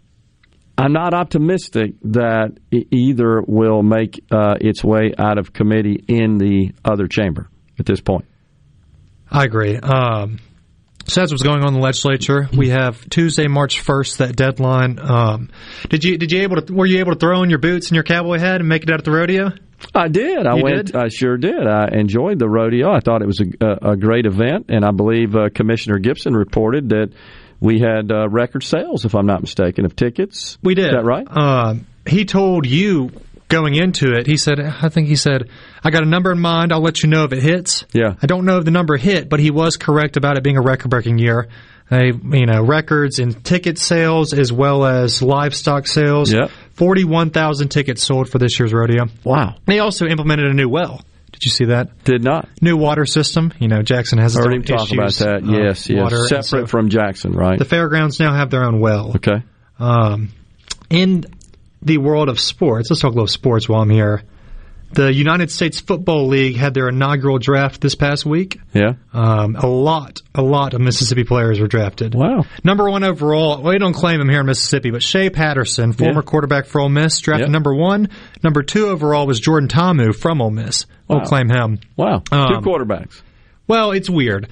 I'm 0.82 0.94
not 0.94 1.14
optimistic 1.14 1.94
that 2.04 2.58
either 2.72 3.42
will 3.42 3.84
make 3.84 4.24
uh, 4.32 4.56
its 4.60 4.84
way 4.84 5.14
out 5.18 5.38
of 5.38 5.54
committee 5.54 6.04
in 6.08 6.38
the 6.38 6.72
other 6.84 7.08
chamber 7.08 7.50
at 7.80 7.86
this 7.86 8.02
point. 8.02 8.26
I 9.30 9.46
agree. 9.46 9.78
Um, 9.78 10.40
so 11.08 11.22
that's 11.22 11.32
what's 11.32 11.44
going 11.44 11.62
on 11.62 11.70
in 11.70 11.74
the 11.74 11.80
legislature. 11.80 12.48
We 12.56 12.70
have 12.70 13.10
Tuesday, 13.10 13.48
March 13.48 13.80
first, 13.82 14.20
that 14.20 14.36
deadline. 14.36 15.00
Um, 15.02 15.50
did 15.90 16.04
you 16.04 16.18
did 16.18 16.32
you 16.32 16.42
able 16.42 16.62
to 16.62 16.74
were 16.74 16.86
you 16.86 17.00
able 17.00 17.14
to 17.14 17.20
throw 17.20 17.42
in 17.44 17.50
your 17.50 17.60
boots 17.60 17.88
and 17.88 17.96
your 17.96 18.04
cowboy 18.04 18.38
hat 18.40 18.60
and 18.62 18.70
make 18.70 18.84
it 18.84 18.90
out 18.92 19.00
at 19.00 19.06
the 19.06 19.12
rodeo? 19.12 19.52
I 19.96 20.10
did. 20.10 20.46
I 20.46 20.58
You 20.58 20.64
went. 20.64 20.88
did? 20.88 20.96
I 20.96 21.08
sure 21.08 21.38
did. 21.38 21.66
I 21.68 21.88
enjoyed 21.94 22.38
the 22.38 22.48
rodeo. 22.48 22.92
I 22.92 23.00
thought 23.00 23.24
it 23.24 23.26
was 23.26 23.42
a, 23.42 23.66
a, 23.66 23.92
a 23.94 23.98
great 23.98 24.28
event, 24.28 24.68
and 24.70 24.86
I 24.86 24.92
believe 24.92 25.36
uh, 25.36 25.50
Commissioner 25.54 25.98
Gipson 25.98 26.36
reported 26.38 26.90
that 26.90 27.12
we 27.62 27.80
had 27.80 28.12
uh, 28.12 28.28
record 28.28 28.64
sales, 28.64 29.05
if 29.05 29.16
I'm 29.16 29.26
not 29.26 29.39
mistaken, 29.39 29.86
of 29.86 29.95
tickets. 29.95 30.57
We 30.62 30.76
did. 30.76 30.88
Is 30.88 30.91
that 30.91 31.05
right? 31.05 31.26
Um, 31.30 31.88
he 32.05 32.26
told 32.26 32.66
you 32.66 33.12
going 33.47 33.76
into 33.76 34.14
it. 34.14 34.28
He 34.28 34.38
said, 34.38 34.59
I 34.59 34.89
think 34.89 35.07
he 35.07 35.16
said, 35.16 35.49
I 35.84 35.89
got 35.89 36.03
a 36.03 36.05
number 36.05 36.32
in 36.32 36.39
mind. 36.39 36.74
I'll 36.74 36.82
let 36.82 37.03
you 37.03 37.09
know 37.09 37.26
if 37.26 37.34
it 37.34 37.43
hits. 37.43 37.86
Yeah. 37.93 38.16
I 38.22 38.26
don't 38.26 38.45
know 38.45 38.57
if 38.57 38.66
the 38.66 38.72
number 38.72 38.97
hit, 38.97 39.30
but 39.30 39.39
he 39.39 39.51
was 39.51 39.78
correct 39.78 40.18
about 40.18 40.38
it 40.38 40.43
being 40.43 40.57
a 40.57 40.62
record-breaking 40.62 41.18
year. 41.18 41.47
They, 41.89 42.14
you 42.14 42.45
know, 42.45 42.64
records 42.64 43.20
in 43.20 43.34
ticket 43.34 43.78
sales 43.78 44.34
as 44.34 44.53
well 44.53 44.86
as 44.86 45.22
livestock 45.22 45.86
sales. 45.88 46.32
Yep. 46.32 46.49
Forty-one 46.74 47.32
thousand 47.32 47.68
tickets 47.68 48.01
sold 48.01 48.30
for 48.30 48.38
this 48.39 48.57
year's 48.57 48.74
rodeo. 48.74 49.07
Wow. 49.26 49.57
They 49.66 49.80
also 49.80 50.07
implemented 50.07 50.45
a 50.45 50.53
new 50.53 50.70
well. 50.70 51.03
Did 51.32 51.46
you 51.46 51.52
see 51.52 51.66
that? 51.66 52.04
Did 52.04 52.24
not. 52.24 52.50
New 52.62 52.78
water 52.78 53.06
system. 53.06 53.54
You 53.60 53.68
know, 53.68 53.82
Jackson 53.82 54.20
has 54.20 54.36
Heard 54.36 54.54
him 54.54 54.64
talk 54.64 54.92
about 54.92 55.14
that. 55.14 55.44
Yes, 55.46 55.90
yes. 55.90 56.02
water, 56.02 56.28
Separate 56.28 56.44
so 56.44 56.66
from 56.68 56.90
Jackson, 56.90 57.34
right? 57.34 57.58
the 57.58 57.66
fairgrounds 57.66 58.20
now 58.20 58.34
have 58.34 58.50
their 58.50 58.64
own 58.64 58.80
well. 58.80 59.14
Okay. 59.16 59.44
Um, 59.80 60.30
in 60.90 61.26
the 61.82 61.98
world 61.98 62.30
of 62.30 62.40
sports, 62.40 62.90
let's 62.90 63.02
talk 63.02 63.12
a 63.12 63.16
little 63.16 63.28
sports 63.28 63.68
while 63.68 63.82
I'm 63.82 63.90
here. 63.90 64.24
The 64.94 65.14
United 65.14 65.50
States 65.52 65.80
Football 65.80 66.28
League 66.28 66.58
had 66.58 66.74
their 66.74 66.89
inaugural 66.89 67.38
draft 67.39 67.80
this 67.80 67.96
past 67.96 68.26
week. 68.26 68.60
Yeah. 68.74 68.94
Um, 69.14 69.56
a 69.56 69.66
lot, 69.66 70.22
a 70.36 70.42
lot 70.42 70.74
of 70.74 70.82
Mississippi 70.82 71.24
players 71.24 71.60
were 71.62 71.68
drafted. 71.68 72.14
Wow. 72.14 72.44
Number 72.64 72.89
one 72.89 73.04
overall, 73.06 73.62
we 73.64 73.78
don't 73.78 73.94
claim 73.94 74.20
him 74.20 74.28
here 74.28 74.42
in 74.42 74.46
Mississippi, 74.48 74.92
but 74.92 75.02
Shea 75.02 75.30
Patterson, 75.30 75.94
former 75.94 76.16
Yeah. 76.16 76.22
quarterback 76.30 76.66
for 76.66 76.82
Ole 76.82 76.89
Miss, 76.89 77.20
drafted 77.22 77.48
Yeah. 77.48 77.52
number 77.54 77.74
one. 77.74 78.10
Number 78.44 78.64
two 78.64 78.88
overall 78.88 79.26
was 79.28 79.39
Jordan 79.39 79.70
Ta'amu 79.70 80.14
from 80.14 80.42
Ole 80.42 80.52
Miss. 80.52 80.86
We'll 81.08 81.20
Wow. 81.20 81.26
claim 81.26 81.50
him. 81.50 81.80
Wow. 81.96 82.24
Um, 82.32 82.48
Two 82.62 82.70
quarterbacks. 82.70 83.22
Well, 83.68 83.92
it's 83.92 84.10
weird. 84.10 84.48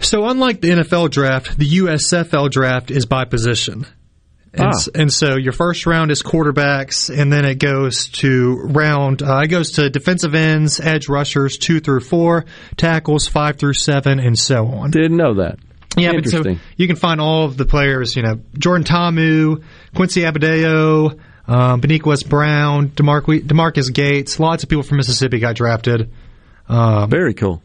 So, 0.00 0.26
unlike 0.28 0.60
the 0.60 0.70
NFL 0.70 1.08
draft, 1.10 1.58
the 1.58 1.66
USFL 1.66 2.48
draft 2.48 2.90
is 2.90 3.04
by 3.04 3.24
position. 3.24 3.84
And, 4.54 4.62
Ah. 4.74 4.90
and 4.94 5.12
so 5.12 5.36
your 5.36 5.52
first 5.52 5.84
round 5.86 6.10
is 6.10 6.22
quarterbacks, 6.22 7.14
and 7.14 7.30
then 7.32 7.44
it 7.44 7.56
goes 7.58 8.08
to 8.08 8.56
round. 8.64 9.22
Uh, 9.22 9.40
it 9.44 9.48
goes 9.48 9.72
to 9.72 9.90
defensive 9.90 10.34
ends, 10.34 10.80
edge 10.80 11.08
rushers 11.08 11.58
two 11.58 11.80
through 11.80 12.00
four, 12.00 12.44
tackles 12.76 13.28
five 13.28 13.56
through 13.56 13.74
seven, 13.74 14.18
and 14.18 14.38
so 14.38 14.66
on. 14.66 14.90
Didn't 14.90 15.16
know 15.18 15.34
that. 15.34 15.58
Yeah, 15.96 16.12
but 16.14 16.28
so 16.28 16.42
you 16.76 16.86
can 16.86 16.96
find 16.96 17.20
all 17.20 17.44
of 17.44 17.56
the 17.56 17.64
players. 17.64 18.16
You 18.16 18.22
know, 18.22 18.40
Jordan 18.56 18.84
Ta'amu, 18.84 19.62
Quincy 19.94 20.22
Abadeo, 20.22 21.18
um, 21.46 21.80
Brown, 21.80 22.88
DeMarc- 22.90 23.46
Demarcus 23.46 23.92
Gates. 23.92 24.38
Lots 24.40 24.62
of 24.62 24.68
people 24.68 24.82
from 24.82 24.96
Mississippi 24.98 25.38
got 25.40 25.56
drafted. 25.56 26.10
Um, 26.68 27.10
Very 27.10 27.34
cool. 27.34 27.62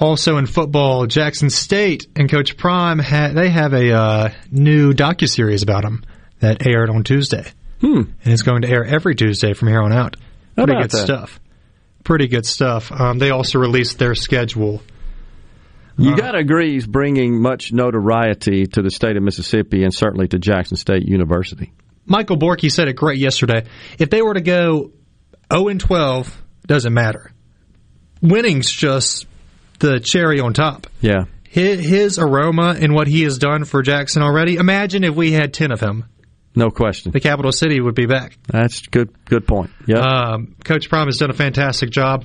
Also 0.00 0.36
in 0.36 0.46
football, 0.46 1.06
Jackson 1.06 1.50
State 1.50 2.06
and 2.16 2.30
Coach 2.30 2.56
Prime 2.56 2.98
ha- 2.98 3.32
they 3.34 3.48
have 3.50 3.72
a 3.74 3.92
uh, 3.92 4.30
new 4.50 4.92
docu 4.92 5.28
series 5.28 5.62
about 5.62 5.84
him 5.84 6.04
that 6.40 6.66
aired 6.66 6.90
on 6.90 7.04
Tuesday, 7.04 7.44
hmm. 7.80 8.02
and 8.24 8.32
it's 8.32 8.42
going 8.42 8.62
to 8.62 8.68
air 8.68 8.84
every 8.84 9.14
Tuesday 9.14 9.54
from 9.54 9.68
here 9.68 9.82
on 9.82 9.92
out. 9.92 10.16
How 10.56 10.64
Pretty 10.64 10.82
good 10.82 10.90
that? 10.90 11.04
stuff. 11.04 11.40
Pretty 12.04 12.28
good 12.28 12.46
stuff. 12.46 12.90
Um, 12.90 13.18
they 13.18 13.30
also 13.30 13.58
released 13.58 13.98
their 13.98 14.14
schedule. 14.14 14.82
You 16.00 16.16
got 16.16 16.32
to 16.32 16.38
agree 16.38 16.74
he's 16.74 16.86
bringing 16.86 17.42
much 17.42 17.72
notoriety 17.72 18.66
to 18.66 18.82
the 18.82 18.90
state 18.90 19.16
of 19.16 19.22
Mississippi 19.24 19.82
and 19.82 19.92
certainly 19.92 20.28
to 20.28 20.38
Jackson 20.38 20.76
State 20.76 21.02
University. 21.02 21.72
Michael 22.06 22.36
Borky 22.38 22.70
said 22.70 22.86
it 22.86 22.94
great 22.94 23.18
yesterday. 23.18 23.66
If 23.98 24.08
they 24.08 24.22
were 24.22 24.34
to 24.34 24.40
go 24.40 24.92
0 25.52 25.68
and 25.68 25.80
12, 25.80 26.42
doesn't 26.66 26.94
matter. 26.94 27.32
Winning's 28.22 28.70
just 28.70 29.26
the 29.80 29.98
cherry 29.98 30.38
on 30.38 30.54
top. 30.54 30.86
Yeah. 31.00 31.24
His, 31.42 31.84
his 31.84 32.18
aroma 32.18 32.76
and 32.80 32.94
what 32.94 33.08
he 33.08 33.22
has 33.22 33.38
done 33.38 33.64
for 33.64 33.82
Jackson 33.82 34.22
already. 34.22 34.56
Imagine 34.56 35.02
if 35.02 35.14
we 35.14 35.32
had 35.32 35.52
10 35.52 35.72
of 35.72 35.80
him. 35.80 36.04
No 36.58 36.70
question. 36.70 37.12
The 37.12 37.20
capital 37.20 37.52
city 37.52 37.80
would 37.80 37.94
be 37.94 38.06
back. 38.06 38.36
That's 38.48 38.82
good. 38.88 39.14
Good 39.26 39.46
point. 39.46 39.70
Yeah. 39.86 40.00
Um, 40.00 40.56
Coach 40.64 40.88
Prime 40.88 41.06
has 41.06 41.18
done 41.18 41.30
a 41.30 41.34
fantastic 41.34 41.90
job. 41.90 42.24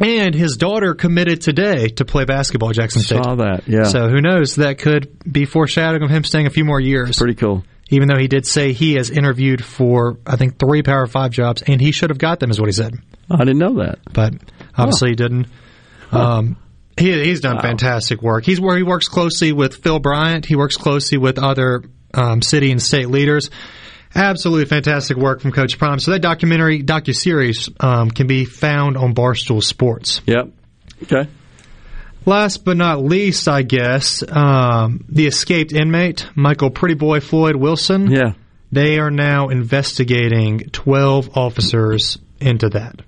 And 0.00 0.34
his 0.34 0.56
daughter 0.56 0.94
committed 0.94 1.40
today 1.40 1.88
to 1.88 2.04
play 2.04 2.24
basketball 2.24 2.70
at 2.70 2.76
Jackson 2.76 3.02
State. 3.02 3.22
Saw 3.24 3.36
that. 3.36 3.68
Yeah. 3.68 3.84
So 3.84 4.08
who 4.08 4.20
knows? 4.20 4.56
That 4.56 4.78
could 4.78 5.16
be 5.30 5.44
foreshadowing 5.44 6.02
of 6.02 6.10
him 6.10 6.24
staying 6.24 6.46
a 6.46 6.50
few 6.50 6.64
more 6.64 6.80
years. 6.80 7.16
Pretty 7.16 7.34
cool. 7.34 7.64
Even 7.88 8.08
though 8.08 8.18
he 8.18 8.28
did 8.28 8.46
say 8.46 8.72
he 8.72 8.94
has 8.94 9.10
interviewed 9.10 9.64
for, 9.64 10.18
I 10.26 10.36
think, 10.36 10.58
three 10.58 10.82
Power 10.82 11.06
Five 11.06 11.30
jobs, 11.30 11.62
and 11.62 11.80
he 11.80 11.90
should 11.90 12.10
have 12.10 12.18
got 12.18 12.38
them, 12.38 12.50
is 12.50 12.60
what 12.60 12.66
he 12.66 12.72
said. 12.72 12.94
I 13.30 13.38
didn't 13.38 13.58
know 13.58 13.74
that. 13.82 13.98
But 14.12 14.34
obviously 14.76 15.10
he 15.10 15.14
didn't. 15.14 15.46
Um, 16.12 16.56
he, 16.96 17.12
he's 17.24 17.40
done 17.40 17.60
fantastic 17.60 18.22
work. 18.22 18.44
He's 18.44 18.60
where 18.60 18.76
he 18.76 18.82
works 18.82 19.08
closely 19.08 19.52
with 19.52 19.76
Phil 19.76 20.00
Bryant. 20.00 20.44
He 20.46 20.56
works 20.56 20.76
closely 20.76 21.18
with 21.18 21.38
other 21.38 21.82
um, 22.18 22.42
city 22.42 22.70
and 22.72 22.82
state 22.82 23.08
leaders. 23.08 23.50
Absolutely 24.14 24.64
fantastic 24.64 25.16
work 25.16 25.40
from 25.40 25.52
Coach 25.52 25.78
Prime. 25.78 25.98
So 25.98 26.10
that 26.12 26.20
documentary 26.20 26.82
docu 26.82 27.14
series 27.14 27.68
um, 27.78 28.10
can 28.10 28.26
be 28.26 28.44
found 28.46 28.96
on 28.96 29.14
Barstool 29.14 29.62
Sports. 29.62 30.22
Yep. 30.26 30.48
Okay. 31.04 31.28
Last 32.26 32.64
but 32.64 32.76
not 32.76 33.02
least, 33.02 33.48
I 33.48 33.62
guess 33.62 34.22
um, 34.28 35.04
the 35.08 35.26
escaped 35.26 35.72
inmate 35.72 36.26
Michael 36.34 36.70
Pretty 36.70 36.94
Boy 36.94 37.20
Floyd 37.20 37.56
Wilson. 37.56 38.10
Yeah. 38.10 38.32
They 38.70 38.98
are 38.98 39.10
now 39.10 39.48
investigating 39.48 40.68
twelve 40.72 41.36
officers 41.38 42.18
into 42.40 42.68
that. 42.70 43.00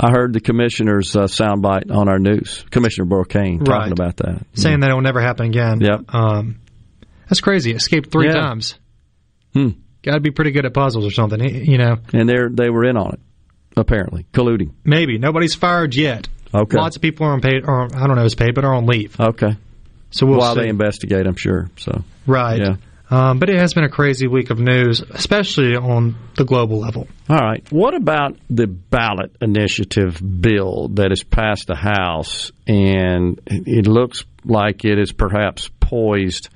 I 0.00 0.10
heard 0.10 0.32
the 0.32 0.40
commissioner's 0.40 1.14
uh, 1.14 1.24
soundbite 1.24 1.90
on 1.94 2.08
our 2.08 2.18
news, 2.18 2.64
Commissioner 2.70 3.04
Burl 3.04 3.24
Cain, 3.24 3.58
talking 3.58 3.72
Right. 3.72 3.92
about 3.92 4.16
that. 4.18 4.46
saying 4.54 4.80
that 4.80 4.90
it 4.90 4.94
will 4.94 5.02
never 5.02 5.20
happen 5.20 5.46
again. 5.46 5.80
Yep. 5.80 6.00
Um, 6.14 6.56
that's 7.34 7.40
crazy. 7.40 7.72
Escaped 7.72 8.10
three 8.12 8.26
Yeah. 8.28 8.34
times. 8.34 8.78
Hmm. 9.52 9.68
Got 10.02 10.14
to 10.14 10.20
be 10.20 10.30
pretty 10.30 10.50
good 10.52 10.66
at 10.66 10.74
puzzles 10.74 11.04
or 11.06 11.10
something. 11.10 11.40
You 11.42 11.78
know, 11.78 11.96
And 12.12 12.28
they 12.28 12.36
they 12.50 12.70
were 12.70 12.84
in 12.84 12.96
on 12.96 13.14
it, 13.14 13.20
apparently, 13.76 14.26
colluding. 14.32 14.70
maybe 14.84 15.18
nobody's 15.18 15.54
fired 15.54 15.94
yet. 15.94 16.28
Okay. 16.54 16.76
Lots 16.76 16.96
of 16.96 17.02
people 17.02 17.26
are 17.26 17.32
on 17.32 17.40
paid, 17.40 17.64
or 17.66 17.84
I 17.96 18.06
don't 18.06 18.16
know, 18.16 18.24
is 18.24 18.34
paid, 18.36 18.54
but 18.54 18.64
are 18.64 18.74
on 18.74 18.86
leave. 18.86 19.18
Okay. 19.18 19.56
So 20.10 20.26
we'll 20.26 20.38
While 20.38 20.54
see. 20.54 20.60
they 20.62 20.68
investigate, 20.68 21.26
I'm 21.26 21.34
sure. 21.36 21.68
So 21.78 22.04
Right. 22.26 22.60
Yeah. 22.60 22.76
Um, 23.10 23.38
but 23.38 23.50
it 23.50 23.56
has 23.58 23.74
been 23.74 23.84
a 23.84 23.88
crazy 23.88 24.26
week 24.28 24.50
of 24.50 24.58
news, 24.58 25.00
especially 25.02 25.76
on 25.76 26.16
the 26.36 26.44
global 26.44 26.78
level. 26.80 27.06
All 27.28 27.36
right. 27.38 27.62
What 27.70 27.94
about 27.94 28.36
the 28.48 28.66
ballot 28.66 29.34
initiative 29.42 30.20
bill 30.40 30.88
that 30.94 31.10
has 31.10 31.22
passed 31.22 31.66
the 31.66 31.74
House 31.76 32.50
and 32.66 33.40
it 33.46 33.86
looks 33.86 34.24
like 34.44 34.84
it 34.84 34.98
is 34.98 35.12
perhaps 35.12 35.68
poised 35.80 36.48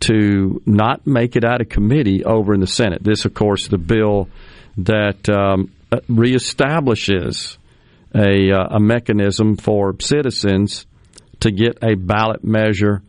to 0.00 0.62
not 0.64 1.06
make 1.06 1.36
it 1.36 1.44
out 1.44 1.60
of 1.60 1.68
committee 1.68 2.24
over 2.24 2.54
in 2.54 2.60
the 2.60 2.66
Senate? 2.66 3.02
This, 3.02 3.24
of 3.24 3.34
course, 3.34 3.68
the 3.68 3.78
bill 3.78 4.28
that 4.78 5.28
um, 5.28 5.72
reestablishes 6.08 7.58
a, 8.14 8.52
uh, 8.52 8.76
a 8.76 8.80
mechanism 8.80 9.56
for 9.56 9.94
citizens 10.00 10.86
to 11.40 11.50
get 11.50 11.78
a 11.82 11.94
ballot 11.94 12.44
measure 12.44 13.02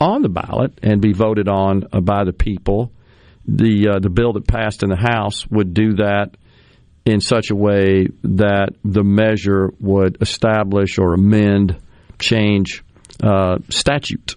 on 0.00 0.22
the 0.22 0.28
ballot 0.28 0.78
and 0.82 1.00
be 1.00 1.12
voted 1.12 1.48
on 1.48 1.84
uh, 1.92 2.00
by 2.00 2.24
the 2.24 2.32
people. 2.32 2.92
The 3.46 3.94
uh, 3.94 3.98
the 3.98 4.10
bill 4.10 4.34
that 4.34 4.46
passed 4.46 4.84
in 4.84 4.88
the 4.88 4.96
House 4.96 5.46
would 5.48 5.74
do 5.74 5.94
that 5.94 6.36
in 7.04 7.20
such 7.20 7.50
a 7.50 7.56
way 7.56 8.06
that 8.22 8.70
the 8.84 9.02
measure 9.02 9.72
would 9.80 10.18
establish 10.20 10.98
or 10.98 11.14
amend, 11.14 11.76
change 12.20 12.84
uh, 13.22 13.58
statute. 13.68 14.36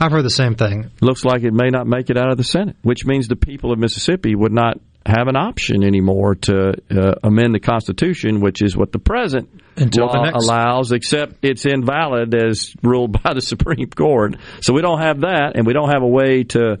I've 0.00 0.12
heard 0.12 0.24
the 0.24 0.30
same 0.30 0.54
thing. 0.54 0.90
Looks 1.00 1.24
like 1.24 1.42
it 1.42 1.52
may 1.52 1.68
not 1.68 1.86
make 1.86 2.08
it 2.10 2.16
out 2.16 2.30
of 2.30 2.38
the 2.38 2.44
Senate, 2.44 2.76
which 2.82 3.04
means 3.04 3.28
the 3.28 3.36
people 3.36 3.70
of 3.72 3.78
Mississippi 3.78 4.34
would 4.34 4.52
not 4.52 4.78
have 5.06 5.28
an 5.28 5.36
option 5.36 5.82
anymore 5.82 6.34
to 6.36 6.74
uh, 6.90 7.14
amend 7.22 7.54
the 7.54 7.60
Constitution, 7.60 8.40
which 8.40 8.62
is 8.62 8.76
what 8.76 8.92
the 8.92 8.98
present 8.98 9.48
Until 9.76 10.08
the 10.08 10.14
law 10.18 10.24
next- 10.24 10.44
allows, 10.44 10.92
except 10.92 11.36
it's 11.42 11.64
invalid 11.66 12.34
as 12.34 12.74
ruled 12.82 13.12
by 13.22 13.34
the 13.34 13.40
Supreme 13.42 13.88
Court. 13.90 14.36
So 14.62 14.72
we 14.72 14.82
don't 14.82 15.00
have 15.00 15.20
that, 15.20 15.52
and 15.54 15.66
we 15.66 15.72
don't 15.72 15.90
have 15.90 16.02
a 16.02 16.06
way 16.08 16.44
to 16.44 16.78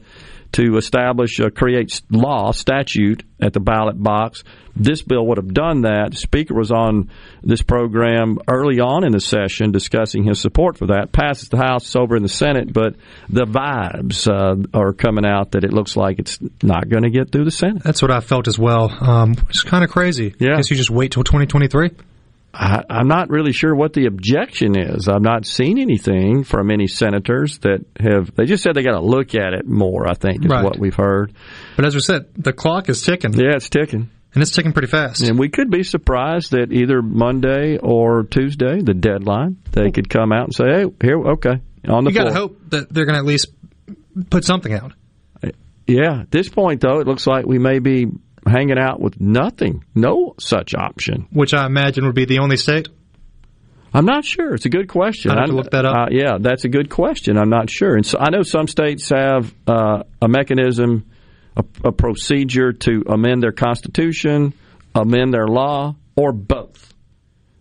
to 0.52 0.76
establish, 0.76 1.38
uh, 1.40 1.50
create 1.50 2.00
law, 2.10 2.52
statute 2.52 3.22
at 3.40 3.52
the 3.52 3.60
ballot 3.60 4.00
box. 4.00 4.44
This 4.76 5.02
bill 5.02 5.26
would 5.26 5.38
have 5.38 5.52
done 5.52 5.82
that. 5.82 6.12
The 6.12 6.16
Speaker 6.16 6.54
was 6.54 6.70
on 6.70 7.10
this 7.42 7.62
program 7.62 8.38
early 8.48 8.80
on 8.80 9.04
in 9.04 9.12
the 9.12 9.20
session 9.20 9.72
discussing 9.72 10.24
his 10.24 10.40
support 10.40 10.78
for 10.78 10.88
that. 10.88 11.12
Passes 11.12 11.48
the 11.48 11.56
House, 11.56 11.84
it's 11.84 11.96
over 11.96 12.16
in 12.16 12.22
the 12.22 12.28
Senate, 12.28 12.72
but 12.72 12.94
the 13.28 13.44
vibes 13.44 14.28
uh, 14.28 14.78
are 14.78 14.92
coming 14.92 15.26
out 15.26 15.52
that 15.52 15.64
it 15.64 15.72
looks 15.72 15.96
like 15.96 16.18
it's 16.18 16.38
not 16.62 16.88
going 16.88 17.02
to 17.02 17.10
get 17.10 17.30
through 17.30 17.44
the 17.44 17.50
Senate. 17.50 17.82
That's 17.82 18.02
what 18.02 18.10
I 18.10 18.20
felt 18.20 18.48
as 18.48 18.58
well. 18.58 18.90
Um, 19.00 19.34
it's 19.48 19.62
kind 19.62 19.84
of 19.84 19.90
crazy. 19.90 20.34
Yeah. 20.38 20.56
Guess 20.56 20.70
you 20.70 20.76
just 20.76 20.90
wait 20.90 21.12
till 21.12 21.24
2023. 21.24 21.90
I, 22.52 22.82
I'm 22.90 23.06
not 23.08 23.30
really 23.30 23.52
sure 23.52 23.74
what 23.74 23.92
the 23.92 24.06
objection 24.06 24.76
is. 24.78 25.08
I've 25.08 25.22
not 25.22 25.46
seen 25.46 25.78
anything 25.78 26.42
from 26.44 26.70
any 26.70 26.86
senators 26.88 27.58
that 27.60 27.84
have. 27.98 28.34
They 28.34 28.44
just 28.46 28.62
said 28.62 28.74
they 28.74 28.82
got 28.82 28.98
to 28.98 29.04
look 29.04 29.34
at 29.34 29.52
it 29.54 29.66
more. 29.66 30.08
I 30.08 30.14
think 30.14 30.44
is 30.44 30.50
Right. 30.50 30.64
what 30.64 30.78
we've 30.78 30.94
heard. 30.94 31.32
But 31.76 31.84
as 31.86 31.94
we 31.94 32.00
said, 32.00 32.26
the 32.36 32.52
clock 32.52 32.88
is 32.88 33.02
ticking. 33.02 33.32
Yeah, 33.34 33.54
it's 33.54 33.68
ticking. 33.68 34.10
And 34.32 34.42
it's 34.42 34.52
ticking 34.52 34.72
pretty 34.72 34.88
fast. 34.88 35.22
And 35.22 35.38
we 35.38 35.48
could 35.48 35.70
be 35.70 35.82
surprised 35.82 36.52
that 36.52 36.72
either 36.72 37.02
Monday 37.02 37.78
or 37.78 38.22
Tuesday, 38.24 38.80
the 38.80 38.94
deadline, 38.94 39.56
they 39.72 39.90
could 39.90 40.08
come 40.08 40.32
out 40.32 40.44
and 40.44 40.54
say, 40.54 40.64
"Hey, 40.64 40.84
here, 41.02 41.18
okay, 41.32 41.60
on 41.88 42.04
the 42.04 42.10
you 42.10 42.16
got 42.16 42.24
to 42.24 42.32
hope 42.34 42.58
that 42.70 42.92
they're 42.92 43.06
going 43.06 43.14
to 43.14 43.20
at 43.20 43.24
least 43.26 43.48
put 44.28 44.44
something 44.44 44.72
out. 44.72 44.92
Yeah, 45.86 46.20
at 46.20 46.30
this 46.30 46.48
point 46.48 46.80
though, 46.82 47.00
it 47.00 47.08
looks 47.08 47.26
like 47.26 47.46
we 47.46 47.58
may 47.58 47.80
be 47.80 48.06
hanging 48.46 48.78
out 48.78 49.00
with 49.00 49.20
nothing, 49.20 49.84
no 49.94 50.34
such 50.38 50.74
option. 50.74 51.28
Which 51.30 51.54
I 51.54 51.66
imagine 51.66 52.06
would 52.06 52.14
be 52.14 52.24
the 52.24 52.38
only 52.38 52.56
state. 52.56 52.88
I'm 53.92 54.06
not 54.06 54.24
sure. 54.24 54.54
It's 54.54 54.66
a 54.66 54.70
good 54.70 54.88
question. 54.88 55.32
I'd 55.32 55.38
have 55.38 55.48
to 55.48 55.56
look 55.56 55.70
that 55.72 55.84
up. 55.84 55.96
Uh, 55.96 56.06
yeah, 56.10 56.38
that's 56.40 56.64
a 56.64 56.68
good 56.68 56.90
question. 56.90 57.36
I'm 57.36 57.50
not 57.50 57.68
sure. 57.68 57.96
And 57.96 58.06
so 58.06 58.18
I 58.20 58.30
know 58.30 58.42
some 58.42 58.68
states 58.68 59.10
have 59.10 59.52
uh, 59.66 60.04
a 60.22 60.28
mechanism, 60.28 61.10
a, 61.56 61.64
a 61.84 61.92
procedure 61.92 62.72
to 62.72 63.02
amend 63.08 63.42
their 63.42 63.52
constitution, 63.52 64.54
amend 64.94 65.34
their 65.34 65.48
law, 65.48 65.96
or 66.14 66.32
both. 66.32 66.90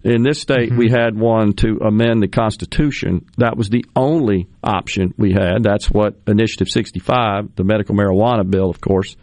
In 0.04 0.24
this 0.24 0.40
state, 0.40 0.72
we 0.72 0.90
had 0.90 1.18
one 1.20 1.54
to 1.54 1.80
amend 1.86 2.24
the 2.24 2.30
Constitution. 2.30 3.26
That 3.38 3.58
was 3.58 3.68
the 3.70 3.84
only 3.98 4.48
option 4.64 5.14
we 5.18 5.34
had. 5.34 5.62
That's 5.62 5.92
what 5.92 6.16
Initiative 6.26 6.70
65, 6.70 7.56
the 7.56 7.66
medical 7.66 7.96
marijuana 7.96 8.50
bill, 8.50 8.70
of 8.70 8.80
course, 8.80 9.18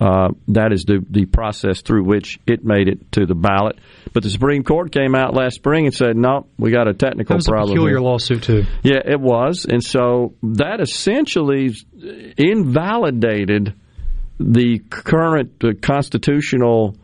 Uh, 0.00 0.28
that 0.48 0.72
is 0.72 0.84
the, 0.84 1.04
the 1.10 1.26
process 1.26 1.82
through 1.82 2.04
which 2.04 2.38
it 2.46 2.64
made 2.64 2.88
it 2.88 3.12
to 3.12 3.26
the 3.26 3.34
ballot. 3.34 3.78
But 4.14 4.22
the 4.22 4.30
Supreme 4.30 4.64
Court 4.64 4.90
came 4.90 5.14
out 5.14 5.34
last 5.34 5.56
spring 5.56 5.84
and 5.84 5.94
said, 5.94 6.16
no, 6.16 6.46
we 6.58 6.70
got 6.70 6.88
a 6.88 6.94
technical 6.94 7.34
That 7.34 7.36
was 7.36 7.46
problem. 7.48 7.68
a 7.68 7.72
peculiar 7.74 7.96
here. 7.96 8.00
lawsuit 8.00 8.42
too. 8.42 8.64
Yeah, 8.82 9.00
it 9.04 9.20
was. 9.20 9.66
And 9.68 9.84
so 9.84 10.32
that 10.42 10.80
essentially 10.80 11.74
invalidated 12.38 13.74
the 14.38 14.78
current 14.88 15.62
uh, 15.62 15.72
constitutional 15.82 16.96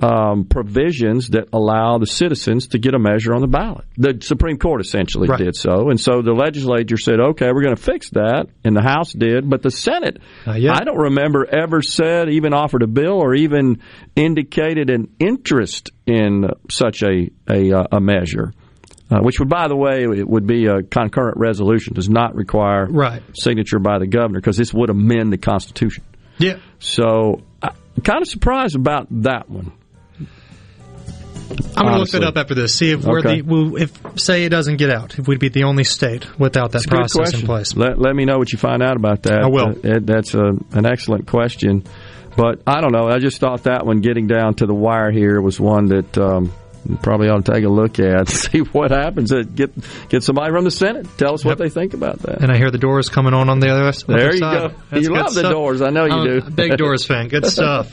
um, 0.00 0.44
provisions 0.44 1.30
that 1.30 1.48
allow 1.52 1.98
the 1.98 2.06
citizens 2.06 2.68
to 2.68 2.78
get 2.78 2.94
a 2.94 2.98
measure 2.98 3.34
on 3.34 3.40
the 3.40 3.48
ballot. 3.48 3.84
The 3.96 4.18
Supreme 4.22 4.56
Court 4.58 4.80
essentially 4.80 5.28
did 5.36 5.56
so. 5.56 5.90
And 5.90 6.00
so 6.00 6.22
the 6.22 6.32
legislature 6.32 6.96
said, 6.96 7.18
okay, 7.20 7.46
we're 7.52 7.62
going 7.62 7.76
to 7.76 7.82
fix 7.82 8.10
that. 8.10 8.46
And 8.64 8.76
the 8.76 8.82
House 8.82 9.12
did. 9.12 9.48
But 9.48 9.62
the 9.62 9.70
Senate, 9.70 10.18
I 10.46 10.84
don't 10.84 10.98
remember 10.98 11.46
ever 11.46 11.82
said, 11.82 12.28
even 12.30 12.54
offered 12.54 12.82
a 12.82 12.86
bill 12.86 13.20
or 13.20 13.34
even 13.34 13.80
indicated 14.14 14.90
an 14.90 15.08
interest 15.18 15.90
in 16.06 16.50
such 16.70 17.02
a, 17.02 17.30
a, 17.50 17.72
uh, 17.72 17.84
a 17.92 18.00
measure. 18.00 18.52
Uh, 19.10 19.20
which 19.20 19.40
would, 19.40 19.48
by 19.48 19.68
the 19.68 19.76
way, 19.76 20.02
it 20.02 20.28
would 20.28 20.46
be 20.46 20.66
a 20.66 20.82
concurrent 20.82 21.38
resolution. 21.38 21.94
Does 21.94 22.10
not 22.10 22.34
require 22.34 22.86
Right. 22.86 23.22
signature 23.32 23.78
by 23.78 23.98
the 23.98 24.06
governor 24.06 24.38
because 24.38 24.58
this 24.58 24.74
would 24.74 24.90
amend 24.90 25.32
the 25.32 25.38
Constitution. 25.38 26.04
Yeah. 26.36 26.58
So, 26.78 27.40
I'm 27.62 27.72
kind 28.04 28.20
of 28.20 28.28
surprised 28.28 28.76
about 28.76 29.06
that 29.22 29.48
one. 29.48 29.72
I'm 31.78 31.84
going 31.84 31.94
to 31.94 31.98
look 32.00 32.08
Honestly. 32.14 32.20
that 32.20 32.26
up 32.26 32.36
after 32.36 32.54
this. 32.54 32.74
See 32.74 32.90
if 32.90 33.04
we're 33.04 33.20
Okay. 33.20 33.40
the 33.40 33.76
if 33.76 34.20
say 34.20 34.44
it 34.44 34.48
doesn't 34.50 34.76
get 34.76 34.90
out, 34.90 35.18
if 35.18 35.26
we'd 35.28 35.38
be 35.40 35.48
the 35.48 35.64
only 35.64 35.84
state 35.84 36.38
without 36.38 36.72
that 36.72 36.78
It's 36.78 36.86
process 36.86 37.34
in 37.34 37.46
place. 37.46 37.74
Let, 37.76 37.98
let 37.98 38.14
me 38.14 38.24
know 38.24 38.38
what 38.38 38.52
you 38.52 38.58
find 38.58 38.82
out 38.82 38.96
about 38.96 39.22
that. 39.24 39.42
I 39.42 39.46
will. 39.48 39.68
Uh, 39.68 39.74
it- 39.96 40.06
that's 40.06 40.34
a, 40.34 40.44
an 40.72 40.86
excellent 40.86 41.26
question. 41.26 41.84
But 42.36 42.62
I 42.66 42.80
don't 42.80 42.92
know. 42.92 43.08
I 43.08 43.18
just 43.18 43.40
thought 43.40 43.64
that 43.64 43.84
one 43.84 44.00
getting 44.00 44.26
down 44.28 44.54
to 44.56 44.66
the 44.66 44.74
wire 44.74 45.10
here 45.10 45.40
was 45.40 45.58
one 45.58 45.86
that 45.86 46.16
um, 46.18 46.44
you 46.44 46.50
probably 47.02 47.28
ought 47.28 47.44
to 47.44 47.52
take 47.52 47.64
a 47.64 47.68
look 47.68 47.98
at, 47.98 48.28
see 48.28 48.58
what 48.60 48.90
happens. 48.90 49.32
Get 49.32 49.72
get 50.08 50.22
somebody 50.22 50.52
from 50.52 50.64
the 50.64 50.70
Senate. 50.70 51.06
Tell 51.18 51.34
us 51.34 51.44
what 51.44 51.58
they 51.58 51.68
think 51.68 51.94
about 51.94 52.20
that. 52.20 52.40
And 52.42 52.50
I 52.50 52.56
hear 52.56 52.70
the 52.70 52.78
doors 52.78 53.08
coming 53.08 53.34
on 53.34 53.48
on 53.48 53.60
the 53.60 53.68
other, 53.68 53.84
other 53.84 53.92
There 54.06 54.32
you 54.34 54.38
side. 54.38 54.70
go. 54.70 54.76
That's 54.90 55.02
You 55.04 55.14
love 55.14 55.34
the. 55.34 55.42
Doors. 55.48 55.82
I 55.82 55.90
know 55.90 56.04
you 56.06 56.12
I'm 56.12 56.26
do. 56.26 56.46
a 56.46 56.50
big 56.50 56.76
Doors 56.76 57.04
fan. 57.06 57.28
Good 57.28 57.46
stuff. 57.58 57.90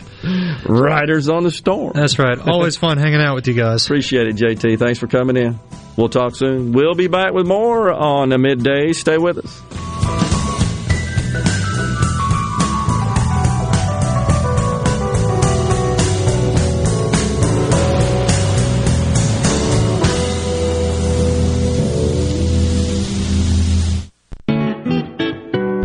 Riders 0.68 1.30
on 1.30 1.44
the 1.44 1.52
storm. 1.52 1.94
That's 1.96 2.18
right. 2.20 2.38
Always 2.40 2.78
fun 2.78 2.98
hanging 2.98 3.22
out 3.22 3.36
with 3.36 3.48
you 3.48 3.54
guys. 3.54 3.86
Appreciate 3.86 4.28
it, 4.28 4.36
JT. 4.36 4.80
Thanks 4.80 5.00
for 5.00 5.08
coming 5.08 5.38
in. 5.38 5.60
We'll 5.98 6.10
talk 6.10 6.36
soon. 6.36 6.72
We'll 6.74 6.96
be 6.96 7.08
back 7.08 7.34
with 7.34 7.48
more 7.48 7.92
on 7.94 8.30
the 8.30 8.38
midday. 8.38 8.92
Stay 8.94 9.18
with 9.18 9.38
us. 9.38 9.85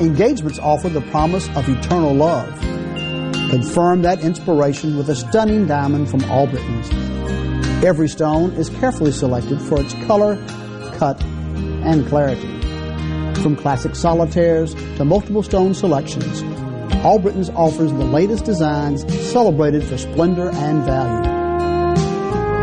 Engagements 0.00 0.60
offer 0.60 0.88
the 0.88 1.00
promise 1.10 1.48
of 1.56 1.68
eternal 1.68 2.14
love. 2.14 2.56
Confirm 3.50 4.02
that 4.02 4.20
inspiration 4.20 4.96
with 4.96 5.08
a 5.08 5.16
stunning 5.16 5.66
diamond 5.66 6.08
from 6.08 6.22
Albritton's. 6.24 6.88
Every 7.84 8.08
stone 8.08 8.52
is 8.52 8.68
carefully 8.68 9.10
selected 9.10 9.60
for 9.60 9.80
its 9.80 9.94
color, 10.06 10.36
cut, 10.98 11.20
and 11.24 12.06
clarity. 12.06 12.46
From 13.42 13.56
classic 13.56 13.96
solitaires 13.96 14.74
to 14.98 15.04
multiple 15.04 15.42
stone 15.42 15.74
selections, 15.74 16.44
Albritton's 17.04 17.50
offers 17.50 17.90
the 17.90 18.04
latest 18.04 18.44
designs 18.44 19.02
celebrated 19.28 19.82
for 19.82 19.98
splendor 19.98 20.50
and 20.50 20.84
value. 20.84 21.28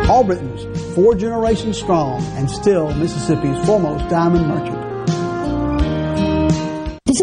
Albritton's, 0.10 0.96
four 0.96 1.16
generations 1.16 1.78
strong 1.78 2.24
and 2.38 2.50
still 2.50 2.94
Mississippi's 2.94 3.66
foremost 3.66 4.08
diamond 4.08 4.48
merchant. 4.48 4.85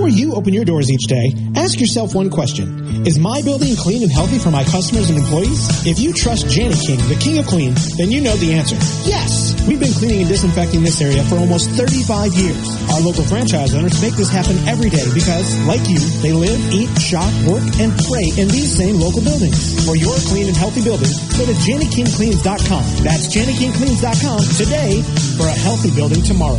Before 0.03 0.19
you 0.19 0.35
open 0.35 0.53
your 0.53 0.65
doors 0.65 0.91
each 0.91 1.05
day, 1.05 1.33
ask 1.55 1.79
yourself 1.79 2.13
one 2.13 2.29
question. 2.29 3.07
Is 3.07 3.21
my 3.21 3.41
building 3.43 3.77
clean 3.77 4.03
and 4.03 4.11
healthy 4.11 4.41
for 4.41 4.51
my 4.51 4.65
customers 4.65 5.09
and 5.11 5.17
employees? 5.17 5.87
If 5.87 6.01
you 6.01 6.13
trust 6.13 6.47
Janny 6.47 6.75
King, 6.85 6.99
the 7.09 7.15
king 7.15 7.39
of 7.39 7.47
clean, 7.47 7.73
then 7.99 8.11
you 8.11 8.21
know 8.21 8.35
the 8.35 8.53
answer. 8.53 8.75
Yes! 9.09 9.42
We've 9.67 9.79
been 9.79 9.93
cleaning 9.95 10.21
and 10.27 10.29
disinfecting 10.29 10.83
this 10.83 11.01
area 11.01 11.23
for 11.25 11.37
almost 11.39 11.71
35 11.71 12.35
years. 12.35 12.67
Our 12.91 13.01
local 13.01 13.25
franchise 13.25 13.75
owners 13.75 14.01
make 14.03 14.15
this 14.15 14.29
happen 14.29 14.59
every 14.67 14.91
day 14.91 15.07
because, 15.15 15.55
like 15.67 15.87
you, 15.89 15.99
they 16.21 16.33
live, 16.33 16.59
eat, 16.73 16.91
shop, 16.99 17.31
work, 17.47 17.63
and 17.79 17.95
pray 18.11 18.27
in 18.37 18.49
these 18.51 18.75
same 18.75 18.99
local 18.99 19.23
buildings. 19.23 19.87
For 19.87 19.95
your 19.95 20.15
clean 20.27 20.49
and 20.49 20.57
healthy 20.57 20.83
building, 20.83 21.11
go 21.39 21.47
to 21.47 21.55
JannyKingCleans.com. 21.55 22.85
That's 23.07 23.31
JannyKingCleans.com 23.31 24.41
today 24.59 25.03
for 25.39 25.47
a 25.47 25.57
healthy 25.63 25.95
building 25.95 26.23
tomorrow. 26.23 26.59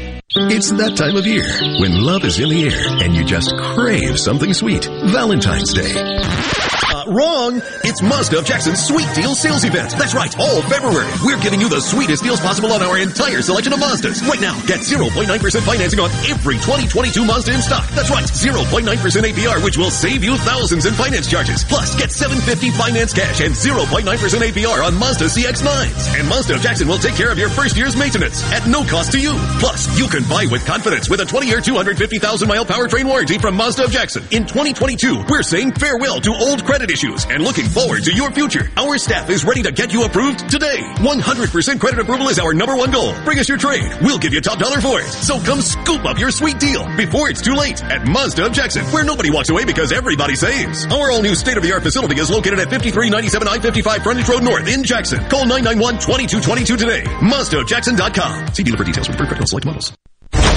It's 0.33 0.71
that 0.71 0.95
time 0.95 1.17
of 1.17 1.27
year 1.27 1.43
when 1.83 1.99
love 1.99 2.23
is 2.23 2.39
in 2.39 2.47
the 2.47 2.63
air 2.63 3.03
and 3.03 3.13
you 3.13 3.25
just 3.25 3.51
crave 3.57 4.17
something 4.17 4.53
sweet. 4.53 4.85
Valentine's 5.11 5.73
Day. 5.73 5.91
Uh, 6.91 7.03
wrong! 7.07 7.61
It's 7.83 8.01
Mazda 8.01 8.39
of 8.39 8.45
Jackson's 8.45 8.83
Sweet 8.83 9.07
Deal 9.15 9.35
Sales 9.35 9.63
Event. 9.63 9.91
That's 9.95 10.13
right, 10.13 10.31
all 10.39 10.61
February. 10.63 11.07
We're 11.23 11.39
giving 11.39 11.59
you 11.59 11.69
the 11.69 11.79
sweetest 11.79 12.23
deals 12.23 12.39
possible 12.39 12.71
on 12.71 12.83
our 12.83 12.97
entire 12.97 13.41
selection 13.41 13.71
of 13.71 13.79
Mazdas. 13.79 14.27
Right 14.27 14.39
now, 14.39 14.59
get 14.67 14.79
0.9% 14.83 15.27
financing 15.63 15.99
on 15.99 16.11
every 16.27 16.55
2022 16.59 17.23
Mazda 17.25 17.53
in 17.55 17.61
stock. 17.61 17.87
That's 17.91 18.11
right, 18.11 18.23
0.9% 18.27 18.83
APR, 18.87 19.63
which 19.63 19.77
will 19.77 19.91
save 19.91 20.23
you 20.23 20.35
thousands 20.43 20.85
in 20.85 20.93
finance 20.93 21.27
charges. 21.27 21.63
Plus, 21.63 21.95
get 21.95 22.11
750 22.11 22.71
finance 22.75 23.13
cash 23.13 23.39
and 23.39 23.55
0.9% 23.55 24.03
APR 24.03 24.83
on 24.83 24.95
Mazda 24.95 25.25
CX-9s. 25.25 26.19
And 26.19 26.27
Mazda 26.27 26.55
of 26.55 26.61
Jackson 26.61 26.87
will 26.87 26.99
take 26.99 27.15
care 27.15 27.31
of 27.31 27.37
your 27.39 27.49
first 27.49 27.77
year's 27.77 27.95
maintenance 27.95 28.43
at 28.51 28.67
no 28.67 28.83
cost 28.83 29.11
to 29.13 29.19
you. 29.19 29.31
Plus, 29.63 29.87
you 29.97 30.07
can 30.07 30.20
buy 30.29 30.47
with 30.49 30.65
confidence 30.65 31.09
with 31.09 31.19
a 31.21 31.25
20-year, 31.25 31.61
250,000 31.61 32.47
mile 32.47 32.65
powertrain 32.65 33.05
warranty 33.05 33.37
from 33.37 33.55
Mazda 33.55 33.85
of 33.85 33.91
Jackson. 33.91 34.23
In 34.31 34.43
2022, 34.43 35.23
we're 35.29 35.43
saying 35.43 35.73
farewell 35.73 36.19
to 36.21 36.31
old 36.31 36.65
credit 36.65 36.91
issues 36.91 37.25
and 37.25 37.43
looking 37.43 37.65
forward 37.65 38.03
to 38.03 38.13
your 38.13 38.31
future. 38.31 38.69
Our 38.77 38.97
staff 38.97 39.29
is 39.29 39.45
ready 39.45 39.63
to 39.63 39.71
get 39.71 39.93
you 39.93 40.03
approved 40.05 40.49
today. 40.49 40.77
100% 40.97 41.79
credit 41.79 41.99
approval 41.99 42.27
is 42.29 42.39
our 42.39 42.53
number 42.53 42.75
one 42.75 42.91
goal. 42.91 43.13
Bring 43.23 43.39
us 43.39 43.49
your 43.49 43.57
trade. 43.57 43.91
We'll 44.01 44.17
give 44.19 44.33
you 44.33 44.41
top 44.41 44.59
dollar 44.59 44.81
for 44.81 44.99
it. 44.99 45.07
So 45.07 45.39
come 45.39 45.61
scoop 45.61 46.05
up 46.05 46.19
your 46.19 46.31
sweet 46.31 46.59
deal 46.59 46.85
before 46.95 47.29
it's 47.29 47.41
too 47.41 47.55
late 47.55 47.83
at 47.83 48.07
Mazda 48.07 48.45
of 48.47 48.53
Jackson, 48.53 48.85
where 48.85 49.03
nobody 49.03 49.29
walks 49.31 49.49
away 49.49 49.65
because 49.65 49.91
everybody 49.91 50.35
saves. 50.35 50.85
Our 50.87 51.11
all 51.11 51.21
new 51.21 51.35
state 51.35 51.57
of 51.57 51.63
the 51.63 51.73
art 51.73 51.83
facility 51.83 52.19
is 52.19 52.29
located 52.29 52.59
at 52.59 52.69
5397 52.69 53.47
I-55 53.47 54.03
Frontage 54.03 54.29
Road 54.29 54.43
North 54.43 54.67
in 54.67 54.83
Jackson. 54.83 55.23
Call 55.29 55.45
991-2222 55.45 56.77
today. 56.77 57.03
MazdaofJackson.com. 57.03 58.53
See 58.53 58.63
dealer 58.63 58.77
for 58.77 58.83
details 58.83 59.07
for 59.07 59.13
credit 59.13 59.39
on 59.39 59.47
select 59.47 59.65
models. 59.65 59.93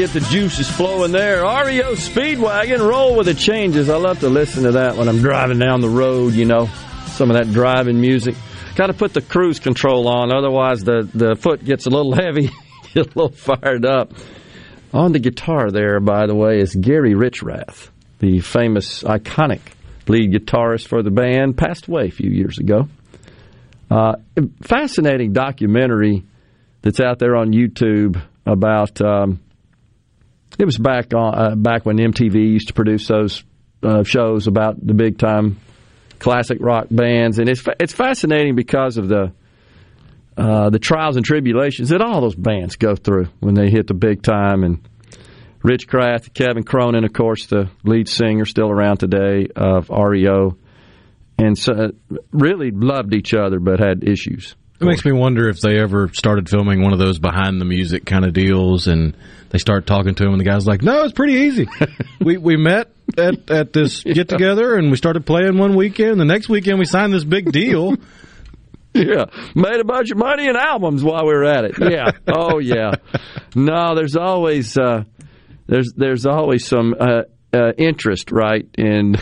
Get 0.00 0.12
the 0.14 0.20
juices 0.20 0.66
flowing 0.66 1.12
there. 1.12 1.42
REO 1.42 1.92
Speedwagon, 1.92 2.88
roll 2.88 3.16
with 3.16 3.26
the 3.26 3.34
changes. 3.34 3.90
I 3.90 3.96
love 3.96 4.20
to 4.20 4.30
listen 4.30 4.62
to 4.62 4.72
that 4.72 4.96
when 4.96 5.10
I'm 5.10 5.18
driving 5.18 5.58
down 5.58 5.82
the 5.82 5.90
road, 5.90 6.32
you 6.32 6.46
know, 6.46 6.70
some 7.08 7.30
of 7.30 7.36
that 7.36 7.52
driving 7.52 8.00
music. 8.00 8.34
Got 8.76 8.86
to 8.86 8.94
put 8.94 9.12
the 9.12 9.20
cruise 9.20 9.60
control 9.60 10.08
on, 10.08 10.32
otherwise 10.32 10.84
the, 10.84 11.06
the 11.12 11.36
foot 11.36 11.62
gets 11.62 11.84
a 11.84 11.90
little 11.90 12.14
heavy, 12.18 12.48
get 12.94 13.08
a 13.08 13.18
little 13.18 13.28
fired 13.28 13.84
up. 13.84 14.14
On 14.94 15.12
the 15.12 15.18
guitar 15.18 15.70
there, 15.70 16.00
by 16.00 16.26
the 16.26 16.34
way, 16.34 16.60
is 16.60 16.74
Gary 16.74 17.12
Richrath, 17.12 17.90
the 18.20 18.40
famous, 18.40 19.02
iconic 19.02 19.60
lead 20.08 20.32
guitarist 20.32 20.86
for 20.86 21.02
the 21.02 21.10
band, 21.10 21.58
passed 21.58 21.88
away 21.88 22.06
a 22.06 22.10
few 22.10 22.30
years 22.30 22.58
ago. 22.58 22.88
Uh, 23.90 24.14
fascinating 24.62 25.34
documentary 25.34 26.24
that's 26.80 27.00
out 27.00 27.18
there 27.18 27.36
on 27.36 27.52
YouTube 27.52 28.18
about. 28.46 28.98
Um, 29.02 29.40
it 30.60 30.66
was 30.66 30.78
back 30.78 31.12
uh, 31.14 31.54
back 31.56 31.86
when 31.86 31.96
MTV 31.96 32.34
used 32.34 32.68
to 32.68 32.74
produce 32.74 33.08
those 33.08 33.42
uh, 33.82 34.02
shows 34.02 34.46
about 34.46 34.84
the 34.84 34.94
big 34.94 35.18
time 35.18 35.58
classic 36.18 36.58
rock 36.60 36.86
bands, 36.90 37.38
and 37.38 37.48
it's 37.48 37.64
it's 37.80 37.92
fascinating 37.92 38.54
because 38.54 38.98
of 38.98 39.08
the 39.08 39.32
uh, 40.36 40.70
the 40.70 40.78
trials 40.78 41.16
and 41.16 41.24
tribulations 41.24 41.88
that 41.88 42.00
all 42.00 42.20
those 42.20 42.34
bands 42.34 42.76
go 42.76 42.94
through 42.94 43.28
when 43.40 43.54
they 43.54 43.70
hit 43.70 43.86
the 43.86 43.94
big 43.94 44.22
time. 44.22 44.62
And 44.62 44.86
Richrath, 45.62 46.32
Kevin 46.32 46.62
Cronin, 46.62 47.04
of 47.04 47.12
course, 47.12 47.46
the 47.46 47.70
lead 47.84 48.08
singer, 48.08 48.44
still 48.44 48.70
around 48.70 48.98
today 48.98 49.48
of 49.56 49.90
REO, 49.90 50.56
and 51.38 51.58
so, 51.58 51.92
really 52.32 52.70
loved 52.70 53.14
each 53.14 53.34
other 53.34 53.58
but 53.58 53.80
had 53.80 54.04
issues. 54.04 54.54
It 54.80 54.86
makes 54.86 55.04
me 55.04 55.12
wonder 55.12 55.48
if 55.50 55.60
they 55.60 55.78
ever 55.78 56.08
started 56.14 56.48
filming 56.48 56.82
one 56.82 56.94
of 56.94 56.98
those 56.98 57.18
behind 57.18 57.60
the 57.60 57.66
music 57.66 58.06
kind 58.06 58.24
of 58.24 58.32
deals, 58.32 58.86
and 58.86 59.14
they 59.50 59.58
start 59.58 59.86
talking 59.86 60.14
to 60.14 60.24
him, 60.24 60.32
and 60.32 60.40
the 60.40 60.44
guy's 60.44 60.66
like, 60.66 60.82
"No, 60.82 61.04
it's 61.04 61.12
pretty 61.12 61.34
easy. 61.34 61.68
we 62.20 62.38
we 62.38 62.56
met 62.56 62.90
at 63.18 63.50
at 63.50 63.72
this 63.72 64.02
get 64.04 64.28
together, 64.28 64.76
and 64.76 64.90
we 64.90 64.96
started 64.96 65.26
playing 65.26 65.58
one 65.58 65.76
weekend. 65.76 66.18
The 66.18 66.24
next 66.24 66.48
weekend, 66.48 66.78
we 66.78 66.84
signed 66.86 67.12
this 67.12 67.24
big 67.24 67.52
deal." 67.52 67.96
Yeah, 68.92 69.26
made 69.54 69.78
a 69.78 69.84
bunch 69.84 70.10
of 70.10 70.18
money 70.18 70.48
in 70.48 70.56
albums 70.56 71.04
while 71.04 71.24
we 71.24 71.32
were 71.32 71.44
at 71.44 71.64
it. 71.64 71.74
Yeah. 71.78 72.10
oh 72.26 72.58
yeah. 72.58 72.94
No, 73.54 73.94
there's 73.94 74.16
always 74.16 74.76
uh, 74.76 75.04
there's 75.68 75.92
there's 75.96 76.26
always 76.26 76.66
some 76.66 76.96
uh, 76.98 77.22
uh, 77.52 77.72
interest, 77.78 78.32
right? 78.32 78.68
And 78.76 79.16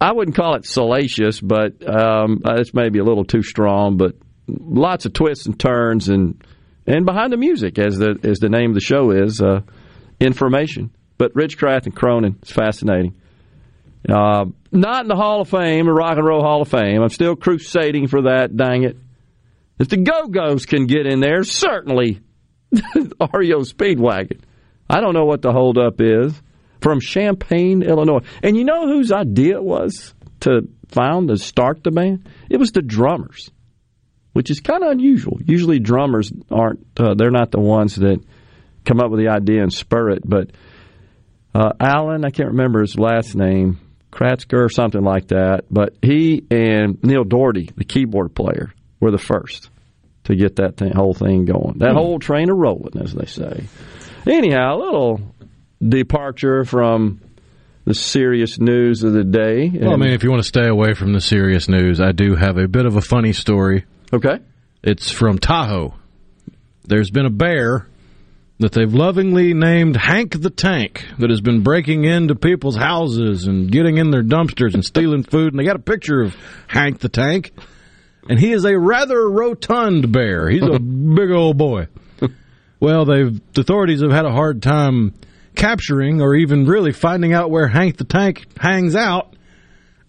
I 0.00 0.12
wouldn't 0.12 0.36
call 0.36 0.54
it 0.54 0.66
salacious, 0.66 1.40
but 1.40 1.82
um, 1.84 2.42
it's 2.44 2.72
maybe 2.72 3.00
a 3.00 3.04
little 3.04 3.24
too 3.24 3.42
strong. 3.42 3.96
But 3.96 4.14
lots 4.46 5.04
of 5.04 5.14
twists 5.14 5.46
and 5.46 5.58
turns, 5.58 6.08
and 6.08 6.40
and 6.86 7.04
behind 7.04 7.32
the 7.32 7.36
music, 7.36 7.78
as 7.78 7.98
the 7.98 8.18
as 8.22 8.38
the 8.38 8.48
name 8.48 8.70
of 8.70 8.74
the 8.74 8.80
show 8.80 9.10
is, 9.10 9.40
uh, 9.40 9.60
information. 10.20 10.90
But 11.18 11.34
Richrath 11.34 11.86
and 11.86 11.94
Cronin 11.94 12.38
is 12.42 12.50
fascinating. 12.50 13.14
Uh, 14.08 14.46
not 14.72 15.02
in 15.02 15.08
the 15.08 15.16
Hall 15.16 15.42
of 15.42 15.48
Fame, 15.48 15.88
or 15.88 15.94
Rock 15.94 16.16
and 16.16 16.26
Roll 16.26 16.42
Hall 16.42 16.62
of 16.62 16.68
Fame. 16.68 17.02
I'm 17.02 17.10
still 17.10 17.36
crusading 17.36 18.08
for 18.08 18.22
that. 18.22 18.56
Dang 18.56 18.84
it! 18.84 18.96
If 19.78 19.88
the 19.88 19.98
Go 19.98 20.28
Go's 20.28 20.66
can 20.66 20.86
get 20.86 21.06
in 21.06 21.20
there, 21.20 21.42
certainly 21.42 22.20
REO 22.94 23.60
Speedwagon. 23.60 24.40
I 24.88 25.00
don't 25.00 25.14
know 25.14 25.24
what 25.24 25.42
the 25.42 25.52
holdup 25.52 26.00
is 26.00 26.40
from 26.80 27.00
Champaign, 27.00 27.82
Illinois. 27.82 28.20
And 28.42 28.56
you 28.56 28.64
know 28.64 28.88
whose 28.88 29.12
idea 29.12 29.56
it 29.56 29.64
was 29.64 30.14
to 30.40 30.68
found 30.88 31.28
to 31.28 31.36
start 31.36 31.84
the 31.84 31.90
band? 31.90 32.28
It 32.48 32.56
was 32.56 32.72
the 32.72 32.82
drummers, 32.82 33.50
which 34.40 34.50
is 34.50 34.60
kind 34.60 34.82
of 34.82 34.90
unusual. 34.90 35.38
Usually, 35.44 35.78
drummers 35.80 36.32
aren't. 36.50 36.80
Uh, 36.96 37.12
they're 37.12 37.30
not 37.30 37.50
the 37.50 37.60
ones 37.60 37.96
that 37.96 38.24
come 38.86 38.98
up 38.98 39.10
with 39.10 39.20
the 39.20 39.28
idea 39.28 39.62
and 39.62 39.70
spur 39.70 40.08
it. 40.08 40.22
But 40.24 40.52
uh, 41.54 41.74
Alan, 41.78 42.24
I 42.24 42.30
can't 42.30 42.52
remember 42.52 42.80
his 42.80 42.98
last 42.98 43.34
name, 43.34 43.78
Kratzker 44.10 44.64
or 44.64 44.70
something 44.70 45.02
like 45.02 45.28
that. 45.28 45.66
But 45.70 45.94
he 46.00 46.42
and 46.50 47.04
Neal 47.04 47.24
Doughty, 47.24 47.68
the 47.76 47.84
keyboard 47.84 48.34
player, 48.34 48.72
were 48.98 49.10
the 49.10 49.18
first 49.18 49.68
to 50.24 50.34
get 50.34 50.56
that 50.56 50.78
thing, 50.78 50.92
whole 50.92 51.12
thing 51.12 51.44
going. 51.44 51.80
That 51.80 51.92
whole 51.92 52.18
train 52.18 52.48
a 52.48 52.54
rolling, 52.54 52.96
as 52.98 53.12
they 53.12 53.26
say. 53.26 53.66
Anyhow, 54.26 54.76
a 54.76 54.78
little 54.78 55.20
departure 55.86 56.64
from 56.64 57.20
the 57.84 57.92
serious 57.92 58.58
news 58.58 59.02
of 59.02 59.12
the 59.12 59.22
day. 59.22 59.68
Well, 59.68 59.92
I 59.92 59.96
mean, 59.96 60.14
if 60.14 60.22
you 60.22 60.30
want 60.30 60.42
to 60.42 60.48
stay 60.48 60.66
away 60.66 60.94
from 60.94 61.12
the 61.12 61.20
serious 61.20 61.68
news, 61.68 62.00
I 62.00 62.12
do 62.12 62.36
have 62.36 62.56
a 62.56 62.66
bit 62.66 62.86
of 62.86 62.96
a 62.96 63.02
funny 63.02 63.34
story. 63.34 63.84
Okay. 64.12 64.40
It's 64.82 65.10
from 65.10 65.38
Tahoe. 65.38 65.94
There's 66.84 67.10
been 67.10 67.26
a 67.26 67.30
bear 67.30 67.86
that 68.58 68.72
they've 68.72 68.92
lovingly 68.92 69.54
named 69.54 69.96
Hank 69.96 70.40
the 70.40 70.50
Tank 70.50 71.06
that 71.18 71.30
has 71.30 71.40
been 71.40 71.62
breaking 71.62 72.04
into 72.04 72.34
people's 72.34 72.76
houses 72.76 73.46
and 73.46 73.70
getting 73.70 73.96
in 73.96 74.10
their 74.10 74.22
dumpsters 74.22 74.74
and 74.74 74.84
stealing 74.84 75.22
food. 75.22 75.52
And 75.52 75.58
they 75.58 75.64
got 75.64 75.76
a 75.76 75.80
picture 75.80 76.20
of 76.20 76.36
Hank 76.66 77.00
the 77.00 77.08
Tank. 77.08 77.52
And 78.28 78.38
he 78.38 78.52
is 78.52 78.64
a 78.64 78.78
rather 78.78 79.28
rotund 79.30 80.12
bear. 80.12 80.48
He's 80.48 80.62
a 80.62 80.78
big 80.78 81.30
old 81.30 81.56
boy. 81.56 81.88
Well, 82.80 83.04
they've 83.04 83.40
the 83.52 83.60
authorities 83.60 84.00
have 84.02 84.10
had 84.10 84.24
a 84.24 84.32
hard 84.32 84.62
time 84.62 85.14
capturing 85.54 86.22
or 86.22 86.34
even 86.34 86.66
really 86.66 86.92
finding 86.92 87.32
out 87.32 87.50
where 87.50 87.68
Hank 87.68 87.98
the 87.98 88.04
Tank 88.04 88.46
hangs 88.58 88.96
out. 88.96 89.36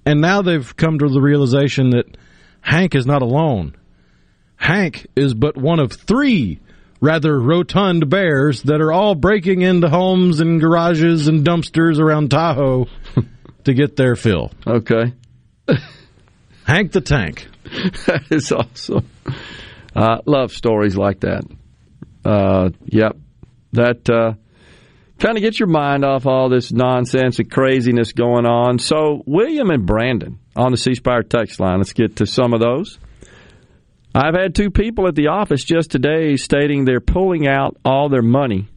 And 0.06 0.22
now 0.22 0.42
they've 0.42 0.76
come 0.76 1.00
to 1.00 1.10
the 1.10 1.22
realization 1.22 1.92
that 1.92 2.18
Hank 2.62 2.96
is 2.96 3.06
not 3.06 3.22
alone. 3.22 3.76
Hank 4.62 5.08
is 5.16 5.34
but 5.34 5.58
one 5.58 5.80
of 5.80 5.92
three 5.92 6.60
rather 7.02 7.38
rotund 7.38 8.08
bears 8.12 8.62
that 8.62 8.80
are 8.80 8.92
all 8.92 9.16
breaking 9.16 9.64
into 9.64 9.90
homes 9.90 10.40
and 10.40 10.62
garages 10.62 11.28
and 11.28 11.44
dumpsters 11.44 11.98
around 11.98 12.30
Tahoe 12.30 12.86
to 13.64 13.74
get 13.74 13.96
their 13.96 14.16
fill. 14.16 14.52
Okay. 14.68 15.14
Hank 16.68 16.92
the 16.92 17.02
Tank. 17.02 17.48
that 18.06 18.26
is 18.30 18.52
awesome. 18.52 19.10
Uh, 19.96 20.20
love 20.28 20.52
stories 20.52 20.96
like 20.96 21.22
that. 21.22 21.44
Uh, 22.24 22.70
yep. 22.86 23.18
That 23.74 24.08
uh, 24.08 24.34
kind 25.18 25.38
of 25.38 25.42
gets 25.42 25.60
your 25.60 25.70
mind 25.70 26.06
off 26.06 26.28
all 26.28 26.50
this 26.50 26.72
nonsense 26.72 27.40
and 27.40 27.50
craziness 27.50 28.14
going 28.14 28.46
on. 28.46 28.78
So, 28.78 29.24
William 29.26 29.72
and 29.72 29.88
Brandon 29.88 30.38
on 30.56 30.70
the 30.70 30.78
C 30.78 30.94
Spire 30.94 31.24
text 31.24 31.60
line. 31.60 31.80
Let's 31.80 31.94
get 31.94 32.18
to 32.18 32.28
some 32.28 32.54
of 32.54 32.60
those. 32.60 33.00
I've 34.14 34.36
had 34.36 34.56
two 34.56 34.72
people 34.72 35.08
at 35.08 35.16
the 35.16 35.28
office 35.28 35.64
just 35.64 35.92
today 35.92 36.36
stating 36.36 36.84
they're 36.84 37.00
pulling 37.00 37.48
out 37.48 37.78
all 37.86 38.10
their 38.10 38.22
money 38.22 38.68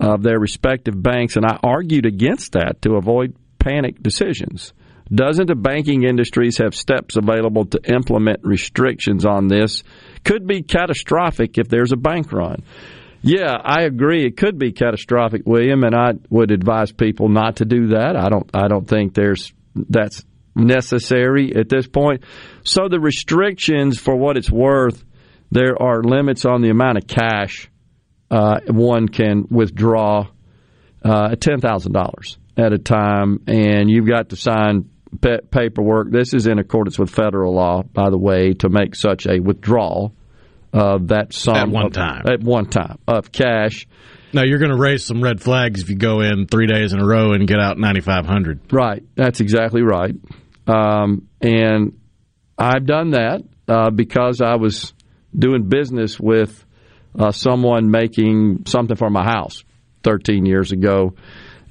of 0.00 0.22
their 0.22 0.38
respective 0.38 1.00
banks, 1.00 1.36
and 1.36 1.46
I 1.46 1.58
argued 1.62 2.06
against 2.06 2.52
that 2.52 2.82
to 2.82 2.96
avoid 2.96 3.36
panic 3.58 4.02
decisions. 4.02 4.72
Doesn't 5.12 5.46
the 5.46 5.54
banking 5.54 6.02
industries 6.02 6.58
have 6.58 6.74
steps 6.74 7.16
available 7.16 7.66
to 7.66 7.80
implement 7.92 8.40
restrictions 8.42 9.24
on 9.24 9.48
this? 9.48 9.84
Could 10.24 10.46
be 10.46 10.62
catastrophic 10.62 11.58
if 11.58 11.68
there's 11.68 11.92
a 11.92 11.96
bank 11.96 12.32
run. 12.32 12.62
Yeah, 13.22 13.56
I 13.62 13.82
agree. 13.82 14.26
It 14.26 14.36
could 14.36 14.58
be 14.58 14.72
catastrophic, 14.72 15.42
William, 15.46 15.84
and 15.84 15.94
I 15.94 16.12
would 16.30 16.50
advise 16.50 16.90
people 16.92 17.28
not 17.28 17.56
to 17.56 17.64
do 17.64 17.88
that. 17.88 18.16
I 18.16 18.28
don't. 18.28 18.50
I 18.52 18.68
don't 18.68 18.86
think 18.86 19.14
there's 19.14 19.52
that's 19.74 20.24
necessary 20.54 21.54
at 21.56 21.68
this 21.68 21.86
point. 21.86 22.22
So 22.64 22.88
the 22.88 23.00
restrictions, 23.00 23.98
for 23.98 24.16
what 24.16 24.36
it's 24.36 24.50
worth, 24.50 25.04
there 25.50 25.80
are 25.80 26.02
limits 26.02 26.44
on 26.44 26.62
the 26.62 26.70
amount 26.70 26.98
of 26.98 27.06
cash 27.06 27.68
uh, 28.30 28.60
one 28.66 29.08
can 29.08 29.44
withdraw 29.50 30.26
uh, 31.04 31.34
ten 31.36 31.60
thousand 31.60 31.92
dollars 31.92 32.38
at 32.56 32.72
a 32.72 32.78
time, 32.78 33.40
and 33.46 33.90
you've 33.90 34.08
got 34.08 34.30
to 34.30 34.36
sign 34.36 34.88
pa- 35.20 35.38
paperwork. 35.50 36.10
This 36.10 36.32
is 36.34 36.46
in 36.46 36.58
accordance 36.58 36.98
with 36.98 37.10
federal 37.10 37.54
law, 37.54 37.82
by 37.82 38.10
the 38.10 38.18
way, 38.18 38.54
to 38.54 38.68
make 38.68 38.94
such 38.96 39.26
a 39.26 39.38
withdrawal 39.40 40.14
of 40.72 41.08
that 41.08 41.32
sum 41.32 41.56
At 41.56 41.68
one 41.68 41.86
of- 41.86 41.92
time. 41.92 42.22
At 42.26 42.42
one 42.42 42.66
time 42.66 42.98
of 43.06 43.30
cash. 43.30 43.86
Now 44.32 44.42
you're 44.42 44.58
going 44.58 44.72
to 44.72 44.76
raise 44.80 45.04
some 45.04 45.22
red 45.22 45.40
flags 45.40 45.82
if 45.82 45.90
you 45.90 45.96
go 45.96 46.20
in 46.20 46.48
three 46.48 46.66
days 46.66 46.92
in 46.92 46.98
a 47.00 47.06
row 47.06 47.32
and 47.34 47.46
get 47.46 47.60
out 47.60 47.78
9,500. 47.78 48.72
Right. 48.72 49.04
That's 49.14 49.38
exactly 49.40 49.82
right. 49.82 50.16
Um, 50.66 51.28
and 51.40 51.98
I've 52.58 52.86
done 52.86 53.10
that 53.10 53.42
uh, 53.68 53.90
because 53.90 54.40
I 54.40 54.56
was 54.56 54.94
doing 55.36 55.68
business 55.68 56.18
with 56.18 56.64
uh, 57.18 57.32
someone 57.32 57.90
making 57.90 58.64
something 58.66 58.96
for 58.96 59.10
my 59.10 59.24
house 59.24 59.64
13 60.02 60.46
years 60.46 60.72
ago, 60.72 61.14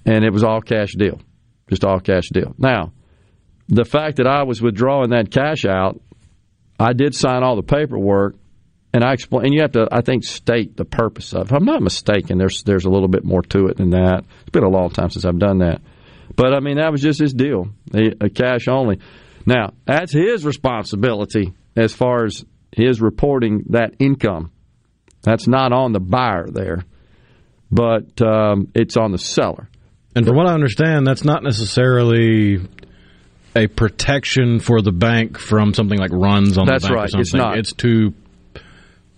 and 0.06 0.24
it 0.24 0.32
was 0.32 0.44
all 0.44 0.61
cash 0.61 0.94
deal, 0.98 1.20
just 1.70 1.84
all 1.84 1.99
cash 1.99 2.30
deal. 2.30 2.53
Now, 2.57 2.91
the 3.68 3.86
fact 3.86 4.18
that 4.18 4.28
I 4.28 4.44
was 4.44 4.61
withdrawing 4.61 5.11
that 5.11 5.32
cash 5.32 5.65
out, 5.65 6.02
I 6.80 6.94
did 6.94 7.15
sign 7.15 7.44
all 7.44 7.56
the 7.56 7.64
paperwork, 7.64 8.36
and 8.94 9.03
I 9.03 9.14
explain. 9.14 9.45
And 9.45 9.53
you 9.53 9.61
have 9.61 9.72
to, 9.74 9.88
I 9.91 10.02
think, 10.02 10.24
state 10.24 10.76
the 10.76 10.86
purpose 10.86 11.34
of. 11.34 11.48
If 11.48 11.53
I'm 11.53 11.65
not 11.65 11.82
mistaken, 11.82 12.38
there's 12.38 12.64
there's 12.64 12.86
a 12.86 12.90
little 12.90 13.07
bit 13.07 13.24
more 13.24 13.41
to 13.41 13.68
it 13.68 13.78
than 13.78 13.91
that. 13.91 14.26
It's 14.41 14.52
been 14.52 14.64
a 14.64 14.70
long 14.70 14.90
time 14.90 15.10
since 15.10 15.26
I've 15.26 15.40
done 15.40 15.60
that, 15.60 15.82
but 16.35 16.53
I 16.53 16.60
mean 16.60 16.77
that 16.77 16.91
was 16.91 17.01
just 17.01 17.19
his 17.19 17.34
deal, 17.34 17.69
a, 17.93 18.26
a 18.26 18.30
cash 18.30 18.68
only. 18.68 18.99
Now 19.45 19.73
that's 19.85 20.14
his 20.14 20.45
responsibility 20.45 21.53
as 21.76 21.93
far 21.93 22.26
as 22.26 22.45
his 22.72 23.01
reporting 23.01 23.65
that 23.69 23.95
income. 23.99 24.51
That's 25.22 25.47
not 25.47 25.72
on 25.72 25.93
the 25.93 25.99
buyer 25.99 26.47
there, 26.51 26.84
but 27.72 28.22
um, 28.22 28.68
it's 28.76 28.97
on 28.97 29.11
the 29.11 29.18
seller. 29.18 29.69
And 30.15 30.26
from 30.26 30.35
what 30.35 30.47
I 30.47 30.53
understand, 30.53 31.07
that's 31.07 31.23
not 31.23 31.43
necessarily 31.43 32.60
a 33.55 33.68
protection 33.68 34.60
for 34.60 34.81
the 34.81 34.91
bank 34.91 35.39
from 35.39 35.73
something 35.73 35.97
like 35.97 36.11
runs 36.11 36.57
on 36.57 36.65
That's 36.68 36.84
the 36.84 36.89
bank 36.89 37.01
That's 37.01 37.15
right. 37.15 37.22
or 37.22 37.23
something. 37.23 37.23
It's 37.23 37.34
not. 37.34 37.57
It's 37.57 37.73
to 37.73 38.14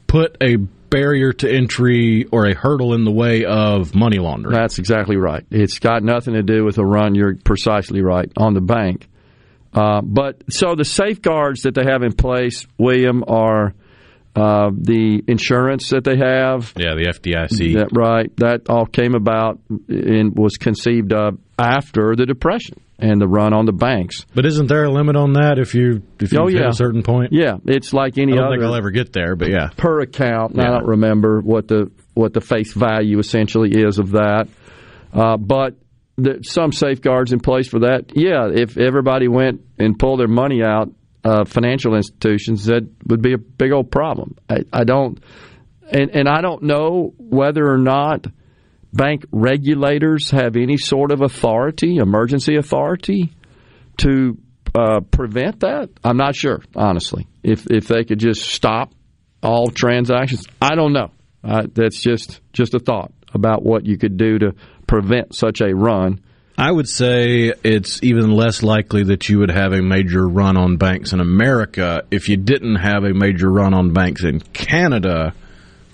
put 0.07 0.37
a 0.41 0.57
barrier 0.90 1.34
to 1.34 1.52
entry 1.52 2.26
or 2.32 2.45
a 2.45 2.56
hurdle 2.56 2.94
in 2.94 3.03
the 3.03 3.12
way 3.12 3.45
of 3.45 3.95
money 3.95 4.18
laundering. 4.18 4.56
That's 4.56 4.80
exactly 4.80 5.18
right. 5.18 5.45
It's 5.52 5.80
got 5.80 6.03
nothing 6.03 6.34
to 6.34 6.44
do 6.44 6.64
with 6.64 6.78
a 6.78 6.86
run. 6.86 7.16
You're 7.16 7.36
precisely 7.36 8.02
right 8.02 8.32
on 8.38 8.53
the 8.53 8.62
bank. 8.62 9.07
Uh, 9.74 10.02
but 10.02 10.41
so 10.49 10.76
the 10.76 10.86
safeguards 10.86 11.64
that 11.64 11.76
they 11.76 11.84
have 11.84 12.02
in 12.02 12.14
place, 12.14 12.66
William, 12.78 13.24
are 13.28 13.74
uh, 14.36 14.70
the 14.74 15.22
insurance 15.28 15.90
that 15.90 16.03
they 16.03 16.18
have. 16.18 16.74
Yeah, 16.78 16.95
the 16.95 17.07
FDIC. 17.07 17.76
That, 17.76 17.90
right. 17.94 18.36
That 18.38 18.70
all 18.70 18.86
came 18.86 19.16
about 19.16 19.60
and 19.90 20.38
was 20.38 20.57
conceived 20.57 21.14
of 21.14 21.40
after 21.57 22.16
the 22.16 22.26
Depression 22.26 22.82
and 22.97 23.19
the 23.19 23.27
run 23.27 23.53
on 23.53 23.65
the 23.65 23.73
banks. 23.73 24.26
But 24.34 24.45
isn't 24.45 24.67
there 24.67 24.85
a 24.85 24.91
limit 24.91 25.15
on 25.15 25.34
that 25.34 25.59
if 25.59 25.73
you 25.76 26.01
if 26.19 26.31
you 26.31 26.39
Oh, 26.39 26.47
hit 26.47 26.61
yeah. 26.61 26.69
a 26.69 26.73
certain 26.73 27.03
point? 27.03 27.34
Yeah, 27.34 27.57
it's 27.65 27.93
like 27.93 28.17
any 28.17 28.34
I 28.34 28.35
don't 28.35 28.45
other 28.45 28.55
think 28.55 28.63
I'll 28.63 28.76
ever 28.76 28.91
get 28.91 29.11
there, 29.13 29.35
but 29.35 29.49
yeah. 29.49 29.69
per 29.76 29.99
account. 30.01 30.53
and 30.53 30.61
I 30.61 30.72
don't 30.72 30.88
remember 30.88 31.41
what 31.41 31.67
the 31.67 31.91
what 32.13 32.34
the 32.34 32.41
face 32.41 32.73
value 32.73 33.19
essentially 33.19 33.72
is 33.72 33.99
of 33.99 34.11
that, 34.11 34.47
uh, 35.13 35.35
but 35.38 35.76
the, 36.17 36.39
some 36.43 36.72
safeguards 36.72 37.34
in 37.34 37.41
place 37.41 37.67
for 37.67 37.80
that. 37.80 38.11
Yeah, 38.15 38.49
if 38.53 38.77
everybody 38.77 39.27
went 39.27 39.61
and 39.77 39.99
pulled 39.99 40.22
their 40.22 40.30
money 40.30 40.63
out, 40.63 40.89
uh, 41.26 41.43
financial 41.43 41.95
institutions, 41.95 42.65
that 42.67 42.88
would 43.07 43.22
be 43.22 43.34
a 43.34 43.38
big 43.38 43.73
old 43.73 43.91
problem. 43.91 44.38
I, 44.49 44.59
I 44.72 44.85
don't, 44.85 45.22
and 45.91 46.11
and 46.11 46.30
I 46.30 46.39
don't 46.39 46.63
know 46.63 47.13
whether 47.17 47.69
or 47.69 47.77
not 47.77 48.27
bank 48.95 49.26
regulators 49.31 50.31
have 50.31 50.55
any 50.55 50.77
sort 50.77 51.11
of 51.11 51.22
authority, 51.22 51.97
emergency 51.97 52.55
authority, 52.55 53.34
to 53.97 54.38
uh, 54.73 55.01
prevent 55.11 55.61
that. 55.61 55.89
I'm 56.03 56.17
not 56.17 56.35
sure, 56.35 56.61
honestly. 56.76 57.27
If 57.43 57.67
if 57.69 57.88
they 57.88 58.03
could 58.03 58.19
just 58.19 58.41
stop 58.41 58.93
all 59.43 59.69
transactions, 59.69 60.45
I 60.61 60.76
don't 60.76 60.93
know. 60.93 61.11
Uh, 61.43 61.67
that's 61.73 62.01
just 62.01 62.41
just 62.53 62.73
a 62.73 62.80
thought 62.80 63.11
about 63.34 63.63
what 63.63 63.85
you 63.85 63.97
could 63.97 64.17
do 64.17 64.39
to 64.39 64.55
prevent 64.88 65.35
such 65.35 65.61
a 65.61 65.76
run. 65.76 66.22
I 66.57 66.72
would 66.72 66.88
say 66.88 67.51
it's 67.63 68.01
even 68.01 68.31
less 68.31 68.63
likely 68.63 69.03
that 69.03 69.27
you 69.27 69.39
would 69.39 69.51
have 69.51 69.73
a 69.73 69.81
major 69.81 70.26
run 70.26 70.55
on 70.55 70.77
banks 70.77 71.11
in 71.11 71.19
America 71.19 72.03
if 72.11 72.30
you 72.30 72.38
didn't 72.38 72.76
have 72.76 73.03
a 73.03 73.13
major 73.13 73.51
run 73.51 73.73
on 73.73 73.91
banks 73.91 74.23
in 74.23 74.39
Canada 74.39 75.34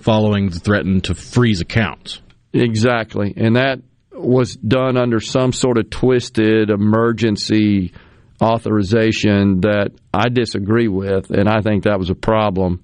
following 0.02 0.50
the 0.50 0.60
threat 0.60 0.86
to 1.04 1.16
freeze 1.16 1.62
accounts. 1.62 2.22
Exactly, 2.54 3.34
and 3.36 3.56
that 3.56 3.82
was 4.14 4.56
done 4.56 4.98
under 4.98 5.20
some 5.20 5.54
sort 5.54 5.78
of 5.78 5.90
twisted 5.90 6.70
emergency 6.70 7.94
authorization 8.42 9.62
that 9.62 9.92
I 10.14 10.30
disagree 10.30 10.88
with, 10.88 11.30
and 11.30 11.48
I 11.48 11.62
think 11.62 11.84
that 11.84 12.00
was 12.00 12.10
a 12.10 12.16
problem. 12.16 12.84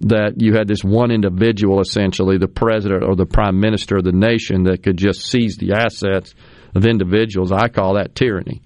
That 0.00 0.34
you 0.38 0.54
had 0.54 0.66
this 0.66 0.82
one 0.82 1.12
individual, 1.12 1.80
essentially 1.80 2.36
the 2.36 2.48
president 2.48 3.04
or 3.04 3.14
the 3.14 3.26
prime 3.26 3.60
minister 3.60 3.98
of 3.98 4.04
the 4.04 4.12
nation, 4.12 4.64
that 4.64 4.82
could 4.82 4.96
just 4.96 5.24
seize 5.24 5.56
the 5.56 5.74
assets 5.74 6.34
of 6.74 6.84
individuals. 6.84 7.52
I 7.52 7.68
call 7.68 7.94
that 7.94 8.16
tyranny, 8.16 8.62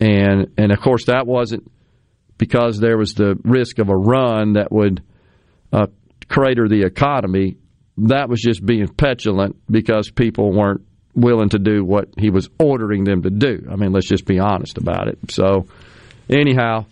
and 0.00 0.50
and 0.56 0.72
of 0.72 0.80
course 0.80 1.04
that 1.06 1.26
wasn't 1.26 1.70
because 2.38 2.80
there 2.80 2.96
was 2.96 3.12
the 3.14 3.38
risk 3.44 3.78
of 3.78 3.90
a 3.90 3.96
run 3.96 4.54
that 4.54 4.72
would 4.72 5.02
uh, 5.74 5.88
crater 6.26 6.68
the 6.68 6.84
economy. 6.86 7.56
That 8.08 8.28
was 8.28 8.40
just 8.40 8.64
being 8.64 8.88
petulant 8.88 9.56
because 9.70 10.10
people 10.10 10.52
weren't 10.52 10.86
willing 11.14 11.50
to 11.50 11.58
do 11.58 11.84
what 11.84 12.08
he 12.16 12.30
was 12.30 12.48
ordering 12.58 13.04
them 13.04 13.22
to 13.22 13.30
do. 13.30 13.66
I 13.70 13.76
mean, 13.76 13.92
let's 13.92 14.08
just 14.08 14.24
be 14.24 14.38
honest 14.38 14.78
about 14.78 15.08
it. 15.08 15.18
So, 15.30 15.66
anyhow, 16.28 16.86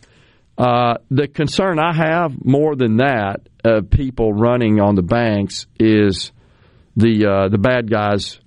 uh, 0.56 0.94
the 1.10 1.28
concern 1.28 1.78
I 1.78 1.94
have 1.94 2.44
more 2.44 2.74
than 2.74 2.96
that 2.96 3.48
of 3.64 3.90
people 3.90 4.32
running 4.32 4.80
on 4.80 4.96
the 4.96 5.02
banks 5.02 5.66
is 5.78 6.32
the 6.96 7.26
uh, 7.26 7.48
the 7.48 7.58
bad 7.58 7.90
guys 7.90 8.40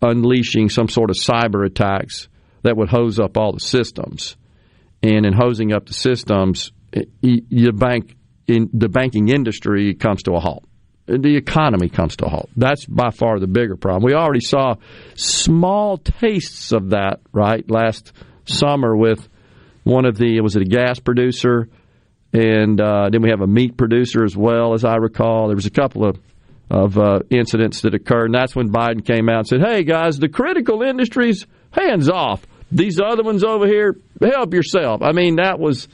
unleashing 0.00 0.68
some 0.68 0.88
sort 0.88 1.10
of 1.10 1.16
cyber 1.16 1.66
attacks 1.66 2.28
that 2.62 2.76
would 2.76 2.88
hose 2.88 3.18
up 3.18 3.36
all 3.36 3.52
the 3.52 3.60
systems. 3.60 4.36
And 5.02 5.26
in 5.26 5.32
hosing 5.32 5.72
up 5.72 5.86
the 5.86 5.94
systems, 5.94 6.72
the 6.92 7.72
bank 7.74 8.16
in 8.46 8.68
the 8.72 8.88
banking 8.88 9.28
industry 9.28 9.94
comes 9.94 10.22
to 10.24 10.32
a 10.32 10.40
halt. 10.40 10.64
The 11.18 11.36
economy 11.36 11.88
comes 11.88 12.16
to 12.16 12.26
a 12.26 12.28
halt. 12.28 12.50
That's 12.56 12.86
by 12.86 13.10
far 13.10 13.40
the 13.40 13.46
bigger 13.46 13.76
problem. 13.76 14.04
We 14.04 14.14
already 14.14 14.40
saw 14.40 14.76
small 15.14 15.98
tastes 15.98 16.72
of 16.72 16.90
that 16.90 17.20
right 17.32 17.68
last 17.70 18.12
summer 18.44 18.96
with 18.96 19.28
one 19.84 20.04
of 20.04 20.16
the 20.16 20.40
was 20.40 20.56
it 20.56 20.62
a 20.62 20.66
gas 20.66 21.00
producer, 21.00 21.68
and 22.32 22.80
uh, 22.80 23.08
then 23.10 23.22
we 23.22 23.30
have 23.30 23.40
a 23.40 23.46
meat 23.46 23.76
producer 23.76 24.24
as 24.24 24.36
well, 24.36 24.74
as 24.74 24.84
I 24.84 24.96
recall. 24.96 25.48
There 25.48 25.56
was 25.56 25.66
a 25.66 25.70
couple 25.70 26.06
of 26.06 26.18
of 26.70 26.96
uh, 26.96 27.18
incidents 27.30 27.80
that 27.80 27.94
occurred, 27.94 28.26
and 28.26 28.34
that's 28.34 28.54
when 28.54 28.70
Biden 28.70 29.04
came 29.04 29.28
out 29.28 29.38
and 29.38 29.48
said, 29.48 29.60
"Hey 29.60 29.82
guys, 29.82 30.18
the 30.18 30.28
critical 30.28 30.82
industries, 30.82 31.46
hands 31.72 32.08
off. 32.08 32.46
These 32.70 33.00
other 33.00 33.24
ones 33.24 33.42
over 33.42 33.66
here, 33.66 33.96
help 34.22 34.54
yourself." 34.54 35.02
I 35.02 35.12
mean, 35.12 35.36
that 35.36 35.58
was 35.58 35.88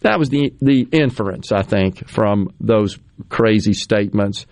that 0.00 0.18
was 0.18 0.28
the 0.28 0.52
the 0.60 0.86
inference 0.92 1.52
I 1.52 1.62
think 1.62 2.08
from 2.08 2.52
those 2.60 2.98
crazy 3.28 3.72
statements. 3.72 4.46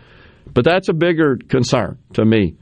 But 0.53 0.65
that's 0.65 0.89
a 0.89 0.95
bigger 0.95 1.37
concern 1.49 1.99
to 2.15 2.25
me 2.25 2.57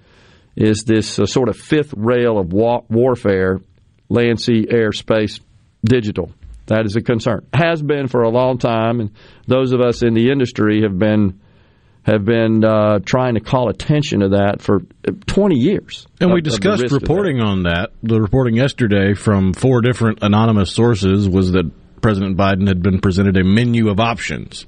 is 0.56 0.84
this 0.86 1.18
uh, 1.18 1.26
sort 1.26 1.48
of 1.48 1.56
fifth 1.56 1.92
rail 1.96 2.38
of 2.38 2.52
wa- 2.52 2.82
warfare, 2.88 3.60
land, 4.08 4.40
sea, 4.40 4.66
air, 4.70 4.92
space, 4.92 5.38
digital. 5.84 6.32
That 6.66 6.84
is 6.86 6.96
a 6.96 7.00
concern. 7.02 7.46
Has 7.52 7.80
been 7.82 8.08
for 8.08 8.22
a 8.22 8.28
long 8.28 8.58
time, 8.58 9.00
and 9.00 9.10
those 9.46 9.72
of 9.72 9.80
us 9.80 10.02
in 10.02 10.14
the 10.14 10.30
industry 10.30 10.82
have 10.82 10.98
been 10.98 11.40
have 12.02 12.24
been 12.24 12.64
uh, 12.64 13.00
trying 13.04 13.34
to 13.34 13.40
call 13.40 13.68
attention 13.68 14.20
to 14.20 14.28
that 14.28 14.62
for 14.62 14.82
20 15.26 15.56
years. 15.56 16.06
And 16.20 16.32
we 16.32 16.38
of- 16.38 16.44
the 16.44 16.50
discussed 16.50 16.84
of 16.84 16.90
that. 16.90 17.00
reporting 17.00 17.40
on 17.40 17.64
that. 17.64 17.90
The 18.04 18.20
reporting 18.20 18.54
yesterday 18.54 19.14
from 19.14 19.52
four 19.52 19.80
different 19.80 20.20
anonymous 20.22 20.72
sources 20.72 21.28
was 21.28 21.52
that 21.52 21.68
President 22.00 22.36
Biden 22.36 22.68
had 22.68 22.80
been 22.80 23.00
presented 23.00 23.36
a 23.36 23.42
menu 23.44 23.88
of 23.88 23.98
options 23.98 24.66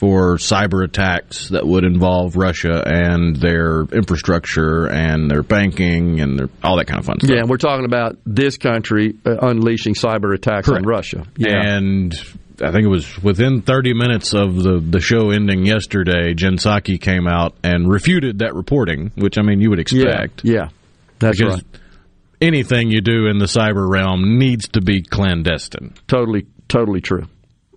for 0.00 0.38
cyber 0.38 0.82
attacks 0.82 1.50
that 1.50 1.66
would 1.66 1.84
involve 1.84 2.34
Russia 2.34 2.82
and 2.86 3.36
their 3.36 3.82
infrastructure 3.82 4.86
and 4.86 5.30
their 5.30 5.42
banking 5.42 6.22
and 6.22 6.38
their, 6.38 6.48
all 6.64 6.78
that 6.78 6.86
kind 6.86 7.00
of 7.00 7.04
fun 7.04 7.20
stuff. 7.20 7.28
Yeah, 7.28 7.40
and 7.40 7.50
we're 7.50 7.58
talking 7.58 7.84
about 7.84 8.16
this 8.24 8.56
country 8.56 9.14
uh, 9.26 9.36
unleashing 9.42 9.92
cyber 9.92 10.34
attacks 10.34 10.70
on 10.70 10.84
Russia. 10.84 11.26
Yeah. 11.36 11.50
And 11.50 12.14
I 12.62 12.72
think 12.72 12.84
it 12.84 12.88
was 12.88 13.22
within 13.22 13.60
30 13.60 13.92
minutes 13.92 14.32
of 14.32 14.54
the, 14.56 14.78
the 14.80 15.00
show 15.00 15.32
ending 15.32 15.66
yesterday, 15.66 16.32
Jen 16.32 16.56
Psaki 16.56 16.98
came 16.98 17.26
out 17.28 17.54
and 17.62 17.86
refuted 17.86 18.38
that 18.38 18.54
reporting, 18.54 19.12
which 19.16 19.36
I 19.36 19.42
mean 19.42 19.60
you 19.60 19.68
would 19.68 19.80
expect. 19.80 20.44
Yeah, 20.44 20.52
yeah. 20.54 20.68
that's 21.18 21.36
because 21.38 21.56
right. 21.56 21.80
anything 22.40 22.90
you 22.90 23.02
do 23.02 23.26
in 23.26 23.36
the 23.36 23.44
cyber 23.44 23.86
realm 23.86 24.38
needs 24.38 24.66
to 24.68 24.80
be 24.80 25.02
clandestine. 25.02 25.92
Totally, 26.06 26.46
totally 26.68 27.02
true. 27.02 27.26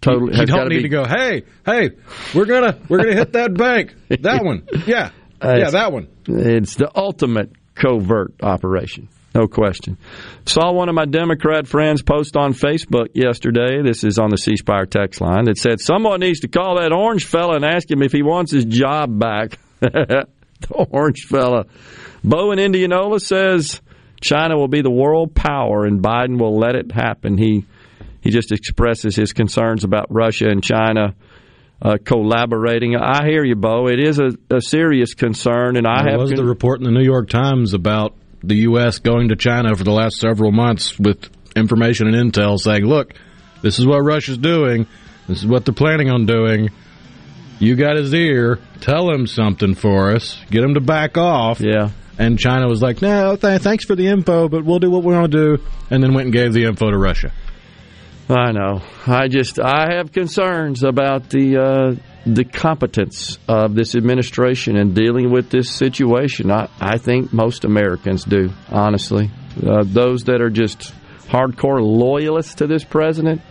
Totally, 0.03 0.37
You, 0.37 0.45
don't 0.45 0.69
need 0.69 0.77
be- 0.77 0.83
to 0.83 0.89
go. 0.89 1.05
Hey, 1.05 1.43
hey, 1.65 1.89
we're 2.35 2.45
gonna 2.45 2.77
we're 2.89 2.99
gonna 2.99 3.15
hit 3.15 3.33
that 3.33 3.53
bank. 3.55 3.95
That 4.21 4.43
one. 4.43 4.67
Yeah, 4.85 5.09
Uh, 5.41 5.55
yeah, 5.57 5.69
that 5.71 5.91
one. 5.91 6.07
It's 6.27 6.75
the 6.75 6.91
ultimate 6.95 7.51
covert 7.75 8.33
operation, 8.43 9.09
no 9.33 9.47
question. 9.47 9.97
Saw 10.45 10.71
one 10.71 10.89
of 10.89 10.95
my 10.95 11.05
Democrat 11.05 11.67
friends 11.67 12.01
post 12.03 12.37
on 12.37 12.53
Facebook 12.53 13.07
yesterday. 13.13 13.81
This 13.81 14.03
is 14.03 14.19
on 14.19 14.29
the 14.29 14.37
C 14.37 14.55
Spire 14.57 14.85
text 14.85 15.21
line 15.21 15.45
that 15.45 15.57
said 15.57 15.79
someone 15.81 16.19
needs 16.19 16.41
to 16.41 16.47
call 16.47 16.75
that 16.79 16.91
orange 16.93 17.25
fella 17.25 17.55
and 17.55 17.65
ask 17.65 17.89
him 17.89 18.01
if 18.03 18.11
he 18.11 18.21
wants 18.21 18.51
his 18.51 18.65
job 18.65 19.17
back. 19.17 19.57
the 19.79 20.27
orange 20.69 21.25
fella. 21.29 21.65
Bo 22.23 22.51
in 22.51 22.59
Indianola 22.59 23.19
says 23.19 23.81
China 24.21 24.57
will 24.57 24.69
be 24.69 24.81
the 24.81 24.91
world 24.91 25.35
power 25.35 25.85
and 25.85 26.01
Biden 26.01 26.39
will 26.39 26.57
let 26.57 26.75
it 26.75 26.91
happen. 26.91 27.37
He 27.37 27.65
he 28.23 28.29
just 28.31 28.53
expresses 28.53 29.15
his 29.15 29.33
concerns 29.33 29.83
about 29.83 30.07
Russia 30.09 30.47
and 30.47 30.63
China 30.63 31.13
uh, 31.81 31.97
collaborating. 32.03 32.95
I 32.95 33.25
hear 33.25 33.43
you, 33.43 33.55
Bo. 33.55 33.87
It 33.87 33.99
is 33.99 34.17
a, 34.17 34.29
a 34.49 34.61
serious 34.61 35.13
concern, 35.13 35.75
and 35.75 35.85
I 35.85 36.03
there 36.03 36.11
have 36.13 36.21
was 36.21 36.29
con- 36.31 36.37
the 36.37 36.45
report 36.45 36.79
in 36.79 36.85
the 36.85 36.91
New 36.91 37.03
York 37.03 37.27
Times 37.29 37.73
about 37.73 38.15
the 38.41 38.55
U.S. 38.55 38.99
going 38.99 39.29
to 39.29 39.35
China 39.35 39.75
for 39.75 39.83
the 39.83 39.91
last 39.91 40.17
several 40.17 40.51
months 40.51 40.97
with 40.97 41.29
information 41.55 42.07
and 42.07 42.33
intel 42.33 42.57
saying, 42.57 42.85
"Look, 42.85 43.13
this 43.61 43.77
is 43.77 43.85
what 43.85 43.99
Russia's 43.99 44.37
doing. 44.37 44.87
This 45.27 45.39
is 45.39 45.45
what 45.45 45.65
they're 45.65 45.73
planning 45.73 46.09
on 46.09 46.25
doing." 46.25 46.69
You 47.59 47.75
got 47.75 47.97
his 47.97 48.13
ear. 48.13 48.59
Tell 48.81 49.09
him 49.09 49.27
something 49.27 49.75
for 49.75 50.11
us. 50.15 50.39
Get 50.49 50.63
him 50.63 50.73
to 50.73 50.81
back 50.81 51.17
off. 51.17 51.59
Yeah. 51.59 51.91
And 52.17 52.37
China 52.37 52.67
was 52.67 52.81
like, 52.81 53.01
no, 53.01 53.35
th- 53.35 53.61
thanks 53.61 53.85
for 53.85 53.95
the 53.95 54.07
info, 54.07 54.47
but 54.49 54.65
we'll 54.65 54.79
do 54.79 54.89
what 54.89 55.03
we 55.03 55.13
want 55.13 55.31
to 55.31 55.57
do. 55.57 55.63
And 55.89 56.03
then 56.03 56.13
went 56.13 56.25
and 56.25 56.33
gave 56.33 56.53
the 56.53 56.65
info 56.65 56.91
to 56.91 56.97
Russia. 56.97 57.31
I 58.29 58.51
know. 58.51 58.81
I 59.05 59.27
just 59.27 59.59
I 59.59 59.95
have 59.95 60.13
concerns 60.13 60.83
about 60.83 61.29
the 61.29 61.57
uh, 61.57 61.95
the 62.25 62.45
competence 62.45 63.37
of 63.49 63.75
this 63.75 63.95
administration 63.95 64.77
in 64.77 64.93
dealing 64.93 65.29
with 65.29 65.49
this 65.49 65.69
situation. 65.69 66.49
I, 66.49 66.69
I 66.79 66.97
think 66.97 67.33
most 67.33 67.65
Americans 67.65 68.23
do, 68.23 68.49
honestly. 68.69 69.29
Uh, 69.61 69.83
those 69.83 70.23
that 70.23 70.41
are 70.41 70.49
just 70.49 70.93
hardcore 71.27 71.81
loyalists 71.81 72.55
to 72.55 72.67
this 72.67 72.85
president, 72.85 73.41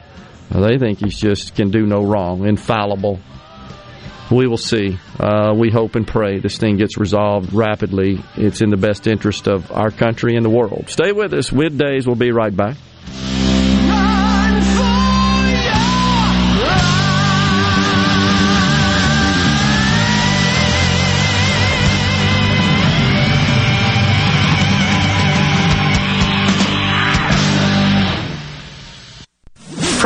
uh, 0.50 0.60
they 0.60 0.78
think 0.78 1.00
he 1.00 1.10
just 1.10 1.54
can 1.54 1.70
do 1.70 1.84
no 1.84 2.02
wrong, 2.02 2.46
infallible. 2.46 3.20
We 4.30 4.46
will 4.46 4.56
see. 4.56 4.98
Uh, 5.20 5.52
we 5.54 5.70
hope 5.70 5.94
and 5.94 6.06
pray 6.06 6.38
this 6.38 6.56
thing 6.56 6.78
gets 6.78 6.96
resolved 6.96 7.52
rapidly. 7.52 8.20
It's 8.36 8.62
in 8.62 8.70
the 8.70 8.78
best 8.78 9.06
interest 9.06 9.46
of 9.46 9.70
our 9.70 9.90
country 9.90 10.36
and 10.36 10.44
the 10.44 10.50
world. 10.50 10.88
Stay 10.88 11.12
with 11.12 11.34
us. 11.34 11.50
Middays 11.50 12.06
will 12.06 12.14
be 12.14 12.32
right 12.32 12.56
back. 12.56 12.78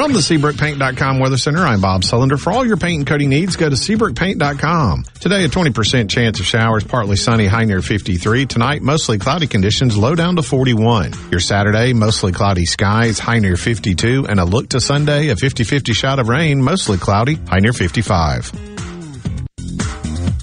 From 0.06 0.12
the 0.12 0.20
SeabrookPaint.com 0.20 1.18
Weather 1.18 1.36
Center, 1.36 1.66
I'm 1.66 1.80
Bob 1.80 2.02
Sullender. 2.02 2.38
For 2.38 2.52
all 2.52 2.64
your 2.64 2.76
paint 2.76 2.98
and 2.98 3.06
coating 3.08 3.28
needs, 3.28 3.56
go 3.56 3.68
to 3.68 3.74
SeabrookPaint.com. 3.74 5.02
Today, 5.18 5.44
a 5.44 5.48
20% 5.48 6.08
chance 6.08 6.38
of 6.38 6.46
showers, 6.46 6.84
partly 6.84 7.16
sunny, 7.16 7.46
high 7.46 7.64
near 7.64 7.82
53. 7.82 8.46
Tonight, 8.46 8.82
mostly 8.82 9.18
cloudy 9.18 9.48
conditions, 9.48 9.96
low 9.96 10.14
down 10.14 10.36
to 10.36 10.42
41. 10.42 11.12
Your 11.32 11.40
Saturday, 11.40 11.92
mostly 11.92 12.30
cloudy 12.30 12.66
skies, 12.66 13.18
high 13.18 13.40
near 13.40 13.56
52. 13.56 14.28
And 14.28 14.38
a 14.38 14.44
look 14.44 14.68
to 14.68 14.80
Sunday, 14.80 15.30
a 15.30 15.34
50-50 15.34 15.92
shot 15.92 16.20
of 16.20 16.28
rain, 16.28 16.62
mostly 16.62 16.98
cloudy, 16.98 17.34
high 17.34 17.58
near 17.58 17.72
55. 17.72 18.52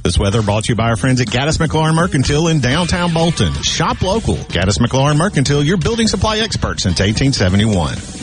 This 0.04 0.20
weather 0.20 0.42
brought 0.42 0.66
to 0.66 0.74
you 0.74 0.76
by 0.76 0.90
our 0.90 0.98
friends 0.98 1.22
at 1.22 1.28
Gaddis 1.28 1.66
McLaurin 1.66 1.96
Mercantile 1.96 2.50
in 2.50 2.60
downtown 2.60 3.14
Bolton. 3.14 3.54
Shop 3.64 4.02
local. 4.02 4.36
Gaddis 4.36 4.80
McLaurin 4.80 5.16
Mercantile, 5.16 5.64
your 5.64 5.78
building 5.78 6.10
supply 6.10 6.40
expert 6.40 6.82
since 6.82 7.00
1871. 7.00 8.23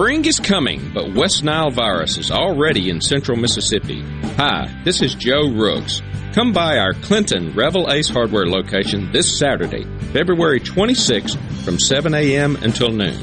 Spring 0.00 0.24
is 0.24 0.40
coming, 0.40 0.92
but 0.94 1.12
West 1.12 1.44
Nile 1.44 1.70
virus 1.70 2.16
is 2.16 2.30
already 2.30 2.88
in 2.88 3.02
central 3.02 3.36
Mississippi. 3.36 4.00
Hi, 4.38 4.80
this 4.82 5.02
is 5.02 5.14
Joe 5.14 5.50
Rooks. 5.50 6.00
Come 6.32 6.54
by 6.54 6.78
our 6.78 6.94
Clinton 6.94 7.52
Revell 7.54 7.92
Ace 7.92 8.08
Hardware 8.08 8.46
location 8.46 9.12
this 9.12 9.38
Saturday, 9.38 9.84
February 10.14 10.58
26th 10.58 11.36
from 11.64 11.78
7 11.78 12.14
a.m. 12.14 12.56
until 12.62 12.88
noon. 12.88 13.22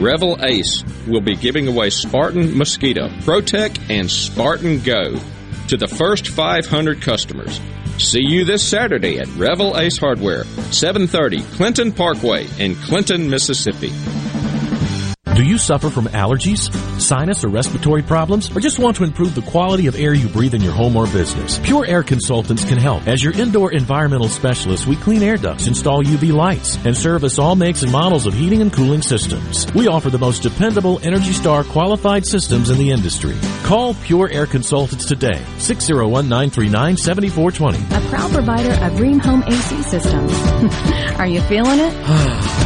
Revell 0.00 0.44
Ace 0.44 0.82
will 1.06 1.20
be 1.20 1.36
giving 1.36 1.68
away 1.68 1.90
Spartan 1.90 2.58
Mosquito, 2.58 3.06
Protec, 3.20 3.88
and 3.88 4.10
Spartan 4.10 4.80
Go 4.80 5.20
to 5.68 5.76
the 5.76 5.86
first 5.86 6.26
500 6.26 7.02
customers. 7.02 7.60
See 7.98 8.24
you 8.26 8.44
this 8.44 8.68
Saturday 8.68 9.20
at 9.20 9.28
Revell 9.36 9.78
Ace 9.78 9.98
Hardware, 9.98 10.42
730 10.72 11.42
Clinton 11.56 11.92
Parkway 11.92 12.48
in 12.58 12.74
Clinton, 12.74 13.30
Mississippi. 13.30 13.92
Do 15.36 15.44
you 15.44 15.58
suffer 15.58 15.90
from 15.90 16.06
allergies, 16.06 16.72
sinus, 16.98 17.44
or 17.44 17.48
respiratory 17.48 18.02
problems, 18.02 18.50
or 18.56 18.60
just 18.60 18.78
want 18.78 18.96
to 18.96 19.04
improve 19.04 19.34
the 19.34 19.42
quality 19.42 19.86
of 19.86 19.94
air 19.94 20.14
you 20.14 20.28
breathe 20.28 20.54
in 20.54 20.62
your 20.62 20.72
home 20.72 20.96
or 20.96 21.04
business? 21.04 21.58
Pure 21.58 21.84
Air 21.84 22.02
Consultants 22.02 22.64
can 22.64 22.78
help. 22.78 23.06
As 23.06 23.22
your 23.22 23.34
indoor 23.34 23.70
environmental 23.70 24.30
specialist, 24.30 24.86
we 24.86 24.96
clean 24.96 25.22
air 25.22 25.36
ducts, 25.36 25.66
install 25.66 26.02
UV 26.02 26.32
lights, 26.32 26.82
and 26.86 26.96
service 26.96 27.38
all 27.38 27.54
makes 27.54 27.82
and 27.82 27.92
models 27.92 28.24
of 28.24 28.32
heating 28.32 28.62
and 28.62 28.72
cooling 28.72 29.02
systems. 29.02 29.70
We 29.74 29.88
offer 29.88 30.08
the 30.08 30.16
most 30.16 30.42
dependable 30.42 31.00
Energy 31.02 31.34
Star 31.34 31.64
qualified 31.64 32.24
systems 32.24 32.70
in 32.70 32.78
the 32.78 32.90
industry. 32.90 33.36
Call 33.62 33.92
Pure 33.92 34.30
Air 34.30 34.46
Consultants 34.46 35.04
today, 35.04 35.44
601-939-7420. 35.58 37.74
A 37.74 38.08
proud 38.08 38.30
provider 38.30 38.72
of 38.72 38.94
Rheem 38.94 39.20
Home 39.20 39.42
AC 39.42 39.82
systems. 39.82 40.32
Are 41.18 41.26
you 41.26 41.42
feeling 41.42 41.78
it? 41.78 41.92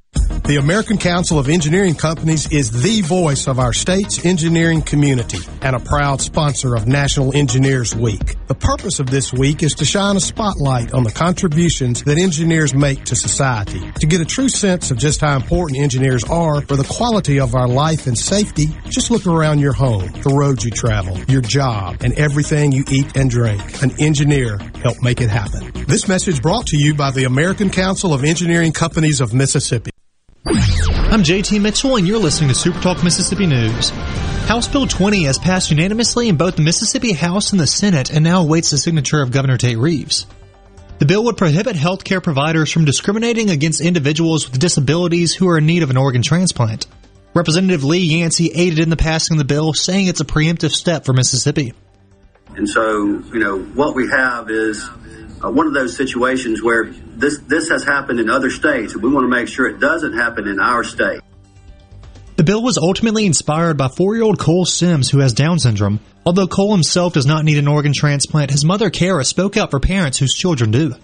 The 0.43 0.57
American 0.57 0.97
Council 0.97 1.37
of 1.37 1.47
Engineering 1.47 1.93
Companies 1.93 2.51
is 2.51 2.71
the 2.71 3.01
voice 3.01 3.47
of 3.47 3.59
our 3.59 3.71
state's 3.71 4.25
engineering 4.25 4.81
community 4.81 5.37
and 5.61 5.75
a 5.75 5.79
proud 5.79 6.19
sponsor 6.19 6.75
of 6.75 6.87
National 6.87 7.33
Engineers 7.37 7.95
Week. 7.95 8.35
The 8.47 8.55
purpose 8.55 8.99
of 8.99 9.09
this 9.09 9.31
week 9.31 9.61
is 9.61 9.75
to 9.75 9.85
shine 9.85 10.17
a 10.17 10.19
spotlight 10.19 10.93
on 10.93 11.03
the 11.03 11.11
contributions 11.11 12.03
that 12.03 12.17
engineers 12.17 12.73
make 12.73 13.05
to 13.05 13.15
society. 13.15 13.79
To 13.99 14.07
get 14.07 14.19
a 14.19 14.25
true 14.25 14.49
sense 14.49 14.89
of 14.89 14.97
just 14.97 15.21
how 15.21 15.35
important 15.35 15.79
engineers 15.79 16.23
are 16.25 16.61
for 16.61 16.75
the 16.75 16.83
quality 16.83 17.39
of 17.39 17.53
our 17.53 17.67
life 17.67 18.07
and 18.07 18.17
safety, 18.17 18.75
just 18.89 19.11
look 19.11 19.27
around 19.27 19.59
your 19.59 19.73
home, 19.73 20.11
the 20.23 20.33
roads 20.33 20.65
you 20.65 20.71
travel, 20.71 21.17
your 21.29 21.41
job, 21.41 21.97
and 22.01 22.17
everything 22.19 22.71
you 22.71 22.83
eat 22.91 23.15
and 23.15 23.29
drink. 23.29 23.61
An 23.83 23.91
engineer 24.01 24.57
helped 24.83 25.03
make 25.03 25.21
it 25.21 25.29
happen. 25.29 25.71
This 25.85 26.07
message 26.07 26.41
brought 26.41 26.65
to 26.67 26.77
you 26.77 26.95
by 26.95 27.11
the 27.11 27.25
American 27.25 27.69
Council 27.69 28.11
of 28.11 28.23
Engineering 28.23 28.73
Companies 28.73 29.21
of 29.21 29.33
Mississippi. 29.35 29.90
I'm 30.43 31.21
JT 31.21 31.61
Mitchell, 31.61 31.97
and 31.97 32.07
you're 32.07 32.17
listening 32.17 32.49
to 32.49 32.55
Super 32.55 32.81
Talk 32.81 33.03
Mississippi 33.03 33.45
News. 33.45 33.89
House 34.47 34.67
Bill 34.67 34.87
20 34.87 35.25
has 35.25 35.37
passed 35.37 35.69
unanimously 35.69 36.29
in 36.29 36.35
both 36.35 36.55
the 36.55 36.63
Mississippi 36.63 37.13
House 37.13 37.51
and 37.51 37.59
the 37.59 37.67
Senate 37.67 38.09
and 38.09 38.23
now 38.23 38.41
awaits 38.41 38.71
the 38.71 38.79
signature 38.79 39.21
of 39.21 39.31
Governor 39.31 39.57
Tate 39.57 39.77
Reeves. 39.77 40.25
The 40.97 41.05
bill 41.05 41.25
would 41.25 41.37
prohibit 41.37 41.75
healthcare 41.75 42.23
providers 42.23 42.71
from 42.71 42.85
discriminating 42.85 43.51
against 43.51 43.81
individuals 43.81 44.49
with 44.49 44.59
disabilities 44.59 45.35
who 45.35 45.47
are 45.47 45.59
in 45.59 45.67
need 45.67 45.83
of 45.83 45.91
an 45.91 45.97
organ 45.97 46.23
transplant. 46.23 46.87
Representative 47.35 47.83
Lee 47.83 47.99
Yancey 47.99 48.51
aided 48.51 48.79
in 48.79 48.89
the 48.89 48.97
passing 48.97 49.35
of 49.35 49.39
the 49.39 49.45
bill, 49.45 49.73
saying 49.73 50.07
it's 50.07 50.21
a 50.21 50.25
preemptive 50.25 50.71
step 50.71 51.05
for 51.05 51.13
Mississippi. 51.13 51.73
And 52.55 52.67
so, 52.67 53.05
you 53.31 53.39
know, 53.39 53.59
what 53.59 53.95
we 53.95 54.09
have 54.09 54.49
is 54.49 54.89
uh, 55.43 55.49
one 55.49 55.67
of 55.67 55.73
those 55.73 55.95
situations 55.95 56.61
where 56.61 56.85
this 56.85 57.39
this 57.39 57.69
has 57.69 57.83
happened 57.83 58.19
in 58.19 58.29
other 58.29 58.49
states, 58.49 58.93
and 58.93 59.03
we 59.03 59.09
want 59.09 59.23
to 59.23 59.29
make 59.29 59.47
sure 59.47 59.67
it 59.67 59.79
doesn't 59.79 60.13
happen 60.13 60.47
in 60.47 60.59
our 60.59 60.83
state. 60.83 61.21
The 62.35 62.43
bill 62.43 62.63
was 62.63 62.77
ultimately 62.77 63.25
inspired 63.25 63.77
by 63.77 63.87
four-year-old 63.87 64.39
Cole 64.39 64.65
Sims, 64.65 65.09
who 65.09 65.19
has 65.19 65.33
Down 65.33 65.59
syndrome. 65.59 65.99
Although 66.25 66.47
Cole 66.47 66.71
himself 66.71 67.13
does 67.13 67.25
not 67.25 67.45
need 67.45 67.57
an 67.57 67.67
organ 67.67 67.93
transplant, 67.93 68.51
his 68.51 68.65
mother 68.65 68.89
Kara 68.89 69.23
spoke 69.23 69.57
out 69.57 69.71
for 69.71 69.79
parents 69.79 70.17
whose 70.17 70.33
children 70.33 70.71
do. 70.71 70.95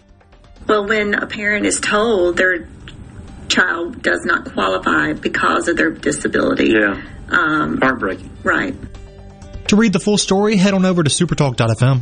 Well, 0.68 0.88
when 0.88 1.14
a 1.14 1.28
parent 1.28 1.66
is 1.66 1.80
told 1.80 2.38
they're 2.38 2.68
child 3.48 4.02
does 4.02 4.26
not 4.26 4.52
qualify 4.52 5.14
because 5.14 5.68
of 5.68 5.78
their 5.78 5.92
disability. 5.92 6.70
Yeah. 6.70 7.02
Um, 7.30 7.78
Heartbreaking. 7.82 8.30
right. 8.44 8.76
To 9.70 9.76
read 9.76 9.92
the 9.94 10.00
full 10.00 10.18
story, 10.18 10.56
head 10.56 10.74
on 10.74 10.86
over 10.86 11.04
to 11.04 11.10
supertalk.fm. 11.10 12.02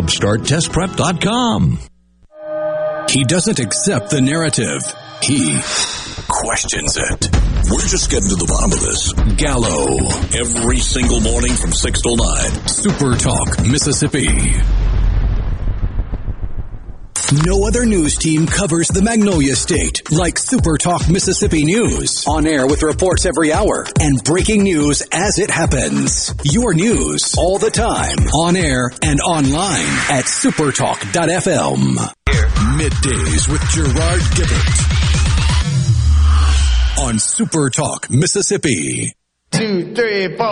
JumpstartTestPrep.com. 0.01 1.79
He 3.09 3.23
doesn't 3.23 3.59
accept 3.59 4.09
the 4.09 4.21
narrative. 4.21 4.81
He 5.21 5.59
questions 6.27 6.97
it. 6.97 7.29
We're 7.69 7.85
just 7.85 8.09
getting 8.09 8.29
to 8.29 8.35
the 8.35 8.47
bottom 8.47 8.71
of 8.71 8.79
this. 8.79 9.13
Gallo. 9.37 9.97
Every 10.33 10.77
single 10.77 11.19
morning 11.19 11.53
from 11.53 11.71
6 11.71 12.01
till 12.01 12.17
9. 12.17 12.67
Super 12.67 13.15
Talk, 13.15 13.63
Mississippi. 13.67 14.27
No 17.31 17.65
other 17.65 17.85
news 17.85 18.17
team 18.17 18.45
covers 18.45 18.89
the 18.89 19.01
Magnolia 19.01 19.55
State 19.55 20.11
like 20.11 20.37
Super 20.37 20.77
Talk 20.77 21.09
Mississippi 21.09 21.63
News. 21.63 22.25
On 22.27 22.45
air 22.45 22.67
with 22.67 22.83
reports 22.83 23.25
every 23.25 23.53
hour 23.53 23.85
and 24.01 24.21
breaking 24.21 24.63
news 24.63 25.01
as 25.13 25.39
it 25.39 25.49
happens. 25.49 26.35
Your 26.43 26.73
news 26.73 27.33
all 27.37 27.57
the 27.57 27.71
time. 27.71 28.17
On 28.35 28.57
air 28.57 28.91
and 29.01 29.21
online 29.21 29.87
at 30.09 30.25
supertalk.fm. 30.25 31.95
Middays 32.75 33.47
with 33.47 33.61
Gerard 33.69 34.21
Gibert. 34.35 34.89
On 37.07 37.17
Super 37.17 37.69
Talk 37.69 38.09
Mississippi. 38.09 39.15
Two, 39.51 39.95
three, 39.95 40.35
four. 40.35 40.51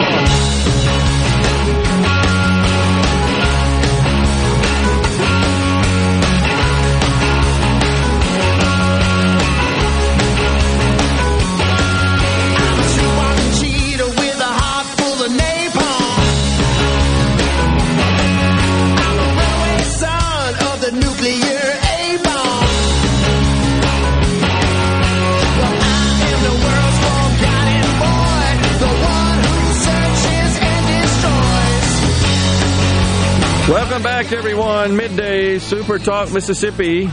Welcome 33.70 34.02
back, 34.02 34.32
everyone. 34.32 34.96
Midday 34.96 35.60
Super 35.60 36.00
Talk 36.00 36.34
Mississippi. 36.34 37.06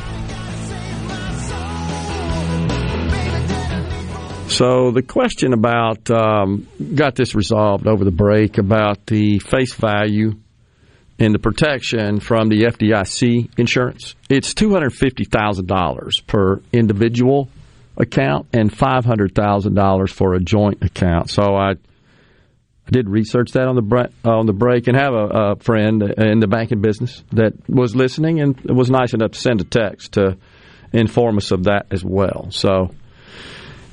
So 4.48 4.90
the 4.90 5.04
question 5.06 5.52
about 5.52 6.10
um, 6.10 6.66
got 6.94 7.14
this 7.14 7.34
resolved 7.34 7.86
over 7.86 8.06
the 8.06 8.10
break 8.10 8.56
about 8.56 9.04
the 9.04 9.38
face 9.38 9.74
value 9.74 10.32
and 11.18 11.34
the 11.34 11.38
protection 11.38 12.20
from 12.20 12.48
the 12.48 12.62
FDIC 12.62 13.58
insurance. 13.58 14.14
It's 14.30 14.54
two 14.54 14.70
hundred 14.70 14.94
fifty 14.94 15.24
thousand 15.24 15.66
dollars 15.66 16.20
per 16.22 16.62
individual 16.72 17.50
account 17.98 18.46
and 18.54 18.74
five 18.74 19.04
hundred 19.04 19.34
thousand 19.34 19.74
dollars 19.74 20.10
for 20.10 20.32
a 20.32 20.40
joint 20.40 20.82
account. 20.82 21.28
So 21.28 21.54
I 21.54 21.74
I 22.86 22.90
did 22.90 23.08
research 23.08 23.52
that 23.52 23.66
on 23.66 23.74
the 23.74 23.82
bre- 23.82 24.12
on 24.24 24.46
the 24.46 24.52
break 24.52 24.86
and 24.86 24.96
have 24.96 25.12
a, 25.12 25.26
a, 25.26 25.56
friend 25.56 26.02
in 26.02 26.38
the 26.38 26.46
banking 26.46 26.80
business 26.80 27.24
that 27.32 27.52
was 27.68 27.96
listening 27.96 28.40
and 28.40 28.58
was 28.64 28.90
nice 28.90 29.12
enough 29.12 29.32
to 29.32 29.40
send 29.40 29.60
a 29.60 29.64
text 29.64 30.12
to 30.12 30.36
inform 30.92 31.36
us 31.36 31.50
of 31.50 31.64
that 31.64 31.86
as 31.90 32.04
well. 32.04 32.48
So 32.50 32.94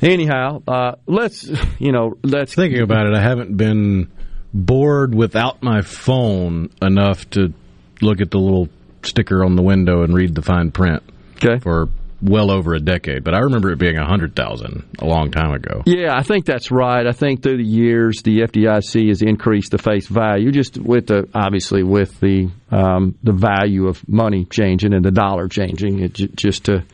anyhow, 0.02 0.62
uh, 0.68 0.96
let's 1.08 1.50
you 1.80 1.92
know 1.92 2.18
let's 2.24 2.54
thinking 2.54 2.82
about 2.82 3.08
it. 3.08 3.16
I 3.16 3.22
haven't 3.22 3.58
been 3.58 4.12
bored 4.54 5.16
without 5.16 5.64
my 5.64 5.82
phone 5.82 6.70
enough 6.82 7.28
to 7.32 7.54
look 8.02 8.22
at 8.22 8.30
the 8.30 8.40
little 8.40 8.70
sticker 9.02 9.44
on 9.44 9.56
the 9.56 9.64
window 9.64 10.04
and 10.04 10.14
read 10.14 10.36
the 10.36 10.42
fine 10.42 10.72
print. 10.72 11.04
Okay. 11.38 11.60
For 11.60 11.90
well 12.24 12.52
over 12.52 12.74
a 12.74 12.80
decade, 12.80 13.24
but 13.24 13.36
I 13.36 13.40
remember 13.40 13.72
it 13.72 13.80
being 13.80 13.98
a 13.98 14.06
hundred 14.06 14.36
thousand 14.36 14.84
a 15.00 15.06
long 15.06 15.30
time 15.32 15.52
ago. 15.52 15.82
Yeah, 15.86 16.16
I 16.16 16.24
think 16.24 16.46
that's 16.46 16.72
right. 16.72 17.06
I 17.06 17.12
think 17.12 17.44
through 17.44 17.58
the 17.58 17.64
years 17.64 18.22
the 18.24 18.40
FDIC 18.42 19.10
has 19.10 19.22
increased 19.22 19.72
the 19.72 19.78
face 19.78 20.08
value, 20.08 20.52
just 20.52 20.78
with 20.78 21.08
the 21.08 21.28
obviously 21.34 21.84
with 21.84 22.20
the 22.20 22.50
um, 22.72 23.16
the 23.24 23.34
value 23.34 23.88
of 23.88 24.08
money 24.08 24.46
changing 24.46 24.94
and 24.94 25.04
the 25.04 25.12
dollar 25.12 25.48
changing, 25.48 26.00
it 26.00 26.14
j- 26.14 26.30
just 26.34 26.66
to 26.66 26.86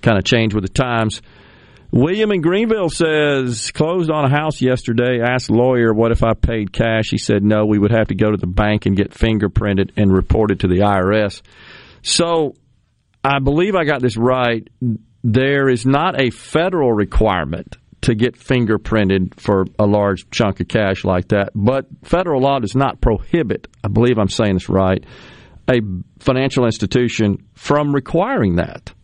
kind 0.00 0.16
of 0.16 0.24
change 0.24 0.54
with 0.54 0.64
the 0.64 0.72
times. 0.72 1.20
William 1.90 2.30
in 2.32 2.42
Greenville 2.42 2.90
says 2.90 3.70
closed 3.70 4.10
on 4.10 4.24
a 4.26 4.30
house 4.30 4.60
yesterday. 4.60 5.20
Asked 5.22 5.50
lawyer 5.50 5.92
what 5.92 6.12
if 6.12 6.22
I 6.22 6.34
paid 6.34 6.72
cash. 6.72 7.06
He 7.10 7.18
said 7.18 7.42
no, 7.42 7.64
we 7.66 7.78
would 7.78 7.92
have 7.92 8.08
to 8.08 8.14
go 8.14 8.30
to 8.30 8.36
the 8.36 8.46
bank 8.46 8.86
and 8.86 8.96
get 8.96 9.10
fingerprinted 9.10 9.92
and 9.96 10.12
report 10.12 10.50
it 10.50 10.60
to 10.60 10.68
the 10.68 10.80
IRS. 10.80 11.40
So 12.02 12.54
I 13.28 13.40
believe 13.40 13.74
I 13.74 13.84
got 13.84 14.00
this 14.00 14.16
right. 14.16 14.66
There 15.22 15.68
is 15.68 15.84
not 15.84 16.18
a 16.18 16.30
federal 16.30 16.92
requirement 16.92 17.76
to 18.02 18.14
get 18.14 18.38
fingerprinted 18.38 19.38
for 19.38 19.66
a 19.78 19.84
large 19.84 20.30
chunk 20.30 20.60
of 20.60 20.68
cash 20.68 21.04
like 21.04 21.28
that, 21.28 21.50
but 21.54 21.86
federal 22.04 22.40
law 22.40 22.58
does 22.58 22.74
not 22.74 23.02
prohibit, 23.02 23.66
I 23.84 23.88
believe 23.88 24.18
I'm 24.18 24.28
saying 24.28 24.54
this 24.54 24.70
right, 24.70 25.04
a 25.68 25.80
financial 26.20 26.64
institution 26.64 27.44
from 27.54 27.94
requiring 27.94 28.56
that. 28.56 28.94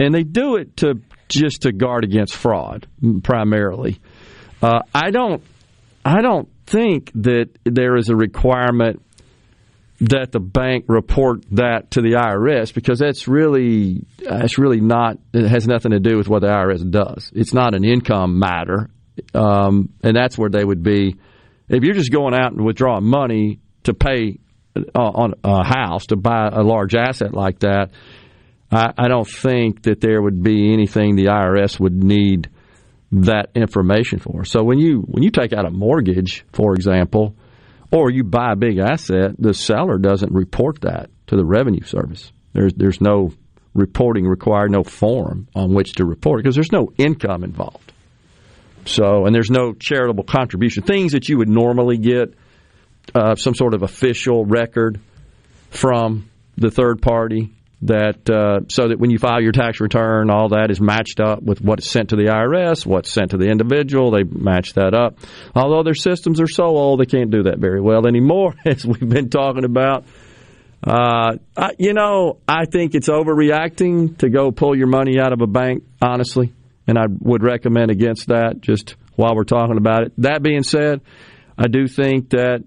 And 0.00 0.12
they 0.12 0.24
do 0.24 0.56
it 0.56 0.76
to 0.78 1.00
just 1.28 1.62
to 1.62 1.72
guard 1.72 2.02
against 2.02 2.34
fraud 2.34 2.88
primarily. 3.22 4.00
Uh, 4.60 4.80
I 4.92 5.10
don't 5.10 5.42
I 6.04 6.22
don't 6.22 6.48
think 6.66 7.12
that 7.16 7.50
there 7.64 7.96
is 7.96 8.08
a 8.08 8.16
requirement 8.16 9.02
that 10.00 10.30
the 10.30 10.40
bank 10.40 10.84
report 10.88 11.44
that 11.52 11.90
to 11.92 12.00
the 12.00 12.12
IRS 12.12 12.72
because 12.72 13.00
that's 13.00 13.26
really 13.26 14.06
that's 14.18 14.56
really 14.56 14.80
not 14.80 15.18
it 15.32 15.48
has 15.48 15.66
nothing 15.66 15.90
to 15.90 15.98
do 15.98 16.16
with 16.16 16.28
what 16.28 16.42
the 16.42 16.48
IRS 16.48 16.88
does. 16.88 17.32
It's 17.34 17.52
not 17.52 17.74
an 17.74 17.84
income 17.84 18.38
matter, 18.38 18.90
um, 19.34 19.90
and 20.02 20.16
that's 20.16 20.38
where 20.38 20.50
they 20.50 20.64
would 20.64 20.82
be. 20.82 21.16
If 21.68 21.82
you're 21.82 21.94
just 21.94 22.12
going 22.12 22.32
out 22.32 22.52
and 22.52 22.64
withdrawing 22.64 23.04
money 23.04 23.58
to 23.84 23.94
pay 23.94 24.38
uh, 24.76 24.80
on 24.94 25.34
a 25.42 25.64
house 25.66 26.06
to 26.06 26.16
buy 26.16 26.48
a 26.52 26.62
large 26.62 26.94
asset 26.94 27.34
like 27.34 27.60
that, 27.60 27.90
I, 28.70 28.92
I 28.96 29.08
don't 29.08 29.28
think 29.28 29.82
that 29.82 30.00
there 30.00 30.22
would 30.22 30.42
be 30.42 30.72
anything 30.72 31.16
the 31.16 31.26
IRS 31.26 31.80
would 31.80 32.04
need 32.04 32.48
that 33.10 33.50
information 33.56 34.20
for. 34.20 34.44
So 34.44 34.62
when 34.62 34.78
you 34.78 35.00
when 35.00 35.24
you 35.24 35.30
take 35.30 35.52
out 35.52 35.66
a 35.66 35.70
mortgage, 35.70 36.44
for 36.52 36.74
example 36.74 37.34
or 37.90 38.10
you 38.10 38.24
buy 38.24 38.52
a 38.52 38.56
big 38.56 38.78
asset, 38.78 39.32
the 39.38 39.54
seller 39.54 39.98
doesn't 39.98 40.32
report 40.32 40.82
that 40.82 41.10
to 41.28 41.36
the 41.36 41.44
revenue 41.44 41.84
service. 41.84 42.32
There's 42.52 42.74
there's 42.74 43.00
no 43.00 43.32
reporting 43.74 44.26
required, 44.26 44.70
no 44.70 44.82
form 44.82 45.48
on 45.54 45.74
which 45.74 45.94
to 45.94 46.04
report 46.04 46.42
because 46.42 46.54
there's 46.54 46.72
no 46.72 46.92
income 46.98 47.44
involved. 47.44 47.92
So, 48.84 49.26
and 49.26 49.34
there's 49.34 49.50
no 49.50 49.74
charitable 49.74 50.24
contribution, 50.24 50.82
things 50.82 51.12
that 51.12 51.28
you 51.28 51.38
would 51.38 51.48
normally 51.48 51.98
get, 51.98 52.34
uh, 53.14 53.34
some 53.34 53.54
sort 53.54 53.74
of 53.74 53.82
official 53.82 54.46
record 54.46 54.98
from 55.70 56.30
the 56.56 56.70
third 56.70 57.02
party 57.02 57.52
that 57.82 58.28
uh, 58.28 58.60
so 58.68 58.88
that 58.88 58.98
when 58.98 59.10
you 59.10 59.18
file 59.18 59.40
your 59.40 59.52
tax 59.52 59.80
return, 59.80 60.30
all 60.30 60.48
that 60.48 60.70
is 60.70 60.80
matched 60.80 61.20
up 61.20 61.42
with 61.42 61.60
what's 61.60 61.88
sent 61.88 62.10
to 62.10 62.16
the 62.16 62.24
IRS, 62.24 62.84
what's 62.84 63.10
sent 63.10 63.30
to 63.30 63.36
the 63.36 63.46
individual. 63.46 64.10
They 64.10 64.24
match 64.24 64.74
that 64.74 64.94
up. 64.94 65.18
Although 65.54 65.84
their 65.84 65.94
systems 65.94 66.40
are 66.40 66.48
so 66.48 66.64
old, 66.64 67.00
they 67.00 67.06
can't 67.06 67.30
do 67.30 67.44
that 67.44 67.58
very 67.58 67.80
well 67.80 68.06
anymore, 68.06 68.54
as 68.66 68.84
we've 68.84 69.08
been 69.08 69.30
talking 69.30 69.64
about. 69.64 70.04
Uh, 70.84 71.36
I, 71.56 71.70
you 71.78 71.92
know, 71.92 72.38
I 72.46 72.64
think 72.64 72.94
it's 72.94 73.08
overreacting 73.08 74.18
to 74.18 74.28
go 74.28 74.52
pull 74.52 74.76
your 74.76 74.86
money 74.86 75.18
out 75.20 75.32
of 75.32 75.40
a 75.40 75.46
bank, 75.46 75.84
honestly, 76.00 76.52
and 76.86 76.96
I 76.98 77.06
would 77.08 77.42
recommend 77.42 77.90
against 77.90 78.28
that 78.28 78.60
just 78.60 78.96
while 79.16 79.34
we're 79.34 79.44
talking 79.44 79.76
about 79.76 80.04
it. 80.04 80.12
That 80.18 80.42
being 80.42 80.62
said, 80.62 81.00
I 81.56 81.66
do 81.66 81.88
think 81.88 82.30
that 82.30 82.64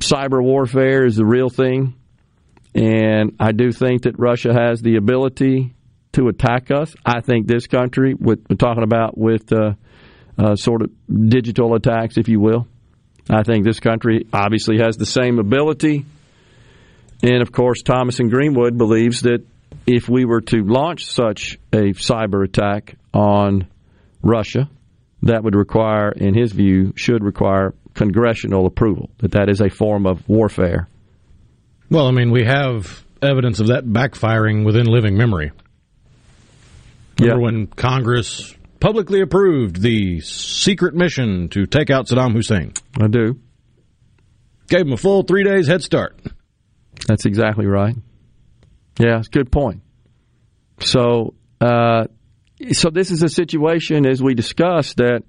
cyber 0.00 0.42
warfare 0.42 1.04
is 1.04 1.16
the 1.16 1.26
real 1.26 1.50
thing, 1.50 1.94
and 2.74 3.36
I 3.40 3.52
do 3.52 3.72
think 3.72 4.02
that 4.02 4.18
Russia 4.18 4.52
has 4.52 4.80
the 4.80 4.96
ability 4.96 5.74
to 6.12 6.28
attack 6.28 6.70
us. 6.70 6.94
I 7.04 7.20
think 7.20 7.46
this 7.46 7.66
country, 7.66 8.14
with 8.14 8.40
we're 8.48 8.56
talking 8.56 8.82
about 8.82 9.16
with 9.16 9.52
uh, 9.52 9.74
uh, 10.38 10.56
sort 10.56 10.82
of 10.82 10.90
digital 11.08 11.74
attacks, 11.74 12.16
if 12.16 12.28
you 12.28 12.40
will, 12.40 12.66
I 13.28 13.42
think 13.42 13.64
this 13.64 13.80
country 13.80 14.26
obviously 14.32 14.78
has 14.78 14.96
the 14.96 15.06
same 15.06 15.38
ability 15.38 16.04
and 17.22 17.42
of 17.42 17.52
course, 17.52 17.82
Thomas 17.82 18.18
and 18.18 18.30
Greenwood 18.30 18.78
believes 18.78 19.22
that 19.22 19.44
if 19.86 20.08
we 20.08 20.24
were 20.24 20.40
to 20.42 20.64
launch 20.64 21.06
such 21.06 21.58
a 21.72 21.92
cyber 21.92 22.44
attack 22.44 22.96
on 23.12 23.66
Russia, 24.22 24.70
that 25.22 25.44
would 25.44 25.54
require, 25.54 26.12
in 26.12 26.34
his 26.34 26.52
view, 26.52 26.92
should 26.96 27.22
require 27.22 27.74
congressional 27.94 28.66
approval, 28.66 29.10
that 29.18 29.32
that 29.32 29.48
is 29.50 29.60
a 29.60 29.68
form 29.68 30.06
of 30.06 30.26
warfare. 30.28 30.88
Well, 31.90 32.06
I 32.06 32.12
mean, 32.12 32.30
we 32.30 32.44
have 32.44 33.04
evidence 33.20 33.58
of 33.58 33.66
that 33.68 33.84
backfiring 33.84 34.64
within 34.64 34.86
living 34.86 35.16
memory. 35.16 35.50
Remember 37.18 37.42
when 37.42 37.66
Congress 37.66 38.54
publicly 38.78 39.20
approved 39.20 39.82
the 39.82 40.20
secret 40.20 40.94
mission 40.94 41.48
to 41.50 41.66
take 41.66 41.90
out 41.90 42.06
Saddam 42.06 42.32
Hussein? 42.32 42.72
I 42.98 43.08
do. 43.08 43.38
Gave 44.68 44.82
him 44.82 44.92
a 44.92 44.96
full 44.96 45.24
three 45.24 45.44
days 45.44 45.66
head 45.66 45.82
start. 45.82 46.18
That's 47.06 47.26
exactly 47.26 47.66
right. 47.66 47.96
Yeah, 48.98 49.18
it's 49.18 49.28
a 49.28 49.30
good 49.30 49.50
point. 49.50 49.82
So, 50.80 51.34
uh, 51.60 52.04
so 52.72 52.90
this 52.90 53.10
is 53.10 53.22
a 53.22 53.28
situation, 53.28 54.06
as 54.06 54.22
we 54.22 54.34
discussed, 54.34 54.98
that 54.98 55.24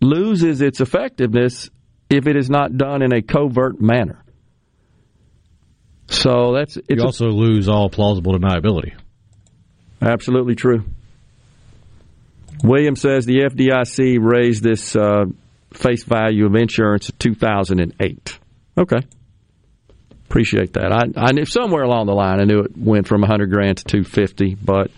loses 0.00 0.60
its 0.60 0.80
effectiveness 0.80 1.70
if 2.10 2.26
it 2.26 2.36
is 2.36 2.50
not 2.50 2.76
done 2.76 3.02
in 3.02 3.12
a 3.12 3.22
covert 3.22 3.80
manner. 3.80 4.21
So 6.12 6.52
that's 6.54 6.76
it's 6.76 6.86
you 6.88 7.02
also 7.02 7.26
a, 7.26 7.28
lose 7.28 7.68
all 7.68 7.88
plausible 7.88 8.38
deniability. 8.38 8.94
Absolutely 10.00 10.54
true. 10.54 10.84
William 12.62 12.96
says 12.96 13.24
the 13.24 13.40
FDIC 13.40 14.18
raised 14.20 14.62
this 14.62 14.94
uh, 14.94 15.24
face 15.72 16.04
value 16.04 16.46
of 16.46 16.54
insurance 16.54 17.08
in 17.08 17.16
2008. 17.18 18.38
Okay. 18.78 19.00
Appreciate 20.26 20.74
that. 20.74 20.92
I, 20.92 21.20
I 21.20 21.32
knew 21.32 21.44
somewhere 21.44 21.82
along 21.82 22.06
the 22.06 22.14
line 22.14 22.40
I 22.40 22.44
knew 22.44 22.60
it 22.60 22.76
went 22.76 23.06
from 23.06 23.22
100 23.22 23.50
grand 23.50 23.78
to 23.78 23.84
250, 23.84 24.54
but 24.54 24.90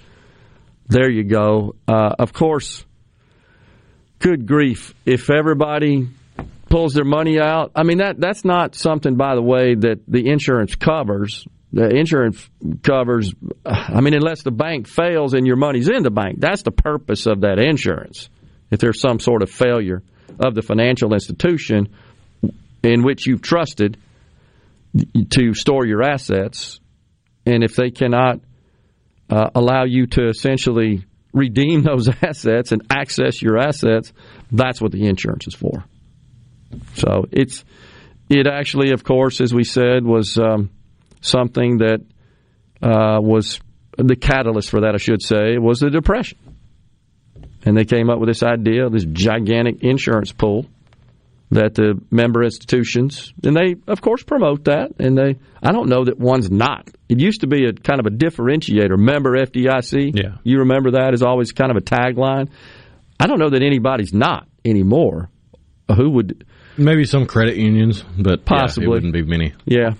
there 0.88 1.10
you 1.10 1.24
go. 1.24 1.74
Uh, 1.88 2.14
of 2.18 2.32
course, 2.32 2.84
good 4.18 4.46
grief, 4.46 4.94
if 5.06 5.30
everybody 5.30 6.08
pulls 6.74 6.92
their 6.92 7.04
money 7.04 7.38
out, 7.38 7.70
I 7.76 7.84
mean 7.84 7.98
that 7.98 8.18
that's 8.18 8.44
not 8.44 8.74
something, 8.74 9.14
by 9.14 9.36
the 9.36 9.42
way, 9.42 9.76
that 9.76 10.00
the 10.08 10.28
insurance 10.28 10.74
covers. 10.74 11.46
The 11.72 11.88
insurance 11.88 12.50
covers. 12.82 13.32
I 13.64 14.00
mean, 14.00 14.12
unless 14.12 14.42
the 14.42 14.50
bank 14.50 14.88
fails 14.88 15.34
and 15.34 15.46
your 15.46 15.54
money's 15.54 15.88
in 15.88 16.02
the 16.02 16.10
bank, 16.10 16.40
that's 16.40 16.64
the 16.64 16.72
purpose 16.72 17.26
of 17.26 17.42
that 17.42 17.60
insurance. 17.60 18.28
If 18.72 18.80
there's 18.80 19.00
some 19.00 19.20
sort 19.20 19.42
of 19.42 19.50
failure 19.50 20.02
of 20.40 20.56
the 20.56 20.62
financial 20.62 21.14
institution 21.14 21.94
in 22.82 23.04
which 23.04 23.24
you've 23.24 23.42
trusted 23.42 23.96
to 25.30 25.54
store 25.54 25.86
your 25.86 26.02
assets, 26.02 26.80
and 27.46 27.62
if 27.62 27.76
they 27.76 27.92
cannot 27.92 28.40
uh, 29.30 29.50
allow 29.54 29.84
you 29.84 30.08
to 30.08 30.26
essentially 30.26 31.04
redeem 31.32 31.82
those 31.84 32.08
assets 32.20 32.72
and 32.72 32.82
access 32.90 33.40
your 33.40 33.58
assets, 33.58 34.12
that's 34.50 34.80
what 34.80 34.90
the 34.90 35.06
insurance 35.06 35.46
is 35.46 35.54
for. 35.54 35.84
So 36.94 37.26
it's 37.30 37.64
it 38.28 38.46
actually, 38.46 38.92
of 38.92 39.04
course, 39.04 39.40
as 39.40 39.52
we 39.52 39.64
said, 39.64 40.04
was 40.04 40.38
um, 40.38 40.70
something 41.20 41.78
that 41.78 42.00
uh, 42.82 43.20
was 43.20 43.60
the 43.96 44.16
catalyst 44.16 44.70
for 44.70 44.82
that. 44.82 44.94
I 44.94 44.98
should 44.98 45.22
say 45.22 45.58
was 45.58 45.80
the 45.80 45.90
depression, 45.90 46.38
and 47.64 47.76
they 47.76 47.84
came 47.84 48.10
up 48.10 48.18
with 48.18 48.28
this 48.28 48.42
idea, 48.42 48.88
this 48.88 49.04
gigantic 49.04 49.82
insurance 49.82 50.32
pool 50.32 50.66
that 51.50 51.74
the 51.74 52.00
member 52.10 52.42
institutions 52.42 53.32
and 53.44 53.56
they 53.56 53.76
of 53.86 54.00
course 54.00 54.22
promote 54.22 54.64
that 54.64 54.90
and 54.98 55.16
they 55.16 55.36
I 55.62 55.72
don't 55.72 55.88
know 55.88 56.04
that 56.04 56.18
one's 56.18 56.50
not. 56.50 56.88
It 57.08 57.20
used 57.20 57.42
to 57.42 57.46
be 57.46 57.66
a 57.66 57.72
kind 57.72 58.00
of 58.00 58.06
a 58.06 58.10
differentiator. 58.10 58.98
Member 58.98 59.32
FDIC. 59.32 60.18
Yeah. 60.18 60.38
You 60.42 60.60
remember 60.60 60.92
that 60.92 61.12
as 61.12 61.22
always 61.22 61.52
kind 61.52 61.70
of 61.70 61.76
a 61.76 61.80
tagline. 61.80 62.48
I 63.20 63.26
don't 63.26 63.38
know 63.38 63.50
that 63.50 63.62
anybody's 63.62 64.12
not 64.12 64.48
anymore. 64.64 65.30
Who 65.94 66.10
would 66.10 66.44
maybe 66.76 67.04
some 67.04 67.26
credit 67.26 67.56
unions, 67.56 68.04
but 68.18 68.44
possibly 68.44 68.86
yeah, 68.86 68.90
wouldn't 68.90 69.12
be 69.12 69.22
many. 69.22 69.54
Yeah. 69.64 69.94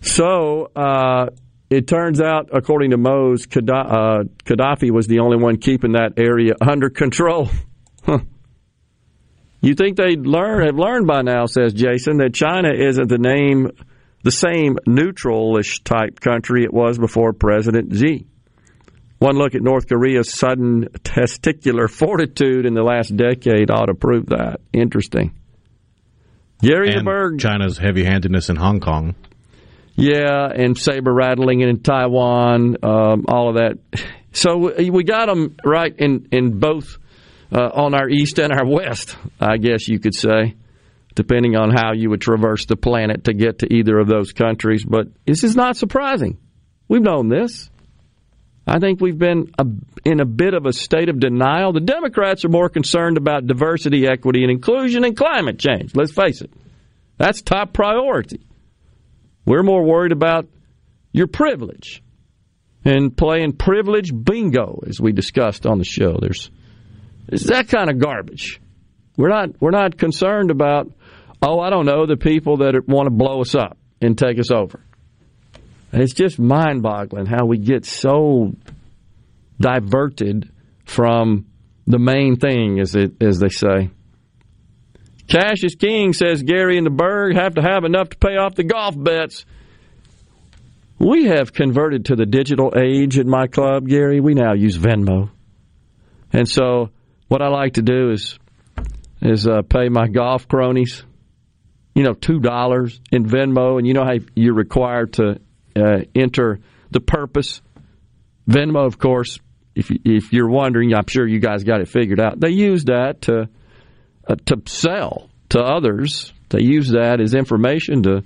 So 0.00 0.70
uh, 0.76 1.30
it 1.68 1.88
turns 1.88 2.20
out, 2.20 2.50
according 2.52 2.90
to 2.90 2.96
Mose, 2.96 3.46
uh, 3.46 4.24
Gaddafi 4.44 4.90
was 4.90 5.06
the 5.06 5.20
only 5.20 5.36
one 5.36 5.56
keeping 5.56 5.92
that 5.92 6.14
area 6.16 6.54
under 6.60 6.90
control. 6.90 7.50
You 9.60 9.74
think 9.74 9.96
they'd 9.96 10.24
learn 10.24 10.64
have 10.64 10.76
learned 10.76 11.08
by 11.08 11.22
now, 11.22 11.46
says 11.46 11.72
Jason, 11.72 12.18
that 12.18 12.34
China 12.34 12.68
isn't 12.72 13.08
the 13.08 13.18
name 13.18 13.70
the 14.22 14.30
same 14.30 14.76
neutralish 14.86 15.82
type 15.82 16.20
country 16.20 16.62
it 16.62 16.72
was 16.72 16.98
before 16.98 17.32
President 17.32 17.92
Xi. 17.94 18.26
One 19.18 19.36
look 19.36 19.54
at 19.54 19.62
North 19.62 19.88
Korea's 19.88 20.30
sudden 20.38 20.88
testicular 21.02 21.88
fortitude 21.88 22.66
in 22.66 22.74
the 22.74 22.82
last 22.82 23.16
decade 23.16 23.70
ought 23.70 23.86
to 23.86 23.94
prove 23.94 24.26
that. 24.26 24.60
Interesting. 24.72 25.34
Gary 26.60 26.92
and 26.92 27.04
Berg. 27.04 27.38
China's 27.38 27.78
heavy 27.78 28.04
handedness 28.04 28.50
in 28.50 28.56
Hong 28.56 28.80
Kong. 28.80 29.14
Yeah, 29.94 30.48
and 30.54 30.76
saber 30.76 31.12
rattling 31.12 31.60
in 31.62 31.80
Taiwan, 31.80 32.76
um, 32.82 33.24
all 33.28 33.48
of 33.48 33.54
that. 33.56 33.78
So 34.32 34.74
we 34.76 35.04
got 35.04 35.26
them 35.26 35.56
right 35.64 35.94
in, 35.96 36.28
in 36.30 36.58
both 36.58 36.98
uh, 37.50 37.70
on 37.72 37.94
our 37.94 38.08
east 38.08 38.38
and 38.38 38.52
our 38.52 38.66
west, 38.66 39.16
I 39.40 39.56
guess 39.56 39.88
you 39.88 39.98
could 39.98 40.14
say, 40.14 40.54
depending 41.14 41.56
on 41.56 41.70
how 41.70 41.94
you 41.94 42.10
would 42.10 42.20
traverse 42.20 42.66
the 42.66 42.76
planet 42.76 43.24
to 43.24 43.32
get 43.32 43.60
to 43.60 43.72
either 43.72 43.98
of 43.98 44.08
those 44.08 44.32
countries. 44.32 44.84
But 44.84 45.06
this 45.24 45.44
is 45.44 45.56
not 45.56 45.78
surprising. 45.78 46.36
We've 46.88 47.00
known 47.02 47.28
this. 47.28 47.70
I 48.66 48.80
think 48.80 49.00
we've 49.00 49.18
been 49.18 49.52
a, 49.58 49.66
in 50.04 50.20
a 50.20 50.24
bit 50.24 50.52
of 50.52 50.66
a 50.66 50.72
state 50.72 51.08
of 51.08 51.20
denial. 51.20 51.72
The 51.72 51.80
Democrats 51.80 52.44
are 52.44 52.48
more 52.48 52.68
concerned 52.68 53.16
about 53.16 53.46
diversity, 53.46 54.08
equity, 54.08 54.42
and 54.42 54.50
inclusion 54.50 55.04
and 55.04 55.16
climate 55.16 55.58
change. 55.58 55.94
Let's 55.94 56.12
face 56.12 56.40
it. 56.40 56.50
That's 57.16 57.42
top 57.42 57.72
priority. 57.72 58.44
We're 59.44 59.62
more 59.62 59.84
worried 59.84 60.12
about 60.12 60.48
your 61.12 61.28
privilege 61.28 62.02
and 62.84 63.16
playing 63.16 63.52
privilege 63.52 64.12
bingo, 64.12 64.82
as 64.86 65.00
we 65.00 65.12
discussed 65.12 65.64
on 65.66 65.78
the 65.78 65.84
show. 65.84 66.18
There's 66.20 66.50
it's 67.28 67.44
that 67.44 67.68
kind 67.68 67.88
of 67.88 68.00
garbage. 68.00 68.60
We're 69.16 69.28
not 69.28 69.60
we're 69.60 69.70
not 69.70 69.96
concerned 69.96 70.50
about 70.50 70.92
oh 71.40 71.60
I 71.60 71.70
don't 71.70 71.86
know 71.86 72.06
the 72.06 72.16
people 72.16 72.58
that 72.58 72.74
want 72.88 73.06
to 73.06 73.10
blow 73.10 73.40
us 73.40 73.54
up 73.54 73.78
and 74.00 74.18
take 74.18 74.38
us 74.38 74.50
over. 74.50 74.84
It's 75.92 76.12
just 76.12 76.38
mind-boggling 76.38 77.26
how 77.26 77.46
we 77.46 77.58
get 77.58 77.84
so 77.84 78.52
diverted 79.60 80.50
from 80.84 81.46
the 81.86 81.98
main 81.98 82.36
thing, 82.36 82.80
as 82.80 82.94
it 82.94 83.22
as 83.22 83.38
they 83.38 83.48
say. 83.48 83.90
Cash 85.28 85.64
is 85.64 85.74
king, 85.74 86.12
says 86.12 86.42
Gary 86.42 86.76
and 86.76 86.86
the 86.86 86.90
Berg. 86.90 87.36
Have 87.36 87.54
to 87.54 87.62
have 87.62 87.84
enough 87.84 88.10
to 88.10 88.18
pay 88.18 88.36
off 88.36 88.54
the 88.54 88.64
golf 88.64 88.94
bets. 88.96 89.44
We 90.98 91.26
have 91.26 91.52
converted 91.52 92.06
to 92.06 92.16
the 92.16 92.26
digital 92.26 92.72
age 92.76 93.18
at 93.18 93.26
my 93.26 93.46
club, 93.46 93.86
Gary. 93.86 94.20
We 94.20 94.34
now 94.34 94.54
use 94.54 94.78
Venmo. 94.78 95.30
And 96.32 96.48
so 96.48 96.90
what 97.28 97.42
I 97.42 97.48
like 97.48 97.74
to 97.74 97.82
do 97.82 98.10
is 98.10 98.38
is 99.22 99.46
uh, 99.48 99.62
pay 99.62 99.88
my 99.88 100.08
golf 100.08 100.46
cronies, 100.46 101.02
you 101.94 102.02
know, 102.02 102.12
two 102.12 102.38
dollars 102.38 103.00
in 103.10 103.24
Venmo, 103.24 103.78
and 103.78 103.86
you 103.86 103.94
know 103.94 104.04
how 104.04 104.18
you're 104.34 104.54
required 104.54 105.14
to 105.14 105.40
uh, 105.76 106.04
enter 106.14 106.60
the 106.90 107.00
purpose. 107.00 107.60
Venmo, 108.48 108.86
of 108.86 108.98
course, 108.98 109.38
if 109.74 109.90
if 109.90 110.32
you're 110.32 110.48
wondering, 110.48 110.94
I'm 110.94 111.06
sure 111.06 111.26
you 111.26 111.40
guys 111.40 111.64
got 111.64 111.80
it 111.80 111.88
figured 111.88 112.20
out. 112.20 112.40
They 112.40 112.50
use 112.50 112.84
that 112.84 113.22
to 113.22 113.48
uh, 114.26 114.36
to 114.46 114.62
sell 114.66 115.28
to 115.50 115.60
others. 115.60 116.32
They 116.48 116.62
use 116.62 116.90
that 116.90 117.20
as 117.20 117.34
information 117.34 118.04
to 118.04 118.22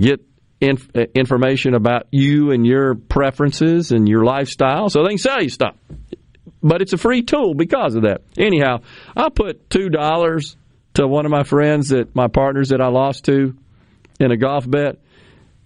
get 0.00 0.20
inf- 0.60 0.90
uh, 0.96 1.06
information 1.14 1.74
about 1.74 2.06
you 2.10 2.50
and 2.50 2.66
your 2.66 2.94
preferences 2.94 3.92
and 3.92 4.08
your 4.08 4.24
lifestyle, 4.24 4.88
so 4.88 5.02
they 5.02 5.10
can 5.10 5.18
sell 5.18 5.42
you 5.42 5.50
stuff. 5.50 5.76
But 6.62 6.82
it's 6.82 6.92
a 6.92 6.98
free 6.98 7.22
tool 7.22 7.54
because 7.54 7.94
of 7.94 8.02
that. 8.02 8.22
Anyhow, 8.36 8.78
I 9.16 9.28
put 9.28 9.70
two 9.70 9.90
dollars 9.90 10.56
to 10.94 11.06
one 11.06 11.24
of 11.24 11.30
my 11.30 11.44
friends 11.44 11.90
that 11.90 12.14
my 12.16 12.26
partners 12.26 12.70
that 12.70 12.80
I 12.80 12.88
lost 12.88 13.26
to 13.26 13.54
in 14.18 14.32
a 14.32 14.36
golf 14.36 14.68
bet, 14.68 14.98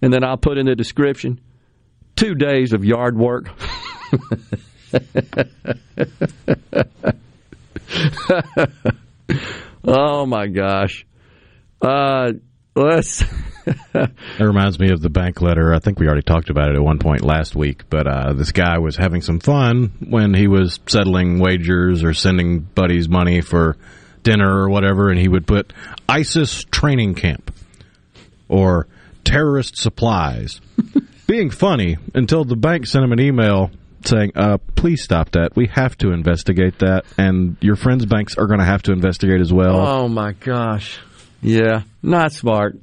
and 0.03 0.13
then 0.13 0.23
I'll 0.23 0.37
put 0.37 0.57
in 0.57 0.65
the 0.65 0.75
description 0.75 1.39
two 2.17 2.35
days 2.35 2.73
of 2.73 2.83
yard 2.83 3.17
work. 3.17 3.49
oh 9.85 10.25
my 10.25 10.47
gosh. 10.47 11.05
Uh, 11.81 12.33
let's. 12.75 13.19
that 13.93 14.11
reminds 14.41 14.77
me 14.77 14.91
of 14.91 14.99
the 14.99 15.09
bank 15.09 15.41
letter. 15.41 15.73
I 15.73 15.79
think 15.79 15.99
we 15.99 16.07
already 16.07 16.21
talked 16.21 16.49
about 16.49 16.71
it 16.71 16.75
at 16.75 16.83
one 16.83 16.99
point 16.99 17.21
last 17.21 17.55
week, 17.55 17.89
but 17.89 18.05
uh, 18.05 18.33
this 18.33 18.51
guy 18.51 18.79
was 18.79 18.97
having 18.97 19.21
some 19.21 19.39
fun 19.39 19.93
when 20.09 20.33
he 20.33 20.47
was 20.47 20.81
settling 20.85 21.39
wagers 21.39 22.03
or 22.03 22.13
sending 22.13 22.59
buddies 22.59 23.07
money 23.07 23.39
for 23.39 23.77
dinner 24.21 24.53
or 24.53 24.69
whatever, 24.69 25.11
and 25.11 25.17
he 25.17 25.29
would 25.29 25.47
put 25.47 25.71
ISIS 26.09 26.65
training 26.65 27.15
camp 27.15 27.55
or 28.49 28.89
terrorist 29.23 29.77
supplies. 29.77 30.61
Being 31.27 31.49
funny 31.49 31.97
until 32.13 32.43
the 32.43 32.55
bank 32.55 32.85
sent 32.85 33.05
him 33.05 33.11
an 33.11 33.19
email 33.19 33.71
saying, 34.05 34.33
uh, 34.35 34.57
please 34.75 35.03
stop 35.03 35.31
that. 35.31 35.55
We 35.55 35.67
have 35.67 35.97
to 35.99 36.11
investigate 36.11 36.79
that, 36.79 37.05
and 37.17 37.57
your 37.61 37.75
friends' 37.75 38.05
banks 38.05 38.37
are 38.37 38.47
going 38.47 38.59
to 38.59 38.65
have 38.65 38.83
to 38.83 38.91
investigate 38.91 39.39
as 39.39 39.53
well. 39.53 39.79
Oh 39.79 40.07
my 40.07 40.33
gosh. 40.33 40.99
Yeah, 41.41 41.83
not 42.01 42.31
smart. 42.31 42.77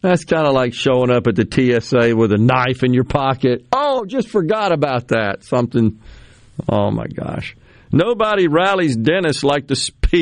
That's 0.00 0.24
kind 0.24 0.46
of 0.46 0.54
like 0.54 0.74
showing 0.74 1.10
up 1.10 1.26
at 1.26 1.34
the 1.34 1.46
TSA 1.80 2.14
with 2.14 2.32
a 2.32 2.38
knife 2.38 2.84
in 2.84 2.94
your 2.94 3.04
pocket. 3.04 3.66
Oh, 3.72 4.04
just 4.04 4.28
forgot 4.28 4.70
about 4.72 5.08
that. 5.08 5.42
Something. 5.42 6.00
Oh 6.68 6.90
my 6.90 7.06
gosh. 7.06 7.56
Nobody 7.90 8.46
rallies 8.46 8.96
Dennis 8.96 9.42
like 9.42 9.66
the 9.66 9.74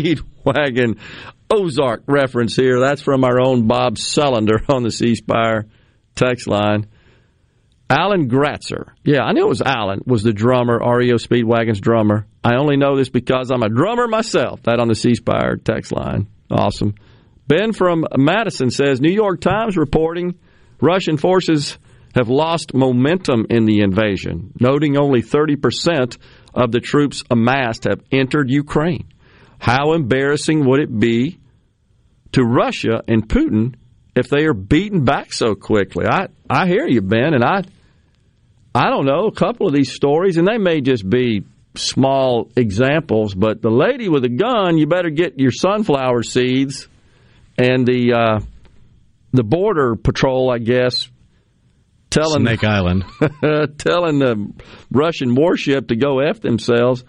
Speedwagon 0.47 0.98
Ozark 1.51 2.02
reference 2.06 2.56
here. 2.56 2.81
That's 2.81 3.02
from 3.02 3.24
our 3.24 3.40
own 3.40 3.66
Bob 3.66 3.97
Sullender 3.97 4.68
on 4.68 4.82
the 4.82 4.90
C 4.90 5.14
Spire 5.14 5.66
text 6.14 6.47
line. 6.47 6.86
Alan 7.89 8.28
Gratzer. 8.28 8.89
Yeah, 9.05 9.23
I 9.23 9.32
knew 9.32 9.44
it 9.44 9.48
was 9.48 9.62
Alan, 9.62 10.01
was 10.06 10.24
the 10.24 10.32
drummer, 10.32 10.81
REO 10.81 11.16
Speedwagon's 11.16 11.81
drummer. 11.81 12.27
I 12.43 12.56
only 12.56 12.77
know 12.77 12.97
this 12.97 13.10
because 13.10 13.52
I'm 13.52 13.62
a 13.62 13.68
drummer 13.68 14.09
myself. 14.09 14.62
That 14.64 14.81
on 14.81 14.89
the 14.89 14.97
C 14.97 15.14
Spire 15.14 15.56
text 15.56 15.93
line. 15.93 16.27
Awesome. 16.51 16.94
Ben 17.47 17.73
from 17.73 18.05
Madison 18.16 18.70
says 18.70 19.01
New 19.01 19.12
York 19.12 19.40
Times 19.40 19.77
reporting 19.77 20.36
Russian 20.81 21.16
forces 21.16 21.78
have 22.16 22.28
lost 22.28 22.74
momentum 22.74 23.47
in 23.51 23.66
the 23.66 23.81
invasion, 23.81 24.52
noting 24.59 24.97
only 24.97 25.23
30% 25.23 26.16
of 26.55 26.73
the 26.73 26.81
troops 26.81 27.23
amassed 27.31 27.85
have 27.85 28.02
entered 28.10 28.51
Ukraine. 28.51 29.06
How 29.59 29.93
embarrassing 29.93 30.65
would 30.66 30.81
it 30.81 30.99
be 30.99 31.39
to 32.33 32.45
Russia 32.45 33.03
and 33.09 33.28
Putin 33.28 33.74
if 34.15 34.28
they 34.28 34.45
are 34.45 34.55
beaten 34.55 35.05
back 35.05 35.33
so 35.33 35.55
quickly? 35.55 36.07
I, 36.07 36.28
I 36.49 36.66
hear 36.66 36.87
you, 36.87 37.01
Ben, 37.01 37.35
and 37.35 37.45
I 37.45 37.62
I 38.77 38.91
don't 38.91 39.07
know, 39.07 39.27
a 39.27 39.33
couple 39.33 39.66
of 39.66 39.73
these 39.73 39.95
stories, 39.95 40.37
and 40.37 40.47
they 40.47 40.59
may 40.59 40.83
just 40.83 41.09
be 41.09 41.45
small 41.77 42.51
examples, 42.57 43.35
but 43.35 43.62
the 43.62 43.70
lady 43.70 44.11
with 44.11 44.23
a 44.27 44.28
gun, 44.28 44.77
you 44.77 44.87
better 44.87 45.09
get 45.09 45.39
your 45.39 45.51
sunflower 45.51 46.23
seeds 46.23 46.87
and 47.57 47.87
the 47.87 48.12
uh, 48.12 48.41
the 49.33 49.43
border 49.43 49.97
patrol, 49.97 50.51
I 50.51 50.59
guess, 50.59 51.09
telling 52.11 52.43
Snake 52.43 52.65
Island, 52.65 53.05
telling 53.78 54.19
the 54.19 54.53
Russian 54.91 55.35
warship 55.35 55.89
to 55.89 55.97
go 55.97 56.20
f 56.20 56.41
themselves. 56.41 57.03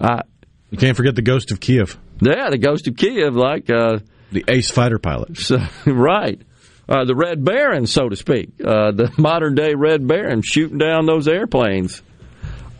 Uh, 0.00 0.22
you 0.70 0.78
can't 0.78 0.96
forget 0.96 1.14
the 1.14 1.22
ghost 1.22 1.50
of 1.50 1.60
Kiev. 1.60 1.98
Yeah, 2.20 2.50
the 2.50 2.58
ghost 2.58 2.86
of 2.88 2.96
Kiev, 2.96 3.34
like 3.34 3.68
uh, 3.70 3.98
the 4.32 4.44
ace 4.48 4.70
fighter 4.70 4.98
pilot. 4.98 5.36
So, 5.36 5.58
right. 5.86 6.40
Uh, 6.88 7.04
the 7.04 7.14
Red 7.14 7.44
Baron, 7.44 7.86
so 7.86 8.08
to 8.08 8.16
speak, 8.16 8.50
uh, 8.64 8.90
the 8.90 9.12
modern 9.18 9.54
day 9.54 9.74
Red 9.74 10.06
Baron 10.06 10.42
shooting 10.42 10.78
down 10.78 11.06
those 11.06 11.28
airplanes. 11.28 12.02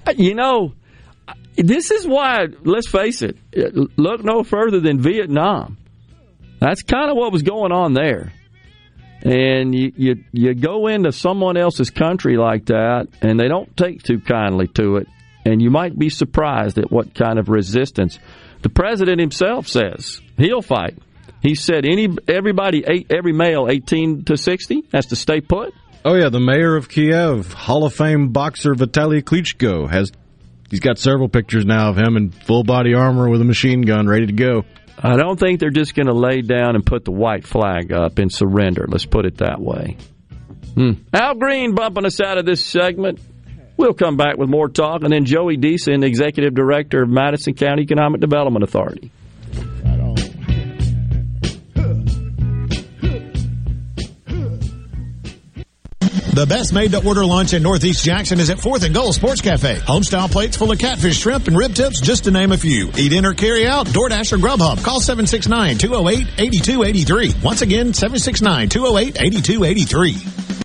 Uh, 0.06 0.14
you 0.16 0.34
know, 0.34 0.74
this 1.56 1.90
is 1.90 2.06
why, 2.06 2.46
let's 2.64 2.88
face 2.88 3.22
it, 3.22 3.36
look 3.96 4.24
no 4.24 4.42
further 4.42 4.80
than 4.80 5.00
Vietnam. 5.00 5.76
That's 6.58 6.82
kind 6.82 7.10
of 7.10 7.16
what 7.16 7.32
was 7.32 7.42
going 7.42 7.72
on 7.72 7.94
there. 7.94 8.32
And 9.22 9.74
you, 9.74 9.92
you, 9.96 10.24
you 10.32 10.54
go 10.54 10.86
into 10.86 11.12
someone 11.12 11.56
else's 11.56 11.90
country 11.90 12.36
like 12.36 12.66
that, 12.66 13.08
and 13.20 13.38
they 13.38 13.48
don't 13.48 13.76
take 13.76 14.02
too 14.02 14.18
kindly 14.20 14.66
to 14.68 14.96
it, 14.96 15.08
and 15.44 15.62
you 15.62 15.70
might 15.70 15.98
be 15.98 16.08
surprised 16.08 16.78
at 16.78 16.90
what 16.90 17.14
kind 17.14 17.38
of 17.38 17.48
resistance. 17.48 18.18
The 18.62 18.68
president 18.68 19.20
himself 19.20 19.66
says 19.66 20.20
he'll 20.36 20.62
fight. 20.62 20.98
He 21.42 21.54
said 21.54 21.84
any 21.86 22.08
everybody 22.28 22.84
every 23.10 23.32
male 23.32 23.68
18 23.70 24.24
to 24.24 24.36
60 24.36 24.88
has 24.92 25.06
to 25.06 25.16
stay 25.16 25.40
put. 25.40 25.72
Oh 26.04 26.14
yeah, 26.14 26.28
the 26.28 26.40
mayor 26.40 26.76
of 26.76 26.88
Kiev, 26.88 27.52
Hall 27.52 27.84
of 27.84 27.94
Fame 27.94 28.28
boxer 28.28 28.74
Vitaly 28.74 29.22
Klitschko 29.22 29.90
has 29.90 30.12
he's 30.70 30.80
got 30.80 30.98
several 30.98 31.28
pictures 31.28 31.64
now 31.64 31.90
of 31.90 31.96
him 31.96 32.16
in 32.16 32.30
full 32.30 32.64
body 32.64 32.94
armor 32.94 33.28
with 33.28 33.40
a 33.40 33.44
machine 33.44 33.82
gun 33.82 34.06
ready 34.06 34.26
to 34.26 34.32
go. 34.32 34.64
I 35.02 35.16
don't 35.16 35.40
think 35.40 35.60
they're 35.60 35.70
just 35.70 35.94
going 35.94 36.08
to 36.08 36.14
lay 36.14 36.42
down 36.42 36.74
and 36.74 36.84
put 36.84 37.06
the 37.06 37.10
white 37.10 37.46
flag 37.46 37.90
up 37.90 38.18
and 38.18 38.30
surrender. 38.30 38.84
Let's 38.86 39.06
put 39.06 39.24
it 39.24 39.38
that 39.38 39.58
way. 39.58 39.96
Hmm. 40.74 40.92
Al 41.12 41.34
Green 41.34 41.74
bumping 41.74 42.04
us 42.04 42.20
out 42.20 42.36
of 42.38 42.44
this 42.44 42.64
segment. 42.64 43.18
We'll 43.76 43.94
come 43.94 44.16
back 44.16 44.36
with 44.36 44.48
more 44.48 44.68
talk, 44.68 45.02
and 45.02 45.12
then 45.12 45.24
Joey 45.24 45.56
Deason, 45.56 46.04
Executive 46.04 46.54
Director 46.54 47.02
of 47.02 47.08
Madison 47.08 47.54
County 47.54 47.82
Economic 47.82 48.20
Development 48.20 48.62
Authority. 48.62 49.10
The 56.32 56.46
best 56.46 56.72
made 56.72 56.92
to 56.92 57.04
order 57.06 57.26
lunch 57.26 57.52
in 57.54 57.62
Northeast 57.62 58.02
Jackson 58.04 58.38
is 58.40 58.48
at 58.50 58.58
4th 58.58 58.84
and 58.84 58.94
Goal 58.94 59.12
Sports 59.12 59.40
Cafe. 59.42 59.74
Homestyle 59.76 60.30
plates 60.30 60.56
full 60.56 60.72
of 60.72 60.78
catfish, 60.78 61.18
shrimp, 61.18 61.48
and 61.48 61.56
rib 61.56 61.74
tips, 61.74 62.00
just 62.00 62.24
to 62.24 62.30
name 62.30 62.52
a 62.52 62.56
few. 62.56 62.90
Eat 62.96 63.12
in 63.12 63.26
or 63.26 63.34
carry 63.34 63.66
out, 63.66 63.86
DoorDash 63.88 64.32
or 64.32 64.38
Grubhub. 64.38 64.82
Call 64.84 65.00
769-208-8283. 65.00 67.42
Once 67.42 67.62
again, 67.62 67.90
769-208-8283. 67.92 70.64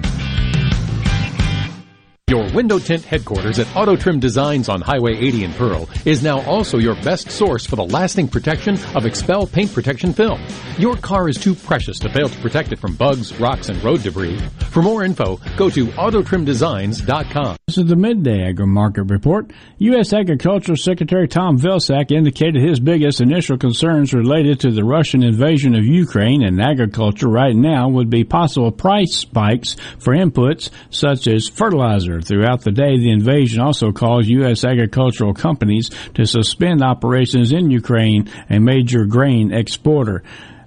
Your 2.31 2.49
window 2.53 2.79
tint 2.79 3.03
headquarters 3.03 3.59
at 3.59 3.67
Auto 3.75 3.97
Trim 3.97 4.17
Designs 4.17 4.69
on 4.69 4.79
Highway 4.79 5.17
80 5.17 5.43
in 5.43 5.51
Pearl 5.51 5.89
is 6.05 6.23
now 6.23 6.39
also 6.43 6.77
your 6.77 6.95
best 7.03 7.29
source 7.29 7.65
for 7.65 7.75
the 7.75 7.83
lasting 7.83 8.29
protection 8.29 8.75
of 8.95 9.03
XPEL 9.03 9.51
paint 9.51 9.73
protection 9.73 10.13
film. 10.13 10.41
Your 10.77 10.95
car 10.95 11.27
is 11.27 11.35
too 11.35 11.53
precious 11.53 11.99
to 11.99 12.09
fail 12.09 12.29
to 12.29 12.39
protect 12.39 12.71
it 12.71 12.79
from 12.79 12.95
bugs, 12.95 13.37
rocks, 13.37 13.67
and 13.67 13.83
road 13.83 14.03
debris. 14.03 14.39
For 14.69 14.81
more 14.81 15.03
info, 15.03 15.41
go 15.57 15.69
to 15.71 15.87
autotrimdesigns.com. 15.87 17.57
This 17.67 17.77
is 17.77 17.87
the 17.87 17.97
midday 17.97 18.47
agri 18.47 18.65
market 18.65 19.03
report. 19.03 19.51
U.S. 19.79 20.13
Agricultural 20.13 20.77
Secretary 20.77 21.27
Tom 21.27 21.59
Vilsack 21.59 22.11
indicated 22.11 22.63
his 22.63 22.79
biggest 22.79 23.19
initial 23.19 23.57
concerns 23.57 24.13
related 24.13 24.61
to 24.61 24.71
the 24.71 24.85
Russian 24.85 25.21
invasion 25.21 25.75
of 25.75 25.85
Ukraine 25.85 26.43
and 26.43 26.61
agriculture 26.61 27.27
right 27.27 27.55
now 27.55 27.89
would 27.89 28.09
be 28.09 28.23
possible 28.23 28.71
price 28.71 29.15
spikes 29.15 29.75
for 29.99 30.15
inputs 30.15 30.69
such 30.91 31.27
as 31.27 31.49
fertilizer. 31.49 32.20
Throughout 32.21 32.61
the 32.61 32.71
day, 32.71 32.97
the 32.97 33.11
invasion 33.11 33.61
also 33.61 33.91
caused 33.91 34.29
U.S. 34.29 34.63
agricultural 34.63 35.33
companies 35.33 35.89
to 36.15 36.25
suspend 36.25 36.81
operations 36.81 37.51
in 37.51 37.71
Ukraine, 37.71 38.29
a 38.49 38.59
major 38.59 39.05
grain 39.05 39.51
exporter. 39.51 40.23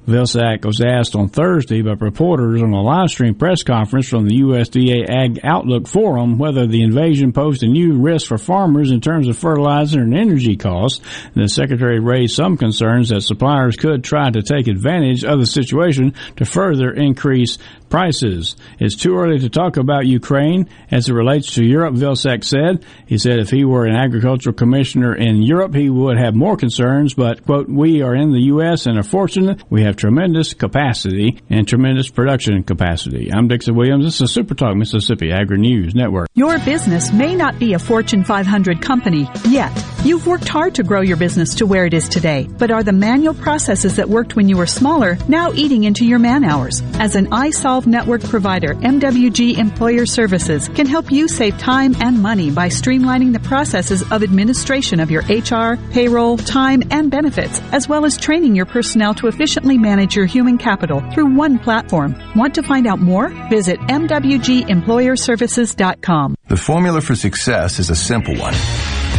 Vilsack 0.06 0.66
was 0.66 0.82
asked 0.82 1.16
on 1.16 1.28
Thursday 1.28 1.80
by 1.80 1.92
reporters 1.92 2.62
on 2.62 2.72
a 2.74 2.82
live 2.82 3.08
stream 3.08 3.34
press 3.34 3.62
conference 3.62 4.06
from 4.06 4.28
the 4.28 4.40
USDA 4.42 5.08
Ag 5.08 5.40
Outlook 5.42 5.88
Forum 5.88 6.36
whether 6.36 6.66
the 6.66 6.82
invasion 6.82 7.32
posed 7.32 7.62
a 7.62 7.66
new 7.66 7.96
risk 7.96 8.28
for 8.28 8.36
farmers 8.36 8.90
in 8.90 9.00
terms 9.00 9.28
of 9.28 9.38
fertilizer 9.38 10.00
and 10.00 10.14
energy 10.14 10.56
costs. 10.56 11.00
The 11.34 11.48
secretary 11.48 12.00
raised 12.00 12.34
some 12.34 12.58
concerns 12.58 13.08
that 13.08 13.22
suppliers 13.22 13.76
could 13.76 14.04
try 14.04 14.30
to 14.30 14.42
take 14.42 14.66
advantage 14.66 15.24
of 15.24 15.38
the 15.38 15.46
situation 15.46 16.12
to 16.36 16.44
further 16.44 16.90
increase 16.90 17.56
prices. 17.94 18.56
It's 18.80 18.96
too 18.96 19.16
early 19.16 19.38
to 19.38 19.48
talk 19.48 19.76
about 19.76 20.04
Ukraine 20.04 20.68
as 20.90 21.08
it 21.08 21.12
relates 21.12 21.54
to 21.54 21.64
Europe, 21.64 21.94
Vilsack 21.94 22.42
said. 22.42 22.84
He 23.06 23.18
said 23.18 23.38
if 23.38 23.50
he 23.50 23.64
were 23.64 23.86
an 23.86 23.94
agricultural 23.94 24.52
commissioner 24.52 25.14
in 25.14 25.42
Europe, 25.42 25.76
he 25.76 25.88
would 25.88 26.18
have 26.18 26.34
more 26.34 26.56
concerns, 26.56 27.14
but, 27.14 27.44
quote, 27.44 27.68
we 27.68 28.02
are 28.02 28.16
in 28.16 28.32
the 28.32 28.46
U.S. 28.54 28.86
and 28.86 28.98
are 28.98 29.04
fortunate. 29.04 29.62
We 29.70 29.84
have 29.84 29.94
tremendous 29.94 30.54
capacity 30.54 31.40
and 31.48 31.68
tremendous 31.68 32.08
production 32.08 32.64
capacity. 32.64 33.30
I'm 33.32 33.46
Dixon 33.46 33.76
Williams. 33.76 34.04
This 34.04 34.20
is 34.20 34.32
Super 34.32 34.56
Talk 34.56 34.74
Mississippi 34.74 35.30
Agri 35.30 35.58
News 35.58 35.94
Network. 35.94 36.28
Your 36.34 36.58
business 36.58 37.12
may 37.12 37.36
not 37.36 37.60
be 37.60 37.74
a 37.74 37.78
Fortune 37.78 38.24
500 38.24 38.82
company 38.82 39.28
yet. 39.46 39.70
You've 40.04 40.26
worked 40.26 40.48
hard 40.48 40.74
to 40.74 40.82
grow 40.82 41.00
your 41.00 41.16
business 41.16 41.54
to 41.54 41.64
where 41.64 41.86
it 41.86 41.94
is 41.94 42.08
today, 42.08 42.48
but 42.58 42.72
are 42.72 42.82
the 42.82 42.92
manual 42.92 43.34
processes 43.34 43.94
that 43.96 44.08
worked 44.08 44.34
when 44.34 44.48
you 44.48 44.56
were 44.56 44.66
smaller 44.66 45.16
now 45.28 45.52
eating 45.52 45.84
into 45.84 46.04
your 46.04 46.18
man 46.18 46.44
hours? 46.44 46.82
As 46.98 47.14
an 47.14 47.32
isolved 47.32 47.83
network 47.86 48.22
provider, 48.22 48.74
MWG 48.74 49.58
Employer 49.58 50.06
Services 50.06 50.68
can 50.68 50.86
help 50.86 51.12
you 51.12 51.28
save 51.28 51.58
time 51.58 51.94
and 52.00 52.22
money 52.22 52.50
by 52.50 52.68
streamlining 52.68 53.32
the 53.32 53.40
processes 53.40 54.02
of 54.10 54.22
administration 54.22 55.00
of 55.00 55.10
your 55.10 55.22
HR, 55.22 55.76
payroll, 55.92 56.36
time, 56.36 56.82
and 56.90 57.10
benefits, 57.10 57.60
as 57.72 57.88
well 57.88 58.04
as 58.04 58.16
training 58.16 58.54
your 58.54 58.66
personnel 58.66 59.14
to 59.14 59.26
efficiently 59.26 59.78
manage 59.78 60.14
your 60.16 60.26
human 60.26 60.58
capital 60.58 61.02
through 61.12 61.34
one 61.34 61.58
platform. 61.58 62.14
Want 62.34 62.54
to 62.56 62.62
find 62.62 62.86
out 62.86 63.00
more? 63.00 63.30
Visit 63.50 63.80
MWGEmployerServices.com. 63.80 66.34
The 66.48 66.56
formula 66.56 67.00
for 67.00 67.14
success 67.14 67.78
is 67.78 67.88
a 67.90 67.96
simple 67.96 68.36
one. 68.36 68.54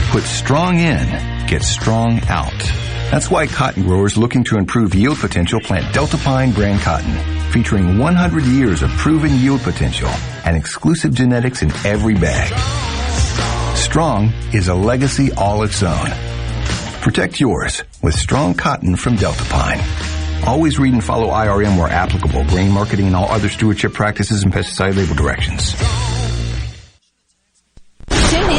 Put 0.09 0.23
strong 0.23 0.77
in, 0.77 1.47
get 1.47 1.63
strong 1.63 2.19
out. 2.27 2.53
That's 3.11 3.29
why 3.29 3.45
cotton 3.47 3.83
growers 3.83 4.17
looking 4.17 4.43
to 4.45 4.57
improve 4.57 4.95
yield 4.95 5.19
potential 5.19 5.59
plant 5.59 5.93
Delta 5.93 6.17
Pine 6.17 6.51
brand 6.51 6.81
cotton, 6.81 7.11
featuring 7.55 7.97
100 7.97 8.43
years 8.43 8.81
of 8.81 8.89
proven 8.97 9.33
yield 9.33 9.61
potential 9.61 10.09
and 10.43 10.57
exclusive 10.57 11.13
genetics 11.13 11.61
in 11.61 11.71
every 11.85 12.13
bag. 12.13 12.51
Strong 13.77 14.33
is 14.51 14.67
a 14.67 14.75
legacy 14.75 15.31
all 15.31 15.63
its 15.63 15.81
own. 15.81 16.09
Protect 16.99 17.39
yours 17.39 17.81
with 18.01 18.13
strong 18.13 18.55
cotton 18.55 18.97
from 18.97 19.15
Delta 19.15 19.45
Pine. 19.45 19.79
Always 20.45 20.77
read 20.77 20.91
and 20.95 21.01
follow 21.01 21.29
IRM 21.29 21.77
where 21.77 21.87
applicable, 21.87 22.43
grain 22.47 22.71
marketing 22.71 23.07
and 23.07 23.15
all 23.15 23.31
other 23.31 23.47
stewardship 23.47 23.93
practices 23.93 24.43
and 24.43 24.51
pesticide 24.51 24.97
label 24.97 25.15
directions. 25.15 25.75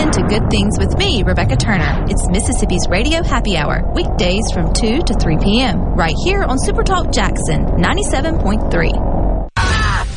Tune 0.07 0.23
in 0.23 0.28
to 0.28 0.39
Good 0.39 0.51
Things 0.51 0.78
with 0.78 0.97
me, 0.99 1.23
Rebecca 1.23 1.57
Turner. 1.57 2.05
It's 2.09 2.28
Mississippi's 2.28 2.87
Radio 2.89 3.23
Happy 3.23 3.57
Hour, 3.57 3.93
weekdays 3.95 4.51
from 4.53 4.73
2 4.73 5.01
to 5.03 5.15
3 5.15 5.39
p.m., 5.39 5.81
right 5.95 6.15
here 6.24 6.43
on 6.43 6.59
Supertalk 6.59 7.12
Jackson 7.12 7.65
97.3. 7.65 9.51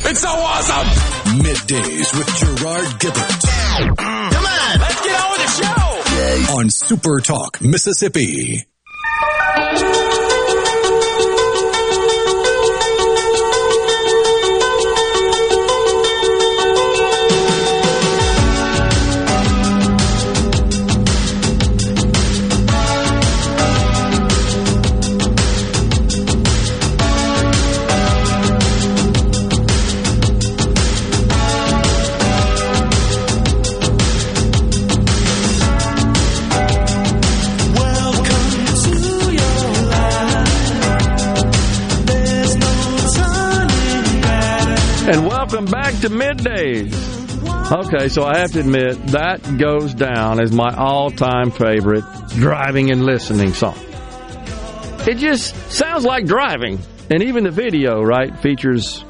It's 0.04 0.20
so 0.20 0.28
awesome! 0.28 0.86
Middays 1.38 2.16
with 2.16 2.26
Gerard 2.36 2.86
Gibert. 3.00 3.40
Mm. 3.96 4.32
Come 4.32 4.44
on, 4.44 4.80
let's 4.80 5.00
get 5.02 5.20
on 5.20 5.30
with 5.32 5.40
the 5.40 5.48
show! 5.64 6.54
On 6.56 6.70
Super 6.70 7.20
Talk, 7.20 7.60
Mississippi. 7.60 8.66
To 46.00 46.08
middays. 46.08 47.20
Okay, 47.70 48.08
so 48.08 48.24
I 48.24 48.38
have 48.38 48.52
to 48.52 48.60
admit 48.60 49.08
that 49.08 49.42
goes 49.58 49.92
down 49.94 50.40
as 50.40 50.50
my 50.50 50.74
all-time 50.74 51.50
favorite 51.50 52.04
driving 52.30 52.90
and 52.90 53.04
listening 53.04 53.52
song. 53.52 53.78
It 55.06 55.18
just 55.18 55.54
sounds 55.70 56.04
like 56.04 56.26
driving, 56.26 56.78
and 57.10 57.22
even 57.22 57.44
the 57.44 57.50
video, 57.50 58.02
right, 58.02 58.38
features 58.40 59.04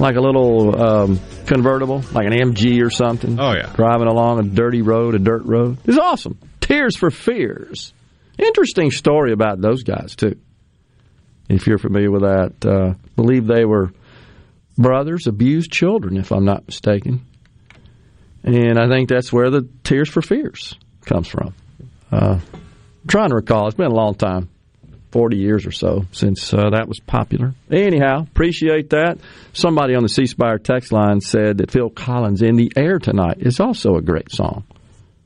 like 0.00 0.16
a 0.16 0.20
little 0.20 0.80
um, 0.80 1.20
convertible, 1.46 2.02
like 2.12 2.26
an 2.26 2.32
MG 2.32 2.84
or 2.84 2.90
something. 2.90 3.38
Oh 3.38 3.52
yeah, 3.52 3.72
driving 3.74 4.08
along 4.08 4.40
a 4.40 4.42
dirty 4.42 4.82
road, 4.82 5.14
a 5.14 5.18
dirt 5.18 5.44
road. 5.44 5.78
It's 5.84 5.98
awesome. 5.98 6.38
Tears 6.60 6.96
for 6.96 7.10
Fears. 7.10 7.92
Interesting 8.38 8.90
story 8.90 9.32
about 9.32 9.60
those 9.60 9.82
guys 9.82 10.16
too. 10.16 10.36
If 11.48 11.66
you're 11.66 11.78
familiar 11.78 12.10
with 12.10 12.22
that, 12.22 12.66
uh, 12.66 12.94
believe 13.14 13.46
they 13.46 13.64
were 13.64 13.92
brothers 14.76 15.26
abused 15.26 15.70
children, 15.70 16.16
if 16.16 16.32
I'm 16.32 16.44
not 16.44 16.66
mistaken. 16.66 17.26
And 18.44 18.78
I 18.78 18.88
think 18.88 19.08
that's 19.08 19.32
where 19.32 19.50
the 19.50 19.68
Tears 19.84 20.08
for 20.08 20.22
Fears 20.22 20.74
comes 21.04 21.28
from. 21.28 21.54
Uh, 22.10 22.40
trying 23.06 23.30
to 23.30 23.36
recall, 23.36 23.68
it's 23.68 23.76
been 23.76 23.86
a 23.90 23.94
long 23.94 24.14
time 24.14 24.48
40 25.12 25.36
years 25.36 25.66
or 25.66 25.70
so 25.70 26.06
since 26.12 26.52
uh, 26.52 26.70
that 26.70 26.88
was 26.88 26.98
popular. 26.98 27.54
Anyhow, 27.70 28.22
appreciate 28.22 28.90
that. 28.90 29.18
Somebody 29.52 29.94
on 29.94 30.02
the 30.02 30.08
C 30.08 30.26
Spire 30.26 30.58
text 30.58 30.90
line 30.90 31.20
said 31.20 31.58
that 31.58 31.70
Phil 31.70 31.90
Collins' 31.90 32.42
In 32.42 32.56
the 32.56 32.72
Air 32.76 32.98
Tonight 32.98 33.38
is 33.40 33.60
also 33.60 33.96
a 33.96 34.02
great 34.02 34.32
song 34.32 34.64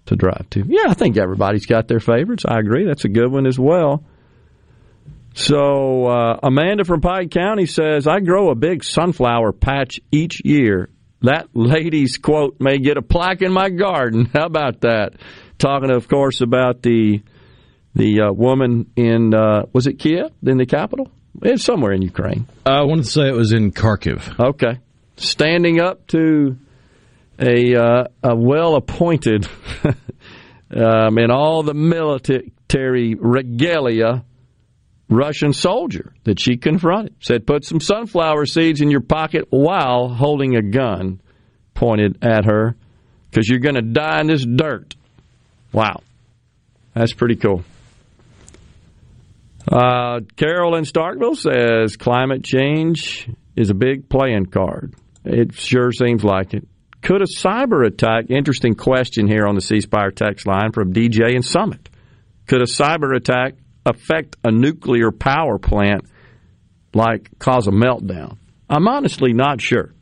to 0.06 0.16
drive 0.16 0.48
to. 0.50 0.64
Yeah, 0.66 0.88
I 0.88 0.94
think 0.94 1.16
everybody's 1.16 1.66
got 1.66 1.88
their 1.88 2.00
favorites. 2.00 2.44
I 2.46 2.58
agree. 2.58 2.84
That's 2.86 3.04
a 3.04 3.08
good 3.08 3.30
one 3.30 3.46
as 3.46 3.58
well. 3.58 4.04
So 5.36 6.06
uh, 6.06 6.40
Amanda 6.42 6.86
from 6.86 7.02
Pike 7.02 7.30
County 7.30 7.66
says, 7.66 8.06
"I 8.06 8.20
grow 8.20 8.50
a 8.50 8.54
big 8.54 8.82
sunflower 8.82 9.52
patch 9.52 10.00
each 10.10 10.40
year. 10.42 10.88
That 11.20 11.48
lady's 11.52 12.16
quote 12.16 12.56
may 12.58 12.78
get 12.78 12.96
a 12.96 13.02
plaque 13.02 13.42
in 13.42 13.52
my 13.52 13.68
garden. 13.68 14.30
How 14.32 14.46
about 14.46 14.80
that? 14.80 15.12
Talking, 15.58 15.90
of 15.90 16.08
course, 16.08 16.40
about 16.40 16.82
the 16.82 17.22
the 17.94 18.22
uh, 18.22 18.32
woman 18.32 18.90
in 18.96 19.34
uh, 19.34 19.66
was 19.74 19.86
it 19.86 19.98
Kiev 19.98 20.32
in 20.42 20.56
the 20.56 20.64
capital? 20.64 21.10
It's 21.42 21.64
somewhere 21.64 21.92
in 21.92 22.00
Ukraine. 22.00 22.46
I 22.64 22.84
wanted 22.84 23.04
to 23.04 23.10
say 23.10 23.28
it 23.28 23.34
was 23.34 23.52
in 23.52 23.72
Kharkiv. 23.72 24.40
Okay, 24.42 24.80
standing 25.18 25.80
up 25.80 26.06
to 26.08 26.56
a 27.38 27.74
uh, 27.76 28.04
a 28.22 28.34
well 28.34 28.74
appointed 28.74 29.46
um, 30.74 31.18
in 31.18 31.30
all 31.30 31.62
the 31.62 31.74
military 31.74 33.14
regalia 33.16 34.24
Russian 35.08 35.52
soldier 35.52 36.12
that 36.24 36.40
she 36.40 36.56
confronted. 36.56 37.14
Said, 37.20 37.46
put 37.46 37.64
some 37.64 37.80
sunflower 37.80 38.46
seeds 38.46 38.80
in 38.80 38.90
your 38.90 39.00
pocket 39.00 39.46
while 39.50 40.08
holding 40.08 40.56
a 40.56 40.62
gun 40.62 41.20
pointed 41.74 42.18
at 42.22 42.44
her 42.44 42.74
because 43.30 43.48
you're 43.48 43.60
going 43.60 43.76
to 43.76 43.82
die 43.82 44.20
in 44.20 44.26
this 44.26 44.44
dirt. 44.44 44.96
Wow. 45.72 46.02
That's 46.94 47.12
pretty 47.12 47.36
cool. 47.36 47.62
Uh, 49.70 50.20
Carol 50.36 50.76
in 50.76 50.84
Starkville 50.84 51.36
says 51.36 51.96
climate 51.96 52.44
change 52.44 53.28
is 53.56 53.70
a 53.70 53.74
big 53.74 54.08
playing 54.08 54.46
card. 54.46 54.94
It 55.24 55.54
sure 55.54 55.90
seems 55.92 56.22
like 56.22 56.54
it. 56.54 56.66
could 57.02 57.20
a 57.20 57.26
cyber 57.26 57.84
attack, 57.84 58.30
interesting 58.30 58.74
question 58.74 59.26
here 59.26 59.46
on 59.46 59.56
the 59.56 59.60
C 59.60 59.80
Spire 59.80 60.12
text 60.12 60.46
line 60.46 60.70
from 60.72 60.92
DJ 60.92 61.34
and 61.34 61.44
Summit. 61.44 61.88
Could 62.46 62.62
a 62.62 62.66
cyber 62.66 63.16
attack 63.16 63.54
affect 63.86 64.36
a 64.44 64.50
nuclear 64.50 65.10
power 65.12 65.58
plant, 65.58 66.04
like 66.92 67.30
cause 67.38 67.66
a 67.66 67.70
meltdown? 67.70 68.36
I'm 68.68 68.86
honestly 68.88 69.32
not 69.32 69.60
sure. 69.62 69.92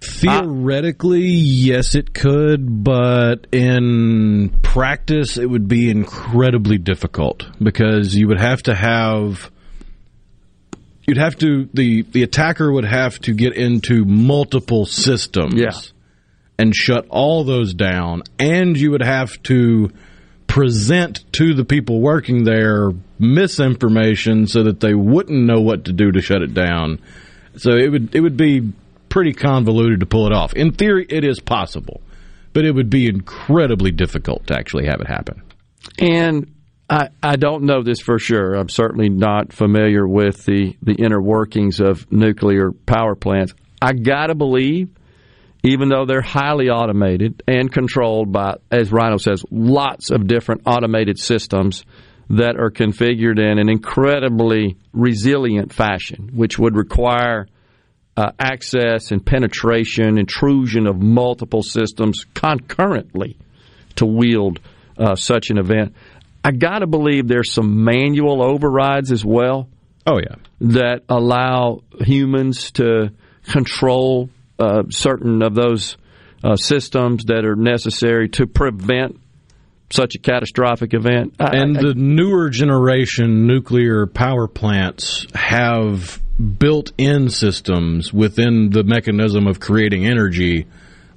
Theoretically, 0.00 1.22
yes, 1.28 1.94
it 1.94 2.12
could, 2.12 2.82
but 2.82 3.46
in 3.52 4.50
practice, 4.62 5.38
it 5.38 5.46
would 5.46 5.68
be 5.68 5.90
incredibly 5.90 6.76
difficult 6.76 7.46
because 7.62 8.14
you 8.16 8.26
would 8.28 8.40
have 8.40 8.62
to 8.64 8.74
have. 8.74 9.50
You'd 11.06 11.18
have 11.18 11.36
to 11.38 11.68
the 11.72 12.02
the 12.02 12.22
attacker 12.24 12.72
would 12.72 12.84
have 12.84 13.20
to 13.20 13.32
get 13.32 13.54
into 13.54 14.04
multiple 14.04 14.86
systems, 14.86 15.54
Yeah. 15.54 15.70
and 16.58 16.74
shut 16.74 17.06
all 17.08 17.44
those 17.44 17.72
down, 17.74 18.22
and 18.38 18.76
you 18.76 18.90
would 18.92 19.02
have 19.04 19.40
to 19.44 19.90
present 20.46 21.24
to 21.32 21.54
the 21.54 21.64
people 21.64 22.00
working 22.00 22.44
there 22.44 22.90
misinformation 23.22 24.46
so 24.46 24.64
that 24.64 24.80
they 24.80 24.94
wouldn't 24.94 25.46
know 25.46 25.60
what 25.60 25.84
to 25.84 25.92
do 25.92 26.10
to 26.12 26.20
shut 26.20 26.42
it 26.42 26.52
down. 26.52 27.00
So 27.56 27.72
it 27.76 27.88
would 27.90 28.14
it 28.14 28.20
would 28.20 28.36
be 28.36 28.72
pretty 29.08 29.32
convoluted 29.32 30.00
to 30.00 30.06
pull 30.06 30.26
it 30.26 30.32
off. 30.32 30.54
In 30.54 30.72
theory, 30.72 31.06
it 31.08 31.24
is 31.24 31.38
possible, 31.38 32.00
but 32.52 32.64
it 32.64 32.72
would 32.72 32.90
be 32.90 33.06
incredibly 33.06 33.90
difficult 33.90 34.46
to 34.48 34.54
actually 34.54 34.86
have 34.86 35.00
it 35.00 35.06
happen. 35.06 35.42
And 35.98 36.52
I, 36.88 37.08
I 37.22 37.36
don't 37.36 37.64
know 37.64 37.82
this 37.82 38.00
for 38.00 38.18
sure. 38.18 38.54
I'm 38.54 38.68
certainly 38.68 39.08
not 39.08 39.52
familiar 39.52 40.06
with 40.06 40.44
the, 40.44 40.76
the 40.82 40.94
inner 40.94 41.20
workings 41.20 41.80
of 41.80 42.10
nuclear 42.10 42.72
power 42.72 43.14
plants. 43.14 43.54
I 43.80 43.92
got 43.92 44.26
to 44.26 44.34
believe, 44.34 44.90
even 45.62 45.88
though 45.88 46.06
they're 46.06 46.22
highly 46.22 46.68
automated 46.70 47.42
and 47.46 47.70
controlled 47.72 48.32
by, 48.32 48.56
as 48.70 48.92
Rhino 48.92 49.16
says, 49.16 49.44
lots 49.50 50.10
of 50.10 50.26
different 50.26 50.62
automated 50.66 51.18
systems 51.18 51.84
that 52.32 52.56
are 52.56 52.70
configured 52.70 53.38
in 53.38 53.58
an 53.58 53.68
incredibly 53.68 54.76
resilient 54.94 55.70
fashion, 55.70 56.30
which 56.32 56.58
would 56.58 56.74
require 56.74 57.46
uh, 58.16 58.32
access 58.38 59.10
and 59.10 59.24
penetration, 59.24 60.18
intrusion 60.18 60.86
of 60.86 60.96
multiple 60.96 61.62
systems 61.62 62.24
concurrently 62.34 63.36
to 63.96 64.06
wield 64.06 64.60
uh, 64.98 65.14
such 65.14 65.50
an 65.50 65.58
event. 65.58 65.94
I 66.42 66.52
got 66.52 66.78
to 66.78 66.86
believe 66.86 67.28
there's 67.28 67.52
some 67.52 67.84
manual 67.84 68.42
overrides 68.42 69.12
as 69.12 69.24
well. 69.24 69.68
Oh 70.06 70.18
yeah, 70.18 70.36
that 70.62 71.02
allow 71.10 71.82
humans 72.00 72.70
to 72.72 73.12
control 73.44 74.30
uh, 74.58 74.84
certain 74.88 75.42
of 75.42 75.54
those 75.54 75.98
uh, 76.42 76.56
systems 76.56 77.24
that 77.24 77.44
are 77.44 77.56
necessary 77.56 78.30
to 78.30 78.46
prevent 78.46 79.20
such 79.92 80.14
a 80.14 80.18
catastrophic 80.18 80.94
event. 80.94 81.34
I- 81.38 81.56
and 81.56 81.76
I- 81.76 81.82
the 81.82 81.94
newer 81.94 82.50
generation 82.50 83.46
nuclear 83.46 84.06
power 84.06 84.48
plants 84.48 85.26
have 85.34 86.20
built 86.58 86.92
in 86.98 87.28
systems 87.28 88.12
within 88.12 88.70
the 88.70 88.82
mechanism 88.82 89.46
of 89.46 89.60
creating 89.60 90.06
energy 90.06 90.66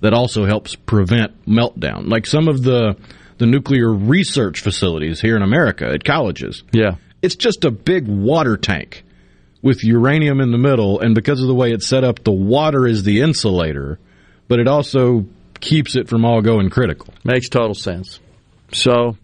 that 0.02 0.14
also 0.14 0.45
helps 0.45 0.76
prevent 0.76 1.31
meltdown. 1.47 2.07
Like 2.10 2.27
some 2.27 2.47
of 2.47 2.64
the 2.64 2.95
the 3.38 3.45
nuclear 3.45 3.91
research 3.91 4.61
facilities 4.61 5.19
here 5.19 5.35
in 5.35 5.41
America 5.41 5.85
at 5.93 6.06
colleges. 6.06 6.64
Yeah. 6.72 6.95
It's 7.22 7.35
just 7.35 7.65
a 7.65 7.72
big 7.72 8.07
water 8.07 8.56
tank 8.56 9.03
with 9.61 9.84
uranium 9.84 10.39
in 10.39 10.52
the 10.52 10.57
middle 10.57 11.02
and 11.02 11.14
because 11.14 11.41
of 11.41 11.47
the 11.47 11.53
way 11.53 11.72
it's 11.73 11.85
set 11.88 12.06
up 12.06 12.23
the 12.23 12.31
water 12.31 12.88
is 12.88 13.03
the 13.03 13.19
insulator, 13.22 13.99
but 14.47 14.60
it 14.60 14.68
also 14.69 15.26
keeps 15.60 15.95
it 15.97 16.07
from 16.07 16.23
all 16.23 16.41
going 16.41 16.69
critical. 16.69 17.14
Makes 17.26 17.49
total 17.49 17.73
sense. 17.73 18.19
So 18.76 19.18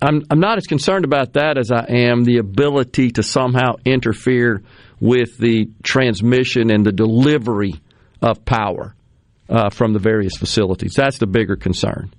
I'm 0.00 0.22
I'm 0.30 0.40
not 0.40 0.58
as 0.58 0.66
concerned 0.66 1.04
about 1.04 1.34
that 1.34 1.56
as 1.58 1.70
I 1.70 1.84
am 1.88 2.24
the 2.24 2.38
ability 2.38 3.12
to 3.12 3.22
somehow 3.22 3.76
interfere 3.84 4.62
with 5.00 5.38
the 5.38 5.70
transmission 5.82 6.70
and 6.70 6.84
the 6.84 6.92
delivery 6.92 7.74
of 8.20 8.44
power 8.44 8.94
uh, 9.48 9.70
from 9.70 9.92
the 9.92 9.98
various 9.98 10.36
facilities. 10.36 10.94
That's 10.94 11.18
the 11.18 11.26
bigger 11.26 11.56
concern 11.56 12.12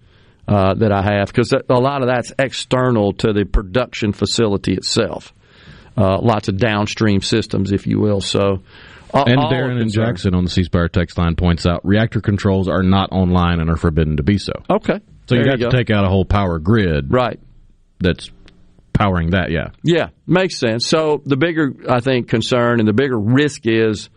uh, 0.48 0.74
that 0.76 0.92
I 0.92 1.02
have 1.04 1.28
because 1.28 1.54
a 1.54 1.74
lot 1.74 2.02
of 2.02 2.08
that's 2.08 2.34
external 2.40 3.14
to 3.14 3.32
the 3.32 3.46
production 3.46 4.12
facility 4.12 4.74
itself. 4.74 5.34
Uh, 5.96 6.20
lots 6.20 6.48
of 6.48 6.58
downstream 6.58 7.22
systems, 7.22 7.72
if 7.72 7.86
you 7.86 8.00
will. 8.00 8.20
So, 8.20 8.64
all- 9.14 9.30
and 9.30 9.40
Darren 9.40 9.80
and. 9.80 9.92
Jackson 9.92 10.34
on 10.34 10.44
the 10.44 10.50
C 10.50 10.64
Spire 10.64 10.90
text 10.90 11.18
line 11.20 11.36
points 11.36 11.68
out 11.68 11.86
reactor 11.86 12.20
controls 12.20 12.68
are 12.68 12.82
not 12.82 13.12
online 13.12 13.60
and 13.60 13.70
are 13.70 13.78
forbidden 13.78 14.18
to 14.18 14.24
be 14.24 14.40
so. 14.40 14.54
Okay. 14.70 15.00
So 15.28 15.36
you 15.36 15.44
There 15.44 15.52
have 15.52 15.60
you 15.60 15.70
to 15.70 15.78
take 15.78 15.90
out 15.90 16.06
a 16.06 16.10
whole 16.10 16.26
power 16.26 16.60
grid. 16.60 17.14
Right. 17.14 17.40
That's 18.00 18.30
powering 18.94 19.32
that, 19.32 19.52
yeah. 19.52 19.70
Yeah, 19.84 20.10
makes 20.28 20.58
sense. 20.58 20.86
So 20.86 21.22
the 21.26 21.38
bigger, 21.38 21.74
I 21.90 22.00
think, 22.00 22.28
concern 22.30 22.80
and 22.80 22.88
the 22.88 22.94
bigger 22.94 23.18
risk 23.18 23.62
is 23.66 24.10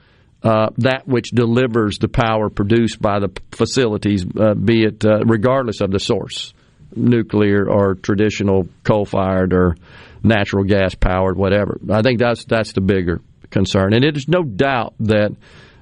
uh, 0.42 0.70
that 0.78 1.08
which 1.08 1.30
delivers 1.30 1.98
the 1.98 2.08
power 2.08 2.50
produced 2.50 3.00
by 3.00 3.20
the 3.20 3.28
facilities, 3.52 4.24
uh, 4.38 4.54
be 4.54 4.84
it 4.84 5.04
uh, 5.04 5.24
regardless 5.24 5.80
of 5.80 5.90
the 5.90 5.98
source, 5.98 6.52
nuclear 6.94 7.68
or 7.68 7.94
traditional 7.94 8.68
coal-fired 8.84 9.52
or 9.52 9.76
natural 10.22 10.64
gas 10.64 10.94
powered, 10.94 11.36
whatever. 11.36 11.80
I 11.90 12.02
think 12.02 12.18
that's 12.18 12.44
that's 12.44 12.72
the 12.72 12.80
bigger 12.80 13.20
concern, 13.50 13.94
and 13.94 14.04
it 14.04 14.16
is 14.16 14.28
no 14.28 14.42
doubt 14.42 14.94
that 15.00 15.34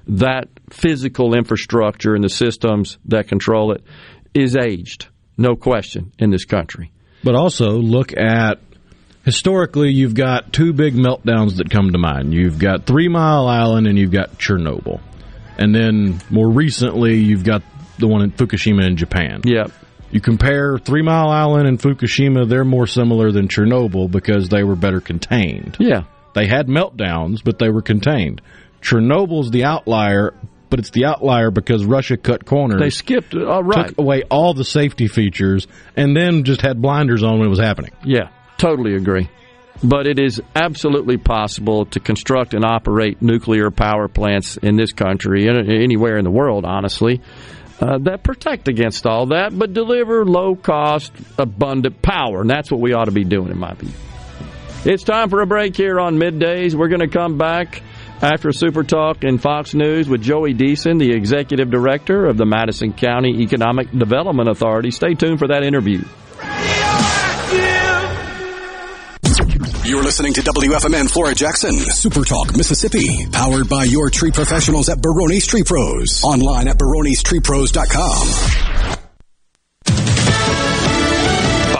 that 0.07 0.47
physical 0.69 1.35
infrastructure 1.35 2.15
and 2.15 2.23
the 2.23 2.29
systems 2.29 2.97
that 3.05 3.27
control 3.27 3.71
it 3.71 3.83
is 4.33 4.55
aged, 4.55 5.07
no 5.37 5.55
question, 5.55 6.11
in 6.19 6.29
this 6.29 6.45
country. 6.45 6.91
But 7.23 7.35
also 7.35 7.71
look 7.71 8.15
at 8.15 8.59
historically, 9.23 9.91
you've 9.91 10.13
got 10.13 10.53
two 10.53 10.73
big 10.73 10.93
meltdowns 10.93 11.57
that 11.57 11.69
come 11.69 11.91
to 11.91 11.97
mind. 11.97 12.33
You've 12.33 12.59
got 12.59 12.85
Three 12.85 13.07
Mile 13.07 13.47
Island 13.47 13.87
and 13.87 13.97
you've 13.97 14.11
got 14.11 14.37
Chernobyl, 14.37 15.01
and 15.57 15.73
then 15.73 16.21
more 16.29 16.49
recently, 16.49 17.17
you've 17.17 17.43
got 17.43 17.63
the 17.97 18.07
one 18.07 18.21
in 18.21 18.31
Fukushima 18.31 18.85
in 18.85 18.97
Japan. 18.97 19.41
Yep. 19.45 19.71
You 20.11 20.21
compare 20.21 20.77
Three 20.77 21.01
Mile 21.01 21.29
Island 21.29 21.67
and 21.67 21.79
Fukushima; 21.79 22.47
they're 22.47 22.63
more 22.63 22.87
similar 22.87 23.31
than 23.31 23.47
Chernobyl 23.47 24.09
because 24.09 24.49
they 24.49 24.63
were 24.63 24.75
better 24.75 25.01
contained. 25.01 25.77
Yeah. 25.79 26.03
They 26.33 26.47
had 26.47 26.67
meltdowns, 26.67 27.43
but 27.43 27.59
they 27.59 27.69
were 27.69 27.81
contained. 27.81 28.41
Chernobyl's 28.81 29.51
the 29.51 29.63
outlier, 29.63 30.33
but 30.69 30.79
it's 30.79 30.91
the 30.91 31.05
outlier 31.05 31.51
because 31.51 31.85
Russia 31.85 32.17
cut 32.17 32.45
corners. 32.45 32.79
They 32.79 32.89
skipped. 32.89 33.35
All 33.35 33.63
right. 33.63 33.87
took 33.87 33.97
away 33.97 34.23
all 34.29 34.53
the 34.53 34.65
safety 34.65 35.07
features, 35.07 35.67
and 35.95 36.15
then 36.15 36.43
just 36.43 36.61
had 36.61 36.81
blinders 36.81 37.23
on 37.23 37.39
when 37.39 37.47
it 37.47 37.49
was 37.49 37.59
happening. 37.59 37.91
Yeah, 38.03 38.29
totally 38.57 38.95
agree. 38.95 39.29
But 39.83 40.07
it 40.07 40.19
is 40.19 40.41
absolutely 40.55 41.17
possible 41.17 41.85
to 41.87 41.99
construct 41.99 42.53
and 42.53 42.63
operate 42.63 43.21
nuclear 43.21 43.71
power 43.71 44.07
plants 44.07 44.57
in 44.57 44.77
this 44.77 44.93
country 44.93 45.47
and 45.47 45.69
anywhere 45.69 46.17
in 46.17 46.23
the 46.23 46.31
world, 46.31 46.63
honestly, 46.63 47.21
uh, 47.81 47.97
that 47.99 48.23
protect 48.23 48.69
against 48.69 49.05
all 49.05 49.27
that, 49.27 49.57
but 49.57 49.73
deliver 49.73 50.25
low 50.25 50.55
cost, 50.55 51.11
abundant 51.37 52.01
power. 52.01 52.41
And 52.41 52.49
that's 52.49 52.71
what 52.71 52.79
we 52.79 52.93
ought 52.93 53.05
to 53.05 53.11
be 53.11 53.25
doing, 53.25 53.51
in 53.51 53.59
my 53.59 53.73
view. 53.73 53.91
It's 54.85 55.03
time 55.03 55.29
for 55.29 55.41
a 55.41 55.47
break 55.47 55.75
here 55.75 55.99
on 55.99 56.17
middays. 56.17 56.73
We're 56.73 56.87
going 56.87 57.01
to 57.01 57.07
come 57.07 57.37
back 57.37 57.81
after 58.21 58.51
Super 58.51 58.83
Talk 58.83 59.23
and 59.23 59.41
Fox 59.41 59.73
News 59.73 60.07
with 60.07 60.21
Joey 60.21 60.53
Deason, 60.53 60.99
the 60.99 61.11
executive 61.11 61.69
director 61.69 62.25
of 62.25 62.37
the 62.37 62.45
Madison 62.45 62.93
County 62.93 63.41
Economic 63.41 63.91
Development 63.91 64.49
Authority. 64.49 64.91
Stay 64.91 65.13
tuned 65.13 65.39
for 65.39 65.49
that 65.49 65.63
interview. 65.63 66.03
You're 69.85 70.03
listening 70.03 70.33
to 70.33 70.41
WFMN 70.41 71.11
Flora 71.11 71.35
Jackson, 71.35 71.75
Super 71.75 72.23
Talk, 72.23 72.57
Mississippi, 72.57 73.27
powered 73.31 73.69
by 73.69 73.83
your 73.83 74.09
tree 74.09 74.31
professionals 74.31 74.89
at 74.89 74.99
Barone's 74.99 75.45
Tree 75.45 75.63
Pros. 75.63 76.23
Online 76.23 76.69
at 76.69 76.79
baronestreepros.com. 76.79 78.94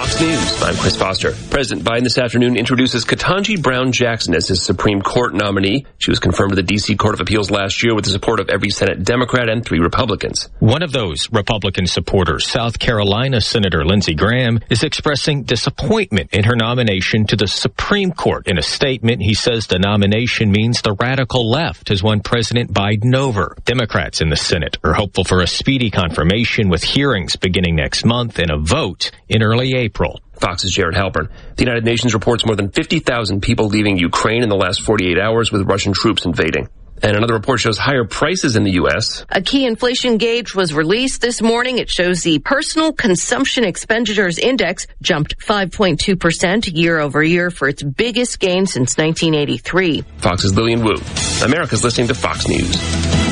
Fox 0.06 0.22
News. 0.22 0.62
I'm 0.62 0.76
Chris 0.76 0.96
Foster. 0.96 1.32
President 1.50 1.84
Biden 1.84 2.04
this 2.04 2.20
afternoon 2.20 2.58
introduces 2.58 3.06
Ketanji 3.06 3.60
Brown 3.60 3.92
Jackson 3.92 4.36
as 4.36 4.48
his 4.48 4.62
Supreme 4.62 5.02
Court 5.02 5.34
nominee. 5.34 5.88
She 5.98 6.12
was 6.12 6.20
confirmed 6.20 6.52
to 6.52 6.56
the 6.56 6.64
D.C. 6.64 6.96
Court 6.96 7.16
of 7.16 7.22
Appeals 7.22 7.50
last 7.50 7.82
year 7.82 7.96
with 7.96 8.06
the 8.06 8.12
support 8.12 8.40
of 8.40 8.48
every 8.50 8.70
Senate 8.70 9.04
Democrat 9.04 9.50
and 9.50 9.66
three 9.66 9.80
Republicans. 9.80 10.48
One 10.60 10.84
of 10.84 10.92
those 10.92 11.32
Republican 11.32 11.88
supporters, 11.88 12.46
South 12.46 12.78
Carolina 12.78 13.42
Senator 13.42 13.84
Lindsey 13.84 14.14
Graham, 14.14 14.60
is 14.70 14.84
expressing 14.84 15.42
disappointment 15.42 16.30
in 16.34 16.44
her 16.44 16.56
nomination 16.56 17.26
to 17.28 17.36
the 17.36 17.48
Supreme 17.48 18.12
Court. 18.12 18.48
In 18.48 18.60
a 18.60 18.64
statement, 18.64 19.24
he 19.24 19.34
says 19.34 19.66
the 19.66 19.80
nomination 19.80 20.52
means 20.52 20.84
the 20.84 20.94
radical 20.94 21.50
left 21.50 21.90
has 21.90 22.04
won 22.04 22.20
President 22.20 22.72
Biden 22.72 23.16
over. 23.16 23.56
Democrats 23.66 24.22
in 24.22 24.30
the 24.30 24.36
Senate 24.36 24.78
are 24.84 24.94
hopeful 24.94 25.24
for 25.24 25.42
a 25.42 25.48
speedy 25.48 25.90
confirmation 25.90 26.70
with 26.70 26.84
hearings 26.84 27.38
beginning 27.38 27.76
next 27.76 28.06
month 28.06 28.38
and 28.38 28.52
a 28.52 28.58
vote 28.58 29.10
in 29.28 29.42
early 29.42 29.74
April. 29.74 29.95
Fox's 30.40 30.72
Jared 30.72 30.96
Halperin. 30.96 31.30
The 31.56 31.64
United 31.64 31.86
Nations 31.86 32.14
reports 32.14 32.46
more 32.46 32.56
than 32.56 32.70
50,000 32.70 33.42
people 33.42 33.68
leaving 33.68 33.98
Ukraine 33.98 34.44
in 34.44 34.50
the 34.50 34.56
last 34.56 34.82
48 34.82 35.18
hours 35.18 35.52
with 35.52 35.64
Russian 35.64 35.94
troops 35.94 36.26
invading. 36.26 36.70
And 37.02 37.18
another 37.18 37.34
report 37.34 37.60
shows 37.60 37.78
higher 37.78 38.06
prices 38.06 38.56
in 38.56 38.64
the 38.64 38.72
U.S. 38.74 39.26
A 39.30 39.42
key 39.42 39.66
inflation 39.66 40.18
gauge 40.18 40.56
was 40.56 40.74
released 40.74 41.22
this 41.22 41.42
morning. 41.42 41.78
It 41.78 41.90
shows 41.90 42.24
the 42.24 42.40
personal 42.40 42.94
consumption 42.94 43.66
expenditures 43.66 44.38
index 44.38 44.88
jumped 45.02 45.38
5.2% 45.40 46.76
year 46.76 47.00
over 47.00 47.22
year 47.22 47.52
for 47.52 47.68
its 47.68 47.84
biggest 47.84 48.40
gain 48.40 48.66
since 48.66 48.98
1983. 48.98 50.04
Fox's 50.20 50.56
Lillian 50.56 50.84
Wu. 50.84 50.96
America's 51.44 51.84
listening 51.84 52.08
to 52.08 52.16
Fox 52.16 52.48
News. 52.48 53.25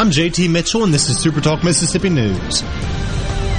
I'm 0.00 0.10
JT 0.10 0.48
Mitchell, 0.48 0.82
and 0.82 0.94
this 0.94 1.10
is 1.10 1.18
Super 1.18 1.42
Talk 1.42 1.62
Mississippi 1.62 2.08
News. 2.08 2.62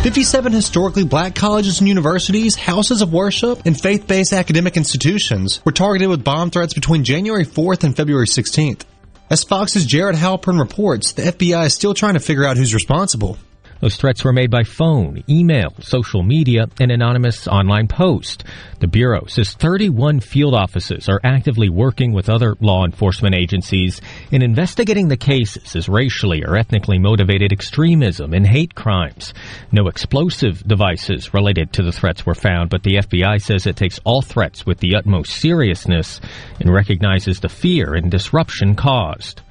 57 0.02 0.52
historically 0.52 1.04
black 1.04 1.36
colleges 1.36 1.78
and 1.78 1.88
universities, 1.88 2.56
houses 2.56 3.04
of 3.04 3.14
worship, 3.14 3.62
and 3.64 3.80
faith-based 3.80 4.34
academic 4.34 4.76
institutions 4.76 5.64
were 5.64 5.72
targeted 5.72 6.10
with 6.10 6.24
bomb 6.24 6.50
threats 6.50 6.74
between 6.74 7.04
January 7.04 7.46
4th 7.46 7.84
and 7.84 7.96
February 7.96 8.26
16th. 8.26 8.86
As 9.30 9.44
Fox's 9.44 9.86
Jared 9.86 10.16
Halperin 10.16 10.60
reports, 10.60 11.12
the 11.12 11.22
FBI 11.22 11.68
is 11.68 11.76
still 11.76 11.94
trying 11.94 12.16
to 12.16 12.20
figure 12.20 12.44
out 12.44 12.58
who's 12.58 12.74
responsible. 12.74 13.38
Those 13.82 13.96
threats 13.96 14.24
were 14.24 14.32
made 14.32 14.52
by 14.52 14.64
phone, 14.64 15.24
email, 15.28 15.74
social 15.80 16.22
media, 16.22 16.68
and 16.80 16.92
anonymous 16.92 17.48
online 17.48 17.88
post. 17.88 18.44
The 18.80 18.88
Bureau 18.88 19.26
says 19.26 19.54
31 19.54 20.20
field 20.20 20.54
offices 20.54 21.10
are 21.10 21.20
actively 21.24 21.68
working 21.68 22.14
with 22.14 22.30
other 22.30 22.56
law 22.60 22.86
enforcement 22.86 23.34
agencies 23.34 24.00
in 24.32 24.44
investigating 24.44 25.08
the 25.08 25.18
cases 25.18 25.76
as 25.76 25.90
racially 25.90 26.44
or 26.44 26.56
ethnically 26.56 27.00
motivated 27.00 27.52
extremism 27.52 28.34
and 28.34 28.46
hate 28.46 28.76
crimes. 28.76 29.34
No 29.72 29.88
explosive 29.88 30.64
devices 30.68 31.34
related 31.34 31.74
to 31.74 31.84
the 31.84 31.92
threats 31.92 32.24
were 32.24 32.36
found, 32.36 32.70
but 32.70 32.84
the 32.84 32.98
FBI 32.98 33.42
says 33.42 33.66
it 33.66 33.76
takes 33.76 34.00
all 34.04 34.22
threats 34.22 34.64
with 34.64 34.78
the 34.78 34.96
utmost 34.96 35.32
seriousness 35.34 36.22
and 36.60 36.72
recognizes 36.72 37.40
the 37.40 37.50
fear 37.50 37.96
and 37.96 38.12
disruption 38.12 38.76
caused. 38.76 39.42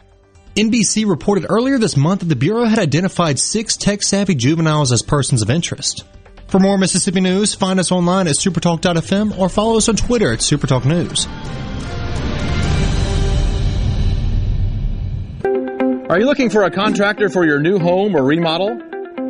NBC 0.60 1.08
reported 1.08 1.46
earlier 1.48 1.78
this 1.78 1.96
month 1.96 2.20
that 2.20 2.26
the 2.26 2.36
Bureau 2.36 2.66
had 2.66 2.78
identified 2.78 3.38
six 3.38 3.78
tech-savvy 3.78 4.34
juveniles 4.34 4.92
as 4.92 5.00
persons 5.00 5.40
of 5.40 5.48
interest. 5.48 6.04
For 6.48 6.58
more 6.58 6.76
Mississippi 6.76 7.22
news, 7.22 7.54
find 7.54 7.80
us 7.80 7.90
online 7.90 8.28
at 8.28 8.34
supertalk.fm 8.34 9.38
or 9.38 9.48
follow 9.48 9.78
us 9.78 9.88
on 9.88 9.96
Twitter 9.96 10.34
at 10.34 10.40
supertalknews. 10.40 11.26
Are 16.10 16.20
you 16.20 16.26
looking 16.26 16.50
for 16.50 16.64
a 16.64 16.70
contractor 16.70 17.30
for 17.30 17.46
your 17.46 17.60
new 17.60 17.78
home 17.78 18.14
or 18.14 18.22
remodel? 18.22 18.76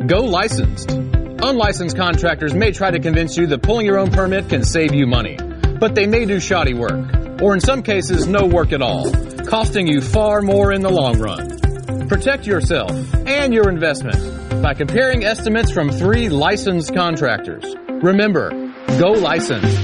Go 0.07 0.25
licensed. 0.25 0.91
Unlicensed 0.91 1.95
contractors 1.95 2.53
may 2.53 2.71
try 2.71 2.91
to 2.91 2.99
convince 2.99 3.37
you 3.37 3.47
that 3.47 3.61
pulling 3.63 3.85
your 3.85 3.97
own 3.97 4.11
permit 4.11 4.49
can 4.49 4.65
save 4.65 4.93
you 4.93 5.07
money, 5.07 5.37
but 5.81 5.95
they 5.95 6.07
may 6.07 6.25
do 6.25 6.39
shoddy 6.39 6.73
work, 6.73 7.41
or 7.41 7.53
in 7.53 7.59
some 7.59 7.83
cases, 7.83 8.25
no 8.27 8.45
work 8.45 8.71
at 8.71 8.81
all 8.81 9.11
costing 9.51 9.85
you 9.85 9.99
far 9.99 10.41
more 10.41 10.71
in 10.71 10.79
the 10.81 10.89
long 10.89 11.19
run. 11.19 11.59
Protect 12.07 12.47
yourself 12.47 12.91
and 13.27 13.53
your 13.53 13.69
investment 13.69 14.61
by 14.61 14.73
comparing 14.73 15.25
estimates 15.25 15.71
from 15.71 15.89
three 15.89 16.29
licensed 16.29 16.93
contractors. 16.93 17.75
Remember, 18.01 18.49
go 18.97 19.11
licensed. 19.11 19.77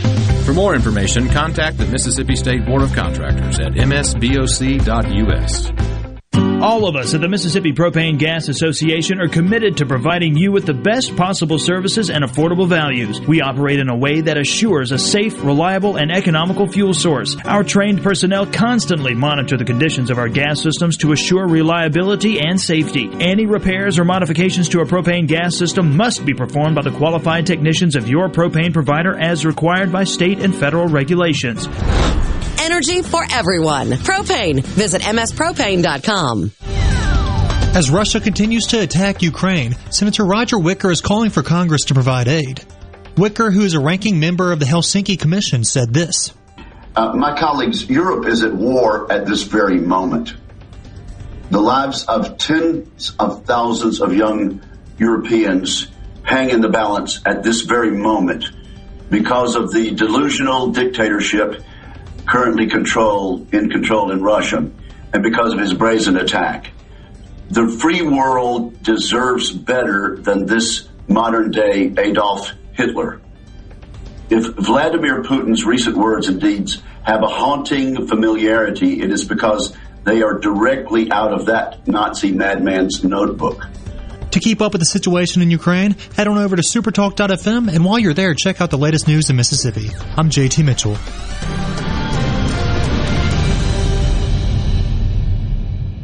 For 0.45 0.53
more 0.53 0.73
information, 0.73 1.27
contact 1.27 1.79
the 1.79 1.85
Mississippi 1.87 2.37
State 2.37 2.65
Board 2.65 2.81
of 2.81 2.93
Contractors 2.93 3.59
at 3.59 3.73
msboc.us. 3.73 4.77
All 6.37 6.87
of 6.87 6.95
us 6.95 7.13
at 7.13 7.21
the 7.21 7.27
Mississippi 7.27 7.71
Propane 7.71 8.17
Gas 8.17 8.49
Association 8.49 9.21
are 9.21 9.27
committed 9.27 9.77
to 9.77 9.85
providing 9.85 10.35
you 10.35 10.51
with 10.51 10.65
the 10.65 10.73
best 10.73 11.15
possible 11.15 11.59
services 11.59 12.09
and 12.09 12.23
affordable 12.23 12.67
values. 12.67 13.21
We 13.21 13.41
operate 13.41 13.79
in 13.79 13.89
a 13.89 13.95
way 13.95 14.21
that 14.21 14.37
assures 14.37 14.91
a 14.91 14.97
safe, 14.97 15.43
reliable, 15.43 15.97
and 15.97 16.11
economical 16.11 16.67
fuel 16.67 16.95
source. 16.95 17.37
Our 17.45 17.63
trained 17.63 18.01
personnel 18.01 18.47
constantly 18.47 19.13
monitor 19.13 19.55
the 19.55 19.65
conditions 19.65 20.09
of 20.09 20.17
our 20.17 20.29
gas 20.29 20.61
systems 20.61 20.97
to 20.97 21.11
assure 21.11 21.47
reliability 21.47 22.39
and 22.39 22.59
safety. 22.59 23.09
Any 23.19 23.45
repairs 23.45 23.99
or 23.99 24.05
modifications 24.05 24.67
to 24.69 24.81
a 24.81 24.85
propane 24.85 25.27
gas 25.27 25.55
system 25.55 25.95
must 25.95 26.25
be 26.25 26.33
performed 26.33 26.75
by 26.75 26.81
the 26.81 26.91
qualified 26.91 27.45
technicians 27.45 27.95
of 27.95 28.09
your 28.09 28.29
propane 28.29 28.73
provider 28.73 29.15
as 29.15 29.45
required 29.45 29.91
by 29.91 30.03
state 30.03 30.39
and 30.39 30.55
federal 30.55 30.87
regulations 30.87 31.67
energy 32.67 33.01
for 33.01 33.23
everyone. 33.31 33.91
Propane. 33.91 34.61
Visit 34.61 35.01
mspropane.com. 35.01 36.51
As 37.73 37.89
Russia 37.89 38.19
continues 38.19 38.65
to 38.67 38.81
attack 38.81 39.21
Ukraine, 39.21 39.75
Senator 39.89 40.25
Roger 40.25 40.59
Wicker 40.59 40.91
is 40.91 40.99
calling 40.99 41.29
for 41.29 41.43
Congress 41.43 41.85
to 41.85 41.93
provide 41.93 42.27
aid. 42.27 42.65
Wicker, 43.15 43.51
who 43.51 43.61
is 43.61 43.73
a 43.73 43.79
ranking 43.79 44.19
member 44.19 44.51
of 44.51 44.59
the 44.59 44.65
Helsinki 44.65 45.17
Commission, 45.17 45.63
said 45.63 45.93
this. 45.93 46.33
Uh, 46.95 47.13
my 47.13 47.37
colleagues, 47.37 47.89
Europe 47.89 48.25
is 48.25 48.43
at 48.43 48.53
war 48.53 49.09
at 49.11 49.25
this 49.25 49.43
very 49.43 49.79
moment. 49.79 50.33
The 51.51 51.61
lives 51.61 52.03
of 52.05 52.37
tens 52.37 53.15
of 53.19 53.45
thousands 53.45 54.01
of 54.01 54.13
young 54.13 54.61
Europeans 54.97 55.87
hang 56.23 56.49
in 56.49 56.59
the 56.59 56.69
balance 56.69 57.21
at 57.25 57.43
this 57.43 57.61
very 57.61 57.91
moment 57.91 58.45
because 59.09 59.55
of 59.55 59.71
the 59.71 59.91
delusional 59.91 60.71
dictatorship 60.71 61.63
currently 62.27 62.67
control 62.67 63.47
in 63.51 63.69
control 63.69 64.11
in 64.11 64.21
Russia, 64.21 64.69
and 65.13 65.23
because 65.23 65.53
of 65.53 65.59
his 65.59 65.73
brazen 65.73 66.17
attack. 66.17 66.71
The 67.49 67.69
free 67.69 68.01
world 68.01 68.83
deserves 68.83 69.51
better 69.51 70.17
than 70.17 70.45
this 70.45 70.89
modern 71.07 71.51
day 71.51 71.93
Adolf 71.97 72.51
Hitler. 72.73 73.21
If 74.29 74.45
Vladimir 74.55 75.23
Putin's 75.23 75.63
recent 75.63 75.95
words 75.95 76.27
and 76.27 76.41
deeds 76.41 76.81
have 77.03 77.23
a 77.23 77.27
haunting 77.27 78.07
familiarity, 78.07 79.01
it 79.01 79.11
is 79.11 79.23
because 79.23 79.75
they 80.03 80.21
are 80.21 80.37
directly 80.37 81.09
out 81.09 81.33
of 81.33 81.45
that 81.45 81.87
Nazi 81.87 82.33
madman's 82.33 83.03
notebook. 83.03 83.65
To 84.31 84.39
keep 84.41 84.61
up 84.61 84.73
with 84.73 84.81
the 84.81 84.85
situation 84.85 85.41
in 85.41 85.49
Ukraine, 85.49 85.95
head 86.15 86.27
on 86.27 86.37
over 86.37 86.57
to 86.57 86.61
supertalk.fm 86.61 87.73
and 87.73 87.85
while 87.85 87.97
you're 87.97 88.13
there, 88.13 88.33
check 88.33 88.59
out 88.59 88.69
the 88.69 88.77
latest 88.77 89.07
news 89.07 89.29
in 89.29 89.37
Mississippi. 89.37 89.89
I'm 90.17 90.29
JT 90.29 90.65
Mitchell. 90.65 90.97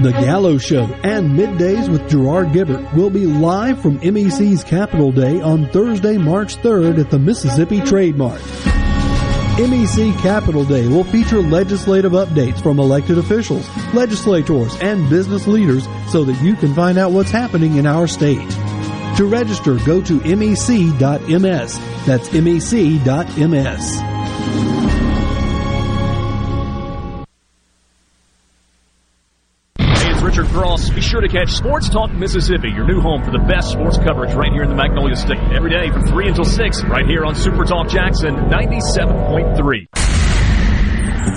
The 0.00 0.12
Gallo 0.12 0.58
Show 0.58 0.84
and 1.02 1.36
Middays 1.36 1.90
with 1.90 2.08
Gerard 2.08 2.52
Gibert 2.52 2.94
will 2.94 3.10
be 3.10 3.26
live 3.26 3.82
from 3.82 3.98
MEC's 3.98 4.62
Capital 4.62 5.10
Day 5.10 5.40
on 5.40 5.68
Thursday, 5.70 6.16
March 6.16 6.56
3rd 6.58 7.00
at 7.00 7.10
the 7.10 7.18
Mississippi 7.18 7.80
Trade 7.80 8.16
Mart. 8.16 8.40
MEC 9.58 10.16
Capital 10.20 10.64
Day 10.64 10.86
will 10.86 11.02
feature 11.02 11.40
legislative 11.40 12.12
updates 12.12 12.62
from 12.62 12.78
elected 12.78 13.18
officials, 13.18 13.68
legislators, 13.92 14.76
and 14.80 15.10
business 15.10 15.48
leaders 15.48 15.88
so 16.12 16.22
that 16.22 16.40
you 16.44 16.54
can 16.54 16.72
find 16.74 16.96
out 16.96 17.10
what's 17.10 17.32
happening 17.32 17.74
in 17.74 17.84
our 17.84 18.06
state. 18.06 18.48
To 19.16 19.26
register, 19.28 19.78
go 19.84 20.00
to 20.00 20.20
mec.ms. 20.20 21.80
That's 22.06 22.32
mec.ms. 22.32 23.98
Cross. 30.58 30.90
Be 30.90 31.00
sure 31.00 31.20
to 31.20 31.28
catch 31.28 31.52
Sports 31.52 31.88
Talk 31.88 32.10
Mississippi, 32.10 32.70
your 32.74 32.84
new 32.84 33.00
home 33.00 33.22
for 33.22 33.30
the 33.30 33.38
best 33.38 33.70
sports 33.70 33.96
coverage 33.96 34.34
right 34.34 34.50
here 34.50 34.64
in 34.64 34.68
the 34.68 34.74
Magnolia 34.74 35.14
State. 35.14 35.38
Every 35.54 35.70
day 35.70 35.88
from 35.92 36.04
3 36.04 36.26
until 36.34 36.42
6, 36.42 36.82
right 36.90 37.06
here 37.06 37.24
on 37.24 37.36
Super 37.36 37.62
Talk 37.62 37.88
Jackson 37.88 38.34
97.3. 38.34 39.54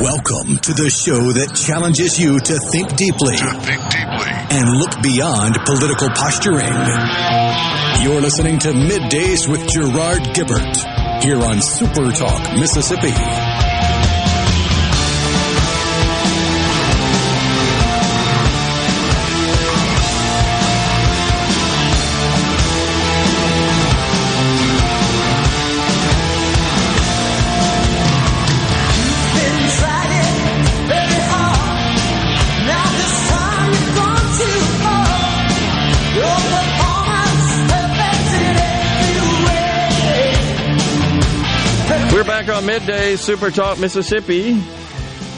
Welcome 0.01 0.57
to 0.57 0.73
the 0.73 0.89
show 0.89 1.21
that 1.37 1.53
challenges 1.53 2.17
you 2.17 2.39
to 2.39 2.57
think 2.73 2.97
deeply, 2.97 3.37
to 3.37 3.53
think 3.61 3.81
deeply, 3.93 4.33
and 4.57 4.81
look 4.81 4.97
beyond 5.05 5.53
political 5.69 6.09
posturing. 6.17 6.73
You're 8.01 8.21
listening 8.25 8.57
to 8.65 8.73
Middays 8.73 9.45
with 9.45 9.69
Gerard 9.69 10.33
Gibert 10.33 11.21
here 11.21 11.37
on 11.37 11.61
Super 11.61 12.09
Talk 12.09 12.57
Mississippi. 12.57 13.13
We're 42.61 42.67
back 42.67 42.81
on 42.81 42.85
midday 42.87 43.15
Super 43.15 43.49
Talk 43.49 43.79
Mississippi. 43.79 44.61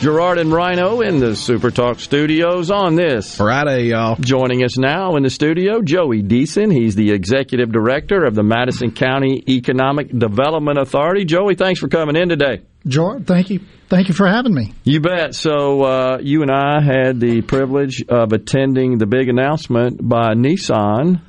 Gerard 0.01 0.37
and 0.39 0.51
Rhino 0.51 1.01
in 1.01 1.19
the 1.19 1.35
Super 1.35 1.71
Talk 1.71 1.99
studios 1.99 2.69
on 2.69 2.95
this 2.95 3.37
Friday, 3.37 3.85
y'all. 3.85 4.15
Joining 4.15 4.63
us 4.63 4.77
now 4.77 5.15
in 5.15 5.23
the 5.23 5.29
studio, 5.29 5.81
Joey 5.81 6.21
Deason. 6.21 6.73
He's 6.73 6.95
the 6.95 7.11
executive 7.11 7.71
director 7.71 8.25
of 8.25 8.35
the 8.35 8.43
Madison 8.43 8.91
County 8.91 9.43
Economic 9.47 10.09
Development 10.09 10.77
Authority. 10.77 11.23
Joey, 11.23 11.55
thanks 11.55 11.79
for 11.79 11.87
coming 11.87 12.15
in 12.15 12.29
today. 12.29 12.61
George, 12.85 13.25
thank 13.25 13.49
you. 13.49 13.61
Thank 13.87 14.09
you 14.09 14.13
for 14.13 14.27
having 14.27 14.53
me. 14.53 14.73
You 14.83 14.99
bet. 14.99 15.35
So, 15.35 15.83
uh, 15.83 16.17
you 16.21 16.41
and 16.41 16.51
I 16.51 16.81
had 16.81 17.19
the 17.19 17.41
privilege 17.41 18.03
of 18.09 18.33
attending 18.33 18.97
the 18.97 19.05
big 19.05 19.29
announcement 19.29 19.97
by 20.01 20.33
Nissan 20.33 21.21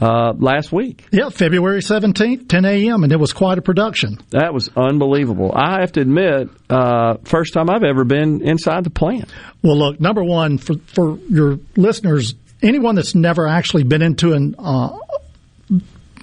uh, 0.00 0.32
last 0.36 0.72
week. 0.72 1.06
Yeah, 1.10 1.28
February 1.30 1.80
17th, 1.80 2.48
10 2.48 2.64
a.m., 2.64 3.02
and 3.02 3.12
it 3.12 3.18
was 3.18 3.32
quite 3.32 3.58
a 3.58 3.62
production. 3.62 4.18
That 4.30 4.54
was 4.54 4.68
unbelievable. 4.76 5.52
I 5.54 5.80
have 5.80 5.92
to 5.92 6.00
admit, 6.00 6.48
uh, 6.70 7.16
first 7.24 7.52
time 7.54 7.68
I've 7.68 7.84
ever 7.84 8.04
been 8.04 8.42
inside 8.42 8.84
the 8.84 8.90
plant. 8.90 9.30
Well, 9.62 9.76
look, 9.76 10.00
number 10.00 10.22
one, 10.22 10.58
for, 10.58 10.74
for 10.86 11.18
your 11.28 11.58
listeners, 11.76 12.34
anyone 12.62 12.94
that's 12.94 13.14
never 13.14 13.46
actually 13.48 13.84
been 13.84 14.02
into 14.02 14.32
an 14.32 14.54
uh, 14.58 14.98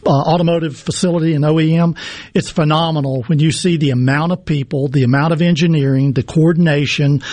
uh, 0.06 0.10
automotive 0.10 0.78
facility 0.78 1.34
and 1.34 1.44
OEM, 1.44 1.98
it's 2.34 2.50
phenomenal 2.50 3.24
when 3.24 3.40
you 3.40 3.52
see 3.52 3.78
the 3.78 3.90
amount 3.90 4.32
of 4.32 4.46
people, 4.46 4.88
the 4.88 5.04
amount 5.04 5.34
of 5.34 5.42
engineering, 5.42 6.14
the 6.14 6.24
coordination, 6.24 7.24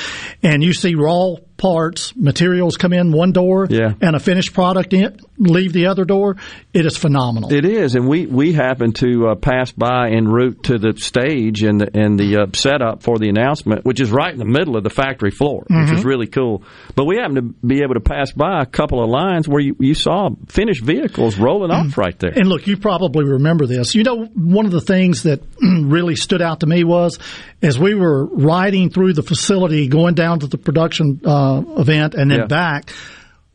and 0.43 0.65
you 0.65 0.73
see 0.73 0.95
raw 0.95 1.37
parts, 1.67 2.13
materials 2.17 2.77
come 2.77 2.93
in 2.93 3.13
one 3.13 3.31
door, 3.31 3.69
Yeah. 3.71 3.95
and 4.01 4.17
a 4.17 4.19
finished 4.19 4.53
product 4.53 4.93
in, 4.93 5.17
leave 5.39 5.73
the 5.73 5.87
other 5.87 6.05
door. 6.05 6.37
It 6.75 6.85
is 6.87 6.97
phenomenal. 6.97 7.53
It 7.53 7.65
is, 7.65 7.95
and 7.95 8.09
we 8.09 8.27
we 8.27 8.53
happened 8.53 8.97
to 8.97 9.29
uh, 9.29 9.35
pass 9.37 9.71
by 9.71 10.11
en 10.11 10.27
route 10.27 10.65
to 10.65 10.79
the 10.79 10.95
stage 10.97 11.63
and 11.63 11.81
the 11.81 11.89
and 11.97 12.19
the 12.19 12.43
uh, 12.43 12.47
setup 12.53 13.05
for 13.05 13.17
the 13.19 13.29
announcement, 13.29 13.85
which 13.85 14.01
is 14.01 14.11
right 14.11 14.33
in 14.33 14.41
the 14.41 14.45
middle 14.59 14.77
of 14.77 14.83
the 14.83 14.91
factory 14.91 15.31
floor, 15.31 15.61
which 15.71 15.89
Mhm. 15.91 15.95
is 15.99 16.05
really 16.05 16.27
cool. 16.27 16.65
But 16.97 17.05
we 17.05 17.17
happened 17.19 17.37
to 17.37 17.67
be 17.67 17.83
able 17.83 17.95
to 17.95 18.01
pass 18.01 18.33
by 18.33 18.61
a 18.61 18.67
couple 18.67 19.01
of 19.03 19.09
lines 19.09 19.47
where 19.49 19.61
you, 19.61 19.77
you 19.79 19.95
saw 19.95 20.31
finished 20.49 20.83
vehicles 20.83 21.39
rolling 21.39 21.71
off 21.71 21.97
right 21.97 22.19
there. 22.19 22.33
And 22.35 22.49
look, 22.49 22.67
you 22.67 22.77
probably 22.77 23.25
remember 23.25 23.67
this. 23.67 23.95
You 23.95 24.03
know, 24.03 24.25
one 24.35 24.67
of 24.67 24.73
the 24.73 24.81
things 24.81 25.23
that 25.23 25.41
really 25.61 26.17
stood 26.17 26.43
out 26.43 26.61
to 26.61 26.67
me 26.67 26.83
was 26.83 27.21
as 27.63 27.79
we 27.79 27.95
were 27.95 28.27
riding 28.27 28.91
through 28.91 29.13
the 29.13 29.23
facility, 29.23 29.87
going 29.87 30.15
down 30.15 30.41
to 30.41 30.49
the 30.49 30.59
production 30.59 31.21
uh, 31.59 31.81
event 31.81 32.15
and 32.15 32.31
then 32.31 32.41
Yeah. 32.41 32.47
back, 32.47 32.91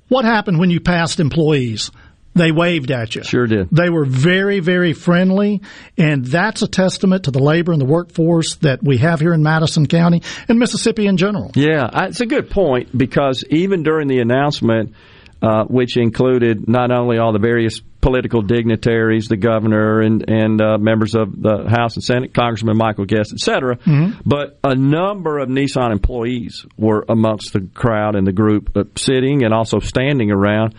what 0.07 0.25
happened 0.25 0.59
when 0.59 0.69
you 0.69 0.79
passed 0.79 1.19
employees? 1.19 1.91
They 2.35 2.51
waved 2.51 2.91
at 2.91 3.15
you. 3.15 3.23
Sure 3.23 3.47
did. 3.47 3.67
They 3.71 3.89
were 3.89 4.05
very, 4.05 4.59
very 4.59 4.93
friendly, 4.93 5.61
and 5.97 6.23
that's 6.23 6.61
a 6.61 6.67
testament 6.67 7.23
to 7.23 7.31
the 7.31 7.39
labor 7.39 7.71
and 7.71 7.81
the 7.81 7.85
workforce 7.85 8.57
that 8.57 8.83
we 8.83 8.97
have 8.97 9.19
here 9.19 9.33
in 9.33 9.41
Madison 9.41 9.87
County 9.87 10.21
and 10.47 10.59
Mississippi 10.59 11.07
in 11.07 11.17
general. 11.17 11.51
Yeah, 11.55 11.89
it's 12.05 12.21
a 12.21 12.27
good 12.27 12.51
point 12.51 12.95
because 12.95 13.43
even 13.49 13.81
during 13.81 14.07
the 14.07 14.19
announcement, 14.19 14.93
uh, 15.41 15.65
which 15.65 15.97
included 15.97 16.67
not 16.67 16.91
only 16.91 17.17
all 17.17 17.31
the 17.33 17.39
various 17.39 17.79
political 18.01 18.41
dignitaries, 18.41 19.27
the 19.27 19.37
governor, 19.37 20.01
and 20.01 20.29
and 20.29 20.61
uh, 20.61 20.77
members 20.77 21.13
of 21.15 21.41
the 21.41 21.65
House 21.69 21.95
and 21.95 22.03
Senate, 22.03 22.33
Congressman 22.33 22.77
Michael 22.77 23.05
Guest, 23.05 23.33
et 23.33 23.39
cetera, 23.39 23.77
Mhm. 23.77 24.15
but 24.25 24.57
a 24.63 24.75
number 24.75 25.39
of 25.39 25.49
Nissan 25.49 25.91
employees 25.91 26.65
were 26.77 27.05
amongst 27.09 27.53
the 27.53 27.67
crowd 27.73 28.15
and 28.15 28.25
the 28.25 28.31
group 28.31 28.75
uh, 28.75 28.83
sitting 28.95 29.43
and 29.43 29.53
also 29.53 29.79
standing 29.79 30.31
around. 30.31 30.73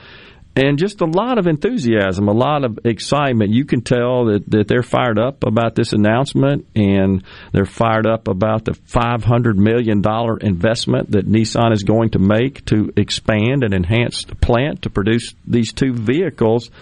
And 0.59 0.77
just 0.77 1.01
a 1.01 1.07
lot 1.07 1.39
of 1.39 1.47
enthusiasm, 1.47 2.27
a 2.27 2.33
lot 2.33 2.65
of 2.65 2.81
excitement. 2.85 3.53
You 3.53 3.65
can 3.65 3.81
tell 3.81 4.25
that, 4.25 4.43
that 4.51 4.67
they're 4.67 4.83
fired 4.83 5.17
up 5.17 5.45
about 5.45 5.77
this 5.77 5.93
announcement 5.93 6.67
and 6.75 7.23
they're 7.53 7.65
fired 7.65 8.09
up 8.09 8.27
about 8.27 8.65
the 8.65 8.73
$500 8.73 9.55
million 9.55 10.03
investment 10.41 11.13
that 11.13 11.29
Nissan 11.29 11.73
is 11.73 11.85
going 11.85 12.11
to 12.11 12.19
make 12.19 12.65
to 12.65 12.93
expand 12.97 13.63
and 13.63 13.73
enhance 13.73 14.25
the 14.25 14.35
plant 14.35 14.83
to 14.83 14.91
produce 14.91 15.33
these 15.47 15.73
two 15.73 15.93
vehicles. 15.93 16.73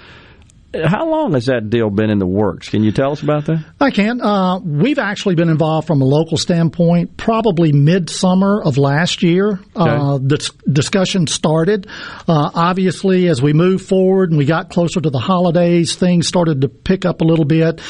How 0.75 1.09
long 1.09 1.33
has 1.35 1.47
that 1.47 1.71
deal 1.71 1.91
been 1.91 2.11
in 2.11 2.19
the 2.19 2.27
works? 2.27 2.69
Can 2.69 2.83
you 2.83 2.93
tell 2.93 3.13
us 3.13 3.23
about 3.23 3.47
that? 3.47 3.65
I 3.81 3.91
can. 3.91 4.21
Uh, 4.21 4.59
we've 4.59 4.99
actually 4.99 5.35
been 5.35 5.49
involved 5.49 5.87
from 5.87 6.03
a 6.03 6.05
local 6.05 6.37
standpoint 6.37 7.17
probably 7.17 7.73
midsummer 7.73 8.61
of 8.63 8.77
last 8.77 9.23
year. 9.23 9.61
Uh, 9.75 10.19
the 10.19 10.51
discussion 10.71 11.27
started. 11.29 11.87
Uh, 12.29 12.51
obviously, 12.55 13.29
as 13.29 13.41
we 13.41 13.53
moved 13.53 13.87
forward 13.87 14.31
and 14.31 14.39
we 14.39 14.45
got 14.45 14.71
closer 14.71 15.01
to 15.01 15.11
the 15.11 15.19
holidays, 15.19 15.95
things 15.95 16.27
started 16.27 16.61
to 16.63 16.69
pick 16.69 17.05
up 17.05 17.21
a 17.21 17.25
little 17.25 17.45
bit. 17.45 17.81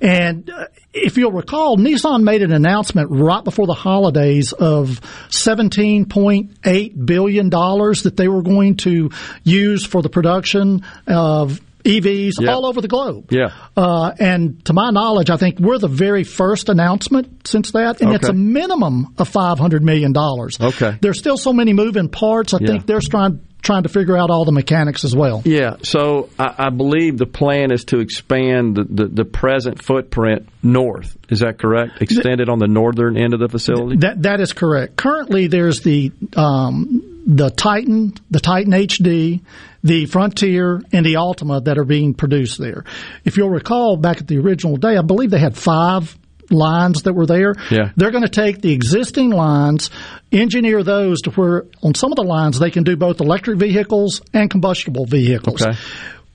And 0.00 0.48
uh, 0.50 0.66
if 0.94 1.16
you'll 1.16 1.32
recall, 1.32 1.76
Nissan 1.76 2.22
made 2.22 2.42
an 2.42 2.52
announcement 2.52 3.10
right 3.10 3.44
before 3.44 3.66
the 3.66 3.74
holidays 3.74 4.52
of 4.52 5.00
$17.8 5.28 7.06
billion 7.06 7.50
that 7.50 8.14
they 8.16 8.28
were 8.28 8.42
going 8.42 8.76
to 8.78 9.10
use 9.44 9.86
for 9.86 10.02
the 10.02 10.10
production 10.10 10.84
of 11.06 11.60
EVs 11.84 12.32
Yeah. 12.40 12.52
all 12.52 12.66
over 12.66 12.80
the 12.80 12.88
globe. 12.88 13.30
Yeah. 13.30 13.50
Uh, 13.76 14.12
and 14.18 14.64
to 14.66 14.72
my 14.72 14.90
knowledge, 14.90 15.30
I 15.30 15.36
think 15.36 15.58
we're 15.58 15.78
the 15.78 15.88
very 15.88 16.24
first 16.24 16.68
announcement 16.68 17.46
since 17.46 17.72
that, 17.72 18.00
and 18.00 18.14
it's 18.14 18.28
a 18.28 18.32
minimum 18.32 19.14
of 19.18 19.28
five 19.28 19.58
hundred 19.58 19.82
million 19.82 20.12
dollars. 20.12 20.58
Okay. 20.60 20.96
There's 21.00 21.18
still 21.18 21.36
so 21.36 21.52
many 21.52 21.72
moving 21.72 22.08
parts. 22.08 22.54
I 22.54 22.58
Yeah. 22.60 22.66
think 22.68 22.86
they're 22.86 23.00
trying 23.00 23.40
trying 23.62 23.84
to 23.84 23.88
figure 23.88 24.16
out 24.18 24.28
all 24.28 24.44
the 24.44 24.50
mechanics 24.50 25.04
as 25.04 25.14
well. 25.14 25.40
Yeah, 25.44 25.76
so 25.84 26.30
I, 26.36 26.66
I 26.66 26.70
believe 26.70 27.16
the 27.16 27.26
plan 27.26 27.70
is 27.70 27.84
to 27.86 28.00
expand 28.00 28.74
the, 28.74 28.82
the, 28.82 29.06
the 29.06 29.24
present 29.24 29.80
footprint 29.80 30.48
north. 30.64 31.16
Is 31.28 31.40
that 31.40 31.58
correct? 31.60 32.02
Extend 32.02 32.40
it 32.40 32.48
on 32.48 32.58
the 32.58 32.66
northern 32.66 33.16
end 33.16 33.34
of 33.34 33.38
the 33.38 33.48
facility? 33.48 33.98
That 33.98 34.22
that 34.22 34.40
is 34.40 34.52
correct. 34.52 34.96
Currently, 34.96 35.46
there's 35.46 35.80
the 35.82 36.10
um, 36.36 37.11
the 37.24 37.50
Titan, 37.50 38.14
the 38.30 38.40
Titan 38.40 38.72
HD, 38.72 39.42
the 39.84 40.06
Frontier, 40.06 40.80
and 40.92 41.04
the 41.06 41.14
Altima 41.14 41.64
that 41.64 41.78
are 41.78 41.84
being 41.84 42.14
produced 42.14 42.58
there. 42.58 42.84
If 43.24 43.36
you'll 43.36 43.50
recall, 43.50 43.96
back 43.96 44.18
at 44.18 44.28
the 44.28 44.38
original 44.38 44.76
day, 44.76 44.96
I 44.96 45.02
believe 45.02 45.30
they 45.30 45.38
had 45.38 45.56
five 45.56 46.16
lines 46.50 47.02
that 47.02 47.14
were 47.14 47.26
there. 47.26 47.54
Yeah. 47.70 47.90
They're 47.96 48.10
going 48.10 48.24
to 48.24 48.28
take 48.28 48.60
the 48.60 48.72
existing 48.72 49.30
lines, 49.30 49.90
engineer 50.30 50.82
those 50.82 51.22
to 51.22 51.30
where 51.30 51.66
on 51.82 51.94
some 51.94 52.12
of 52.12 52.16
the 52.16 52.24
lines 52.24 52.58
they 52.58 52.70
can 52.70 52.84
do 52.84 52.96
both 52.96 53.20
electric 53.20 53.58
vehicles 53.58 54.20
and 54.32 54.50
combustible 54.50 55.06
vehicles. 55.06 55.62
Okay. 55.62 55.78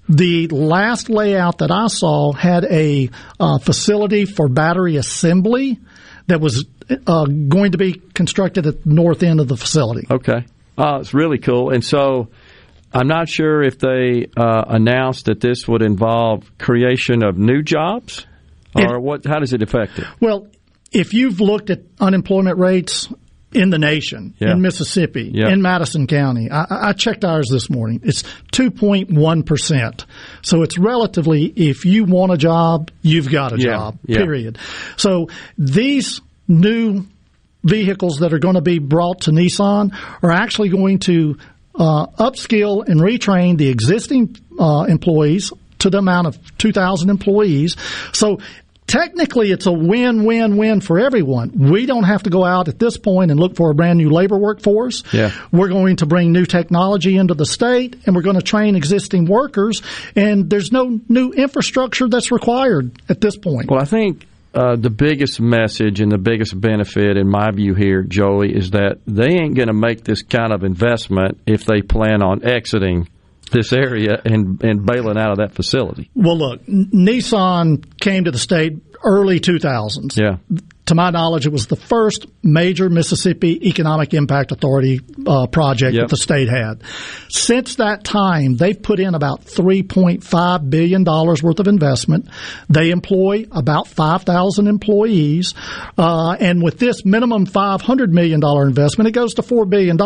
The 0.09 0.47
last 0.47 1.09
layout 1.09 1.57
that 1.57 1.69
I 1.69 1.87
saw 1.87 2.31
had 2.31 2.63
a 2.63 3.09
uh, 3.39 3.59
facility 3.59 4.25
for 4.25 4.47
battery 4.47 4.95
assembly 4.95 5.79
that 6.27 6.39
was 6.39 6.65
uh, 7.05 7.25
going 7.25 7.73
to 7.73 7.77
be 7.77 7.93
constructed 8.13 8.65
at 8.65 8.83
the 8.83 8.89
north 8.89 9.21
end 9.21 9.41
of 9.41 9.49
the 9.49 9.57
facility. 9.57 10.07
Okay. 10.09 10.45
Oh, 10.77 10.97
it's 10.97 11.13
really 11.13 11.37
cool. 11.39 11.71
And 11.71 11.83
so 11.83 12.29
I'm 12.93 13.07
not 13.07 13.27
sure 13.29 13.61
if 13.63 13.79
they 13.79 14.27
uh, 14.37 14.63
announced 14.67 15.25
that 15.25 15.39
this 15.41 15.67
would 15.67 15.81
involve 15.81 16.57
creation 16.57 17.23
of 17.23 17.37
new 17.37 17.61
jobs 17.63 18.25
or 18.75 18.99
what. 18.99 19.25
How 19.25 19.39
does 19.39 19.53
it 19.53 19.61
affect 19.63 19.97
it? 19.99 20.05
Well, 20.19 20.47
if 20.91 21.13
you've 21.13 21.41
looked 21.41 21.69
at 21.69 21.81
unemployment 21.99 22.59
rates 22.59 23.09
in 23.53 23.69
the 23.69 23.79
nation, 23.79 24.33
Yeah. 24.39 24.51
in 24.51 24.61
Mississippi, 24.61 25.31
Yeah. 25.33 25.49
in 25.49 25.61
Madison 25.61 26.05
County. 26.05 26.51
I, 26.51 26.65
I 26.89 26.93
checked 26.93 27.23
ours 27.25 27.47
this 27.49 27.69
morning. 27.69 28.01
It's 28.03 28.23
2.1%. 28.51 30.05
So 30.41 30.61
it's 30.63 30.77
relatively, 30.77 31.45
if 31.55 31.85
you 31.85 32.03
want 32.03 32.33
a 32.33 32.37
job, 32.37 32.91
you've 33.01 33.31
got 33.31 33.53
a 33.53 33.57
Yeah. 33.57 33.71
job, 33.71 33.99
period. 34.05 34.57
So 34.97 35.29
these 35.57 36.21
new 36.47 37.05
vehicles 37.67 38.19
that 38.19 38.33
are 38.33 38.39
going 38.39 38.55
to 38.55 38.61
be 38.61 38.79
brought 38.79 39.21
to 39.21 39.31
Nissan 39.31 39.95
are 40.23 40.31
actually 40.31 40.69
going 40.69 40.99
to 40.99 41.37
uh, 41.75 42.07
upskill 42.07 42.87
and 42.87 42.99
retrain 42.99 43.57
the 43.57 43.69
existing 43.69 44.35
uh, 44.59 44.85
employees 44.89 45.51
to 45.79 45.89
the 45.89 45.99
amount 45.99 46.27
of 46.27 46.57
2,000 46.57 47.09
employees. 47.09 47.75
So 48.13 48.39
technically 48.87 49.51
it's 49.51 49.65
a 49.65 49.71
win-win-win 49.71 50.81
for 50.81 50.99
everyone. 50.99 51.51
We 51.69 51.85
don't 51.85 52.05
have 52.05 52.23
to 52.23 52.29
go 52.29 52.43
out 52.43 52.67
at 52.67 52.79
this 52.79 52.97
point 52.97 53.31
and 53.31 53.39
look 53.39 53.55
for 53.55 53.69
a 53.69 53.75
brand 53.75 53.99
new 53.99 54.09
labor 54.09 54.37
workforce. 54.37 55.03
Yeah. 55.13 55.31
We're 55.51 55.67
going 55.67 55.97
to 55.97 56.05
bring 56.05 56.31
new 56.31 56.45
technology 56.45 57.17
into 57.17 57.35
the 57.35 57.45
state 57.45 57.97
and 58.05 58.15
we're 58.15 58.23
going 58.23 58.37
to 58.37 58.41
train 58.41 58.75
existing 58.75 59.25
workers 59.25 59.81
and 60.15 60.49
there's 60.49 60.71
no 60.71 60.99
new 61.07 61.31
infrastructure 61.31 62.07
that's 62.07 62.31
required 62.31 62.99
at 63.09 63.21
this 63.21 63.37
point. 63.37 63.69
Well, 63.69 63.81
I 63.81 63.85
think 63.85 64.26
uh, 64.53 64.75
the 64.75 64.89
biggest 64.89 65.39
message 65.39 65.99
and 66.01 66.11
the 66.11 66.17
biggest 66.17 66.59
benefit, 66.59 67.17
in 67.17 67.29
my 67.29 67.51
view, 67.51 67.73
here, 67.75 68.01
Joey, 68.01 68.55
is 68.55 68.71
that 68.71 68.99
they 69.05 69.29
ain't 69.29 69.55
going 69.55 69.67
to 69.67 69.73
make 69.73 70.03
this 70.03 70.21
kind 70.21 70.51
of 70.51 70.63
investment 70.63 71.39
if 71.45 71.65
they 71.65 71.81
plan 71.81 72.21
on 72.21 72.45
exiting 72.45 73.07
this 73.51 73.71
area 73.71 74.21
and, 74.25 74.61
and 74.63 74.85
bailing 74.85 75.17
out 75.17 75.31
of 75.31 75.37
that 75.37 75.53
facility. 75.53 76.09
Well, 76.15 76.37
look, 76.37 76.65
Nissan 76.65 77.99
came 77.99 78.25
to 78.25 78.31
the 78.31 78.39
state 78.39 78.73
early 79.03 79.39
2000s. 79.39 80.17
Yeah. 80.17 80.37
To 80.87 80.95
my 80.95 81.09
knowledge, 81.09 81.45
it 81.45 81.51
was 81.51 81.67
the 81.67 81.75
first 81.75 82.25
major 82.43 82.89
Mississippi 82.89 83.67
Economic 83.67 84.13
Impact 84.13 84.53
Authority 84.53 85.01
uh, 85.25 85.47
project 85.47 85.93
Yep. 85.95 86.03
that 86.03 86.09
the 86.09 86.17
state 86.17 86.47
had. 86.47 86.81
Since 87.27 87.75
that 87.75 88.05
time, 88.05 88.55
they've 88.55 88.81
put 88.81 88.99
in 89.01 89.13
about 89.13 89.43
$3.5 89.45 90.69
billion 90.69 91.03
worth 91.03 91.59
of 91.59 91.67
investment. 91.67 92.29
They 92.69 92.91
employ 92.91 93.45
about 93.51 93.87
5,000 93.87 94.67
employees. 94.67 95.53
Uh, 95.97 96.37
and 96.39 96.63
with 96.63 96.79
this 96.79 97.03
minimum 97.03 97.47
$500 97.47 98.09
million 98.11 98.41
investment, 98.43 99.09
it 99.09 99.11
goes 99.11 99.33
to 99.35 99.41
$4 99.41 99.69
billion. 99.69 99.97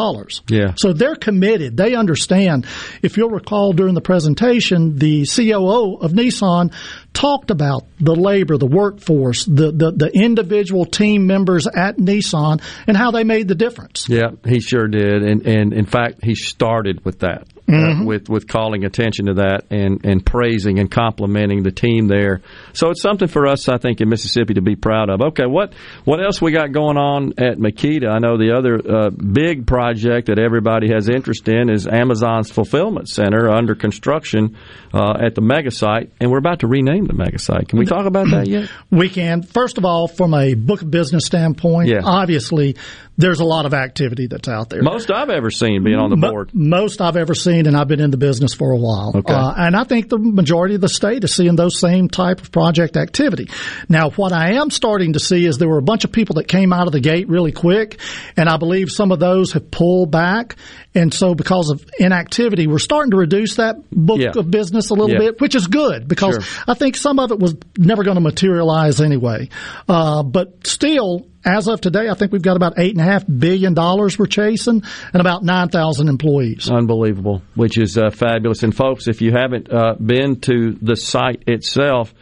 Yeah. 0.50 0.74
So 0.78 0.94
they're 0.94 1.16
committed. 1.16 1.78
They 1.78 1.94
understand. 1.94 2.66
If 3.04 3.18
you'll 3.18 3.30
recall 3.30 3.74
during 3.74 3.94
the 3.94 4.02
presentation, 4.02 4.98
the 4.98 5.28
COO 5.28 5.98
of 5.98 6.12
Nissan 6.14 6.74
talked 7.14 7.52
about 7.52 7.86
the 8.00 8.16
labor, 8.16 8.58
the 8.58 8.68
workforce, 8.68 9.46
the, 9.46 9.72
the, 9.72 9.92
the 9.92 10.12
individual 10.14 10.86
team 10.86 11.28
members 11.28 11.68
at 11.68 11.98
Nissan 11.98 12.62
and 12.88 12.98
how 12.98 13.12
they 13.12 13.24
made 13.24 13.48
the 13.48 13.56
difference. 13.56 14.08
Yeah, 14.10 14.32
he 14.46 14.60
sure 14.60 14.88
did, 14.88 15.24
and 15.24 15.46
and 15.46 15.74
in 15.74 15.86
fact, 15.86 16.24
he 16.24 16.36
started 16.36 17.04
with 17.06 17.20
that, 17.20 17.48
uh, 17.72 17.78
Mhm. 18.02 18.06
with 18.06 18.30
with 18.30 18.48
calling 18.48 18.84
attention 18.86 19.28
to 19.28 19.34
that 19.36 19.64
and 19.70 20.04
and 20.04 20.26
praising 20.26 20.80
and 20.80 20.90
complimenting 20.92 21.64
the 21.64 21.72
team 21.72 22.08
there. 22.08 22.42
So 22.74 22.90
it's 22.90 23.02
something 23.02 23.28
for 23.28 23.48
us, 23.48 23.70
I 23.70 23.78
think, 23.78 24.02
in 24.02 24.10
Mississippi 24.10 24.56
to 24.56 24.62
be 24.62 24.76
proud 24.76 25.10
of. 25.10 25.22
Okay, 25.22 25.46
what 25.46 25.74
what 26.06 26.24
else 26.24 26.42
we 26.42 26.52
got 26.52 26.72
going 26.72 26.98
on 26.98 27.34
at 27.38 27.58
MCEDA? 27.58 28.10
I 28.10 28.20
know 28.20 28.38
the 28.38 28.52
other 28.58 28.76
uh, 28.78 29.10
big 29.10 29.66
project 29.66 30.28
that 30.28 30.40
everybody 30.40 30.92
has 30.94 31.10
interest 31.10 31.48
in 31.48 31.70
is 31.70 31.88
Amazon's 31.88 32.52
fulfillment 32.52 33.08
center 33.10 33.50
under 33.50 33.76
construction 33.76 34.56
uh, 34.94 35.14
at 35.22 35.36
the 35.36 35.42
mega 35.42 35.72
site, 35.72 36.12
and 36.20 36.30
we're 36.32 36.38
about 36.40 36.60
to 36.60 36.68
rename 36.68 37.06
the 37.06 37.14
mega 37.14 37.40
site. 37.40 37.68
Can 37.70 37.80
we 37.80 37.86
talk 37.86 38.06
about 38.06 38.28
that 38.32 38.48
yet? 38.48 38.70
We 38.92 39.10
can. 39.10 39.42
First 39.44 39.78
of 39.78 39.86
all, 39.86 40.08
from 40.08 40.34
a 40.34 40.54
book 40.54 40.82
of 40.82 40.92
business 40.92 41.26
standpoint, 41.26 41.88
Yeah. 41.90 42.02
obviously 42.04 42.76
there's 43.22 43.40
a 43.40 43.46
lot 43.46 43.66
of 43.66 43.74
activity 43.74 44.28
that's 44.28 44.48
out 44.48 44.70
there. 44.70 44.82
Most 44.82 45.12
I've 45.12 45.30
ever 45.30 45.52
seen 45.52 45.84
being 45.84 45.98
on 45.98 46.10
the 46.10 46.16
board. 46.16 46.52
Most 46.54 47.02
I've 47.02 47.18
ever 47.18 47.34
seen, 47.34 47.68
and 47.68 47.76
I've 47.76 47.88
been 47.88 48.00
in 48.00 48.12
the 48.12 48.18
business 48.18 48.54
for 48.54 48.72
a 48.72 48.78
while. 48.78 49.14
Okay. 49.16 49.34
Uh, 49.34 49.54
and 49.56 49.76
I 49.76 49.84
think 49.84 50.10
the 50.10 50.18
majority 50.18 50.76
of 50.76 50.82
the 50.82 50.90
state 50.90 51.24
is 51.24 51.34
seeing 51.36 51.56
those 51.56 51.80
same 51.80 52.08
type 52.10 52.42
of 52.42 52.52
project 52.52 52.98
activity. 52.98 53.50
Now, 53.90 54.10
what 54.12 54.32
I 54.32 54.54
am 54.54 54.70
starting 54.70 55.14
to 55.14 55.20
see 55.20 55.46
is 55.46 55.58
there 55.58 55.70
were 55.70 55.78
a 55.78 55.84
bunch 55.84 56.04
of 56.04 56.12
people 56.12 56.36
that 56.36 56.48
came 56.48 56.74
out 56.74 56.88
of 56.88 56.94
the 56.94 57.00
gate 57.00 57.30
really 57.30 57.52
quick, 57.52 58.00
and 58.38 58.50
I 58.50 58.58
believe 58.58 58.92
some 58.92 59.12
of 59.12 59.20
those 59.20 59.54
have 59.54 59.72
pulled 59.72 60.12
back. 60.12 60.56
And 60.94 61.14
so, 61.14 61.36
because 61.36 61.70
of 61.70 61.86
inactivity, 62.00 62.68
we're 62.68 62.78
starting 62.78 63.12
to 63.12 63.18
reduce 63.18 63.56
that 63.56 63.76
book 63.92 64.20
Yeah. 64.20 64.32
of 64.36 64.52
business 64.52 64.90
a 64.90 64.94
little 64.94 65.12
Yeah. 65.12 65.20
bit, 65.20 65.40
which 65.42 65.56
is 65.56 65.68
good 65.68 66.06
because 66.08 66.36
Sure. 66.44 66.64
I 66.68 66.74
think 66.74 66.98
some 66.98 67.18
of 67.18 67.32
it 67.32 67.40
was 67.40 67.56
never 67.78 68.04
going 68.04 68.16
to 68.16 68.22
materialize 68.22 69.00
anyway. 69.00 69.48
Uh, 69.88 70.22
but 70.24 70.68
still, 70.68 71.28
as 71.46 71.68
of 71.70 71.80
today, 71.80 72.10
I 72.10 72.14
think 72.14 72.34
we've 72.34 72.42
got 72.42 72.58
about 72.58 72.74
eight 72.78 72.92
and 72.92 73.00
a 73.00 73.10
half 73.10 73.24
billion 73.26 73.74
dollars 73.74 74.20
we're 74.20 74.26
chasing, 74.26 74.84
and 75.14 75.22
about 75.22 75.44
nine 75.46 75.70
thousand 75.70 76.10
employees. 76.10 76.70
Unbelievable, 76.70 77.42
which 77.56 77.78
is 77.78 77.98
uh, 77.98 78.10
fabulous. 78.10 78.62
And 78.64 78.76
folks, 78.76 79.08
if 79.08 79.22
you 79.22 79.32
haven't 79.32 79.72
uh, 79.72 79.96
been 79.96 80.42
to 80.42 80.78
the 80.82 80.96
site 80.98 81.44
itself, 81.48 82.14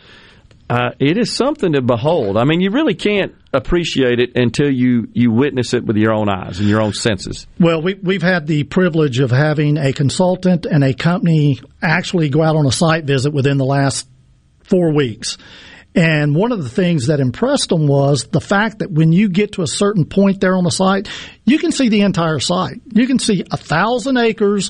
uh, 0.69 0.91
it 0.99 1.17
is 1.17 1.35
something 1.35 1.73
to 1.73 1.81
behold. 1.81 2.37
I 2.37 2.43
mean, 2.43 2.61
you 2.61 2.69
really 2.69 2.93
can't 2.93 3.33
appreciate 3.51 4.19
it 4.19 4.35
until 4.35 4.69
you, 4.69 5.07
you 5.13 5.31
witness 5.31 5.73
it 5.73 5.83
with 5.83 5.97
your 5.97 6.13
own 6.13 6.29
eyes 6.29 6.59
and 6.59 6.69
your 6.69 6.81
own 6.81 6.93
senses. 6.93 7.47
Well, 7.59 7.81
we, 7.81 7.95
we've 7.95 8.21
had 8.21 8.45
the 8.45 8.63
privilege 8.65 9.19
of 9.19 9.31
having 9.31 9.77
a 9.77 9.91
consultant 9.93 10.67
and 10.67 10.83
a 10.83 10.93
company 10.93 11.59
actually 11.81 12.29
go 12.29 12.43
out 12.43 12.55
on 12.55 12.67
a 12.67 12.71
site 12.71 13.05
visit 13.05 13.33
within 13.33 13.57
the 13.57 13.65
last 13.65 14.07
four 14.63 14.93
weeks. 14.93 15.39
And 15.95 16.35
one 16.35 16.51
of 16.51 16.61
the 16.61 16.69
things 16.69 17.07
that 17.07 17.19
impressed 17.19 17.69
them 17.69 17.87
was 17.87 18.25
the 18.25 18.39
fact 18.39 18.79
that 18.79 18.91
when 18.91 19.11
you 19.11 19.27
get 19.27 19.53
to 19.53 19.63
a 19.63 19.67
certain 19.67 20.05
point 20.05 20.39
there 20.39 20.55
on 20.55 20.63
the 20.63 20.69
site, 20.69 21.09
you 21.45 21.57
can 21.57 21.71
see 21.71 21.89
the 21.89 22.01
entire 22.01 22.39
site. 22.39 22.79
You 22.93 23.07
can 23.07 23.17
see 23.17 23.43
a 23.49 23.57
thousand 23.57 24.17
acres 24.17 24.69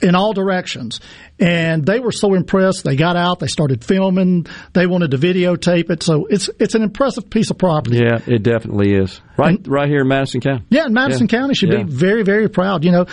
in 0.00 0.14
all 0.14 0.32
directions. 0.32 1.00
And 1.38 1.84
they 1.84 2.00
were 2.00 2.12
so 2.12 2.34
impressed. 2.34 2.84
They 2.84 2.96
got 2.96 3.16
out, 3.16 3.38
they 3.40 3.46
started 3.46 3.84
filming, 3.84 4.46
they 4.72 4.86
wanted 4.86 5.10
to 5.12 5.18
videotape 5.18 5.90
it. 5.90 6.02
So 6.02 6.26
it's, 6.26 6.48
it's 6.58 6.74
an 6.74 6.82
impressive 6.82 7.28
piece 7.28 7.50
of 7.50 7.58
property. 7.58 7.98
Yeah, 7.98 8.18
it 8.26 8.42
definitely 8.42 8.94
is. 8.94 9.20
Right, 9.36 9.58
right 9.66 9.88
here 9.88 10.00
in 10.00 10.08
Madison 10.08 10.40
County. 10.40 10.64
Yeah, 10.70 10.86
in 10.86 10.94
Madison 10.94 11.28
Yeah. 11.30 11.38
County 11.38 11.54
should 11.54 11.72
Yeah. 11.72 11.82
be 11.82 11.92
very, 11.92 12.22
very 12.22 12.48
proud. 12.48 12.84
You 12.84 12.92
know, 12.92 13.06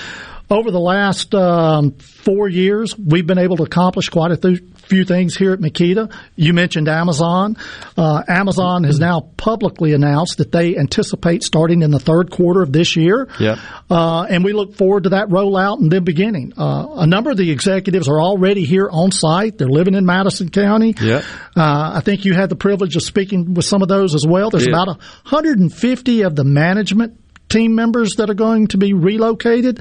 over 0.49 0.72
the 0.72 0.80
last 0.80 1.34
um, 1.34 1.91
four 1.91 2.48
years, 2.48 2.98
we've 2.98 3.26
been 3.26 3.38
able 3.38 3.57
to 3.57 3.64
accomplish 3.64 4.10
quite 4.10 4.32
a 4.32 4.38
th- 4.38 4.61
few 4.76 5.06
things 5.06 5.36
here 5.36 5.53
at 5.53 5.60
MCEDA. 5.60 6.14
You 6.36 6.53
mentioned 6.53 6.88
Amazon. 6.88 7.57
Uh, 7.98 8.24
Amazon 8.28 8.84
has 8.84 8.99
now 8.99 9.22
publicly 9.38 9.94
announced 9.94 10.38
that 10.38 10.52
they 10.52 10.78
anticipate 10.78 11.44
starting 11.44 11.82
in 11.82 11.91
the 11.91 11.99
third 11.99 12.30
quarter 12.30 12.61
of 12.61 12.72
this 12.72 12.95
year. 12.95 13.30
Yep. 13.40 13.57
Uh, 13.90 14.24
and 14.30 14.44
we 14.44 14.53
look 14.53 14.76
forward 14.76 15.03
to 15.03 15.10
that 15.10 15.30
rollout 15.30 15.80
and 15.80 15.91
then 15.91 16.03
beginning. 16.03 16.53
Uh, 16.57 16.88
a 16.98 17.07
number 17.07 17.32
of 17.32 17.38
the 17.38 17.49
executives 17.49 18.07
are 18.07 18.22
already 18.22 18.65
here 18.65 18.90
on 18.91 19.11
site. 19.11 19.57
They're 19.57 19.70
living 19.70 19.95
in 19.95 20.06
Madison 20.06 20.49
County. 20.49 20.94
Yep. 20.99 21.24
Uh, 21.56 21.91
I 21.95 22.02
think 22.02 22.26
you 22.26 22.34
had 22.34 22.49
the 22.49 22.56
privilege 22.56 22.95
of 22.95 23.03
speaking 23.03 23.53
with 23.53 23.65
some 23.65 23.82
of 23.82 23.88
those 23.88 24.14
as 24.14 24.26
well. 24.28 24.49
There's 24.49 24.68
about 24.68 24.88
150 24.88 26.22
of 26.22 26.36
the 26.36 26.44
management 26.44 27.20
team 27.53 27.75
members 27.75 28.15
that 28.15 28.30
are 28.30 28.35
going 28.35 28.67
to 28.67 28.77
be 28.77 28.93
relocated. 28.93 29.80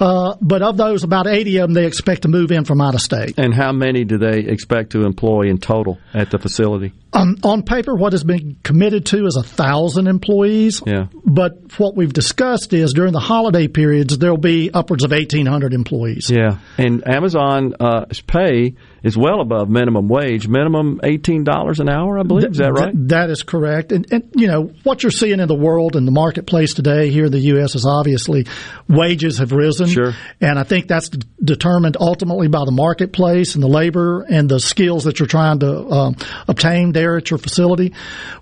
Uh, 0.00 0.36
but 0.40 0.62
of 0.62 0.76
those, 0.76 1.04
about 1.04 1.26
80 1.26 1.58
of 1.58 1.68
them 1.68 1.74
they 1.74 1.86
expect 1.86 2.22
to 2.22 2.28
move 2.28 2.50
in 2.50 2.64
from 2.64 2.80
out 2.80 2.94
of 2.94 3.00
state. 3.00 3.38
And 3.38 3.54
how 3.54 3.72
many 3.72 4.04
do 4.04 4.18
they 4.18 4.40
expect 4.40 4.92
to 4.92 5.04
employ 5.04 5.42
in 5.48 5.58
total 5.58 5.98
at 6.12 6.30
the 6.30 6.38
facility? 6.38 6.92
Um, 7.14 7.38
on 7.44 7.62
paper, 7.62 7.94
what 7.94 8.12
has 8.12 8.24
been 8.24 8.56
committed 8.62 9.06
to 9.06 9.26
is 9.26 9.36
a 9.36 9.42
thousand 9.42 10.06
employees. 10.06 10.82
Yeah. 10.86 11.06
But 11.24 11.78
what 11.78 11.94
we've 11.94 12.12
discussed 12.12 12.72
is 12.72 12.94
during 12.94 13.12
the 13.12 13.20
holiday 13.20 13.68
periods, 13.68 14.16
there'll 14.18 14.38
be 14.38 14.70
upwards 14.72 15.04
of 15.04 15.10
1,800 15.10 15.74
employees. 15.74 16.30
Yeah, 16.30 16.58
and 16.78 17.06
Amazon's 17.06 17.74
uh, 17.78 18.06
pay 18.26 18.74
is 19.02 19.16
well 19.16 19.40
above 19.40 19.68
minimum 19.68 20.08
wage, 20.08 20.46
minimum 20.48 21.00
eighteen 21.02 21.44
dollars 21.44 21.80
an 21.80 21.88
hour, 21.88 22.18
I 22.18 22.22
believe. 22.22 22.50
Is 22.50 22.58
that 22.58 22.72
right? 22.72 22.92
Th- 22.92 23.08
that 23.08 23.30
is 23.30 23.42
correct. 23.42 23.92
And, 23.92 24.10
and, 24.12 24.30
you 24.34 24.46
know, 24.46 24.72
what 24.82 25.02
you're 25.02 25.10
seeing 25.10 25.40
in 25.40 25.48
the 25.48 25.54
world 25.54 25.96
and 25.96 26.06
the 26.06 26.12
marketplace 26.12 26.74
today 26.74 27.10
here 27.10 27.26
in 27.26 27.32
the 27.32 27.40
U.S. 27.40 27.74
is 27.74 27.84
obviously 27.84 28.46
wages 28.88 29.38
have 29.38 29.52
risen. 29.52 29.88
Sure. 29.88 30.12
And 30.40 30.58
I 30.58 30.62
think 30.62 30.86
that's 30.86 31.08
determined 31.08 31.96
ultimately 31.98 32.48
by 32.48 32.64
the 32.64 32.72
marketplace 32.72 33.54
and 33.54 33.62
the 33.62 33.68
labor 33.68 34.22
and 34.22 34.48
the 34.48 34.60
skills 34.60 35.04
that 35.04 35.18
you're 35.18 35.26
trying 35.26 35.60
to 35.60 35.86
um, 35.88 36.16
obtain 36.48 36.92
there 36.92 37.16
at 37.16 37.30
your 37.30 37.38
facility. 37.38 37.94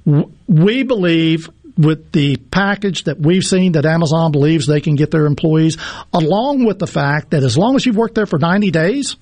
We 0.05 0.83
believe 0.83 1.49
with 1.77 2.13
the 2.13 2.37
package 2.37 3.05
that 3.05 3.19
we've 3.19 3.45
seen 3.45 3.73
that 3.73 3.87
Amazon 3.87 4.33
believes 4.33 4.67
they 4.67 4.81
can 4.81 4.97
get 4.97 5.11
their 5.11 5.27
employees, 5.27 5.79
along 6.13 6.65
with 6.65 6.79
the 6.79 6.87
fact 6.87 7.31
that 7.31 7.43
as 7.43 7.57
long 7.57 7.77
as 7.77 7.87
you've 7.87 7.97
worked 7.97 8.15
there 8.15 8.27
for 8.27 8.39
90 8.39 8.71
days, 8.71 9.17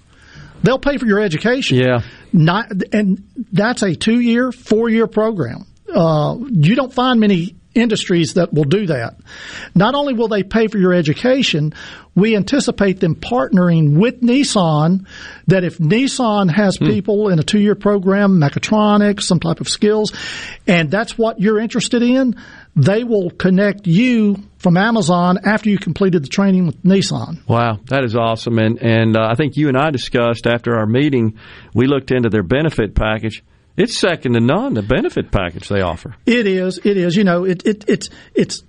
they'll 0.63 0.79
pay 0.79 0.97
for 0.99 1.07
your 1.07 1.21
education. 1.21 1.79
Yeah. 1.79 2.01
Not, 2.33 2.71
and 2.93 3.25
that's 3.53 3.83
a 3.83 3.95
two 3.95 4.21
year, 4.21 4.53
four 4.53 4.89
year 4.89 5.07
program. 5.07 5.67
Uh, 5.93 6.37
you 6.51 6.75
don't 6.75 6.93
find 6.93 7.19
many 7.21 7.55
industries 7.75 8.35
that 8.35 8.53
will 8.53 8.65
do 8.65 8.87
that. 8.87 9.17
Not 9.75 9.95
only 9.95 10.13
will 10.13 10.29
they 10.29 10.43
pay 10.43 10.67
for 10.67 10.79
your 10.79 10.93
education, 10.93 11.73
we 12.15 12.35
anticipate 12.35 12.99
them 12.99 13.15
partnering 13.15 13.97
with 13.99 14.21
Nissan 14.21 15.07
that 15.47 15.65
if 15.65 15.79
Nissan 15.79 16.51
has 16.51 16.77
Hmm. 16.77 16.87
people 16.87 17.29
in 17.29 17.39
a 17.39 17.43
two 17.43 17.61
year 17.61 17.77
program, 17.77 18.41
mechatronics, 18.41 19.23
some 19.23 19.39
type 19.39 19.61
of 19.61 19.69
skills, 19.69 20.13
and 20.67 20.91
that's 20.91 21.17
what 21.17 21.41
you're 21.41 21.61
interested 21.61 22.03
in, 22.03 22.35
they 22.79 23.03
will 23.03 23.31
connect 23.31 23.87
you 23.89 24.37
from 24.59 24.77
Amazon 24.77 25.39
after 25.45 25.69
you 25.69 25.79
completed 25.79 26.23
the 26.23 26.29
training 26.29 26.67
with 26.67 26.81
Nissan. 26.85 27.47
Wow, 27.49 27.81
that 27.87 28.05
is 28.05 28.15
awesome. 28.15 28.59
And 28.59 28.81
and 28.81 29.17
uh, 29.17 29.27
I 29.29 29.35
think 29.35 29.57
you 29.57 29.69
and 29.69 29.77
I 29.77 29.91
discussed 29.91 30.47
after 30.47 30.77
our 30.77 30.87
meeting, 30.87 31.39
we 31.75 31.87
looked 31.87 32.13
into 32.13 32.29
their 32.29 32.45
benefit 32.45 32.95
package. 32.95 33.43
It's 33.77 33.99
second 33.99 34.33
to 34.35 34.41
none 34.41 34.75
the 34.75 34.83
benefit 34.83 35.31
package 35.31 35.69
they 35.69 35.83
offer. 35.83 36.17
It 36.27 36.47
is. 36.47 36.81
It 36.85 36.97
is. 36.97 37.17
You 37.17 37.25
know, 37.25 37.45
it, 37.45 37.65
it 37.67 37.85
it's 37.89 38.11
it's 38.35 38.63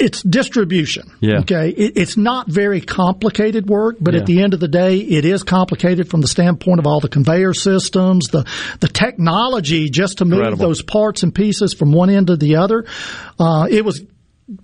it's 0.00 0.22
distribution. 0.22 1.12
Yeah. 1.20 1.40
Okay. 1.40 1.68
It, 1.70 1.96
it's 1.96 2.16
not 2.16 2.48
very 2.48 2.80
complicated 2.80 3.68
work, 3.68 3.96
but 4.00 4.14
Yeah. 4.14 4.20
at 4.20 4.26
the 4.26 4.42
end 4.42 4.54
of 4.54 4.60
the 4.60 4.68
day, 4.68 4.98
it 4.98 5.24
is 5.24 5.42
complicated 5.42 6.08
from 6.08 6.20
the 6.22 6.28
standpoint 6.28 6.78
of 6.80 6.86
all 6.86 7.00
the 7.00 7.08
conveyor 7.08 7.54
systems, 7.54 8.28
the 8.28 8.44
the 8.80 8.88
technology 8.88 9.90
just 9.90 10.18
to 10.18 10.24
move 10.24 10.38
Incredible. 10.40 10.66
those 10.66 10.82
parts 10.82 11.22
and 11.22 11.34
pieces 11.34 11.74
from 11.74 11.92
one 11.92 12.10
end 12.10 12.28
to 12.28 12.36
the 12.36 12.56
other. 12.56 12.84
Uh, 13.38 13.66
it 13.70 13.84
was 13.84 14.02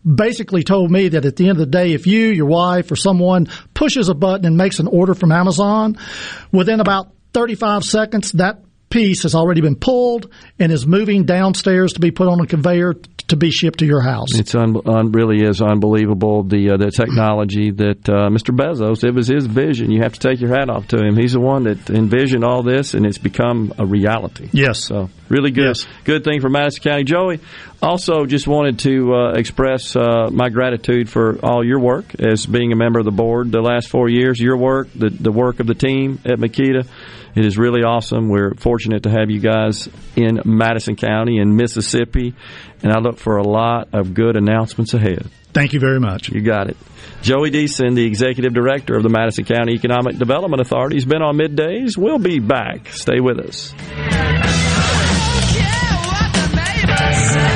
basically 0.04 0.64
told 0.64 0.90
me 0.90 1.08
that 1.10 1.24
at 1.24 1.36
the 1.36 1.44
end 1.48 1.52
of 1.52 1.58
the 1.58 1.66
day, 1.66 1.92
if 1.92 2.06
you, 2.08 2.26
your 2.26 2.46
wife, 2.46 2.90
or 2.90 2.96
someone 2.96 3.46
pushes 3.74 4.08
a 4.08 4.14
button 4.14 4.44
and 4.44 4.56
makes 4.56 4.80
an 4.80 4.88
order 4.88 5.14
from 5.14 5.30
Amazon, 5.30 5.96
within 6.50 6.80
about 6.80 7.12
35 7.34 7.84
seconds, 7.84 8.32
that 8.32 8.62
piece 8.88 9.22
has 9.22 9.34
already 9.34 9.60
been 9.60 9.76
pulled 9.76 10.32
and 10.58 10.72
is 10.72 10.86
moving 10.86 11.24
downstairs 11.24 11.94
to 11.94 12.00
be 12.00 12.10
put 12.10 12.28
on 12.28 12.40
a 12.40 12.46
conveyor 12.46 12.94
t- 12.94 13.10
to 13.28 13.36
be 13.36 13.50
shipped 13.50 13.80
to 13.80 13.86
your 13.86 14.00
house. 14.00 14.28
It's 14.38 14.54
un, 14.54 14.76
un, 14.86 15.10
really 15.10 15.42
is 15.42 15.60
unbelievable 15.60 16.44
the 16.44 16.70
uh, 16.70 16.76
the 16.76 16.90
technology 16.90 17.72
that 17.72 18.08
uh, 18.08 18.28
Mr. 18.30 18.56
Bezos. 18.56 19.02
It 19.02 19.12
was 19.12 19.26
his 19.26 19.46
vision. 19.46 19.90
You 19.90 20.02
have 20.02 20.12
to 20.14 20.20
take 20.20 20.40
your 20.40 20.56
hat 20.56 20.70
off 20.70 20.88
to 20.88 20.98
him. 20.98 21.16
He's 21.16 21.32
the 21.32 21.40
one 21.40 21.64
that 21.64 21.90
envisioned 21.90 22.44
all 22.44 22.62
this, 22.62 22.94
and 22.94 23.04
it's 23.04 23.18
become 23.18 23.72
a 23.78 23.84
reality. 23.84 24.48
Yes. 24.52 24.84
So 24.84 25.10
really 25.28 25.50
good, 25.50 25.76
good 26.04 26.24
thing 26.24 26.40
for 26.40 26.48
Madison 26.48 26.82
County. 26.82 27.04
Joey, 27.04 27.40
also 27.82 28.26
just 28.26 28.46
wanted 28.46 28.78
to 28.80 29.14
uh, 29.14 29.32
express 29.32 29.94
uh, 29.96 30.28
my 30.30 30.48
gratitude 30.48 31.08
for 31.08 31.38
all 31.44 31.64
your 31.64 31.80
work 31.80 32.14
as 32.20 32.46
being 32.46 32.72
a 32.72 32.76
member 32.76 32.98
of 32.98 33.04
the 33.04 33.10
board 33.10 33.52
the 33.52 33.60
last 33.60 33.88
four 33.88 34.08
years. 34.08 34.40
Your 34.40 34.56
work, 34.56 34.88
the 34.94 35.10
the 35.10 35.32
work 35.32 35.60
of 35.60 35.66
the 35.66 35.74
team 35.74 36.20
at 36.24 36.38
MCEDA. 36.38 36.86
It 37.36 37.44
is 37.44 37.58
really 37.58 37.82
awesome. 37.82 38.30
We're 38.30 38.54
fortunate 38.54 39.02
to 39.02 39.10
have 39.10 39.30
you 39.30 39.40
guys 39.40 39.90
in 40.16 40.40
Madison 40.46 40.96
County 40.96 41.38
in 41.38 41.54
Mississippi, 41.54 42.34
and 42.82 42.92
I 42.92 42.98
look 42.98 43.18
for 43.18 43.36
a 43.36 43.46
lot 43.46 43.88
of 43.92 44.14
good 44.14 44.36
announcements 44.36 44.94
ahead. 44.94 45.28
Thank 45.52 45.74
you 45.74 45.80
very 45.80 46.00
much. 46.00 46.30
You 46.30 46.40
got 46.40 46.70
it. 46.70 46.78
Joey 47.20 47.50
Deason, 47.50 47.94
the 47.94 48.04
Executive 48.04 48.54
Director 48.54 48.94
of 48.96 49.02
the 49.02 49.08
Madison 49.08 49.44
County 49.44 49.72
Economic 49.74 50.18
Development 50.18 50.60
Authority, 50.60 50.96
has 50.96 51.04
been 51.04 51.22
on 51.22 51.36
middays. 51.36 51.96
We'll 51.96 52.18
be 52.18 52.38
back. 52.38 52.88
Stay 52.88 53.20
with 53.20 53.38
us. 53.38 53.74
Yes. 56.98 57.55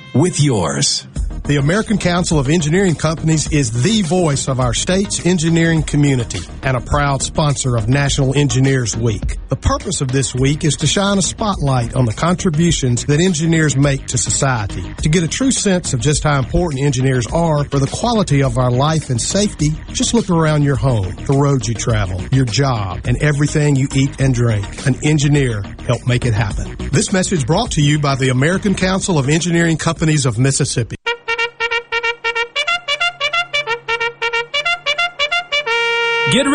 with 0.13 0.39
yours. 0.39 1.07
The 1.43 1.57
American 1.57 1.97
Council 1.97 2.37
of 2.37 2.47
Engineering 2.49 2.93
Companies 2.93 3.51
is 3.51 3.83
the 3.83 4.03
voice 4.03 4.47
of 4.47 4.59
our 4.59 4.73
state's 4.73 5.25
engineering 5.25 5.81
community 5.81 6.39
and 6.61 6.77
a 6.77 6.79
proud 6.79 7.23
sponsor 7.23 7.75
of 7.75 7.89
National 7.89 8.37
Engineers 8.37 8.95
Week. 8.95 9.37
The 9.49 9.55
purpose 9.55 10.01
of 10.01 10.11
this 10.11 10.35
week 10.35 10.63
is 10.63 10.77
to 10.77 10.87
shine 10.87 11.17
a 11.17 11.21
spotlight 11.21 11.95
on 11.95 12.05
the 12.05 12.13
contributions 12.13 13.05
that 13.07 13.19
engineers 13.19 13.75
make 13.75 14.05
to 14.07 14.17
society. 14.19 14.93
To 15.01 15.09
get 15.09 15.23
a 15.23 15.27
true 15.27 15.51
sense 15.51 15.93
of 15.93 15.99
just 15.99 16.23
how 16.23 16.37
important 16.37 16.83
engineers 16.83 17.25
are 17.27 17.65
for 17.65 17.79
the 17.79 17.87
quality 17.87 18.43
of 18.43 18.57
our 18.59 18.71
life 18.71 19.09
and 19.09 19.19
safety, 19.19 19.71
just 19.89 20.13
look 20.13 20.29
around 20.29 20.61
your 20.61 20.77
home, 20.77 21.15
the 21.25 21.33
roads 21.33 21.67
you 21.67 21.73
travel, 21.73 22.21
your 22.31 22.45
job, 22.45 23.01
and 23.05 23.21
everything 23.21 23.75
you 23.75 23.87
eat 23.95 24.21
and 24.21 24.35
drink. 24.35 24.85
An 24.85 24.95
engineer 25.03 25.63
helped 25.87 26.07
make 26.07 26.25
it 26.25 26.33
happen. 26.33 26.77
This 26.91 27.11
message 27.11 27.47
brought 27.47 27.71
to 27.71 27.81
you 27.81 27.99
by 27.99 28.15
the 28.15 28.29
American 28.29 28.75
Council 28.75 29.17
of 29.17 29.27
Engineering 29.27 29.77
Companies 29.77 30.25
of 30.27 30.37
Mississippi. 30.37 30.95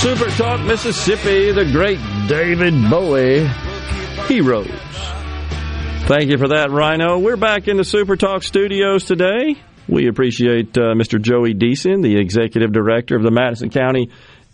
Super 0.00 0.28
Talk 0.30 0.60
Mississippi, 0.60 1.52
the 1.52 1.64
great 1.72 1.98
David 2.28 2.74
Bowie 2.90 3.48
Heroes. 4.28 4.68
Thank 6.06 6.30
you 6.30 6.36
for 6.38 6.48
that, 6.48 6.70
Rhino. 6.70 7.18
We're 7.18 7.36
back 7.36 7.66
in 7.66 7.78
the 7.78 7.82
Super 7.82 8.14
Talk 8.14 8.42
studios 8.42 9.04
today. 9.04 9.56
We 9.88 10.06
appreciate 10.06 10.76
uh, 10.76 10.92
Mr. 10.94 11.20
Joey 11.20 11.54
Deason, 11.54 12.02
the 12.02 12.18
Executive 12.18 12.72
Director 12.72 13.16
of 13.16 13.22
the 13.22 13.30
Madison 13.30 13.70
County 13.70 14.10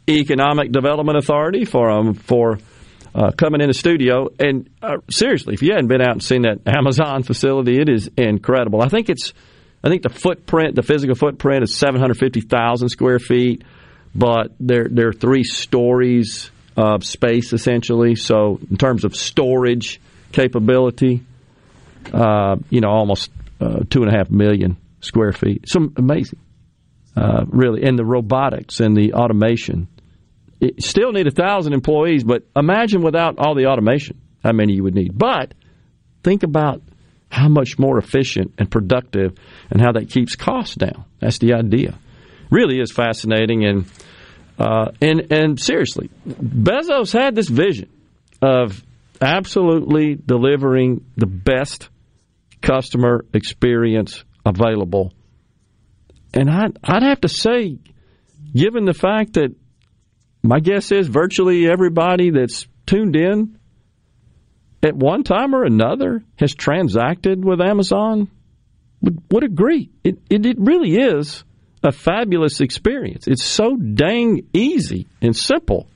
Economic 0.09 0.71
Development 0.71 1.19
Authority, 1.19 1.65
for 1.65 1.91
um, 1.91 2.15
for 2.15 2.59
uh, 3.15 3.33
coming 3.33 3.61
in 3.61 3.69
the 3.69 3.75
studio. 3.75 4.29
And 4.39 4.71
uh, 4.81 4.99
seriously, 5.11 5.55
if 5.55 5.63
you 5.63 5.73
hadn't 5.73 5.89
been 5.89 6.01
out 6.01 6.13
and 6.13 6.23
seen 6.23 6.43
that 6.43 6.61
Amazon 6.67 7.25
facility, 7.25 7.81
it 7.81 7.89
is 7.89 8.09
incredible. 8.17 8.81
I 8.81 8.89
think 8.89 9.11
it's, 9.11 9.33
I 9.83 9.89
think 9.89 10.03
the 10.03 10.09
footprint, 10.09 10.77
the 10.77 10.83
physical 10.83 11.17
footprint, 11.17 11.65
is 11.65 11.77
seven 11.77 12.01
hundred 12.01 12.19
fifty 12.19 12.41
thousand 12.41 12.91
square 12.91 13.19
feet 13.19 13.65
but 14.15 14.53
they're 14.61 14.89
they're 14.91 15.13
three 15.13 15.45
stories 15.45 16.51
of 16.77 17.05
space 17.05 17.53
essentially. 17.53 18.15
So 18.15 18.59
in 18.71 18.77
terms 18.77 19.05
of 19.05 19.15
storage 19.15 20.01
capability, 20.33 21.23
uh, 22.13 22.57
you 22.71 22.81
know, 22.81 22.91
almost 22.91 23.31
uh, 23.61 23.81
two 23.89 24.03
and 24.03 24.13
a 24.13 24.17
half 24.17 24.31
million 24.31 24.77
square 25.01 25.33
feet. 25.33 25.69
Some 25.69 25.95
amazing, 25.97 26.39
uh, 27.17 27.45
really, 27.49 27.83
and 27.85 27.99
the 27.99 28.05
robotics 28.05 28.81
and 28.81 28.97
the 28.97 29.15
automation. 29.15 29.89
It 30.61 30.83
still 30.83 31.11
need 31.11 31.27
a 31.27 31.33
thousand 31.33 31.73
employees, 31.73 32.23
but 32.23 32.45
imagine 32.55 33.03
without 33.03 33.39
all 33.39 33.57
the 33.57 33.67
automation, 33.67 34.21
how 34.45 34.53
many 34.53 34.75
you 34.75 34.85
would 34.85 34.95
need. 34.95 35.19
But 35.19 35.55
think 36.23 36.45
about 36.45 36.83
how 37.31 37.49
much 37.49 37.79
more 37.79 37.99
efficient 37.99 38.55
and 38.59 38.71
productive, 38.71 39.35
and 39.71 39.81
how 39.81 39.93
that 39.93 40.11
keeps 40.11 40.37
costs 40.37 40.77
down. 40.77 41.05
That's 41.19 41.39
the 41.39 41.55
idea 41.55 41.99
really 42.53 42.79
is 42.79 42.93
fascinating. 42.93 43.65
And 43.65 43.87
uh, 44.59 44.93
and 45.01 45.33
and 45.33 45.61
seriously, 45.61 46.11
Bezos 46.29 47.13
had 47.13 47.35
this 47.35 47.49
vision 47.49 47.89
of 48.41 48.85
absolutely 49.21 50.15
delivering 50.15 51.05
the 51.17 51.27
best 51.27 51.89
customer 52.61 53.25
experience 53.33 54.25
available. 54.45 55.13
And 56.35 56.51
I'd, 56.51 56.79
I'd 56.83 57.03
have 57.03 57.21
to 57.23 57.29
say, 57.29 57.79
given 58.55 58.85
the 58.85 58.95
fact 58.95 59.35
that 59.35 59.55
my 60.43 60.61
guess 60.61 60.91
is 60.91 61.09
virtually 61.09 61.69
everybody 61.69 62.31
that's 62.31 62.67
tuned 62.87 63.17
in 63.17 63.59
at 64.83 64.97
one 64.97 65.23
time 65.23 65.55
or 65.55 65.65
another 65.65 66.25
has 66.37 66.55
transacted 66.55 67.45
with 67.45 67.61
Amazon 67.61 68.29
would, 69.01 69.23
would 69.31 69.45
agree. 69.45 69.91
It, 70.03 70.19
it, 70.29 70.47
it 70.47 70.57
really 70.59 70.97
is 70.97 71.45
a 71.83 71.93
fabulous 71.93 72.61
experience. 72.61 73.27
It's 73.27 73.45
so 73.45 73.77
dang 73.77 74.49
easy 74.53 75.09
and 75.21 75.37
simple 75.37 75.89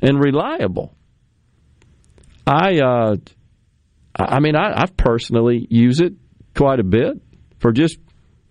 and 0.00 0.22
reliable. 0.22 0.94
I, 2.46 2.78
uh, 2.80 3.16
I 4.16 4.40
mean, 4.40 4.56
I, 4.56 4.72
I've 4.74 4.96
personally 4.96 5.66
use 5.68 6.00
it 6.00 6.14
quite 6.56 6.80
a 6.80 6.84
bit 6.84 7.20
for 7.58 7.72
just 7.72 7.98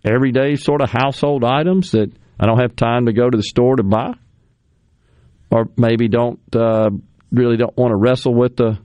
everyday 0.06 0.56
sort 0.56 0.82
of 0.82 0.90
household 0.92 1.44
items 1.44 1.92
that 1.92 2.12
I 2.40 2.46
don't 2.46 2.60
have 2.60 2.76
time 2.76 3.08
to 3.08 3.14
go 3.14 3.30
to 3.30 3.36
the 3.36 3.44
store 3.44 3.76
to 3.78 3.84
buy, 3.84 4.14
or 5.50 5.70
maybe 5.76 6.08
don't 6.08 6.40
uh, 6.56 6.90
really 7.32 7.58
don't 7.58 7.76
want 7.76 7.92
to 7.92 7.96
wrestle 7.96 8.36
with 8.36 8.56
the 8.56 8.78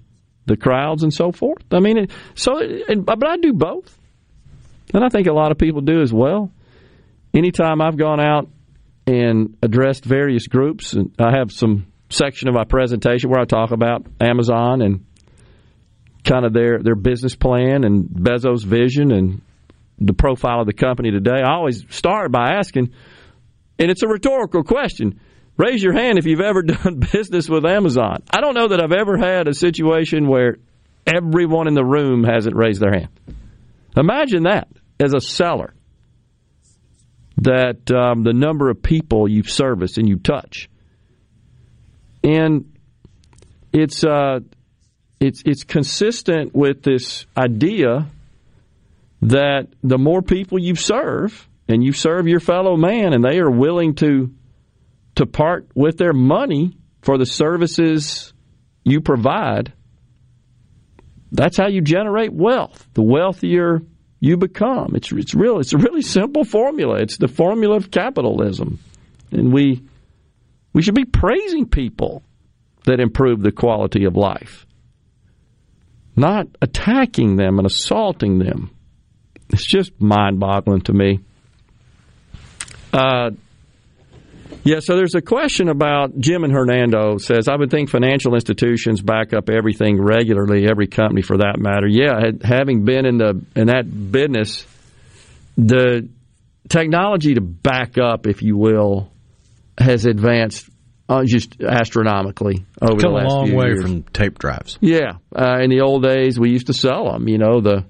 the 0.47 0.57
crowds 0.57 1.03
and 1.03 1.13
so 1.13 1.31
forth. 1.31 1.63
I 1.71 1.81
mean, 1.81 2.09
so 2.35 2.59
and, 2.59 3.05
but 3.05 3.25
I 3.27 3.37
do 3.37 3.53
both, 3.53 3.97
and 4.95 5.05
I 5.05 5.09
think 5.09 5.27
a 5.27 5.33
lot 5.33 5.53
of 5.53 5.59
people 5.59 5.83
do 5.83 6.01
as 6.01 6.13
well 6.13 6.51
anytime 7.35 7.81
I've 7.81 7.97
gone 7.97 8.21
out 8.21 8.49
and 9.07 9.57
addressed 9.63 10.05
various 10.05 10.47
groups, 10.47 10.93
and 10.93 11.15
I 11.19 11.37
have 11.37 11.51
some 11.51 11.87
section 12.09 12.49
of 12.49 12.55
my 12.55 12.65
presentation 12.65 13.31
where 13.31 13.41
I 13.41 13.45
talk 13.45 13.71
about 13.71 14.07
Amazon 14.21 14.83
and 14.83 15.07
kind 16.25 16.45
of 16.45 16.53
their 16.53 16.79
their 16.81 16.95
business 16.95 17.35
plan 17.35 17.85
and 17.85 18.05
Bezos' 18.05 18.65
vision 18.65 19.11
and 19.11 19.43
the 19.99 20.13
profile 20.13 20.61
of 20.61 20.67
the 20.67 20.73
company 20.73 21.11
today. 21.11 21.43
I 21.45 21.55
always 21.55 21.85
start 21.91 22.31
by 22.31 22.53
asking, 22.55 22.91
and 23.79 23.91
it's 23.91 24.03
a 24.03 24.09
rhetorical 24.09 24.63
question. 24.63 25.21
Raise 25.57 25.83
your 25.83 25.93
hand 25.93 26.19
if 26.19 26.27
you've 26.27 26.41
ever 26.41 26.63
done 26.63 27.01
business 27.13 27.49
with 27.49 27.65
Amazon. 27.65 28.23
I 28.31 28.41
don't 28.41 28.55
know 28.55 28.69
that 28.69 28.81
I've 28.81 28.93
ever 28.93 29.19
had 29.19 29.49
a 29.49 29.55
situation 29.55 30.29
where 30.29 30.57
everyone 31.07 31.69
in 31.69 31.75
the 31.75 31.85
room 31.85 32.25
hasn't 32.25 32.57
raised 32.57 32.81
their 32.81 32.93
hand. 32.93 33.09
Imagine 33.97 34.45
that 34.45 34.69
as 34.99 35.13
a 35.15 35.21
seller 35.21 35.75
that 37.39 37.91
um, 37.91 38.23
the 38.23 38.33
number 38.33 38.71
of 38.71 38.83
people 38.83 39.29
you 39.29 39.43
service 39.43 39.97
and 39.97 40.09
you 40.09 40.17
touch, 40.19 40.69
and 42.23 42.77
it's 43.73 44.05
uh, 44.05 44.41
it's 45.21 45.43
it's 45.45 45.65
consistent 45.65 46.55
with 46.55 46.83
this 46.83 47.27
idea 47.37 48.07
that 49.23 49.69
the 49.83 49.99
more 49.99 50.21
people 50.21 50.59
you 50.59 50.75
serve 50.75 51.49
and 51.69 51.83
you 51.83 51.93
serve 51.93 52.27
your 52.27 52.41
fellow 52.41 52.77
man, 52.77 53.13
and 53.13 53.25
they 53.25 53.39
are 53.39 53.51
willing 53.51 53.95
to 53.95 54.35
to 55.15 55.27
part 55.27 55.69
with 55.75 55.97
their 55.99 56.13
money 56.13 56.77
for 57.03 57.19
the 57.19 57.27
services 57.27 58.33
you 58.85 59.01
provide. 59.01 59.73
That's 61.31 61.57
how 61.57 61.69
you 61.69 61.81
generate 61.81 62.33
wealth. 62.33 62.87
The 62.95 63.03
wealthier 63.03 63.81
you 64.23 64.37
become. 64.37 64.95
It's 64.95 65.11
it's 65.11 65.35
real. 65.35 65.59
It's 65.59 65.73
a 65.73 65.79
really 65.79 66.01
simple 66.01 66.45
formula. 66.45 67.01
It's 67.03 67.19
the 67.19 67.27
formula 67.27 67.75
of 67.75 67.91
capitalism, 67.91 68.79
and 69.33 69.53
we 69.53 69.83
we 70.73 70.81
should 70.81 70.95
be 70.95 71.05
praising 71.05 71.67
people 71.67 72.23
that 72.85 73.01
improve 73.01 73.43
the 73.43 73.51
quality 73.51 74.05
of 74.05 74.17
life, 74.17 74.65
not 76.15 76.47
attacking 76.63 77.35
them 77.35 77.59
and 77.59 77.67
assaulting 77.67 78.39
them. 78.39 78.71
It's 79.51 79.67
just 79.67 80.01
mind-boggling 80.01 80.83
to 80.83 80.93
me. 80.93 81.19
Uh, 82.93 83.31
yeah, 84.65 84.81
so 84.81 84.97
there's 84.97 85.15
a 85.15 85.23
question 85.23 85.69
about 85.69 86.19
Jim 86.19 86.45
and 86.45 86.53
Hernando 86.53 87.19
says, 87.19 87.49
I 87.49 87.57
would 87.57 87.71
think 87.71 87.91
financial 87.91 88.35
institutions 88.35 89.01
back 89.01 89.33
up 89.33 89.51
everything 89.51 90.01
regularly, 90.01 90.69
every 90.69 90.87
company 90.87 91.23
for 91.23 91.39
that 91.39 91.59
matter. 91.59 91.87
Yeah, 91.87 92.31
having 92.45 92.85
been 92.85 93.07
in 93.07 93.19
the 93.19 93.45
in 93.57 93.67
that 93.69 93.85
business, 94.13 94.67
the 95.57 96.09
technology 96.69 97.35
to 97.35 97.41
back 97.41 97.99
up, 97.99 98.27
if 98.27 98.43
you 98.43 98.57
will, 98.57 99.11
has 99.79 100.07
advanced 100.07 100.69
uh, 101.09 101.25
just 101.25 101.61
astronomically 101.61 102.65
over 102.81 103.01
Come 103.01 103.13
the 103.13 103.19
last 103.19 103.27
a 103.27 103.35
long 103.35 103.47
few 103.49 103.57
way 103.57 103.67
years. 103.67 103.83
from 103.83 104.03
tape 104.05 104.39
drives. 104.39 104.79
Yeah, 104.81 105.15
uh, 105.37 105.59
in 105.61 105.71
the 105.71 105.81
old 105.81 106.03
days, 106.05 106.39
we 106.39 106.51
used 106.51 106.69
to 106.69 106.75
sell 106.75 107.13
them. 107.13 107.29
You 107.29 107.39
know, 107.39 107.61
the 107.61 107.85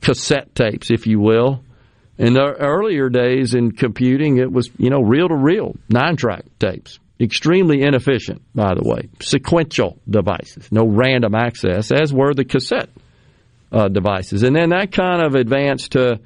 cassette 0.00 0.54
tapes, 0.54 0.90
if 0.90 1.06
you 1.06 1.20
will. 1.20 1.62
In 2.20 2.34
the 2.34 2.54
earlier 2.60 3.08
days 3.08 3.54
in 3.54 3.72
computing, 3.72 4.36
it 4.36 4.52
was, 4.52 4.68
you 4.76 4.90
know, 4.90 5.00
reel 5.00 5.28
to 5.28 5.34
reel, 5.34 5.74
nine 5.88 6.16
track 6.16 6.44
tapes. 6.58 6.98
Extremely 7.18 7.82
inefficient, 7.82 8.42
by 8.54 8.74
the 8.74 8.82
way. 8.82 9.08
Sequential 9.22 9.98
devices, 10.08 10.70
no 10.70 10.86
random 10.86 11.34
access, 11.34 11.90
as 11.90 12.12
were 12.12 12.34
the 12.34 12.44
cassette 12.44 12.90
uh, 13.72 13.88
devices. 13.88 14.42
And 14.42 14.54
then 14.54 14.70
that 14.70 14.92
kind 14.92 15.22
of 15.22 15.34
advanced 15.34 15.92
to 15.92 16.20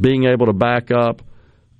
being 0.00 0.26
able 0.26 0.46
to 0.46 0.52
back 0.52 0.92
up 0.92 1.22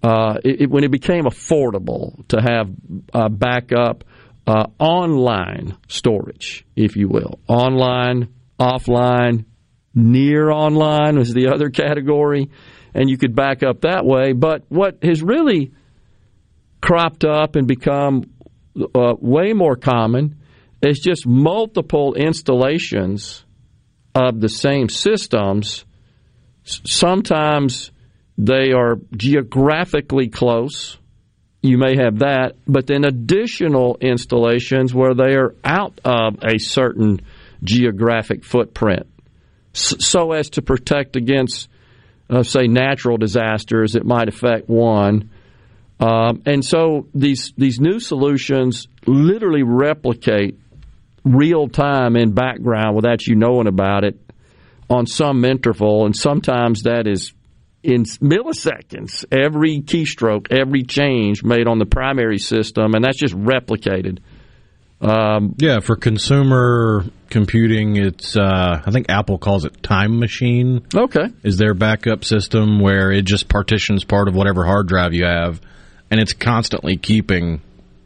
uh, 0.02 0.38
it, 0.42 0.68
when 0.68 0.82
it 0.82 0.90
became 0.90 1.24
affordable 1.24 2.26
to 2.28 2.40
have 2.40 2.68
uh, 3.14 3.28
backup 3.28 4.02
uh, 4.44 4.66
online 4.80 5.76
storage, 5.86 6.66
if 6.74 6.96
you 6.96 7.08
will. 7.08 7.38
Online, 7.46 8.28
offline, 8.58 9.44
near 9.94 10.50
online 10.50 11.16
was 11.16 11.32
the 11.32 11.48
other 11.48 11.70
category, 11.70 12.50
and 12.94 13.08
you 13.08 13.16
could 13.16 13.34
back 13.34 13.62
up 13.62 13.82
that 13.82 14.04
way. 14.04 14.32
But 14.32 14.64
what 14.68 14.98
has 15.02 15.22
really 15.22 15.72
cropped 16.80 17.24
up 17.24 17.56
and 17.56 17.66
become 17.66 18.30
uh, 18.94 19.14
way 19.18 19.52
more 19.52 19.76
common 19.76 20.36
is 20.82 20.98
just 20.98 21.26
multiple 21.26 22.14
installations 22.14 23.44
of 24.14 24.40
the 24.40 24.48
same 24.48 24.88
systems. 24.88 25.84
Sometimes 26.64 27.90
they 28.36 28.72
are 28.72 28.96
geographically 29.16 30.28
close. 30.28 30.98
You 31.62 31.78
may 31.78 31.96
have 31.96 32.18
that, 32.18 32.56
but 32.66 32.86
then 32.86 33.04
additional 33.04 33.96
installations 34.00 34.92
where 34.92 35.14
they 35.14 35.34
are 35.34 35.54
out 35.64 36.00
of 36.04 36.38
a 36.42 36.58
certain 36.58 37.20
geographic 37.62 38.44
footprint 38.44 39.06
so 39.72 40.32
as 40.32 40.50
to 40.50 40.62
protect 40.62 41.16
against, 41.16 41.68
uh, 42.32 42.42
say, 42.42 42.66
natural 42.66 43.18
disasters 43.18 43.92
that 43.92 44.06
might 44.06 44.28
affect 44.28 44.68
one. 44.68 45.30
Um, 46.00 46.42
and 46.46 46.64
so 46.64 47.06
these 47.14 47.52
these 47.56 47.78
new 47.78 48.00
solutions 48.00 48.88
literally 49.06 49.62
replicate 49.62 50.58
real 51.24 51.68
time 51.68 52.16
in 52.16 52.32
background 52.32 52.96
without 52.96 53.24
you 53.26 53.36
knowing 53.36 53.68
about 53.68 54.04
it 54.04 54.18
on 54.90 55.06
some 55.06 55.44
interval, 55.44 56.06
and 56.06 56.16
sometimes 56.16 56.82
that 56.82 57.06
is 57.06 57.32
in 57.82 58.04
milliseconds. 58.04 59.24
Every 59.30 59.80
keystroke, 59.80 60.50
every 60.50 60.82
change 60.82 61.44
made 61.44 61.68
on 61.68 61.78
the 61.78 61.86
primary 61.86 62.38
system, 62.38 62.94
and 62.94 63.04
that's 63.04 63.18
just 63.18 63.34
replicated. 63.34 64.18
Um, 65.00 65.54
yeah, 65.58 65.80
for 65.80 65.96
consumer 65.96 67.04
computing, 67.32 67.96
it's 67.96 68.36
uh, 68.36 68.82
I 68.84 68.90
think 68.92 69.06
Apple 69.08 69.38
calls 69.38 69.64
it 69.64 69.82
Time 69.82 70.20
Machine. 70.20 70.86
Okay, 70.94 71.26
is 71.42 71.56
their 71.56 71.74
backup 71.74 72.24
system 72.24 72.78
where 72.78 73.10
it 73.10 73.22
just 73.22 73.48
partitions 73.48 74.04
part 74.04 74.28
of 74.28 74.36
whatever 74.36 74.64
hard 74.64 74.86
drive 74.86 75.14
you 75.14 75.24
have, 75.24 75.60
and 76.10 76.20
it's 76.20 76.34
constantly 76.34 76.96
keeping 76.96 77.62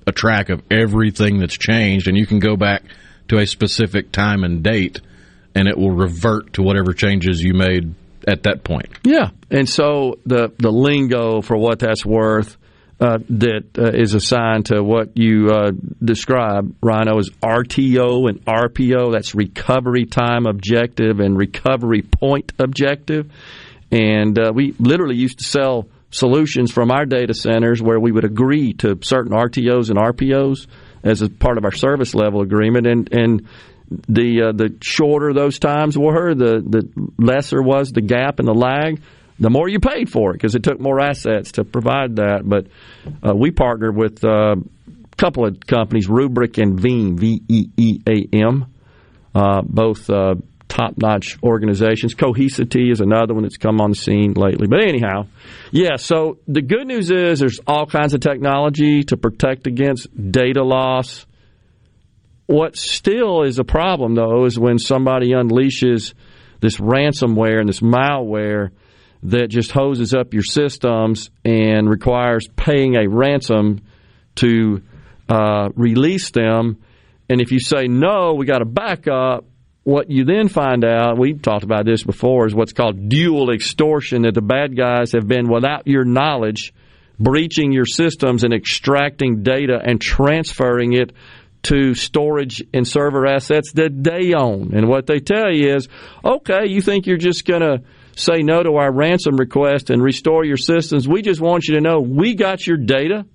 a 0.07 0.13
track 0.13 0.49
of 0.49 0.63
everything 0.71 1.41
that's 1.41 1.59
changed, 1.59 2.07
and 2.09 2.17
you 2.17 2.27
can 2.27 2.39
go 2.39 2.57
back 2.57 2.85
to 3.29 3.39
a 3.39 3.47
specific 3.47 4.13
time 4.13 4.45
and 4.45 4.63
date, 4.63 5.01
and 5.55 5.69
it 5.69 5.77
will 5.77 5.91
revert 5.91 6.55
to 6.55 6.63
whatever 6.63 6.93
changes 6.93 7.43
you 7.43 7.53
made 7.53 7.95
at 8.29 8.45
that 8.45 8.63
point. 8.63 8.89
Yeah, 9.03 9.31
and 9.51 9.69
so 9.69 10.21
the 10.25 10.53
the 10.59 10.71
lingo 10.71 11.43
for 11.43 11.57
what 11.57 11.81
that's 11.81 12.07
worth 12.07 12.57
uh, 12.99 13.18
that 13.28 13.78
uh, 13.78 13.91
is 13.92 14.15
assigned 14.15 14.66
to 14.66 14.83
what 14.83 15.16
you 15.16 15.50
uh, 15.50 15.73
describe, 16.02 16.75
Rhino, 16.81 17.18
is 17.18 17.31
RTO 17.42 18.28
and 18.28 18.42
RPO. 18.47 19.12
That's 19.12 19.34
recovery 19.34 20.07
time 20.07 20.47
objective 20.47 21.20
and 21.20 21.36
recovery 21.36 22.02
point 22.02 22.52
objective. 22.58 23.31
And 23.91 24.39
uh, 24.39 24.52
we 24.55 24.75
literally 24.78 25.16
used 25.16 25.41
to 25.41 25.44
sell 25.44 25.89
solutions 26.10 26.73
from 26.73 26.91
our 26.91 27.05
data 27.05 27.34
centers 27.34 27.83
where 27.83 28.00
we 28.00 28.12
would 28.12 28.25
agree 28.25 28.73
to 28.75 28.99
certain 29.02 29.33
RTOs 29.33 29.91
and 29.91 29.99
RPOs 29.99 30.66
as 31.05 31.20
a 31.20 31.28
part 31.28 31.58
of 31.58 31.65
our 31.65 31.73
service 31.73 32.15
level 32.15 32.41
agreement. 32.41 32.86
And, 32.86 33.12
and 33.12 33.49
the 34.08 34.49
uh, 34.49 34.52
the 34.52 34.76
shorter 34.83 35.33
those 35.33 35.58
times 35.58 35.97
were, 35.97 36.34
the 36.34 36.62
the 36.66 37.10
lesser 37.18 37.62
was 37.62 37.92
the 37.92 38.00
gap 38.00 38.41
and 38.41 38.49
the 38.49 38.55
lag 38.55 39.00
the 39.39 39.51
more 39.51 39.69
you 39.69 39.81
paid 39.81 40.11
for 40.11 40.31
it 40.31 40.35
because 40.35 40.55
it 40.55 40.63
took 40.63 40.81
more 40.81 41.01
assets 41.01 41.53
to 41.53 41.65
provide 41.65 42.17
that. 42.17 42.43
But 42.45 42.67
uh, 43.27 43.35
we 43.35 43.51
partnered 43.51 43.97
with 43.97 44.25
uh, 44.25 44.57
a 44.57 45.17
couple 45.17 45.47
of 45.47 45.61
companies, 45.67 46.09
Rubrik 46.09 46.61
and 46.63 46.79
Veeam, 46.79 47.19
V 47.19 47.43
E 47.49 47.69
E 47.77 48.01
A 48.07 48.37
M, 48.37 48.67
uh, 49.35 49.63
both 49.63 50.09
uh, 50.09 50.37
top 50.69 50.95
notch 50.97 51.39
organizations. 51.43 52.15
Cohesity 52.15 52.91
is 52.91 53.01
another 53.01 53.35
one 53.35 53.43
that's 53.45 53.57
come 53.57 53.81
on 53.81 53.91
the 53.91 53.97
scene 53.97 54.33
lately. 54.33 54.67
But 54.67 54.83
anyhow, 54.83 55.27
yeah, 55.71 55.97
so 55.97 56.39
the 56.49 56.63
good 56.63 56.87
news 56.87 57.11
is 57.11 57.39
there's 57.39 57.61
all 57.67 57.87
kinds 57.87 58.15
of 58.15 58.21
technology 58.21 59.05
to 59.05 59.17
protect 59.17 59.67
against 59.67 60.09
data 60.33 60.63
loss. 60.63 61.27
What 62.47 62.77
still 62.77 63.43
is 63.43 63.59
a 63.59 63.65
problem, 63.65 64.15
though, 64.15 64.45
is 64.45 64.59
when 64.59 64.79
somebody 64.79 65.33
unleashes 65.33 66.15
this 66.61 66.77
ransomware 66.77 67.59
and 67.59 67.69
this 67.69 67.81
malware 67.81 68.71
that 69.27 69.49
just 69.49 69.73
hoses 69.73 70.15
up 70.15 70.33
your 70.33 70.43
systems 70.43 71.31
and 71.45 71.89
requires 71.89 72.49
paying 72.57 72.97
a 72.97 73.09
ransom 73.09 73.81
to 74.37 74.83
uh, 75.29 75.69
release 75.75 76.31
them. 76.31 76.79
And 77.29 77.41
if 77.41 77.51
you 77.51 77.59
say 77.59 77.89
no, 77.89 78.35
we 78.35 78.47
got 78.47 78.63
a 78.63 78.67
backup, 78.67 79.45
what 79.83 80.11
you 80.11 80.25
then 80.25 80.49
find 80.49 80.85
out, 80.85 81.19
we 81.19 81.35
talked 81.35 81.65
about 81.65 81.85
this 81.85 82.03
before, 82.03 82.47
is 82.47 82.55
what's 82.55 82.73
called 82.73 83.09
dual 83.09 83.51
extortion 83.53 84.23
that 84.23 84.35
the 84.35 84.43
bad 84.43 84.77
guys 84.77 85.13
have 85.13 85.27
been, 85.27 85.49
without 85.49 85.87
your 85.87 86.05
knowledge, 86.05 86.73
breaching 87.19 87.73
your 87.73 87.87
systems 87.87 88.45
and 88.45 88.53
extracting 88.53 89.43
data 89.43 89.79
and 89.83 90.01
transferring 90.01 90.93
it 90.93 91.13
to 91.63 91.95
storage 91.95 92.63
and 92.75 92.87
server 92.87 93.27
assets 93.27 93.73
that 93.73 93.91
they 93.93 94.35
own. 94.35 94.73
And 94.75 94.89
what 94.89 95.07
they 95.07 95.19
tell 95.19 95.53
you 95.53 95.75
is, 95.75 95.89
okay, 96.25 96.69
you 96.69 96.81
think 96.81 97.07
you're 97.07 97.17
just 97.17 97.45
going 97.45 97.63
to 97.63 97.83
say 98.17 98.43
no 98.43 98.62
to 98.62 98.77
our 98.77 98.91
ransom 98.93 99.36
request 99.36 99.91
and 99.91 100.03
restore 100.03 100.45
your 100.45 100.57
systems. 100.57 101.07
We 101.07 101.23
just 101.23 101.41
want 101.41 101.69
you 101.69 101.75
to 101.75 101.81
know 101.81 102.01
we 102.01 102.35
got 102.35 102.67
your 102.67 102.78
data 102.78 103.27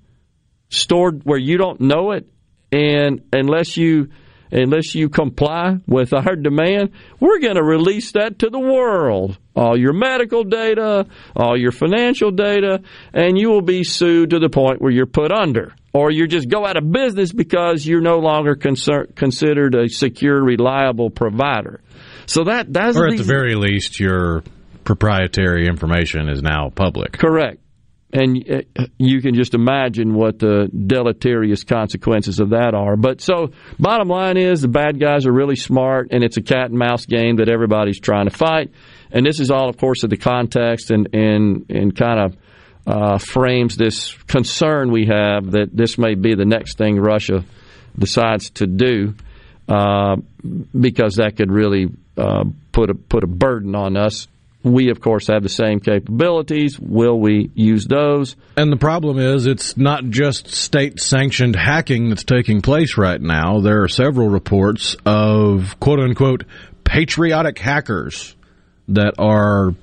stored 0.70 1.22
where 1.24 1.40
you 1.40 1.58
don't 1.58 1.80
know 1.80 2.12
it, 2.12 2.28
and 2.72 3.22
unless 3.32 3.78
you 3.78 4.10
unless 4.52 4.94
you 4.96 5.08
comply 5.08 5.78
with 5.88 6.14
our 6.14 6.36
demand, 6.36 6.92
we're 7.20 7.40
going 7.40 7.56
to 7.56 7.64
release 7.64 8.12
that 8.14 8.40
to 8.40 8.50
the 8.50 8.60
world. 8.60 9.38
All 9.56 9.78
your 9.78 9.94
medical 9.94 10.44
data, 10.44 11.08
all 11.36 11.58
your 11.58 11.72
financial 11.72 12.32
data, 12.32 12.82
and 13.14 13.38
you 13.38 13.50
will 13.50 13.62
be 13.62 13.84
sued 13.84 14.32
to 14.32 14.40
the 14.40 14.50
point 14.50 14.82
where 14.82 14.92
you're 14.92 15.06
put 15.06 15.32
under. 15.32 15.74
Or 15.94 16.10
you 16.10 16.28
just 16.28 16.50
go 16.50 16.66
out 16.66 16.78
of 16.78 16.90
business 16.90 17.34
because 17.34 17.86
you're 17.86 18.02
no 18.02 18.20
longer 18.20 18.56
considered 18.56 19.76
a 19.76 19.90
secure, 19.90 20.42
reliable 20.42 21.10
provider. 21.10 21.82
So 22.28 22.46
that 22.46 22.72
that's 22.72 22.98
or 22.98 23.08
at 23.08 23.18
the 23.18 23.24
very 23.24 23.56
least, 23.56 24.00
you're 24.00 24.44
proprietary 24.84 25.68
information 25.68 26.30
is 26.30 26.42
now 26.42 26.70
public. 26.70 27.14
Correct. 27.14 27.60
And 28.14 28.66
uh, 28.78 28.86
you 28.98 29.22
can 29.22 29.36
just 29.36 29.54
imagine 29.54 30.14
what 30.14 30.38
the 30.38 30.68
deleterious 30.68 31.64
consequences 31.64 32.40
of 32.40 32.50
that 32.50 32.74
are. 32.74 32.98
But 32.98 33.22
so, 33.22 33.52
bottom 33.80 34.10
line 34.10 34.36
is 34.38 34.62
the 34.62 34.68
bad 34.68 35.00
guys 35.00 35.26
are 35.26 35.32
really 35.32 35.56
smart, 35.56 36.10
and 36.12 36.22
it's 36.22 36.36
a 36.36 36.42
cat 36.42 36.70
and 36.70 36.78
mouse 36.78 37.06
game 37.06 37.38
that 37.38 37.48
everybody's 37.48 38.02
trying 38.02 38.28
to 38.28 38.36
fight. 38.36 38.72
And 39.12 39.26
this 39.26 39.40
is 39.40 39.50
all, 39.50 39.70
of 39.70 39.78
course, 39.78 40.04
of 40.04 40.10
the 40.10 40.18
context 40.18 40.92
and 40.92 41.08
and 41.14 41.66
and 41.70 41.96
kind 41.96 42.20
of 42.20 42.38
uh, 42.86 43.18
frames 43.18 43.78
this 43.78 44.12
concern 44.28 44.92
we 44.92 45.06
have 45.06 45.52
that 45.52 45.70
this 45.72 45.98
may 45.98 46.16
be 46.16 46.36
the 46.36 46.46
next 46.46 46.78
thing 46.78 47.00
Russia 47.00 47.46
decides 47.98 48.50
to 48.52 48.68
do, 48.68 49.14
uh, 49.70 50.18
because 50.78 51.16
that 51.16 51.38
could 51.38 51.52
really 51.52 51.88
uh, 52.18 52.44
put 52.74 52.90
a 52.90 52.94
put 52.94 53.24
a 53.24 53.28
burden 53.28 53.74
on 53.76 53.96
us 53.96 54.28
we, 54.64 54.90
of 54.90 55.02
course, 55.02 55.28
have 55.28 55.44
the 55.44 55.50
same 55.50 55.80
capabilities. 55.80 56.80
Will 56.80 57.20
we 57.20 57.50
use 57.56 57.86
those? 57.86 58.36
And 58.56 58.72
the 58.72 58.78
problem 58.78 59.18
is, 59.18 59.48
it's 59.48 59.76
not 59.76 60.06
just 60.06 60.48
state 60.48 61.00
sanctioned 61.00 61.56
hacking 61.56 62.10
that's 62.10 62.24
taking 62.24 62.62
place 62.62 62.98
right 62.98 63.20
now. 63.20 63.62
There 63.62 63.82
are 63.84 63.88
several 63.88 64.30
reports 64.30 64.96
of 65.06 65.80
quote 65.80 66.00
unquote 66.00 66.44
patriotic 66.84 67.58
hackers 67.58 68.36
that 68.90 69.16
are 69.18 69.74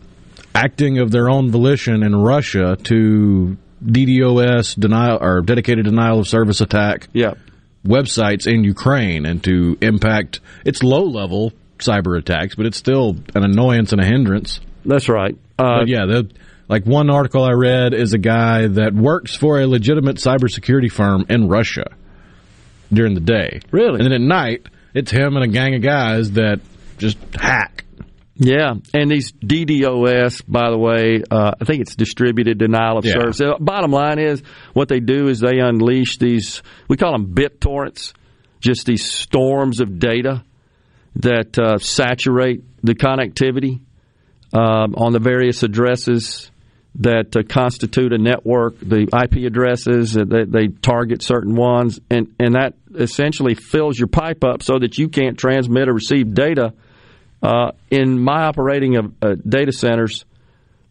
acting 0.55 0.99
of 0.99 1.11
their 1.11 1.29
own 1.29 1.51
volition 1.51 2.03
in 2.03 2.15
Russia 2.15 2.77
to 2.85 3.57
DDoS 3.85 4.79
denial 4.79 5.19
or 5.21 5.41
dedicated 5.41 5.85
denial 5.85 6.21
of 6.21 6.29
service 6.29 6.61
attack 6.61 7.09
yeah. 7.13 7.35
websites 7.85 8.47
in 8.47 8.65
Ukraine 8.65 9.25
and 9.25 9.43
to 9.45 9.79
impact 9.81 10.41
its 10.65 10.83
low 10.83 11.05
level 11.05 11.53
cyber 11.79 12.19
attacks, 12.19 12.55
but 12.55 12.67
it's 12.67 12.77
still 12.77 13.17
an 13.35 13.45
annoyance 13.45 13.93
and 13.93 14.01
a 14.01 14.05
hindrance. 14.05 14.61
That's 14.89 15.09
right. 15.09 15.37
Uh, 15.59 15.85
yeah, 15.87 16.07
the, 16.07 16.31
like 16.67 16.85
one 16.87 17.11
article 17.11 17.45
I 17.45 17.53
read 17.53 17.93
is 17.93 18.15
a 18.15 18.19
guy 18.19 18.67
that 18.67 18.95
works 18.95 19.37
for 19.37 19.61
a 19.61 19.67
legitimate 19.67 20.17
cybersecurity 20.17 20.91
firm 20.91 21.27
in 21.29 21.47
Russia 21.47 21.95
during 22.91 23.15
the 23.15 23.21
day. 23.21 23.61
Really? 23.71 24.01
And 24.01 24.05
then 24.05 24.13
at 24.13 24.21
night, 24.21 24.67
it's 24.95 25.11
him 25.11 25.37
and 25.37 25.45
a 25.45 25.49
gang 25.49 25.75
of 25.75 25.83
guys 25.83 26.33
that 26.33 26.61
just 26.97 27.19
hack. 27.35 27.85
Yeah, 28.41 28.75
and 28.95 29.11
these 29.11 29.33
DDoS, 29.33 30.43
by 30.47 30.71
the 30.71 30.79
way, 30.79 31.23
uh, 31.29 31.53
I 31.61 31.65
think 31.65 31.83
it's 31.83 31.97
distributed 31.97 32.57
denial 32.57 32.97
of 32.97 33.05
yeah. 33.05 33.15
service. 33.15 33.41
Uh, 33.41 33.59
bottom 33.59 33.91
line 33.91 34.19
is, 34.19 34.43
what 34.73 34.89
they 34.89 35.01
do 35.01 35.27
is 35.27 35.41
they 35.41 35.59
unleash 35.59 36.19
these. 36.19 36.63
We 36.89 36.97
call 36.97 37.13
them 37.13 37.35
bit 37.35 37.61
torrents, 37.61 38.15
just 38.61 38.87
these 38.87 39.05
storms 39.11 39.81
of 39.81 39.99
data 39.99 40.45
that 41.17 41.59
uh, 41.59 41.79
saturate 41.79 42.63
the 42.83 42.95
connectivity 42.95 43.81
um, 44.53 44.95
on 44.97 45.13
the 45.13 45.19
various 45.19 45.63
addresses 45.63 46.51
that 46.97 47.37
uh, 47.37 47.43
constitute 47.49 48.13
a 48.13 48.19
network, 48.19 48.79
the 48.81 49.03
IP 49.03 49.47
addresses, 49.47 50.17
uh, 50.17 50.25
they, 50.25 50.45
they, 50.45 50.67
target 50.69 51.23
certain 51.23 51.55
ones, 51.55 52.01
and, 52.11 52.35
and 52.41 52.55
that 52.55 52.75
essentially 52.95 53.55
fills 53.55 53.99
your 53.99 54.09
pipe 54.09 54.43
up 54.43 54.63
so 54.63 54.79
that 54.79 54.99
you 54.99 55.09
can't 55.09 55.39
transmit 55.39 55.89
or 55.89 55.95
receive 55.95 56.35
data. 56.35 56.73
Uh, 57.41 57.71
in 57.91 58.19
my 58.19 58.45
operating 58.45 58.97
of 58.97 59.13
uh, 59.23 59.35
data 59.49 59.71
centers 59.71 60.25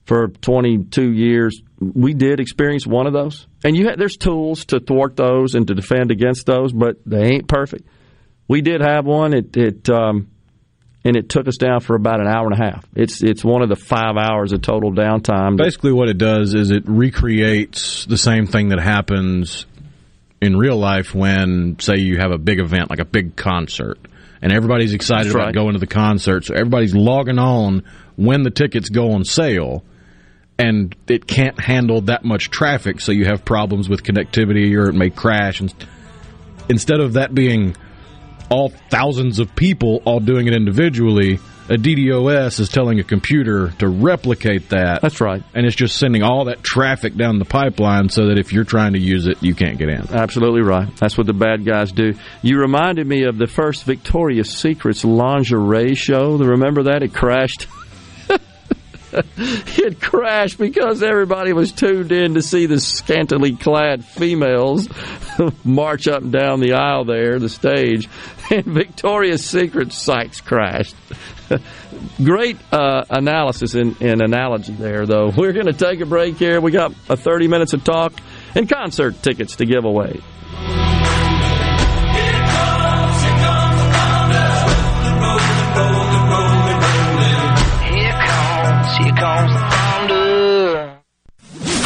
for 0.05 0.29
22 0.29 1.11
years, 1.11 1.61
we 1.79 2.13
did 2.13 2.39
experience 2.39 2.87
one 2.87 3.05
of 3.05 3.11
those. 3.11 3.45
And 3.65 3.75
you 3.75 3.93
there's 3.97 4.15
tools 4.15 4.65
to 4.65 4.79
thwart 4.79 5.17
those 5.17 5.55
and 5.55 5.67
to 5.67 5.75
defend 5.75 6.11
against 6.11 6.45
those, 6.45 6.71
but 6.71 6.97
they 7.05 7.33
ain't 7.33 7.49
perfect. 7.49 7.85
We 8.47 8.61
did 8.61 8.79
have 8.79 9.05
one. 9.05 9.33
It, 9.33 9.57
it 9.57 9.89
um, 9.89 10.29
and 11.07 11.15
it 11.15 11.29
took 11.29 11.47
us 11.47 11.55
down 11.55 11.79
for 11.79 11.95
about 11.95 12.19
an 12.19 12.27
hour 12.27 12.45
and 12.47 12.53
a 12.53 12.57
half. 12.57 12.85
It's 12.93 13.23
it's 13.23 13.41
one 13.41 13.61
of 13.61 13.69
the 13.69 13.77
five 13.77 14.17
hours 14.17 14.51
of 14.51 14.61
total 14.61 14.91
downtime. 14.91 15.55
Basically, 15.55 15.93
what 15.93 16.09
it 16.09 16.17
does 16.17 16.53
is 16.53 16.69
it 16.69 16.83
recreates 16.85 18.05
the 18.05 18.17
same 18.17 18.45
thing 18.45 18.69
that 18.69 18.81
happens 18.81 19.65
in 20.41 20.57
real 20.57 20.75
life 20.75 21.15
when, 21.15 21.79
say, 21.79 21.97
you 21.97 22.17
have 22.17 22.31
a 22.31 22.37
big 22.37 22.59
event 22.59 22.89
like 22.89 22.99
a 22.99 23.05
big 23.05 23.37
concert, 23.37 23.97
and 24.41 24.51
everybody's 24.51 24.93
excited 24.93 25.31
about 25.31 25.53
going 25.53 25.73
to 25.73 25.79
the 25.79 25.87
concert, 25.87 26.43
so 26.43 26.53
everybody's 26.53 26.93
logging 26.93 27.39
on 27.39 27.83
when 28.17 28.43
the 28.43 28.51
tickets 28.51 28.89
go 28.89 29.13
on 29.13 29.23
sale. 29.23 29.83
And 30.59 30.95
it 31.07 31.27
can't 31.27 31.59
handle 31.59 32.01
that 32.01 32.25
much 32.25 32.49
traffic, 32.49 32.99
so 32.99 33.11
you 33.11 33.25
have 33.25 33.45
problems 33.45 33.87
with 33.87 34.03
connectivity, 34.03 34.75
or 34.75 34.89
it 34.89 34.93
may 34.93 35.11
crash. 35.11 35.61
And 35.61 35.73
instead 36.67 36.99
of 36.99 37.13
that 37.13 37.33
being 37.33 37.75
all 38.49 38.69
thousands 38.89 39.39
of 39.39 39.55
people 39.55 40.01
all 40.05 40.19
doing 40.19 40.47
it 40.47 40.53
individually. 40.53 41.39
A 41.69 41.75
DDoS 41.75 42.61
is 42.61 42.69
telling 42.69 43.01
a 43.01 43.03
computer 43.03 43.71
to 43.79 43.89
replicate 43.89 44.69
that. 44.69 45.01
That's 45.01 45.19
right. 45.19 45.43
And 45.53 45.65
it's 45.65 45.75
just 45.75 45.97
sending 45.97 46.23
all 46.23 46.45
that 46.45 46.63
traffic 46.63 47.15
down 47.17 47.39
the 47.39 47.45
pipeline 47.45 48.07
so 48.07 48.27
that 48.27 48.39
if 48.39 48.53
you're 48.53 48.63
trying 48.63 48.93
to 48.93 48.99
use 48.99 49.27
it, 49.27 49.43
you 49.43 49.53
can't 49.53 49.77
get 49.77 49.89
in. 49.89 50.07
Absolutely 50.09 50.61
right. 50.61 50.87
That's 50.95 51.17
what 51.17 51.27
the 51.27 51.33
bad 51.33 51.65
guys 51.65 51.91
do. 51.91 52.13
You 52.41 52.59
reminded 52.59 53.05
me 53.05 53.23
of 53.23 53.37
the 53.37 53.47
first 53.47 53.83
Victoria's 53.83 54.49
Secrets 54.49 55.03
lingerie 55.03 55.95
show. 55.95 56.37
Remember 56.37 56.83
that? 56.83 57.03
It 57.03 57.13
crashed. 57.13 57.67
it 59.37 60.01
crashed 60.01 60.57
because 60.57 61.03
everybody 61.03 61.53
was 61.53 61.71
tuned 61.71 62.11
in 62.11 62.35
to 62.35 62.41
see 62.41 62.65
the 62.65 62.79
scantily 62.79 63.55
clad 63.55 64.05
females 64.05 64.87
march 65.63 66.07
up 66.07 66.21
and 66.21 66.31
down 66.31 66.59
the 66.59 66.73
aisle 66.73 67.05
there, 67.05 67.39
the 67.39 67.49
stage, 67.49 68.09
and 68.51 68.65
Victoria's 68.65 69.45
Secret 69.45 69.91
sites 69.91 70.41
crashed. 70.41 70.95
Great 72.23 72.57
uh, 72.73 73.05
analysis 73.09 73.73
and, 73.73 73.99
and, 74.01 74.21
analogy 74.21 74.73
there, 74.73 75.05
though. 75.05 75.31
We're 75.35 75.53
going 75.53 75.67
to 75.67 75.73
take 75.73 76.01
a 76.01 76.05
break 76.05 76.35
here. 76.37 76.59
We 76.59 76.71
got 76.71 76.93
a 77.09 77.15
30 77.15 77.47
minutes 77.47 77.73
of 77.73 77.83
talk 77.83 78.13
and 78.53 78.69
concert 78.69 79.21
tickets 79.23 79.55
to 79.57 79.65
give 79.65 79.85
away. 79.85 80.21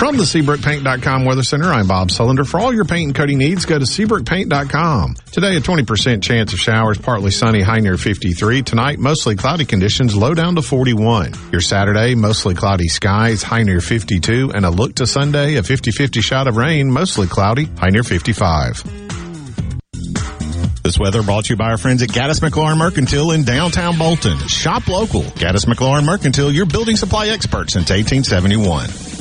From 0.01 0.17
the 0.17 0.23
SeabrookPaint.com 0.23 1.25
Weather 1.25 1.43
Center, 1.43 1.71
I'm 1.71 1.85
Bob 1.85 2.07
Sullender. 2.07 2.43
For 2.43 2.59
all 2.59 2.73
your 2.73 2.85
paint 2.85 3.09
and 3.09 3.15
coating 3.15 3.37
needs, 3.37 3.65
go 3.65 3.77
to 3.77 3.85
SeabrookPaint.com. 3.85 5.13
Today, 5.31 5.55
a 5.55 5.61
20% 5.61 6.23
chance 6.23 6.53
of 6.53 6.59
showers, 6.59 6.97
partly 6.97 7.29
sunny, 7.29 7.61
high 7.61 7.81
near 7.81 7.97
53. 7.97 8.63
Tonight, 8.63 8.97
mostly 8.97 9.35
cloudy 9.35 9.63
conditions, 9.63 10.15
low 10.15 10.33
down 10.33 10.55
to 10.55 10.63
41. 10.63 11.33
Your 11.51 11.61
Saturday, 11.61 12.15
mostly 12.15 12.55
cloudy 12.55 12.87
skies, 12.87 13.43
high 13.43 13.61
near 13.61 13.79
52. 13.79 14.51
And 14.55 14.65
a 14.65 14.71
look 14.71 14.95
to 14.95 15.05
Sunday, 15.05 15.57
a 15.57 15.61
50-50 15.61 16.23
shot 16.23 16.47
of 16.47 16.57
rain, 16.57 16.89
mostly 16.89 17.27
cloudy, 17.27 17.65
high 17.65 17.89
near 17.89 18.01
55. 18.01 18.83
This 20.81 20.97
weather 20.97 21.21
brought 21.21 21.45
to 21.45 21.53
you 21.53 21.57
by 21.57 21.69
our 21.69 21.77
friends 21.77 22.01
at 22.01 22.09
Gaddis 22.09 22.39
McLaurin 22.41 22.79
Mercantile 22.79 23.33
in 23.33 23.43
downtown 23.43 23.99
Bolton. 23.99 24.39
Shop 24.47 24.87
local. 24.87 25.21
Gaddis 25.21 25.67
McLaurin 25.67 26.05
Mercantile, 26.05 26.51
your 26.51 26.65
building 26.65 26.95
supply 26.95 27.27
expert 27.27 27.69
since 27.69 27.91
1871. 27.91 29.20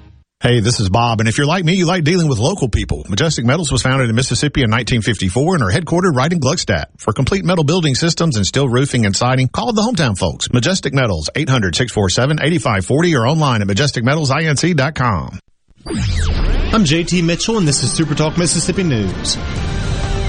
Hey, 0.41 0.59
this 0.59 0.79
is 0.79 0.89
Bob, 0.89 1.19
and 1.19 1.29
if 1.29 1.37
you're 1.37 1.45
like 1.45 1.63
me, 1.63 1.75
you 1.75 1.85
like 1.85 2.03
dealing 2.03 2.27
with 2.27 2.39
local 2.39 2.67
people. 2.67 3.05
Majestic 3.07 3.45
Metals 3.45 3.71
was 3.71 3.83
founded 3.83 4.09
in 4.09 4.15
Mississippi 4.15 4.61
in 4.61 4.71
1954 4.71 5.53
and 5.53 5.63
are 5.63 5.69
headquartered 5.69 6.15
right 6.15 6.33
in 6.33 6.39
Gluckstadt. 6.39 6.85
For 6.97 7.13
complete 7.13 7.45
metal 7.45 7.63
building 7.63 7.93
systems 7.93 8.37
and 8.37 8.43
steel 8.43 8.67
roofing 8.67 9.05
and 9.05 9.15
siding, 9.15 9.49
call 9.49 9.71
the 9.71 9.83
hometown 9.83 10.17
folks. 10.17 10.51
Majestic 10.51 10.95
Metals, 10.95 11.29
800-647-8540 11.35 13.19
or 13.19 13.27
online 13.27 13.61
at 13.61 13.67
majesticmetalsinc.com. 13.67 15.39
I'm 15.85 16.85
JT 16.85 17.23
Mitchell, 17.23 17.59
and 17.59 17.67
this 17.67 17.83
is 17.83 17.93
Super 17.93 18.15
Talk 18.15 18.35
Mississippi 18.39 18.81
News. 18.81 19.35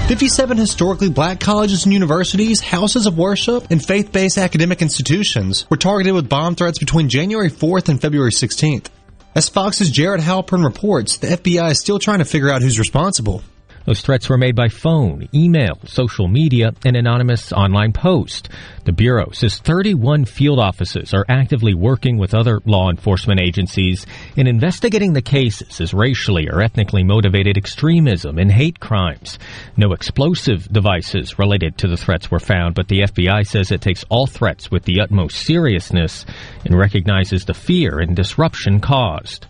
57 0.09 0.57
historically 0.57 1.09
black 1.09 1.39
colleges 1.39 1.85
and 1.85 1.93
universities, 1.93 2.61
houses 2.61 3.07
of 3.07 3.17
worship, 3.17 3.65
and 3.71 3.83
faith-based 3.83 4.37
academic 4.37 4.83
institutions 4.83 5.65
were 5.71 5.77
targeted 5.77 6.13
with 6.13 6.29
bomb 6.29 6.53
threats 6.53 6.77
between 6.77 7.09
January 7.09 7.49
4th 7.49 7.89
and 7.89 7.99
February 7.99 8.29
16th. 8.29 8.89
As 9.35 9.49
Fox's 9.49 9.89
Jared 9.89 10.21
Halperin 10.21 10.63
reports, 10.63 11.17
the 11.17 11.25
FBI 11.25 11.71
is 11.71 11.79
still 11.79 11.97
trying 11.97 12.19
to 12.19 12.25
figure 12.25 12.51
out 12.51 12.61
who's 12.61 12.77
responsible. 12.77 13.41
Those 13.85 14.01
threats 14.01 14.29
were 14.29 14.37
made 14.37 14.55
by 14.55 14.69
phone, 14.69 15.27
email, 15.33 15.77
social 15.85 16.27
media, 16.27 16.71
and 16.85 16.95
anonymous 16.95 17.51
online 17.51 17.91
post. 17.91 18.49
The 18.85 18.93
Bureau 18.93 19.31
says 19.31 19.59
31 19.59 20.25
field 20.25 20.59
offices 20.59 21.13
are 21.13 21.25
actively 21.27 21.73
working 21.73 22.17
with 22.17 22.33
other 22.33 22.61
law 22.65 22.89
enforcement 22.89 23.41
agencies 23.41 24.05
in 24.37 24.47
investigating 24.47 25.13
the 25.13 25.21
cases 25.21 25.81
as 25.81 25.93
racially 25.93 26.47
or 26.49 26.61
ethnically 26.61 27.03
motivated 27.03 27.57
extremism 27.57 28.37
and 28.37 28.51
hate 28.51 28.79
crimes. 28.79 29.37
No 29.75 29.91
explosive 29.91 30.71
devices 30.71 31.37
related 31.37 31.77
to 31.79 31.87
the 31.87 31.97
threats 31.97 32.31
were 32.31 32.39
found, 32.39 32.75
but 32.75 32.87
the 32.87 33.01
FBI 33.01 33.45
says 33.45 33.71
it 33.71 33.81
takes 33.81 34.05
all 34.09 34.27
threats 34.27 34.71
with 34.71 34.83
the 34.83 35.01
utmost 35.01 35.37
seriousness 35.37 36.25
and 36.65 36.77
recognizes 36.77 37.45
the 37.45 37.53
fear 37.53 37.99
and 37.99 38.15
disruption 38.15 38.79
caused. 38.79 39.47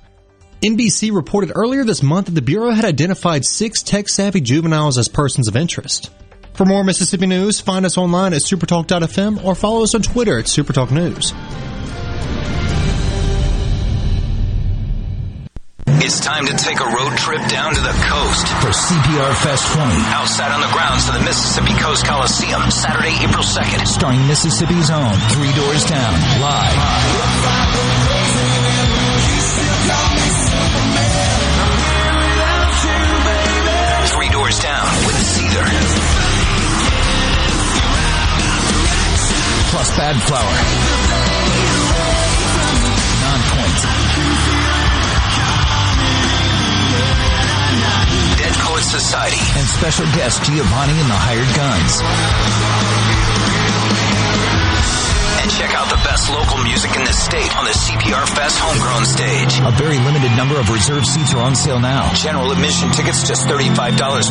NBC 0.64 1.14
reported 1.14 1.52
earlier 1.54 1.84
this 1.84 2.02
month 2.02 2.28
that 2.28 2.36
the 2.36 2.42
Bureau 2.42 2.72
had 2.72 2.86
identified 2.86 3.44
six 3.44 3.84
tech 3.84 4.08
savvy 4.08 4.40
juveniles 4.40 4.98
as 4.98 5.10
persons 5.10 5.50
of 5.50 5.58
interest. 5.58 6.10
For 6.54 6.64
more 6.64 6.86
Mississippi 6.86 7.26
news, 7.28 7.60
find 7.60 7.86
us 7.86 7.98
online 7.98 8.32
at 8.32 8.40
supertalk.fm 8.40 9.44
or 9.44 9.56
follow 9.56 9.84
us 9.84 9.94
on 9.94 10.02
Twitter 10.04 10.40
at 10.40 10.46
supertalknews. 10.46 11.36
It's 16.00 16.22
time 16.22 16.46
to 16.46 16.56
take 16.56 16.80
a 16.80 16.86
road 16.86 17.18
trip 17.18 17.44
down 17.50 17.76
to 17.76 17.82
the 17.82 17.96
coast 18.08 18.48
for 18.64 18.72
CPR 18.72 19.36
Fest 19.44 19.74
20. 19.74 19.92
Outside 20.16 20.52
on 20.54 20.62
the 20.62 20.72
grounds 20.72 21.10
of 21.10 21.16
the 21.16 21.26
Mississippi 21.26 21.78
Coast 21.82 22.06
Coliseum, 22.06 22.72
Saturday, 22.72 23.16
April 23.20 23.44
2nd, 23.44 23.86
starring 23.86 24.26
Mississippi's 24.28 24.90
own 24.90 25.14
Three 25.36 25.52
Doors 25.60 25.84
Down, 25.84 26.14
live. 26.40 27.73
Plus 39.74 39.98
Bad 39.98 40.16
Flower. 40.22 40.56
Nonpoint. 43.26 43.80
Dead 48.38 48.54
Poets 48.54 48.92
Society. 48.92 49.38
And 49.58 49.68
special 49.68 50.06
guest 50.14 50.44
Giovannie 50.44 51.02
and 51.02 51.10
the 51.10 51.18
Hired 51.18 51.56
Guns. 51.56 52.93
And 55.44 55.52
check 55.52 55.76
out 55.76 55.92
the 55.92 56.00
best 56.08 56.32
local 56.32 56.64
music 56.64 56.96
in 56.96 57.04
the 57.04 57.12
state 57.12 57.52
on 57.60 57.66
the 57.68 57.76
CPR 57.76 58.24
Fest 58.32 58.56
homegrown 58.64 59.04
stage. 59.04 59.60
A 59.68 59.76
very 59.76 60.00
limited 60.00 60.32
number 60.40 60.56
of 60.56 60.70
reserved 60.72 61.06
seats 61.06 61.34
are 61.36 61.44
on 61.44 61.54
sale 61.54 61.84
now. 61.84 62.14
General 62.16 62.50
admission 62.56 62.90
tickets 62.92 63.28
just 63.28 63.46
$35 63.46 63.76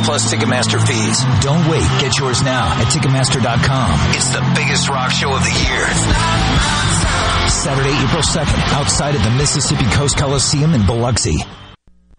plus 0.08 0.32
Ticketmaster 0.32 0.80
fees. 0.80 1.20
Don't 1.44 1.68
wait. 1.68 1.84
Get 2.00 2.18
yours 2.18 2.42
now 2.42 2.64
at 2.80 2.88
Ticketmaster.com. 2.88 4.16
It's 4.16 4.32
the 4.32 4.40
biggest 4.56 4.88
rock 4.88 5.12
show 5.12 5.36
of 5.36 5.44
the 5.44 5.52
year. 5.68 5.84
Saturday, 7.52 7.92
April 8.08 8.24
2nd, 8.24 8.72
outside 8.72 9.14
of 9.14 9.22
the 9.22 9.30
Mississippi 9.36 9.84
Coast 9.92 10.16
Coliseum 10.16 10.72
in 10.72 10.86
Biloxi. 10.86 11.36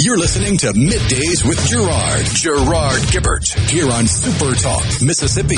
You're 0.00 0.16
listening 0.16 0.56
to 0.58 0.68
Middays 0.74 1.44
with 1.44 1.58
Gerard. 1.66 2.24
Gerard 2.26 3.02
Gibert. 3.10 3.48
Here 3.68 3.90
on 3.90 4.04
Supertalk, 4.04 5.04
Mississippi. 5.04 5.56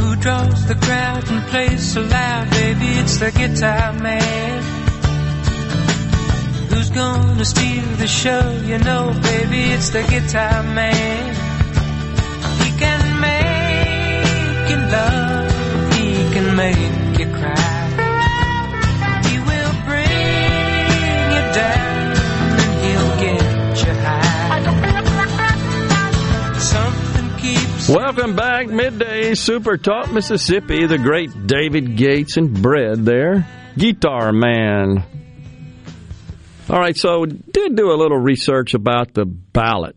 Who 0.00 0.16
draws 0.16 0.66
the 0.66 0.74
crowd 0.76 1.30
and 1.30 1.46
plays 1.48 1.92
so 1.92 2.00
loud, 2.00 2.50
baby? 2.52 2.86
It's 3.00 3.18
the 3.18 3.32
guitar 3.32 3.92
man. 3.92 4.47
Who's 6.78 6.90
gonna 6.90 7.44
steal 7.44 7.82
the 7.96 8.06
show? 8.06 8.62
You 8.64 8.78
know, 8.78 9.12
baby, 9.20 9.62
it's 9.72 9.90
the 9.90 10.02
guitar 10.02 10.62
man. 10.62 11.34
He 12.62 12.70
can 12.78 13.20
make 13.20 14.70
you 14.70 14.76
love, 14.86 15.50
he 15.94 16.12
can 16.32 16.54
make 16.54 17.18
you 17.18 17.26
cry. 17.34 17.82
He 19.26 19.38
will 19.40 19.74
bring 19.88 21.26
you 21.34 21.44
down 21.58 22.14
and 22.62 22.72
he'll 22.84 23.14
get 23.26 23.42
you 23.84 23.94
high. 24.06 24.62
Something 26.60 27.28
keeps 27.38 27.88
Welcome 27.88 28.36
back, 28.36 28.68
midday 28.68 29.34
Super 29.34 29.78
Talk 29.78 30.12
Mississippi. 30.12 30.86
The 30.86 30.98
great 30.98 31.48
David 31.48 31.96
Gates 31.96 32.36
and 32.36 32.62
Bread 32.62 33.04
there, 33.04 33.48
Guitar 33.76 34.30
Man. 34.30 35.17
All 36.70 36.78
right, 36.78 36.96
so 36.96 37.24
did 37.24 37.76
do 37.76 37.92
a 37.92 37.96
little 37.96 38.18
research 38.18 38.74
about 38.74 39.14
the 39.14 39.24
ballot 39.24 39.96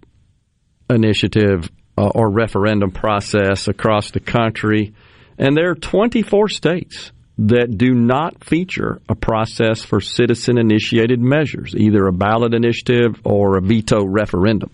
initiative 0.89 1.69
uh, 1.97 2.07
or 2.15 2.31
referendum 2.31 2.91
process 2.91 3.67
across 3.67 4.11
the 4.11 4.21
country, 4.21 4.93
and 5.37 5.57
there 5.57 5.71
are 5.71 5.75
24 5.75 6.47
states 6.47 7.11
that 7.39 7.77
do 7.77 7.93
not 7.93 8.45
feature 8.45 9.01
a 9.09 9.15
process 9.15 9.83
for 9.83 9.99
citizen 9.99 10.57
initiated 10.57 11.19
measures, 11.19 11.75
either 11.75 12.07
a 12.07 12.13
ballot 12.13 12.53
initiative 12.53 13.19
or 13.25 13.57
a 13.57 13.61
veto 13.61 14.05
referendum. 14.05 14.71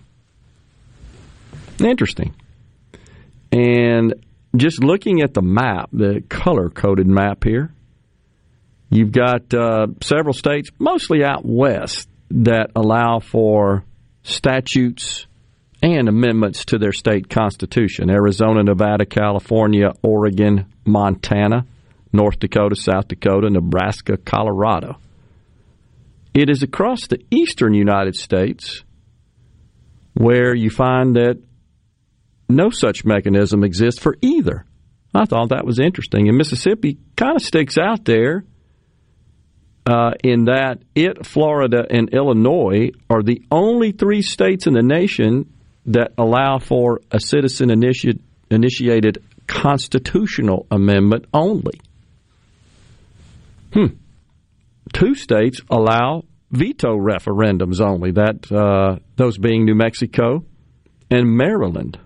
Interesting. 1.80 2.32
And 3.50 4.14
just 4.54 4.84
looking 4.84 5.22
at 5.22 5.34
the 5.34 5.42
map, 5.42 5.88
the 5.92 6.22
color 6.28 6.68
coded 6.68 7.08
map 7.08 7.42
here, 7.42 7.72
you've 8.90 9.12
got 9.12 9.52
uh, 9.54 9.88
several 10.02 10.34
states, 10.34 10.70
mostly 10.78 11.24
out 11.24 11.44
west, 11.44 12.08
that 12.30 12.70
allow 12.76 13.20
for 13.20 13.84
statutes 14.22 15.26
and 15.82 16.08
amendments 16.08 16.66
to 16.66 16.78
their 16.78 16.92
state 16.92 17.28
constitution 17.28 18.10
Arizona, 18.10 18.62
Nevada, 18.62 19.06
California, 19.06 19.92
Oregon, 20.02 20.66
Montana, 20.84 21.66
North 22.12 22.38
Dakota, 22.38 22.74
South 22.74 23.08
Dakota, 23.08 23.48
Nebraska, 23.50 24.16
Colorado. 24.16 24.98
It 26.34 26.50
is 26.50 26.62
across 26.62 27.06
the 27.06 27.20
eastern 27.30 27.74
United 27.74 28.16
States 28.16 28.84
where 30.14 30.54
you 30.54 30.70
find 30.70 31.16
that 31.16 31.38
no 32.48 32.70
such 32.70 33.04
mechanism 33.04 33.62
exists 33.62 34.00
for 34.00 34.16
either. 34.20 34.64
I 35.14 35.24
thought 35.24 35.50
that 35.50 35.64
was 35.64 35.78
interesting. 35.78 36.28
And 36.28 36.36
Mississippi 36.36 36.98
kind 37.16 37.36
of 37.36 37.42
sticks 37.42 37.78
out 37.78 38.04
there 38.04 38.44
uh, 39.88 40.10
in 40.22 40.44
that 40.44 40.82
it, 40.94 41.24
Florida, 41.24 41.86
and 41.88 42.12
Illinois 42.12 42.90
are 43.08 43.22
the 43.22 43.42
only 43.50 43.92
three 43.92 44.20
states 44.20 44.66
in 44.66 44.74
the 44.74 44.82
nation 44.82 45.50
that 45.86 46.12
allow 46.18 46.58
for 46.58 47.00
a 47.10 47.18
citizen 47.18 47.70
initi- 47.70 48.20
initiated 48.50 49.24
constitutional 49.46 50.66
amendment 50.70 51.24
only. 51.32 51.80
Hmm. 53.72 53.96
Two 54.92 55.14
states 55.14 55.62
allow 55.70 56.24
veto 56.50 56.94
referendums 56.94 57.80
only. 57.80 58.10
That 58.10 58.52
uh, 58.52 58.98
those 59.16 59.38
being 59.38 59.64
New 59.64 59.74
Mexico 59.74 60.44
and 61.10 61.34
Maryland 61.34 61.98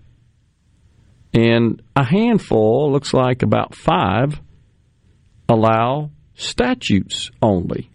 and 1.34 1.82
a 1.96 2.04
handful, 2.04 2.92
looks 2.92 3.12
like 3.12 3.42
about 3.42 3.74
five, 3.74 4.40
allow 5.48 6.10
statutes 6.34 7.30
only 7.40 7.90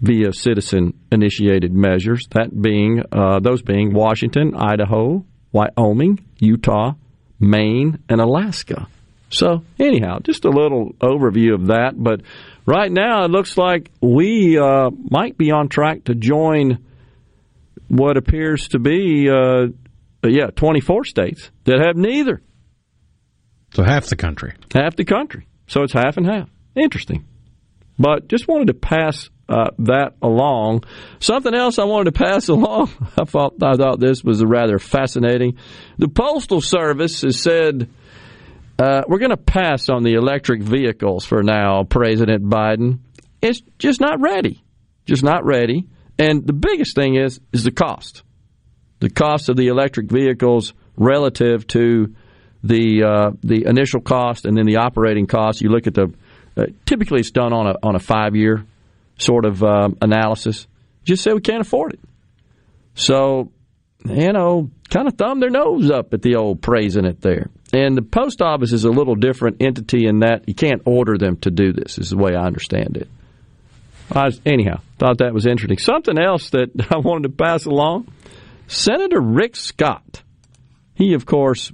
via 0.00 0.32
citizen 0.32 0.94
initiated 1.10 1.72
measures. 1.72 2.26
That 2.32 2.50
being 2.60 3.02
uh, 3.12 3.40
those 3.40 3.62
being 3.62 3.94
Washington, 3.94 4.54
Idaho, 4.54 5.24
Wyoming, 5.52 6.24
Utah, 6.38 6.92
Maine, 7.38 7.98
and 8.08 8.20
Alaska. 8.20 8.88
So, 9.30 9.62
anyhow, 9.78 10.18
just 10.22 10.44
a 10.44 10.50
little 10.50 10.92
overview 11.00 11.54
of 11.54 11.66
that. 11.68 11.92
But 11.96 12.22
right 12.64 12.90
now, 12.90 13.24
it 13.24 13.30
looks 13.30 13.58
like 13.58 13.90
we 14.00 14.58
uh, 14.58 14.90
might 15.10 15.36
be 15.36 15.50
on 15.50 15.68
track 15.68 16.04
to 16.04 16.14
join 16.14 16.78
what 17.88 18.16
appears 18.16 18.68
to 18.68 18.78
be, 18.78 19.28
uh, 19.28 19.66
yeah, 20.24 20.46
24 20.54 21.04
states 21.04 21.50
that 21.64 21.80
have 21.84 21.96
neither. 21.96 22.40
So 23.74 23.82
half 23.82 24.06
the 24.06 24.16
country. 24.16 24.54
Half 24.74 24.96
the 24.96 25.04
country. 25.04 25.46
So 25.66 25.82
it's 25.82 25.92
half 25.92 26.16
and 26.16 26.26
half. 26.26 26.48
Interesting. 26.74 27.24
But 27.98 28.28
just 28.28 28.46
wanted 28.46 28.68
to 28.68 28.74
pass 28.74 29.30
uh, 29.48 29.70
that 29.78 30.14
along. 30.20 30.84
Something 31.20 31.54
else 31.54 31.78
I 31.78 31.84
wanted 31.84 32.14
to 32.14 32.24
pass 32.24 32.48
along. 32.56 32.90
I 33.18 33.24
thought 33.24 33.62
I 33.62 33.74
thought 33.74 34.00
this 34.00 34.22
was 34.22 34.44
rather 34.44 34.78
fascinating. 34.78 35.58
The 35.98 36.08
Postal 36.08 36.60
Service 36.60 37.22
has 37.22 37.40
said 37.40 37.88
uh, 38.78 39.02
we're 39.08 39.18
going 39.18 39.30
to 39.30 39.36
pass 39.36 39.88
on 39.88 40.02
the 40.02 40.14
electric 40.14 40.62
vehicles 40.62 41.24
for 41.24 41.42
now. 41.42 41.84
President 41.84 42.44
Biden, 42.44 42.98
it's 43.40 43.62
just 43.78 44.00
not 44.00 44.20
ready. 44.20 44.62
Just 45.06 45.22
not 45.22 45.44
ready. 45.44 45.86
And 46.18 46.46
the 46.46 46.52
biggest 46.52 46.94
thing 46.94 47.16
is 47.16 47.40
is 47.52 47.64
the 47.64 47.70
cost. 47.70 48.22
The 49.00 49.10
cost 49.10 49.48
of 49.48 49.56
the 49.56 49.68
electric 49.68 50.10
vehicles 50.10 50.72
relative 50.96 51.66
to 51.68 52.14
the 52.64 53.04
uh, 53.04 53.30
the 53.42 53.66
initial 53.66 54.00
cost 54.00 54.44
and 54.44 54.56
then 54.56 54.66
the 54.66 54.76
operating 54.76 55.26
cost. 55.26 55.60
You 55.60 55.68
look 55.68 55.86
at 55.86 55.94
the 55.94 56.12
uh, 56.56 56.66
typically 56.84 57.20
it's 57.20 57.30
done 57.30 57.52
on 57.52 57.66
a 57.66 57.74
on 57.82 57.94
a 57.94 57.98
five 57.98 58.34
year 58.34 58.64
sort 59.18 59.44
of 59.44 59.62
um, 59.62 59.96
analysis. 60.00 60.66
Just 61.04 61.22
say 61.22 61.32
we 61.32 61.40
can't 61.40 61.60
afford 61.60 61.94
it. 61.94 62.00
So 62.94 63.50
you 64.04 64.32
know, 64.32 64.70
kind 64.88 65.08
of 65.08 65.14
thumb 65.14 65.40
their 65.40 65.50
nose 65.50 65.90
up 65.90 66.14
at 66.14 66.22
the 66.22 66.36
old 66.36 66.62
praising 66.62 67.04
it 67.04 67.20
there. 67.20 67.50
And 67.72 67.96
the 67.96 68.02
post 68.02 68.40
office 68.40 68.72
is 68.72 68.84
a 68.84 68.90
little 68.90 69.16
different 69.16 69.60
entity 69.60 70.06
in 70.06 70.20
that 70.20 70.48
you 70.48 70.54
can't 70.54 70.82
order 70.84 71.18
them 71.18 71.36
to 71.38 71.50
do 71.50 71.72
this. 71.72 71.98
Is 71.98 72.10
the 72.10 72.16
way 72.16 72.34
I 72.34 72.44
understand 72.44 72.96
it. 72.96 73.08
I, 74.10 74.30
anyhow, 74.44 74.80
thought 74.98 75.18
that 75.18 75.34
was 75.34 75.46
interesting. 75.46 75.78
Something 75.78 76.18
else 76.18 76.50
that 76.50 76.70
I 76.94 76.98
wanted 76.98 77.24
to 77.24 77.36
pass 77.36 77.66
along: 77.66 78.08
Senator 78.68 79.20
Rick 79.20 79.56
Scott. 79.56 80.22
He, 80.94 81.12
of 81.12 81.26
course, 81.26 81.72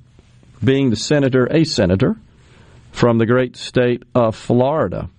being 0.64 0.90
the 0.90 0.96
senator, 0.96 1.46
a 1.50 1.64
senator 1.64 2.16
from 2.92 3.18
the 3.18 3.26
great 3.26 3.56
state 3.56 4.04
of 4.14 4.36
Florida. 4.36 5.10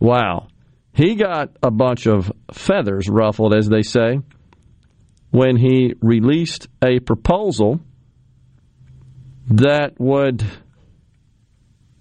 Wow. 0.00 0.48
He 0.92 1.14
got 1.14 1.56
a 1.62 1.70
bunch 1.70 2.06
of 2.06 2.30
feathers 2.52 3.08
ruffled, 3.08 3.54
as 3.54 3.68
they 3.68 3.82
say, 3.82 4.20
when 5.30 5.56
he 5.56 5.94
released 6.02 6.68
a 6.84 6.98
proposal 6.98 7.80
that 9.48 9.98
would 9.98 10.44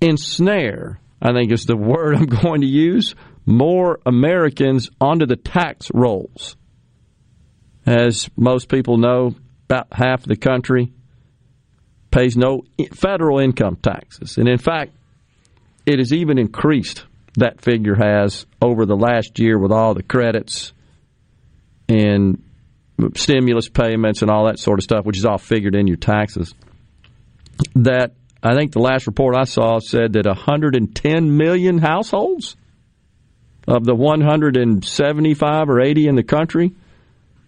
ensnare, 0.02 1.00
I 1.22 1.32
think 1.32 1.52
is 1.52 1.66
the 1.66 1.78
word 1.78 2.16
I'm 2.16 2.26
going 2.26 2.62
to 2.62 2.68
use, 2.68 3.16
more 3.46 4.00
Americans 4.06 4.90
onto 5.00 5.26
the 5.26 5.38
tax 5.38 5.90
rolls. 5.94 6.58
As 7.86 8.30
most 8.36 8.68
people 8.70 8.98
know, 8.98 9.36
about 9.66 9.88
half 9.92 10.24
the 10.24 10.36
country 10.36 10.92
pays 12.12 12.36
no 12.36 12.64
federal 12.94 13.40
income 13.40 13.78
taxes. 13.78 14.38
And 14.38 14.48
in 14.48 14.58
fact, 14.58 14.92
it 15.86 16.00
has 16.00 16.14
even 16.14 16.38
increased, 16.38 17.06
that 17.36 17.62
figure 17.62 17.96
has, 17.96 18.46
over 18.62 18.86
the 18.86 18.96
last 18.96 19.40
year 19.40 19.58
with 19.58 19.72
all 19.72 19.94
the 19.94 20.04
credits 20.04 20.74
and 21.88 22.44
stimulus 23.16 23.68
payments 23.68 24.22
and 24.22 24.30
all 24.30 24.46
that 24.46 24.60
sort 24.60 24.80
of 24.80 24.84
stuff, 24.84 25.06
which 25.06 25.18
is 25.18 25.26
all 25.26 25.38
figured 25.38 25.76
in 25.76 25.88
your 25.88 25.98
taxes. 25.98 26.54
That 27.76 28.14
I 28.44 28.56
think 28.56 28.72
the 28.72 28.80
last 28.80 29.08
report 29.08 29.36
I 29.36 29.44
saw 29.44 29.80
said 29.80 30.14
that 30.14 30.26
110 30.26 31.38
million 31.38 31.78
households 31.78 32.56
of 33.68 33.84
the 33.86 33.96
175 33.96 35.70
or 35.70 35.82
80 35.82 36.08
in 36.08 36.16
the 36.16 36.24
country, 36.24 36.74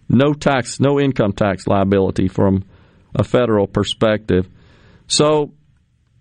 no 0.08 0.32
tax, 0.32 0.78
no 0.78 1.00
income 1.00 1.32
tax 1.32 1.66
liability 1.66 2.28
from 2.28 2.64
a 3.14 3.24
federal 3.24 3.66
perspective. 3.66 4.48
So 5.06 5.52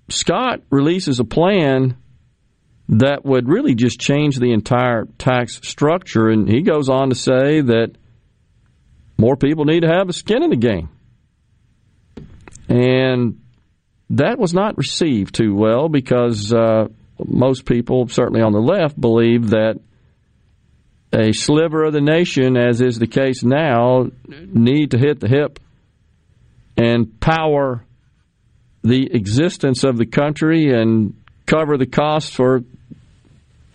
Scott 0.09 0.61
releases 0.69 1.19
a 1.19 1.23
plan 1.23 1.97
that 2.99 3.25
would 3.25 3.47
really 3.47 3.73
just 3.73 3.99
change 3.99 4.37
the 4.37 4.53
entire 4.53 5.05
tax 5.17 5.59
structure. 5.63 6.29
And 6.29 6.47
he 6.47 6.61
goes 6.61 6.89
on 6.89 7.09
to 7.09 7.15
say 7.15 7.61
that 7.61 7.95
more 9.17 9.35
people 9.35 9.65
need 9.65 9.81
to 9.81 9.87
have 9.87 10.09
a 10.09 10.13
skin 10.13 10.43
in 10.43 10.51
the 10.51 10.55
game. 10.55 10.89
And 12.69 13.41
that 14.11 14.37
was 14.37 14.53
not 14.53 14.77
received 14.77 15.33
too 15.33 15.55
well 15.55 15.89
because 15.89 16.53
uh, 16.53 16.87
most 17.25 17.65
people, 17.65 18.07
certainly 18.09 18.41
on 18.41 18.51
the 18.51 18.59
left, 18.59 18.99
believe 18.99 19.49
that 19.51 19.79
a 21.11 21.31
sliver 21.31 21.83
of 21.83 21.93
the 21.93 22.01
nation, 22.01 22.57
as 22.57 22.81
is 22.81 22.99
the 22.99 23.07
case 23.07 23.43
now, 23.43 24.07
need 24.27 24.91
to 24.91 24.97
hit 24.97 25.19
the 25.19 25.27
hip 25.27 25.59
and 26.77 27.19
power 27.19 27.83
the 28.83 29.13
existence 29.13 29.83
of 29.83 29.97
the 29.97 30.05
country 30.05 30.73
and 30.73 31.15
cover 31.45 31.77
the 31.77 31.85
costs 31.85 32.35
for 32.35 32.63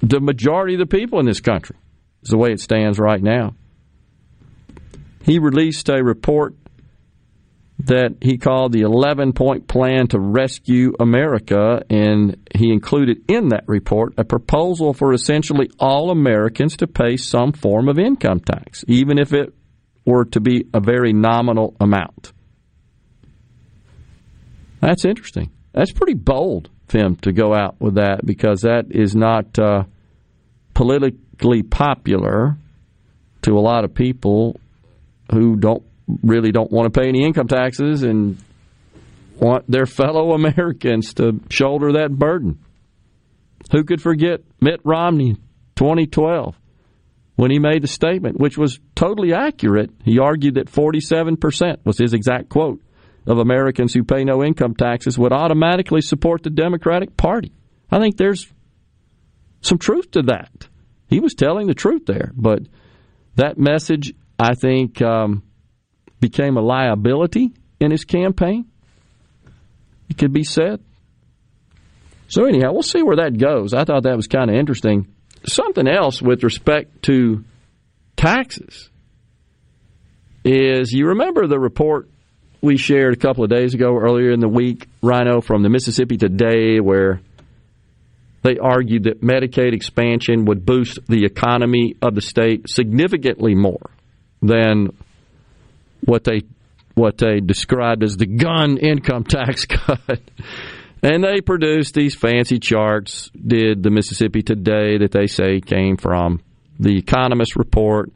the 0.00 0.20
majority 0.20 0.74
of 0.74 0.80
the 0.80 0.86
people 0.86 1.18
in 1.20 1.26
this 1.26 1.40
country. 1.40 1.76
Is 2.22 2.30
the 2.30 2.38
way 2.38 2.50
it 2.50 2.60
stands 2.60 2.98
right 2.98 3.22
now. 3.22 3.54
He 5.22 5.38
released 5.38 5.88
a 5.88 6.02
report 6.02 6.54
that 7.80 8.16
he 8.20 8.38
called 8.38 8.72
the 8.72 8.80
11 8.80 9.34
point 9.34 9.68
plan 9.68 10.08
to 10.08 10.18
rescue 10.18 10.94
America, 10.98 11.82
and 11.88 12.36
he 12.54 12.72
included 12.72 13.18
in 13.28 13.48
that 13.50 13.64
report 13.68 14.14
a 14.18 14.24
proposal 14.24 14.92
for 14.92 15.12
essentially 15.12 15.70
all 15.78 16.10
Americans 16.10 16.76
to 16.78 16.88
pay 16.88 17.16
some 17.16 17.52
form 17.52 17.88
of 17.88 17.98
income 17.98 18.40
tax, 18.40 18.84
even 18.88 19.18
if 19.18 19.32
it 19.32 19.54
were 20.04 20.24
to 20.24 20.40
be 20.40 20.66
a 20.74 20.80
very 20.80 21.12
nominal 21.12 21.76
amount. 21.78 22.32
That's 24.80 25.04
interesting. 25.04 25.50
That's 25.72 25.92
pretty 25.92 26.14
bold 26.14 26.70
him 26.92 27.16
to 27.16 27.32
go 27.32 27.54
out 27.54 27.80
with 27.80 27.94
that 27.94 28.24
because 28.24 28.62
that 28.62 28.86
is 28.90 29.14
not 29.14 29.58
uh, 29.58 29.84
politically 30.74 31.62
popular 31.62 32.56
to 33.42 33.52
a 33.52 33.60
lot 33.60 33.84
of 33.84 33.94
people 33.94 34.58
who 35.32 35.56
don't 35.56 35.82
really 36.22 36.50
don't 36.52 36.72
want 36.72 36.92
to 36.92 37.00
pay 37.00 37.08
any 37.08 37.24
income 37.24 37.48
taxes 37.48 38.02
and 38.02 38.38
want 39.36 39.70
their 39.70 39.86
fellow 39.86 40.32
Americans 40.34 41.14
to 41.14 41.40
shoulder 41.50 41.92
that 41.92 42.10
burden. 42.10 42.58
Who 43.72 43.84
could 43.84 44.00
forget 44.00 44.40
Mitt 44.60 44.80
Romney 44.84 45.34
2012 45.76 46.54
when 47.36 47.50
he 47.50 47.58
made 47.58 47.82
the 47.82 47.88
statement, 47.88 48.40
which 48.40 48.56
was 48.56 48.80
totally 48.94 49.34
accurate? 49.34 49.90
He 50.04 50.18
argued 50.18 50.54
that 50.54 50.70
47% 50.70 51.84
was 51.84 51.98
his 51.98 52.14
exact 52.14 52.48
quote 52.48 52.80
of 53.28 53.38
Americans 53.38 53.92
who 53.92 54.02
pay 54.02 54.24
no 54.24 54.42
income 54.42 54.74
taxes 54.74 55.18
would 55.18 55.32
automatically 55.32 56.00
support 56.00 56.42
the 56.42 56.50
Democratic 56.50 57.14
Party. 57.16 57.52
I 57.90 58.00
think 58.00 58.16
there's 58.16 58.50
some 59.60 59.76
truth 59.78 60.12
to 60.12 60.22
that. 60.22 60.68
He 61.08 61.20
was 61.20 61.34
telling 61.34 61.66
the 61.66 61.74
truth 61.74 62.06
there, 62.06 62.32
but 62.34 62.62
that 63.36 63.58
message, 63.58 64.14
I 64.38 64.54
think, 64.54 65.02
um, 65.02 65.42
became 66.20 66.56
a 66.56 66.62
liability 66.62 67.52
in 67.78 67.90
his 67.90 68.04
campaign. 68.04 68.66
It 70.08 70.16
could 70.16 70.32
be 70.32 70.44
said. 70.44 70.82
So, 72.28 72.46
anyhow, 72.46 72.72
we'll 72.72 72.82
see 72.82 73.02
where 73.02 73.16
that 73.16 73.38
goes. 73.38 73.74
I 73.74 73.84
thought 73.84 74.04
that 74.04 74.16
was 74.16 74.26
kind 74.26 74.50
of 74.50 74.56
interesting. 74.56 75.06
Something 75.44 75.86
else 75.86 76.20
with 76.20 76.42
respect 76.42 77.02
to 77.04 77.44
taxes 78.16 78.90
is 80.44 80.92
you 80.92 81.08
remember 81.08 81.46
the 81.46 81.58
report 81.58 82.08
we 82.60 82.76
shared 82.76 83.14
a 83.14 83.16
couple 83.16 83.44
of 83.44 83.50
days 83.50 83.74
ago, 83.74 83.96
earlier 83.96 84.32
in 84.32 84.40
the 84.40 84.48
week, 84.48 84.88
Rhino, 85.02 85.40
from 85.40 85.62
the 85.62 85.68
Mississippi 85.68 86.16
Today, 86.16 86.80
where 86.80 87.20
they 88.42 88.58
argued 88.58 89.04
that 89.04 89.20
Medicaid 89.20 89.74
expansion 89.74 90.46
would 90.46 90.64
boost 90.64 90.98
the 91.06 91.24
economy 91.24 91.94
of 92.02 92.14
the 92.14 92.20
state 92.20 92.68
significantly 92.68 93.54
more 93.54 93.90
than 94.42 94.96
what 96.04 96.24
they 96.24 96.42
what 96.94 97.18
they 97.18 97.38
described 97.38 98.02
as 98.02 98.16
the 98.16 98.26
Gunn 98.26 98.76
income 98.76 99.22
tax 99.22 99.64
cut. 99.68 100.20
and 101.00 101.22
they 101.22 101.40
produced 101.40 101.94
these 101.94 102.16
fancy 102.16 102.58
charts, 102.58 103.30
did 103.34 103.84
the 103.84 103.90
Mississippi 103.90 104.42
Today 104.42 104.98
that 104.98 105.12
they 105.12 105.28
say 105.28 105.60
came 105.60 105.96
from 105.96 106.40
the 106.80 106.98
Economist 106.98 107.56
report 107.56 108.10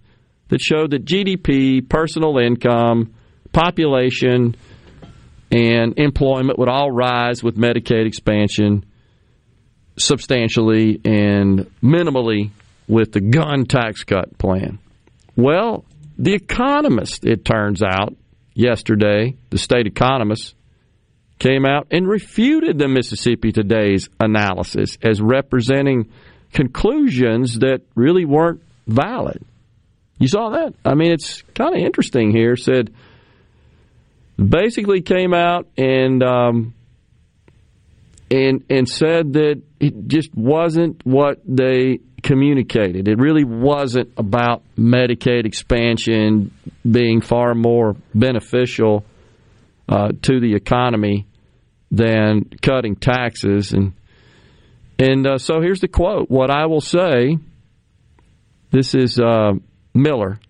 that 0.48 0.60
showed 0.60 0.90
that 0.90 1.04
GDP, 1.04 1.88
personal 1.88 2.38
income, 2.38 3.14
population 3.52 4.56
and 5.50 5.98
employment 5.98 6.58
would 6.58 6.68
all 6.68 6.90
rise 6.90 7.42
with 7.42 7.56
Medicaid 7.56 8.06
expansion 8.06 8.84
substantially 9.98 11.00
and 11.04 11.70
minimally 11.82 12.50
with 12.88 13.12
the 13.12 13.20
Gunn 13.20 13.66
tax 13.66 14.04
cut 14.04 14.38
plan. 14.38 14.78
Well, 15.36 15.84
the 16.18 16.34
economist, 16.34 17.26
it 17.26 17.44
turns 17.44 17.82
out, 17.82 18.14
yesterday, 18.54 19.36
the 19.50 19.58
state 19.58 19.86
economist 19.86 20.54
came 21.38 21.66
out 21.66 21.88
and 21.90 22.08
refuted 22.08 22.78
the 22.78 22.88
Mississippi 22.88 23.52
Today's 23.52 24.08
analysis 24.20 24.96
as 25.02 25.20
representing 25.20 26.10
conclusions 26.52 27.58
that 27.60 27.80
really 27.94 28.24
weren't 28.24 28.62
valid. 28.86 29.44
You 30.18 30.28
saw 30.28 30.50
that? 30.50 30.74
I 30.84 30.94
mean, 30.94 31.10
it's 31.10 31.42
kind 31.54 31.74
of 31.74 31.82
interesting 31.82 32.30
here. 32.30 32.56
Said 32.56 32.94
basically 34.48 35.02
came 35.02 35.34
out 35.34 35.68
and 35.76 36.22
um, 36.22 36.74
and 38.30 38.64
and 38.70 38.88
said 38.88 39.34
that 39.34 39.62
it 39.80 40.06
just 40.08 40.34
wasn't 40.34 41.04
what 41.04 41.40
they 41.46 42.00
communicated. 42.22 43.08
It 43.08 43.18
really 43.18 43.44
wasn't 43.44 44.12
about 44.16 44.62
Medicaid 44.76 45.44
expansion 45.44 46.52
being 46.88 47.20
far 47.20 47.54
more 47.54 47.96
beneficial 48.14 49.04
uh, 49.88 50.12
to 50.22 50.40
the 50.40 50.54
economy 50.54 51.26
than 51.90 52.44
cutting 52.62 52.96
taxes. 52.96 53.72
And 53.72 53.92
and 54.98 55.26
uh, 55.26 55.38
so 55.38 55.60
here's 55.60 55.80
the 55.80 55.88
quote: 55.88 56.30
"What 56.30 56.50
I 56.50 56.66
will 56.66 56.80
say." 56.80 57.38
This 58.70 58.94
is 58.94 59.20
uh, 59.20 59.52
Miller, 59.92 60.40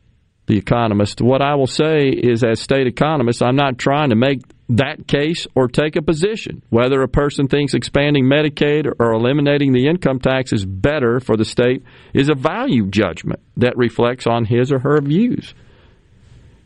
the 0.53 0.59
economist. 0.59 1.23
What 1.23 1.41
I 1.41 1.55
will 1.55 1.67
say 1.67 2.11
is, 2.11 2.45
as 2.45 2.61
state 2.61 2.87
economist, 2.87 3.43
I'm 3.43 3.57
not 3.57 3.79
trying 3.79 4.11
to 4.11 4.17
make 4.17 4.43
that 4.69 5.09
case 5.09 5.47
or 5.55 5.67
take 5.67 5.97
a 5.97 6.03
position. 6.03 6.63
Whether 6.69 7.01
a 7.01 7.09
person 7.09 7.49
thinks 7.49 7.73
expanding 7.73 8.27
Medicaid 8.27 8.87
or 8.99 9.13
eliminating 9.13 9.73
the 9.73 9.87
income 9.87 10.19
tax 10.19 10.53
is 10.53 10.67
better 10.67 11.21
for 11.21 11.39
the 11.39 11.47
state 11.47 11.83
is 12.13 12.29
a 12.29 12.35
value 12.35 12.87
judgment 12.87 13.41
that 13.57 13.79
reflects 13.79 14.27
on 14.27 14.45
his 14.45 14.71
or 14.71 14.79
her 14.81 15.01
views. 15.01 15.55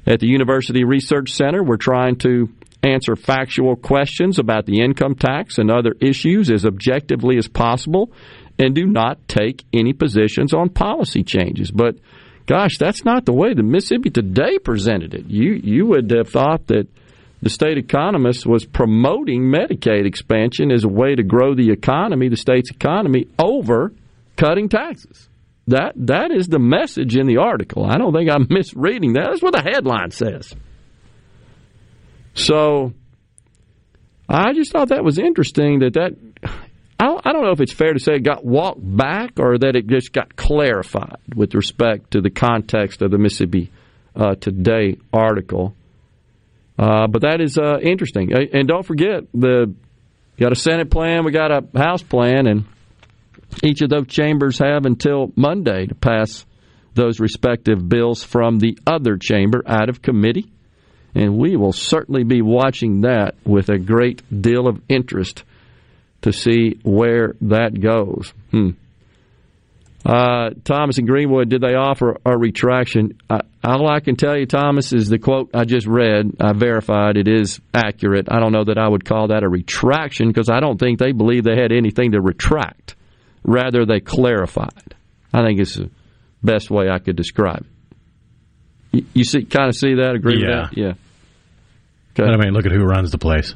At 0.05 0.19
the 0.19 0.29
University 0.29 0.83
Research 0.83 1.31
Center, 1.33 1.63
we're 1.63 1.77
trying 1.77 2.17
to 2.19 2.49
answer 2.83 3.15
factual 3.15 3.77
questions 3.77 4.41
about 4.41 4.67
the 4.67 4.81
income 4.81 5.15
tax 5.15 5.59
and 5.59 5.71
other 5.71 5.95
issues 6.01 6.51
as 6.51 6.67
objectively 6.67 7.39
as 7.39 7.47
possible 7.47 8.13
and 8.59 8.75
do 8.75 8.87
not 8.87 9.29
take 9.29 9.65
any 9.73 9.93
positions 9.93 10.55
on 10.55 10.71
policy 10.71 11.23
changes. 11.23 11.71
But 11.71 11.97
gosh, 12.47 12.79
that's 12.79 13.05
not 13.05 13.25
the 13.25 13.33
way 13.33 13.55
the 13.55 13.63
Mississippi 13.63 14.11
Today 14.11 14.59
presented 14.59 15.15
it. 15.15 15.27
You 15.27 15.53
you 15.53 15.87
would 15.87 16.11
have 16.11 16.29
thought 16.29 16.67
that 16.69 16.87
the 17.43 17.51
state 17.51 17.79
economist 17.79 18.47
was 18.47 18.65
promoting 18.65 19.43
Medicaid 19.43 20.07
expansion 20.07 20.73
as 20.73 20.85
a 20.85 20.89
way 20.89 21.15
to 21.15 21.23
grow 21.23 21.55
the 21.55 21.71
economy, 21.71 22.29
the 22.29 22.37
state's 22.37 22.71
economy, 22.71 23.29
over 23.39 23.93
cutting 24.37 24.69
taxes. 24.69 25.29
That 25.69 25.93
that 25.97 26.31
is 26.31 26.47
the 26.47 26.59
message 26.59 27.17
in 27.17 27.27
the 27.27 27.39
article. 27.39 27.85
I 27.85 27.99
don't 27.99 28.13
think 28.13 28.31
I'm 28.31 28.47
misreading 28.51 29.15
that. 29.15 29.27
That's 29.31 29.43
what 29.43 29.55
the 29.55 29.63
headline 29.63 30.11
says. 30.13 30.55
So 32.35 32.93
I 34.29 34.53
just 34.53 34.73
thought 34.73 34.89
that 34.89 35.05
was 35.05 35.19
interesting 35.19 35.81
that 35.81 35.95
that 35.95 36.17
I 36.99 37.33
don't 37.33 37.43
know 37.43 37.51
if 37.51 37.61
it's 37.61 37.73
fair 37.73 37.93
to 37.93 38.01
say 38.01 38.15
it 38.15 38.23
got 38.23 38.45
walked 38.45 38.81
back 38.81 39.39
or 39.39 39.59
that 39.59 39.77
it 39.77 39.87
just 39.87 40.13
got 40.13 40.35
clarified 40.35 41.19
with 41.35 41.55
respect 41.55 42.13
to 42.13 42.21
the 42.21 42.31
context 42.31 43.03
of 43.03 43.11
the 43.11 43.19
Mississippi 43.19 43.71
uh, 44.15 44.35
Today 44.37 44.97
article. 45.13 45.75
Uh, 46.79 47.07
but 47.07 47.23
that 47.23 47.41
is 47.41 47.59
uh, 47.59 47.79
interesting. 47.83 48.33
And 48.33 48.67
don't 48.67 48.85
forget, 48.85 49.25
the 49.35 49.75
got 50.39 50.53
a 50.53 50.57
Senate 50.57 50.91
plan, 50.91 51.25
we 51.25 51.33
got 51.33 51.51
a 51.51 51.65
House 51.79 52.03
plan, 52.03 52.47
and 52.47 52.65
each 53.63 53.83
of 53.83 53.91
those 53.91 54.07
chambers 54.07 54.59
have 54.59 54.87
until 54.87 55.33
Monday 55.37 55.87
to 55.87 55.95
pass 55.95 56.45
those 56.95 57.21
respective 57.21 57.87
bills 57.87 58.23
from 58.23 58.59
the 58.59 58.79
other 58.87 59.19
chamber 59.19 59.63
out 59.67 59.89
of 59.89 60.01
committee. 60.01 60.51
And 61.15 61.39
we 61.39 61.57
will 61.57 61.73
certainly 61.73 62.25
be 62.25 62.43
watching 62.43 63.03
that 63.03 63.37
with 63.45 63.69
a 63.69 63.79
great 63.79 64.23
deal 64.43 64.67
of 64.67 64.83
interest 64.89 65.45
to 66.27 66.33
see 66.33 66.81
where 66.83 67.35
that 67.41 67.81
goes. 67.81 68.33
Hmm. 68.51 68.71
Uh, 70.05 70.51
Thomas 70.65 70.99
and 70.99 71.07
Greenwood, 71.07 71.49
did 71.49 71.61
they 71.61 71.75
offer 71.75 72.17
a 72.25 72.37
retraction? 72.37 73.19
Uh, 73.31 73.43
all 73.63 73.89
I 73.89 74.01
can 74.01 74.17
tell 74.17 74.37
you, 74.37 74.47
Thomas, 74.47 74.93
is 74.93 75.09
the 75.09 75.19
quote 75.19 75.51
I 75.55 75.65
just 75.65 75.87
read. 75.87 76.37
I 76.41 76.53
verified 76.53 77.17
it 77.17 77.29
is 77.29 77.61
accurate. 77.73 78.27
I 78.31 78.41
don't 78.41 78.53
know 78.53 78.65
that 78.65 78.77
I 78.77 78.89
would 78.89 79.05
call 79.05 79.29
that 79.29 79.45
a 79.45 79.49
retraction 79.49 80.29
because 80.29 80.51
I 80.51 80.59
don't 80.59 80.79
think 80.79 80.99
they 80.99 81.13
believe 81.13 81.45
they 81.45 81.57
had 81.57 81.73
anything 81.73 82.13
to 82.13 82.21
retract. 82.21 82.97
Rather, 83.45 83.87
they 83.87 84.01
clarified. 84.01 84.95
I 85.33 85.45
think 85.45 85.61
it's 85.61 85.77
the 85.77 85.91
best 86.43 86.71
way 86.71 86.89
I 86.89 86.99
could 86.99 87.17
describe 87.17 87.61
it. 87.61 87.67
You, 88.93 89.07
you 89.15 89.25
see, 89.25 89.45
kind 89.45 89.69
of 89.69 89.77
see 89.77 89.95
that? 89.95 90.15
Agree 90.17 90.41
yeah. 90.41 90.47
with 90.47 90.71
that? 90.71 90.77
Yeah. 90.77 90.93
Okay. 92.19 92.33
I 92.33 92.37
mean, 92.37 92.53
look 92.53 92.67
at 92.67 92.73
who 92.73 92.85
runs 92.85 93.13
the 93.13 93.19
place. 93.19 93.55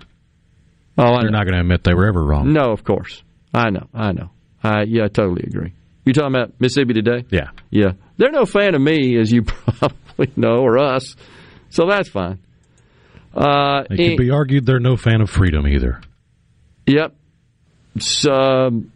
Oh, 0.99 1.15
I 1.15 1.23
They're 1.23 1.31
not 1.31 1.45
going 1.45 1.55
to 1.55 1.61
admit 1.61 1.85
they 1.85 1.95
were 1.95 2.07
ever 2.07 2.23
wrong. 2.23 2.53
No, 2.53 2.73
of 2.73 2.85
course. 2.85 3.23
I 3.55 3.71
know. 3.71 3.89
I 3.95 4.13
know. 4.13 4.31
I 4.63 4.83
yeah, 4.83 5.05
I 5.05 5.09
totally 5.09 5.45
agree. 5.47 5.73
You 6.05 6.13
talking 6.13 6.35
about 6.35 6.61
Mississippi 6.61 6.95
today? 6.95 7.25
Yeah. 7.31 7.51
Yeah. 7.71 7.93
They're 8.17 8.31
no 8.31 8.47
fan 8.47 8.75
of 8.75 8.81
me, 8.81 9.19
as 9.19 9.33
you 9.33 9.43
probably 9.45 10.33
know, 10.37 10.59
or 10.59 10.79
us. 10.79 11.17
So 11.71 11.87
that's 11.87 12.09
fine. 12.09 12.39
Uh, 13.35 13.85
it 13.89 13.97
could 13.97 14.19
be 14.19 14.31
argued 14.31 14.67
they're 14.67 14.81
no 14.81 14.97
fan 14.97 15.21
of 15.21 15.31
freedom 15.31 15.67
either. 15.67 16.01
Yep. 16.87 17.15
So, 17.99 18.33
um, 18.33 18.93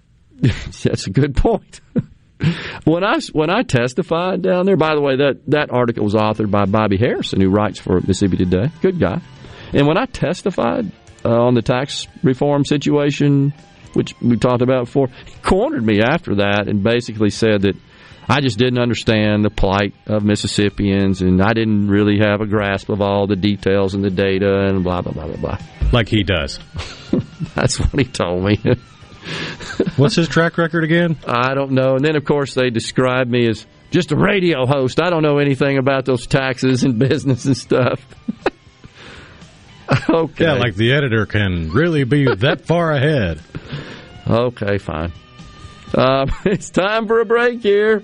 that's 0.40 1.06
a 1.06 1.10
good 1.10 1.36
point. 1.36 1.80
when 2.84 3.04
I 3.04 3.18
when 3.32 3.50
I 3.50 3.62
testified 3.62 4.42
down 4.42 4.66
there, 4.66 4.76
by 4.76 4.94
the 4.94 5.00
way, 5.00 5.16
that 5.16 5.40
that 5.48 5.70
article 5.70 6.04
was 6.04 6.14
authored 6.14 6.50
by 6.50 6.64
Bobby 6.64 6.96
Harrison, 6.96 7.40
who 7.40 7.50
writes 7.50 7.78
for 7.78 8.00
Mississippi 8.00 8.38
Today. 8.38 8.70
Good 8.80 8.98
guy. 8.98 9.20
And 9.72 9.86
when 9.86 9.98
I 9.98 10.06
testified 10.06 10.90
uh, 11.24 11.30
on 11.30 11.54
the 11.54 11.62
tax 11.62 12.06
reform 12.22 12.64
situation, 12.64 13.52
which 13.94 14.14
we 14.20 14.36
talked 14.36 14.62
about 14.62 14.86
before, 14.86 15.08
he 15.24 15.34
cornered 15.42 15.84
me 15.84 16.00
after 16.02 16.36
that 16.36 16.68
and 16.68 16.82
basically 16.82 17.30
said 17.30 17.62
that 17.62 17.76
I 18.28 18.40
just 18.40 18.58
didn't 18.58 18.78
understand 18.78 19.44
the 19.44 19.50
plight 19.50 19.94
of 20.06 20.24
Mississippians 20.24 21.20
and 21.20 21.42
I 21.42 21.52
didn't 21.52 21.88
really 21.88 22.18
have 22.18 22.40
a 22.40 22.46
grasp 22.46 22.88
of 22.88 23.00
all 23.00 23.26
the 23.26 23.36
details 23.36 23.94
and 23.94 24.02
the 24.02 24.10
data 24.10 24.66
and 24.66 24.82
blah, 24.82 25.02
blah, 25.02 25.12
blah, 25.12 25.26
blah, 25.26 25.36
blah. 25.36 25.58
Like 25.92 26.08
he 26.08 26.22
does. 26.22 26.58
That's 27.54 27.78
what 27.78 27.98
he 27.98 28.04
told 28.04 28.44
me. 28.44 28.58
What's 29.96 30.16
his 30.16 30.28
track 30.28 30.58
record 30.58 30.84
again? 30.84 31.16
I 31.26 31.54
don't 31.54 31.72
know. 31.72 31.96
And 31.96 32.04
then, 32.04 32.16
of 32.16 32.24
course, 32.24 32.54
they 32.54 32.70
described 32.70 33.30
me 33.30 33.48
as 33.48 33.66
just 33.90 34.12
a 34.12 34.16
radio 34.16 34.66
host. 34.66 35.00
I 35.00 35.10
don't 35.10 35.22
know 35.22 35.38
anything 35.38 35.78
about 35.78 36.04
those 36.04 36.26
taxes 36.26 36.82
and 36.84 36.98
business 36.98 37.44
and 37.44 37.56
stuff. 37.56 38.00
okay. 40.08 40.44
Yeah, 40.44 40.54
like 40.54 40.74
the 40.74 40.92
editor 40.92 41.26
can 41.26 41.70
really 41.70 42.04
be 42.04 42.24
that 42.24 42.62
far 42.66 42.92
ahead. 42.92 43.40
Okay, 44.26 44.78
fine. 44.78 45.12
Uh, 45.92 46.26
it's 46.44 46.70
time 46.70 47.06
for 47.06 47.20
a 47.20 47.24
break 47.24 47.62
here. 47.62 48.02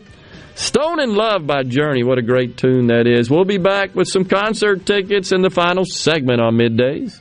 Stone 0.55 1.00
in 1.00 1.15
Love 1.15 1.47
by 1.47 1.62
Journey. 1.62 2.02
What 2.02 2.18
a 2.18 2.23
great 2.23 2.57
tune 2.57 2.89
that 2.89 3.07
is. 3.07 3.31
We'll 3.31 3.47
be 3.47 3.59
back 3.59 3.94
with 3.94 4.09
some 4.09 4.25
concert 4.26 4.84
tickets 4.84 5.33
in 5.33 5.41
the 5.41 5.49
final 5.49 5.84
segment 5.86 6.41
on 6.41 6.57
middays. 6.57 7.20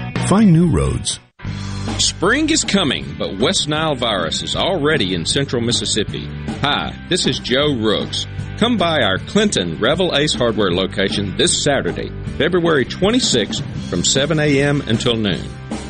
Find 0.31 0.53
new 0.53 0.69
roads. 0.69 1.19
Spring 1.97 2.49
is 2.51 2.63
coming, 2.63 3.17
but 3.19 3.37
West 3.37 3.67
Nile 3.67 3.95
virus 3.95 4.41
is 4.41 4.55
already 4.55 5.13
in 5.13 5.25
central 5.25 5.61
Mississippi. 5.61 6.25
Hi, 6.61 6.97
this 7.09 7.27
is 7.27 7.37
Joe 7.37 7.75
Rooks. 7.75 8.27
Come 8.57 8.77
by 8.77 9.01
our 9.01 9.17
Clinton 9.17 9.77
Revell 9.77 10.15
Ace 10.15 10.33
Hardware 10.33 10.71
location 10.71 11.35
this 11.35 11.61
Saturday, 11.61 12.09
February 12.37 12.85
26th 12.85 13.61
from 13.89 14.05
7 14.05 14.39
a.m. 14.39 14.79
until 14.87 15.17
noon. 15.17 15.45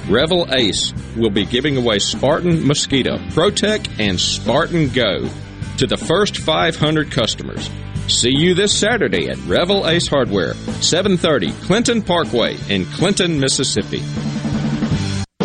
Revell 0.09 0.51
Ace 0.55 0.91
will 1.15 1.29
be 1.29 1.45
giving 1.45 1.77
away 1.77 1.99
Spartan 1.99 2.65
Mosquito, 2.65 3.19
Protec, 3.29 3.99
and 3.99 4.19
Spartan 4.19 4.89
Go 4.89 5.29
to 5.77 5.85
the 5.85 5.97
first 5.97 6.39
500 6.39 7.11
customers. 7.11 7.69
See 8.11 8.35
you 8.37 8.53
this 8.53 8.77
Saturday 8.77 9.29
at 9.29 9.37
Revell 9.47 9.87
Ace 9.87 10.07
Hardware, 10.07 10.53
730 10.53 11.53
Clinton 11.65 12.01
Parkway 12.01 12.57
in 12.69 12.85
Clinton, 12.85 13.39
Mississippi. 13.39 14.03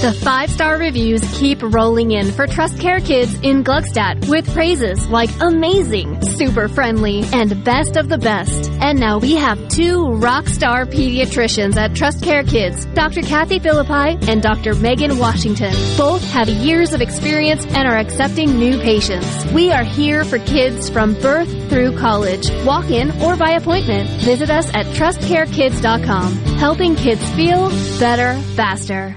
The 0.00 0.12
five 0.12 0.50
star 0.50 0.76
reviews 0.76 1.22
keep 1.38 1.62
rolling 1.62 2.10
in 2.10 2.30
for 2.30 2.46
Trust 2.46 2.78
Care 2.78 3.00
Kids 3.00 3.32
in 3.40 3.64
Gluckstadt 3.64 4.28
with 4.28 4.48
praises 4.52 5.08
like 5.08 5.30
amazing, 5.40 6.20
super 6.22 6.68
friendly, 6.68 7.24
and 7.32 7.64
best 7.64 7.96
of 7.96 8.10
the 8.10 8.18
best. 8.18 8.70
And 8.72 9.00
now 9.00 9.18
we 9.18 9.36
have 9.36 9.68
two 9.68 10.08
rock 10.16 10.48
star 10.48 10.84
pediatricians 10.84 11.76
at 11.76 11.96
Trust 11.96 12.22
Care 12.22 12.44
Kids, 12.44 12.84
Dr. 12.94 13.22
Kathy 13.22 13.58
Philippi 13.58 14.18
and 14.30 14.42
Dr. 14.42 14.74
Megan 14.74 15.16
Washington. 15.18 15.72
Both 15.96 16.22
have 16.30 16.50
years 16.50 16.92
of 16.92 17.00
experience 17.00 17.64
and 17.64 17.88
are 17.88 17.96
accepting 17.96 18.58
new 18.58 18.78
patients. 18.78 19.46
We 19.46 19.72
are 19.72 19.82
here 19.82 20.24
for 20.24 20.38
kids 20.40 20.90
from 20.90 21.14
birth 21.14 21.48
through 21.70 21.96
college. 21.96 22.50
Walk 22.66 22.90
in 22.90 23.10
or 23.22 23.34
by 23.34 23.52
appointment. 23.52 24.10
Visit 24.20 24.50
us 24.50 24.68
at 24.74 24.84
trustcarekids.com, 24.94 26.34
helping 26.58 26.96
kids 26.96 27.26
feel 27.30 27.70
better 27.98 28.38
faster. 28.56 29.16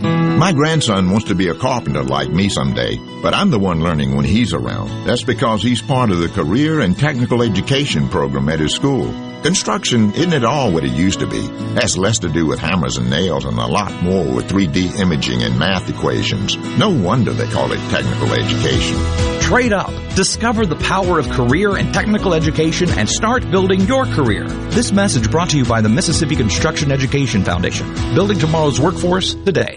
My 0.00 0.52
grandson 0.52 1.10
wants 1.10 1.26
to 1.28 1.34
be 1.34 1.48
a 1.48 1.54
carpenter 1.54 2.02
like 2.02 2.30
me 2.30 2.48
someday, 2.48 2.96
but 3.22 3.34
I'm 3.34 3.50
the 3.50 3.58
one 3.58 3.80
learning 3.80 4.14
when 4.14 4.24
he's 4.24 4.52
around. 4.52 5.06
That's 5.06 5.24
because 5.24 5.62
he's 5.62 5.82
part 5.82 6.10
of 6.10 6.18
the 6.18 6.28
career 6.28 6.80
and 6.80 6.96
technical 6.96 7.42
education 7.42 8.08
program 8.08 8.48
at 8.48 8.60
his 8.60 8.74
school. 8.74 9.12
Construction 9.42 10.12
isn't 10.14 10.32
at 10.32 10.44
all 10.44 10.72
what 10.72 10.84
it 10.84 10.92
used 10.92 11.20
to 11.20 11.26
be. 11.26 11.46
Has 11.80 11.96
less 11.96 12.18
to 12.20 12.28
do 12.28 12.46
with 12.46 12.58
hammers 12.58 12.96
and 12.96 13.08
nails 13.08 13.44
and 13.44 13.56
a 13.56 13.66
lot 13.66 13.92
more 14.02 14.24
with 14.34 14.48
3D 14.48 14.98
imaging 14.98 15.42
and 15.42 15.58
math 15.58 15.88
equations. 15.88 16.56
No 16.76 16.90
wonder 16.90 17.32
they 17.32 17.46
call 17.46 17.70
it 17.72 17.78
technical 17.90 18.32
education. 18.32 18.96
Trade 19.40 19.72
up. 19.72 19.90
Discover 20.14 20.66
the 20.66 20.76
power 20.76 21.18
of 21.18 21.28
career 21.30 21.76
and 21.76 21.94
technical 21.94 22.34
education 22.34 22.90
and 22.90 23.08
start 23.08 23.48
building 23.50 23.80
your 23.82 24.06
career. 24.06 24.46
This 24.70 24.92
message 24.92 25.30
brought 25.30 25.50
to 25.50 25.56
you 25.56 25.64
by 25.64 25.80
the 25.80 25.88
Mississippi 25.88 26.36
Construction 26.36 26.90
Education 26.92 27.44
Foundation. 27.44 27.92
Building 28.14 28.38
tomorrow's 28.38 28.80
workforce 28.80 29.34
today. 29.34 29.76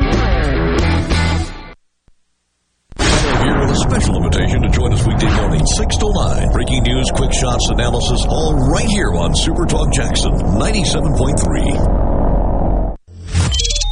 Special 3.81 4.15
invitation 4.17 4.61
to 4.61 4.69
join 4.69 4.93
us 4.93 5.05
weekday 5.07 5.33
morning, 5.35 5.65
6 5.65 5.97
to 5.97 6.13
9. 6.13 6.51
Breaking 6.51 6.83
news, 6.83 7.09
quick 7.11 7.33
shots, 7.33 7.67
analysis, 7.69 8.23
all 8.29 8.53
right 8.69 8.85
here 8.87 9.11
on 9.13 9.35
Super 9.35 9.65
Talk 9.65 9.91
Jackson 9.91 10.31
97.3. 10.31 12.97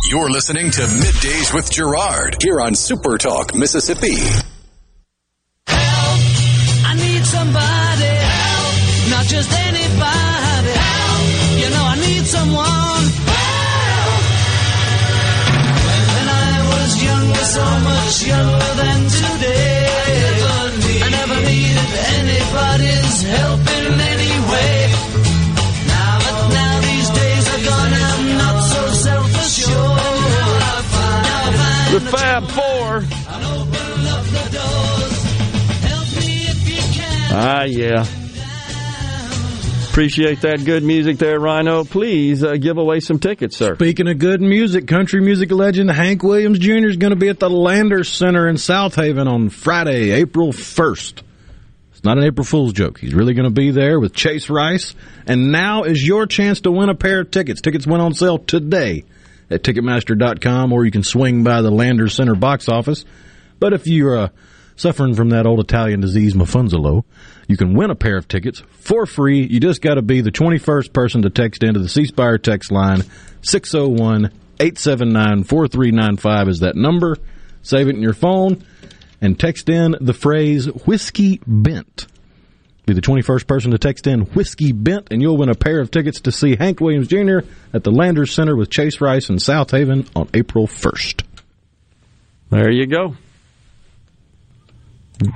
You're 0.09 0.30
listening 0.30 0.69
to 0.72 0.82
Middays 0.82 1.53
with 1.53 1.69
Gerard 1.72 2.38
here 2.42 2.59
on 2.61 2.74
Super 2.76 3.18
Talk, 3.18 3.53
Mississippi. 3.56 4.16
Help, 5.68 6.19
I 6.85 6.93
need 6.95 7.26
somebody 7.26 8.06
help, 8.06 8.76
not 9.09 9.26
just 9.26 9.51
anybody 9.53 10.74
help. 10.74 11.59
You 11.61 11.69
know 11.69 11.84
I 11.84 11.95
need 12.00 12.26
someone 12.26 13.06
help. 13.30 14.24
When 16.14 16.27
I 16.30 16.61
was 16.74 17.03
younger, 17.03 17.43
so 17.43 17.66
much 17.90 18.24
younger 18.26 18.74
than 18.82 19.09
today, 19.09 19.39
The 32.00 32.18
Fab 32.18 32.48
Four. 32.52 33.03
Ah, 37.32 37.64
yeah. 37.64 38.06
Appreciate 39.90 40.42
that 40.42 40.64
good 40.64 40.84
music 40.84 41.18
there, 41.18 41.40
Rhino. 41.40 41.84
Please 41.84 42.42
uh, 42.42 42.56
give 42.56 42.78
away 42.78 43.02
some 43.02 43.19
tickets, 43.19 43.58
sir. 43.58 43.76
Speaking 43.76 44.08
of 44.08 44.18
good 44.18 44.40
music, 44.40 44.88
country 44.88 45.19
music 45.19 45.52
legend 45.52 45.92
Hank 45.92 46.24
Williams 46.24 46.60
Jr. 46.60 46.88
is 46.88 46.95
going 46.95 47.11
to 47.11 47.19
be 47.19 47.28
at 47.28 47.40
the 47.40 47.50
Landers 47.50 48.08
Center 48.08 48.48
in 48.48 48.58
South 48.58 48.95
Haven 48.95 49.28
on 49.28 49.50
Friday, 49.50 50.11
April 50.11 50.53
1st. 50.53 51.22
It's 51.92 52.03
not 52.06 52.18
an 52.18 52.24
April 52.24 52.45
Fool's 52.45 52.72
joke. 52.72 52.98
He's 52.98 53.14
really 53.14 53.34
going 53.34 53.50
to 53.50 53.53
be 53.53 53.72
there 53.72 54.00
with 54.00 54.14
Chase 54.14 54.50
Rice. 54.50 54.95
And 55.28 55.52
now 55.52 55.84
is 55.84 56.06
your 56.06 56.28
chance 56.28 56.61
to 56.61 56.72
win 56.72 56.88
a 56.88 56.95
pair 56.95 57.19
of 57.19 57.32
tickets. 57.32 57.60
Tickets 57.60 57.86
went 57.86 58.02
on 58.02 58.14
sale 58.14 58.38
today 58.38 59.03
at 59.50 59.64
Ticketmaster.com, 59.64 60.74
or 60.74 60.86
you 60.86 60.92
can 60.92 61.03
swing 61.03 61.44
by 61.44 61.61
the 61.61 61.72
Landers 61.72 62.16
Center 62.16 62.36
box 62.36 62.69
office. 62.69 63.06
But 63.60 63.74
if 63.74 63.88
you're 63.88 64.18
uh, 64.18 64.30
suffering 64.76 65.16
from 65.16 65.30
that 65.30 65.45
old 65.45 65.60
Italian 65.60 66.02
disease, 66.02 66.34
Mafunzolo, 66.34 67.03
you 67.48 67.58
can 67.58 67.74
win 67.74 67.90
a 67.90 67.95
pair 67.95 68.18
of 68.18 68.28
tickets 68.28 68.61
for 68.72 69.06
free. 69.06 69.45
You 69.45 69.60
just 69.60 69.82
got 69.82 69.95
to 69.95 70.02
be 70.02 70.22
the 70.22 70.32
21st 70.32 70.94
person 70.94 71.22
to 71.24 71.30
text 71.30 71.64
into 71.64 71.80
the 71.80 71.90
C 71.90 72.06
Spire 72.06 72.38
text 72.38 72.72
line 72.72 73.03
601 73.42 74.32
879 74.60 75.44
4395 75.44 76.50
is 76.50 76.60
that 76.60 76.76
number. 76.76 77.18
Save 77.61 77.88
it 77.88 77.95
in 77.95 78.02
your 78.02 78.14
phone 78.14 78.64
and 79.22 79.40
text 79.40 79.69
in 79.69 79.95
the 80.00 80.14
phrase 80.14 80.66
whiskey 80.66 81.42
bent. 81.45 82.08
Be 82.90 82.95
the 82.95 83.01
21st 83.01 83.45
person 83.45 83.69
to 83.69 83.77
text 83.77 84.08
in 84.08 84.22
whiskey 84.22 84.72
bent 84.72 85.09
and 85.11 85.22
you'll 85.22 85.38
win 85.38 85.50
a 85.50 85.53
pair 85.53 85.80
of 85.80 85.92
tickets 85.92 86.22
to 86.22 86.32
see 86.32 86.56
Hank 86.56 86.82
Williams 86.82 87.08
Jr. 87.08 87.42
at 87.72 87.84
the 87.84 87.92
Landers 87.92 88.34
Center 88.34 88.56
with 88.56 88.72
Chase 88.72 89.00
Rice 89.00 89.30
in 89.30 89.38
South 89.38 89.69
Haven 89.69 90.08
on 90.16 90.27
April 90.34 90.66
1st. 90.66 91.22
There 92.50 92.72
you 92.72 92.88
go. 92.88 93.16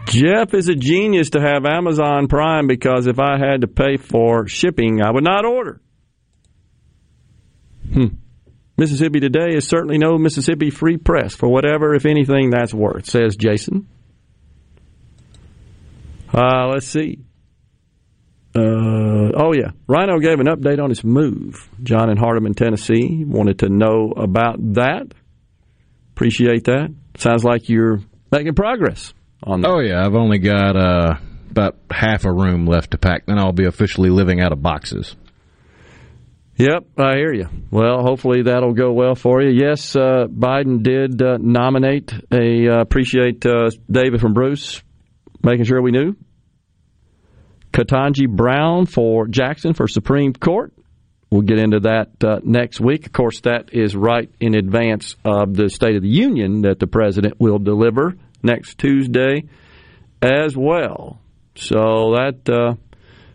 Jeff 0.08 0.56
is 0.56 0.68
a 0.68 0.74
genius 0.74 1.30
to 1.30 1.42
have 1.42 1.68
Amazon 1.68 2.28
Prime 2.28 2.66
because 2.66 3.06
if 3.06 3.20
I 3.20 3.38
had 3.38 3.62
to 3.62 3.68
pay 3.68 3.98
for 3.98 4.48
shipping, 4.48 5.04
I 5.04 5.12
would 5.12 5.24
not 5.24 5.46
order. 5.46 5.80
Hmm. 7.94 8.16
Mississippi 8.78 9.20
Today 9.20 9.50
is 9.54 9.68
certainly 9.68 10.00
no 10.00 10.18
Mississippi 10.18 10.72
Free 10.72 10.98
Press 10.98 11.36
for 11.36 11.48
whatever, 11.48 11.94
if 11.94 12.08
anything, 12.08 12.50
that's 12.50 12.74
worth, 12.74 13.06
says 13.06 13.36
Jason. 13.36 13.88
Uh, 16.34 16.70
let's 16.70 16.88
see. 16.88 17.20
Uh, 18.56 19.32
oh, 19.36 19.54
yeah. 19.54 19.72
Rhino 19.88 20.20
gave 20.20 20.40
an 20.40 20.48
update 20.48 20.82
on 20.82 20.90
his 20.90 21.04
move. 21.04 21.68
John 21.82 22.10
in 22.10 22.18
Hardeman, 22.18 22.56
Tennessee, 22.56 23.24
wanted 23.26 23.60
to 23.60 23.70
know 23.70 24.14
about 24.16 24.58
that. 24.76 25.14
Appreciate 26.12 26.66
that. 26.66 26.94
Sounds 27.18 27.44
like 27.44 27.70
you're 27.70 28.00
making 28.32 28.54
progress 28.56 29.14
on 29.44 29.62
that. 29.62 29.70
Oh 29.70 29.80
yeah, 29.80 30.06
I've 30.06 30.16
only 30.16 30.40
got 30.40 30.76
uh, 30.76 31.16
about 31.50 31.78
half 31.92 32.26
a 32.26 32.32
room 32.32 32.66
left 32.66 32.92
to 32.92 32.98
pack. 32.98 33.26
Then 33.26 33.40
I'll 33.40 33.52
be 33.52 33.66
officially 33.66 34.10
living 34.10 34.42
out 34.42 34.52
of 34.52 34.62
boxes. 34.62 35.16
Yep, 36.56 36.86
I 37.00 37.16
hear 37.16 37.34
you. 37.34 37.48
Well, 37.72 38.04
hopefully 38.04 38.44
that'll 38.44 38.74
go 38.74 38.92
well 38.94 39.16
for 39.16 39.42
you. 39.42 39.50
Yes, 39.50 39.96
uh, 39.96 40.28
Biden 40.30 40.84
did 40.84 41.20
uh, 41.22 41.38
nominate 41.40 42.14
a. 42.32 42.70
Uh, 42.70 42.82
appreciate 42.82 43.44
uh, 43.46 43.72
David 43.90 44.22
from 44.22 44.34
Bruce 44.34 44.84
making 45.44 45.66
sure 45.66 45.82
we 45.82 45.92
knew. 45.92 46.16
Ketanji 47.74 48.30
Brown 48.30 48.86
for 48.86 49.28
Jackson 49.28 49.74
for 49.74 49.88
Supreme 49.88 50.34
Court. 50.34 50.74
We'll 51.32 51.42
get 51.42 51.58
into 51.58 51.80
that 51.82 52.24
uh, 52.24 52.40
next 52.44 52.80
week. 52.80 53.08
Of 53.08 53.12
course, 53.12 53.42
that 53.42 53.74
is 53.74 53.96
right 53.96 54.30
in 54.40 54.54
advance 54.54 55.16
of 55.26 55.56
the 55.56 55.70
State 55.70 55.96
of 55.96 56.04
the 56.04 56.08
Union 56.08 56.62
that 56.62 56.80
the 56.80 56.86
president 56.86 57.40
will 57.40 57.58
deliver 57.58 58.14
next 58.44 58.78
Tuesday 58.78 59.46
as 60.22 60.56
well. 60.56 61.20
So 61.56 62.16
that 62.16 62.48
uh, 62.48 62.76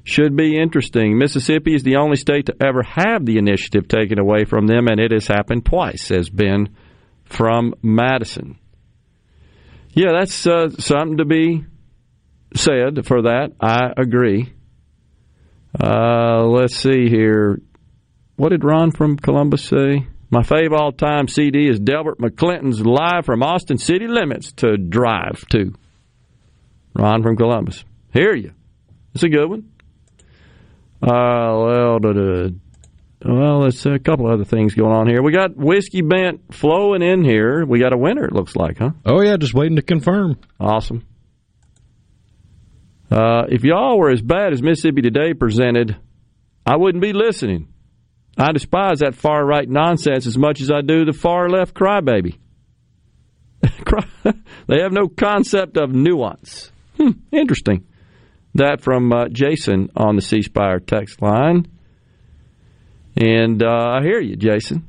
should 0.04 0.36
be 0.36 0.56
interesting. 0.56 1.18
Mississippi 1.18 1.74
is 1.74 1.82
the 1.82 1.96
only 1.96 2.16
state 2.16 2.46
to 2.46 2.56
ever 2.64 2.84
have 2.84 3.26
the 3.26 3.38
initiative 3.38 3.88
taken 3.88 4.20
away 4.20 4.44
from 4.44 4.68
them, 4.68 4.86
and 4.86 5.00
it 5.00 5.10
has 5.10 5.26
happened 5.26 5.66
twice, 5.66 6.02
says 6.02 6.30
Ben 6.30 6.76
from 7.24 7.74
Madison. 7.82 8.58
Yeah, 9.92 10.12
that's 10.12 10.46
uh, 10.46 10.68
something 10.70 11.18
to 11.18 11.24
be 11.24 11.64
said 12.54 13.06
for 13.06 13.22
that. 13.22 13.52
I 13.60 13.92
agree. 13.96 14.52
Uh, 15.78 16.44
let's 16.44 16.76
see 16.76 17.08
here. 17.08 17.60
What 18.36 18.50
did 18.50 18.64
Ron 18.64 18.90
from 18.90 19.16
Columbus 19.16 19.64
say? 19.64 20.06
My 20.30 20.42
fave 20.42 20.72
all 20.72 20.92
time 20.92 21.28
CD 21.28 21.68
is 21.68 21.80
Delbert 21.80 22.18
McClinton's 22.18 22.84
Live 22.84 23.24
from 23.24 23.42
Austin 23.42 23.78
City 23.78 24.06
Limits 24.06 24.52
to 24.52 24.76
Drive 24.76 25.46
to. 25.48 25.74
Ron 26.94 27.22
from 27.22 27.36
Columbus. 27.36 27.84
Hear 28.12 28.34
you. 28.34 28.52
It's 29.14 29.24
a 29.24 29.28
good 29.28 29.48
one. 29.48 29.70
Uh, 31.02 31.54
well, 31.56 31.98
da, 31.98 32.12
da, 32.12 32.48
well, 33.24 33.62
there's 33.62 33.84
a 33.86 33.98
couple 33.98 34.30
other 34.30 34.44
things 34.44 34.74
going 34.74 34.92
on 34.92 35.08
here. 35.08 35.22
We 35.22 35.32
got 35.32 35.56
whiskey 35.56 36.02
bent 36.02 36.54
flowing 36.54 37.02
in 37.02 37.24
here. 37.24 37.64
We 37.66 37.80
got 37.80 37.92
a 37.92 37.96
winner, 37.96 38.24
it 38.24 38.32
looks 38.32 38.54
like, 38.54 38.78
huh? 38.78 38.90
Oh 39.04 39.20
yeah, 39.20 39.36
just 39.36 39.54
waiting 39.54 39.76
to 39.76 39.82
confirm. 39.82 40.38
Awesome. 40.60 41.04
Uh, 43.10 43.44
if 43.48 43.64
y'all 43.64 43.98
were 43.98 44.10
as 44.10 44.20
bad 44.20 44.52
as 44.52 44.62
Mississippi 44.62 45.02
Today 45.02 45.32
presented, 45.34 45.96
I 46.66 46.76
wouldn't 46.76 47.02
be 47.02 47.12
listening. 47.12 47.68
I 48.36 48.52
despise 48.52 48.98
that 48.98 49.14
far 49.14 49.44
right 49.44 49.68
nonsense 49.68 50.26
as 50.26 50.38
much 50.38 50.60
as 50.60 50.70
I 50.70 50.82
do 50.82 51.04
the 51.04 51.12
far 51.12 51.48
left 51.48 51.74
crybaby. 51.74 52.38
they 54.66 54.80
have 54.80 54.92
no 54.92 55.08
concept 55.08 55.76
of 55.76 55.90
nuance. 55.90 56.70
Hmm, 56.96 57.12
interesting. 57.32 57.86
That 58.54 58.80
from 58.80 59.12
uh, 59.12 59.28
Jason 59.28 59.90
on 59.96 60.16
the 60.16 60.22
C 60.22 60.42
Spire 60.42 60.80
text 60.80 61.22
line. 61.22 61.66
And 63.16 63.62
uh, 63.62 63.98
I 63.98 64.02
hear 64.02 64.20
you, 64.20 64.36
Jason. 64.36 64.86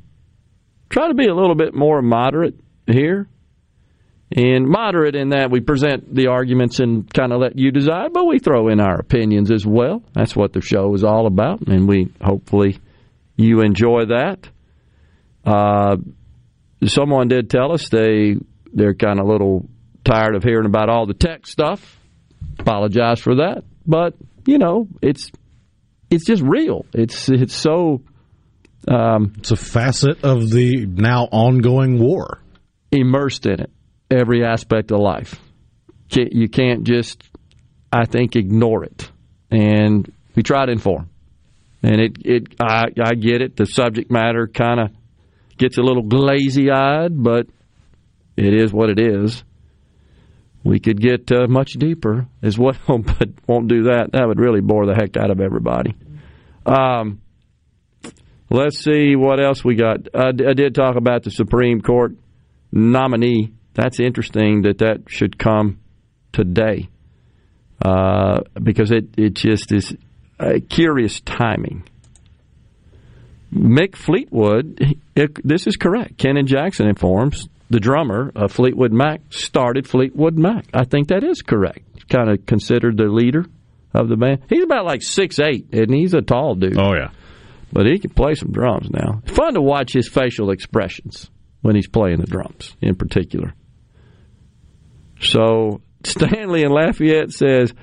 Try 0.90 1.08
to 1.08 1.14
be 1.14 1.28
a 1.28 1.36
little 1.36 1.56
bit 1.56 1.74
more 1.74 2.02
moderate 2.02 2.60
here. 2.88 3.28
And 4.36 4.68
moderate 4.68 5.16
in 5.16 5.30
that 5.30 5.50
we 5.50 5.60
present 5.60 6.14
the 6.14 6.28
arguments 6.28 6.80
and 6.80 7.12
kind 7.12 7.34
of 7.34 7.40
let 7.40 7.58
you 7.58 7.72
decide, 7.72 8.14
but 8.14 8.26
we 8.26 8.38
throw 8.38 8.68
in 8.68 8.80
our 8.80 9.00
opinions 9.00 9.52
as 9.52 9.66
well. 9.66 10.04
That's 10.14 10.36
what 10.36 10.54
the 10.54 10.62
show 10.62 10.94
is 10.94 11.04
all 11.04 11.26
about, 11.26 11.62
and 11.68 11.88
we 11.88 12.10
hopefully 12.22 12.80
you 13.38 13.62
enjoy 13.62 14.06
that. 14.10 14.48
Uh, 15.44 15.98
someone 16.86 17.28
did 17.28 17.50
tell 17.50 17.72
us 17.72 17.90
they 17.90 18.36
they're 18.72 18.94
kind 18.94 19.20
of 19.20 19.26
a 19.26 19.32
little 19.32 19.68
tired 20.04 20.36
of 20.36 20.44
hearing 20.44 20.68
about 20.68 20.90
all 20.90 21.08
the 21.08 21.14
tech 21.16 21.48
stuff. 21.48 21.98
Apologize 22.60 23.20
for 23.20 23.36
that, 23.38 23.64
but 23.88 24.14
you 24.46 24.60
know 24.60 24.88
it's 25.02 25.32
it's 26.12 26.26
just 26.26 26.44
real. 26.44 26.86
It's 26.94 27.30
it's 27.30 27.56
so. 27.56 28.02
Um, 28.88 29.34
it's 29.38 29.52
a 29.52 29.58
facet 29.58 30.24
of 30.24 30.50
the 30.50 30.86
now 30.86 31.28
ongoing 31.32 32.00
war. 32.00 32.42
Immersed 32.92 33.46
in 33.46 33.60
it, 33.60 33.72
every 34.10 34.44
aspect 34.46 34.92
of 34.92 35.00
life. 35.00 35.40
You 36.12 36.50
can't 36.50 36.84
just, 36.84 37.24
I 37.92 38.06
think, 38.06 38.36
ignore 38.36 38.84
it. 38.84 39.12
And 39.52 40.12
we 40.36 40.44
try 40.44 40.66
to 40.66 40.72
inform. 40.72 41.10
And 41.84 42.02
it, 42.02 42.18
it 42.26 42.56
I, 42.60 42.86
I 43.04 43.14
get 43.16 43.42
it. 43.42 43.56
The 43.56 43.66
subject 43.66 44.12
matter 44.12 44.48
kind 44.48 44.80
of 44.80 44.90
gets 45.58 45.78
a 45.78 45.82
little 45.82 46.04
glazy 46.04 46.72
eyed, 46.72 47.22
but 47.22 47.48
it 48.36 48.54
is 48.54 48.74
what 48.74 48.90
it 48.90 49.00
is. 49.00 49.44
We 50.64 50.80
could 50.80 51.00
get 51.00 51.32
uh, 51.32 51.48
much 51.48 51.74
deeper 51.74 52.28
as 52.42 52.58
well, 52.58 52.76
but 52.88 53.30
won't 53.48 53.68
do 53.68 53.84
that. 53.84 54.12
That 54.14 54.28
would 54.28 54.40
really 54.40 54.62
bore 54.62 54.86
the 54.86 54.96
heck 54.96 55.16
out 55.18 55.32
of 55.32 55.40
everybody. 55.40 55.96
Um, 56.66 57.22
let's 58.50 58.80
see 58.80 59.16
what 59.16 59.40
else 59.40 59.64
we 59.64 59.76
got. 59.76 60.08
I, 60.14 60.30
I 60.30 60.54
did 60.54 60.76
talk 60.76 60.96
about 60.96 61.24
the 61.24 61.32
Supreme 61.32 61.82
Court 61.82 62.14
nominee. 62.72 63.54
That's 63.80 64.02
interesting 64.02 64.64
that 64.64 64.80
that 64.80 65.04
should 65.08 65.40
come 65.40 65.80
today 66.34 66.90
uh, 67.82 68.42
because 68.62 68.92
it, 68.92 69.06
it 69.18 69.36
just 69.36 69.72
is 69.72 69.96
uh, 70.38 70.56
curious 70.68 71.22
timing. 71.22 71.88
Mick 73.54 73.96
Fleetwood, 73.96 74.98
it, 75.16 75.48
this 75.48 75.66
is 75.66 75.78
correct. 75.78 76.18
Ken 76.18 76.46
Jackson 76.46 76.90
informs 76.90 77.48
the 77.70 77.80
drummer 77.80 78.34
of 78.36 78.52
Fleetwood 78.52 78.92
Mac 78.92 79.22
started 79.30 79.88
Fleetwood 79.88 80.38
Mac. 80.38 80.66
I 80.74 80.84
think 80.84 81.08
that 81.08 81.24
is 81.24 81.42
correct. 81.42 82.10
Kind 82.10 82.30
of 82.30 82.46
considered 82.46 82.98
the 82.98 83.06
leader 83.06 83.46
of 83.94 84.10
the 84.10 84.18
band. 84.18 84.42
He's 84.50 84.64
about 84.64 84.84
like 84.84 85.04
six 85.04 85.40
eight, 85.40 85.74
and 85.74 85.94
he's 85.94 86.14
a 86.14 86.22
tall 86.22 86.56
dude. 86.56 86.78
Oh 86.78 86.96
yeah, 86.96 87.12
but 87.72 87.86
he 87.86 87.98
can 87.98 88.10
play 88.10 88.36
some 88.36 88.52
drums 88.52 88.90
now. 88.90 89.22
Fun 89.28 89.54
to 89.54 89.62
watch 89.62 89.94
his 89.94 90.10
facial 90.10 90.52
expressions 90.52 91.30
when 91.62 91.76
he's 91.76 91.88
playing 91.88 92.20
the 92.20 92.28
drums, 92.28 92.76
in 92.82 92.96
particular. 92.96 93.54
So 95.22 95.82
Stanley 96.04 96.64
in 96.64 96.72
Lafayette 96.72 97.32
says 97.32 97.74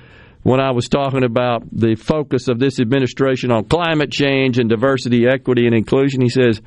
when 0.43 0.61
I 0.61 0.71
was 0.71 0.87
talking 0.87 1.25
about 1.25 1.63
the 1.71 1.95
focus 1.95 2.47
of 2.47 2.57
this 2.57 2.79
administration 2.79 3.51
on 3.51 3.65
climate 3.65 4.11
change 4.11 4.59
and 4.59 4.69
diversity, 4.69 5.27
equity, 5.27 5.65
and 5.65 5.75
inclusion. 5.75 6.21
He 6.21 6.29
says, 6.29 6.61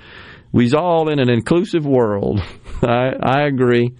We's 0.52 0.74
all 0.74 1.08
in 1.08 1.18
an 1.18 1.30
inclusive 1.30 1.86
world. 1.86 2.40
I, 2.82 3.12
I 3.22 3.46
agree. 3.46 3.94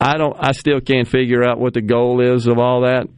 I 0.00 0.16
don't. 0.16 0.36
I 0.38 0.52
still 0.52 0.80
can't 0.80 1.06
figure 1.06 1.44
out 1.44 1.58
what 1.58 1.74
the 1.74 1.82
goal 1.82 2.20
is 2.20 2.46
of 2.46 2.58
all 2.58 2.82
that, 2.82 3.08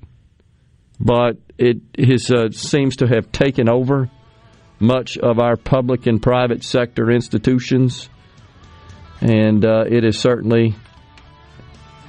but 1.00 1.36
it 1.58 1.78
his, 1.96 2.30
uh, 2.30 2.50
seems 2.50 2.96
to 2.96 3.06
have 3.06 3.32
taken 3.32 3.68
over 3.68 4.10
much 4.78 5.16
of 5.18 5.38
our 5.38 5.56
public 5.56 6.06
and 6.06 6.22
private 6.22 6.62
sector 6.62 7.10
institutions, 7.10 8.08
and 9.20 9.64
uh, 9.64 9.84
it 9.88 10.04
is 10.04 10.18
certainly 10.18 10.74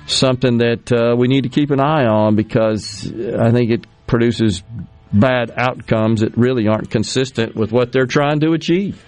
something 0.08 0.60
that 0.60 0.92
uh, 0.92 1.16
we 1.16 1.28
need 1.28 1.44
to 1.44 1.50
keep 1.50 1.72
an 1.72 1.80
eye 1.80 2.06
on 2.06 2.36
because 2.36 3.06
I 3.08 3.52
think 3.52 3.72
it 3.72 3.86
produces 4.08 4.64
bad 5.12 5.52
outcomes 5.56 6.22
that 6.22 6.36
really 6.38 6.68
aren't 6.68 6.90
consistent 6.90 7.56
with 7.56 7.72
what 7.72 7.92
they're 7.92 8.06
trying 8.06 8.40
to 8.42 8.54
achieve. 8.54 9.04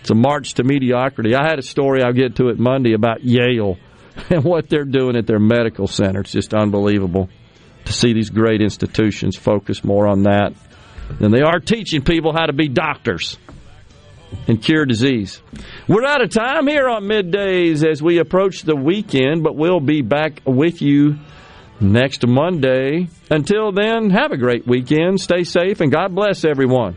It's 0.00 0.10
a 0.10 0.14
march 0.14 0.54
to 0.54 0.64
mediocrity. 0.64 1.34
I 1.34 1.46
had 1.48 1.58
a 1.58 1.62
story, 1.62 2.02
I'll 2.02 2.12
get 2.12 2.36
to 2.36 2.48
it 2.48 2.58
Monday, 2.58 2.92
about 2.92 3.22
Yale 3.22 3.78
and 4.30 4.44
what 4.44 4.68
they're 4.68 4.84
doing 4.84 5.16
at 5.16 5.26
their 5.26 5.38
medical 5.38 5.86
center. 5.86 6.20
It's 6.20 6.32
just 6.32 6.54
unbelievable 6.54 7.28
to 7.84 7.92
see 7.92 8.12
these 8.12 8.30
great 8.30 8.60
institutions 8.60 9.36
focus 9.36 9.82
more 9.82 10.06
on 10.06 10.24
that 10.24 10.52
than 11.18 11.32
they 11.32 11.42
are 11.42 11.60
teaching 11.60 12.02
people 12.02 12.32
how 12.32 12.46
to 12.46 12.52
be 12.52 12.68
doctors 12.68 13.38
and 14.48 14.62
cure 14.62 14.84
disease. 14.84 15.42
We're 15.88 16.04
out 16.04 16.22
of 16.22 16.30
time 16.30 16.66
here 16.66 16.88
on 16.88 17.04
middays 17.04 17.88
as 17.88 18.02
we 18.02 18.18
approach 18.18 18.62
the 18.62 18.76
weekend, 18.76 19.42
but 19.42 19.56
we'll 19.56 19.80
be 19.80 20.02
back 20.02 20.42
with 20.44 20.82
you 20.82 21.16
next 21.80 22.26
Monday. 22.26 23.08
Until 23.30 23.72
then, 23.72 24.10
have 24.10 24.32
a 24.32 24.36
great 24.36 24.66
weekend, 24.66 25.20
stay 25.20 25.44
safe, 25.44 25.80
and 25.80 25.90
God 25.90 26.14
bless 26.14 26.44
everyone. 26.44 26.96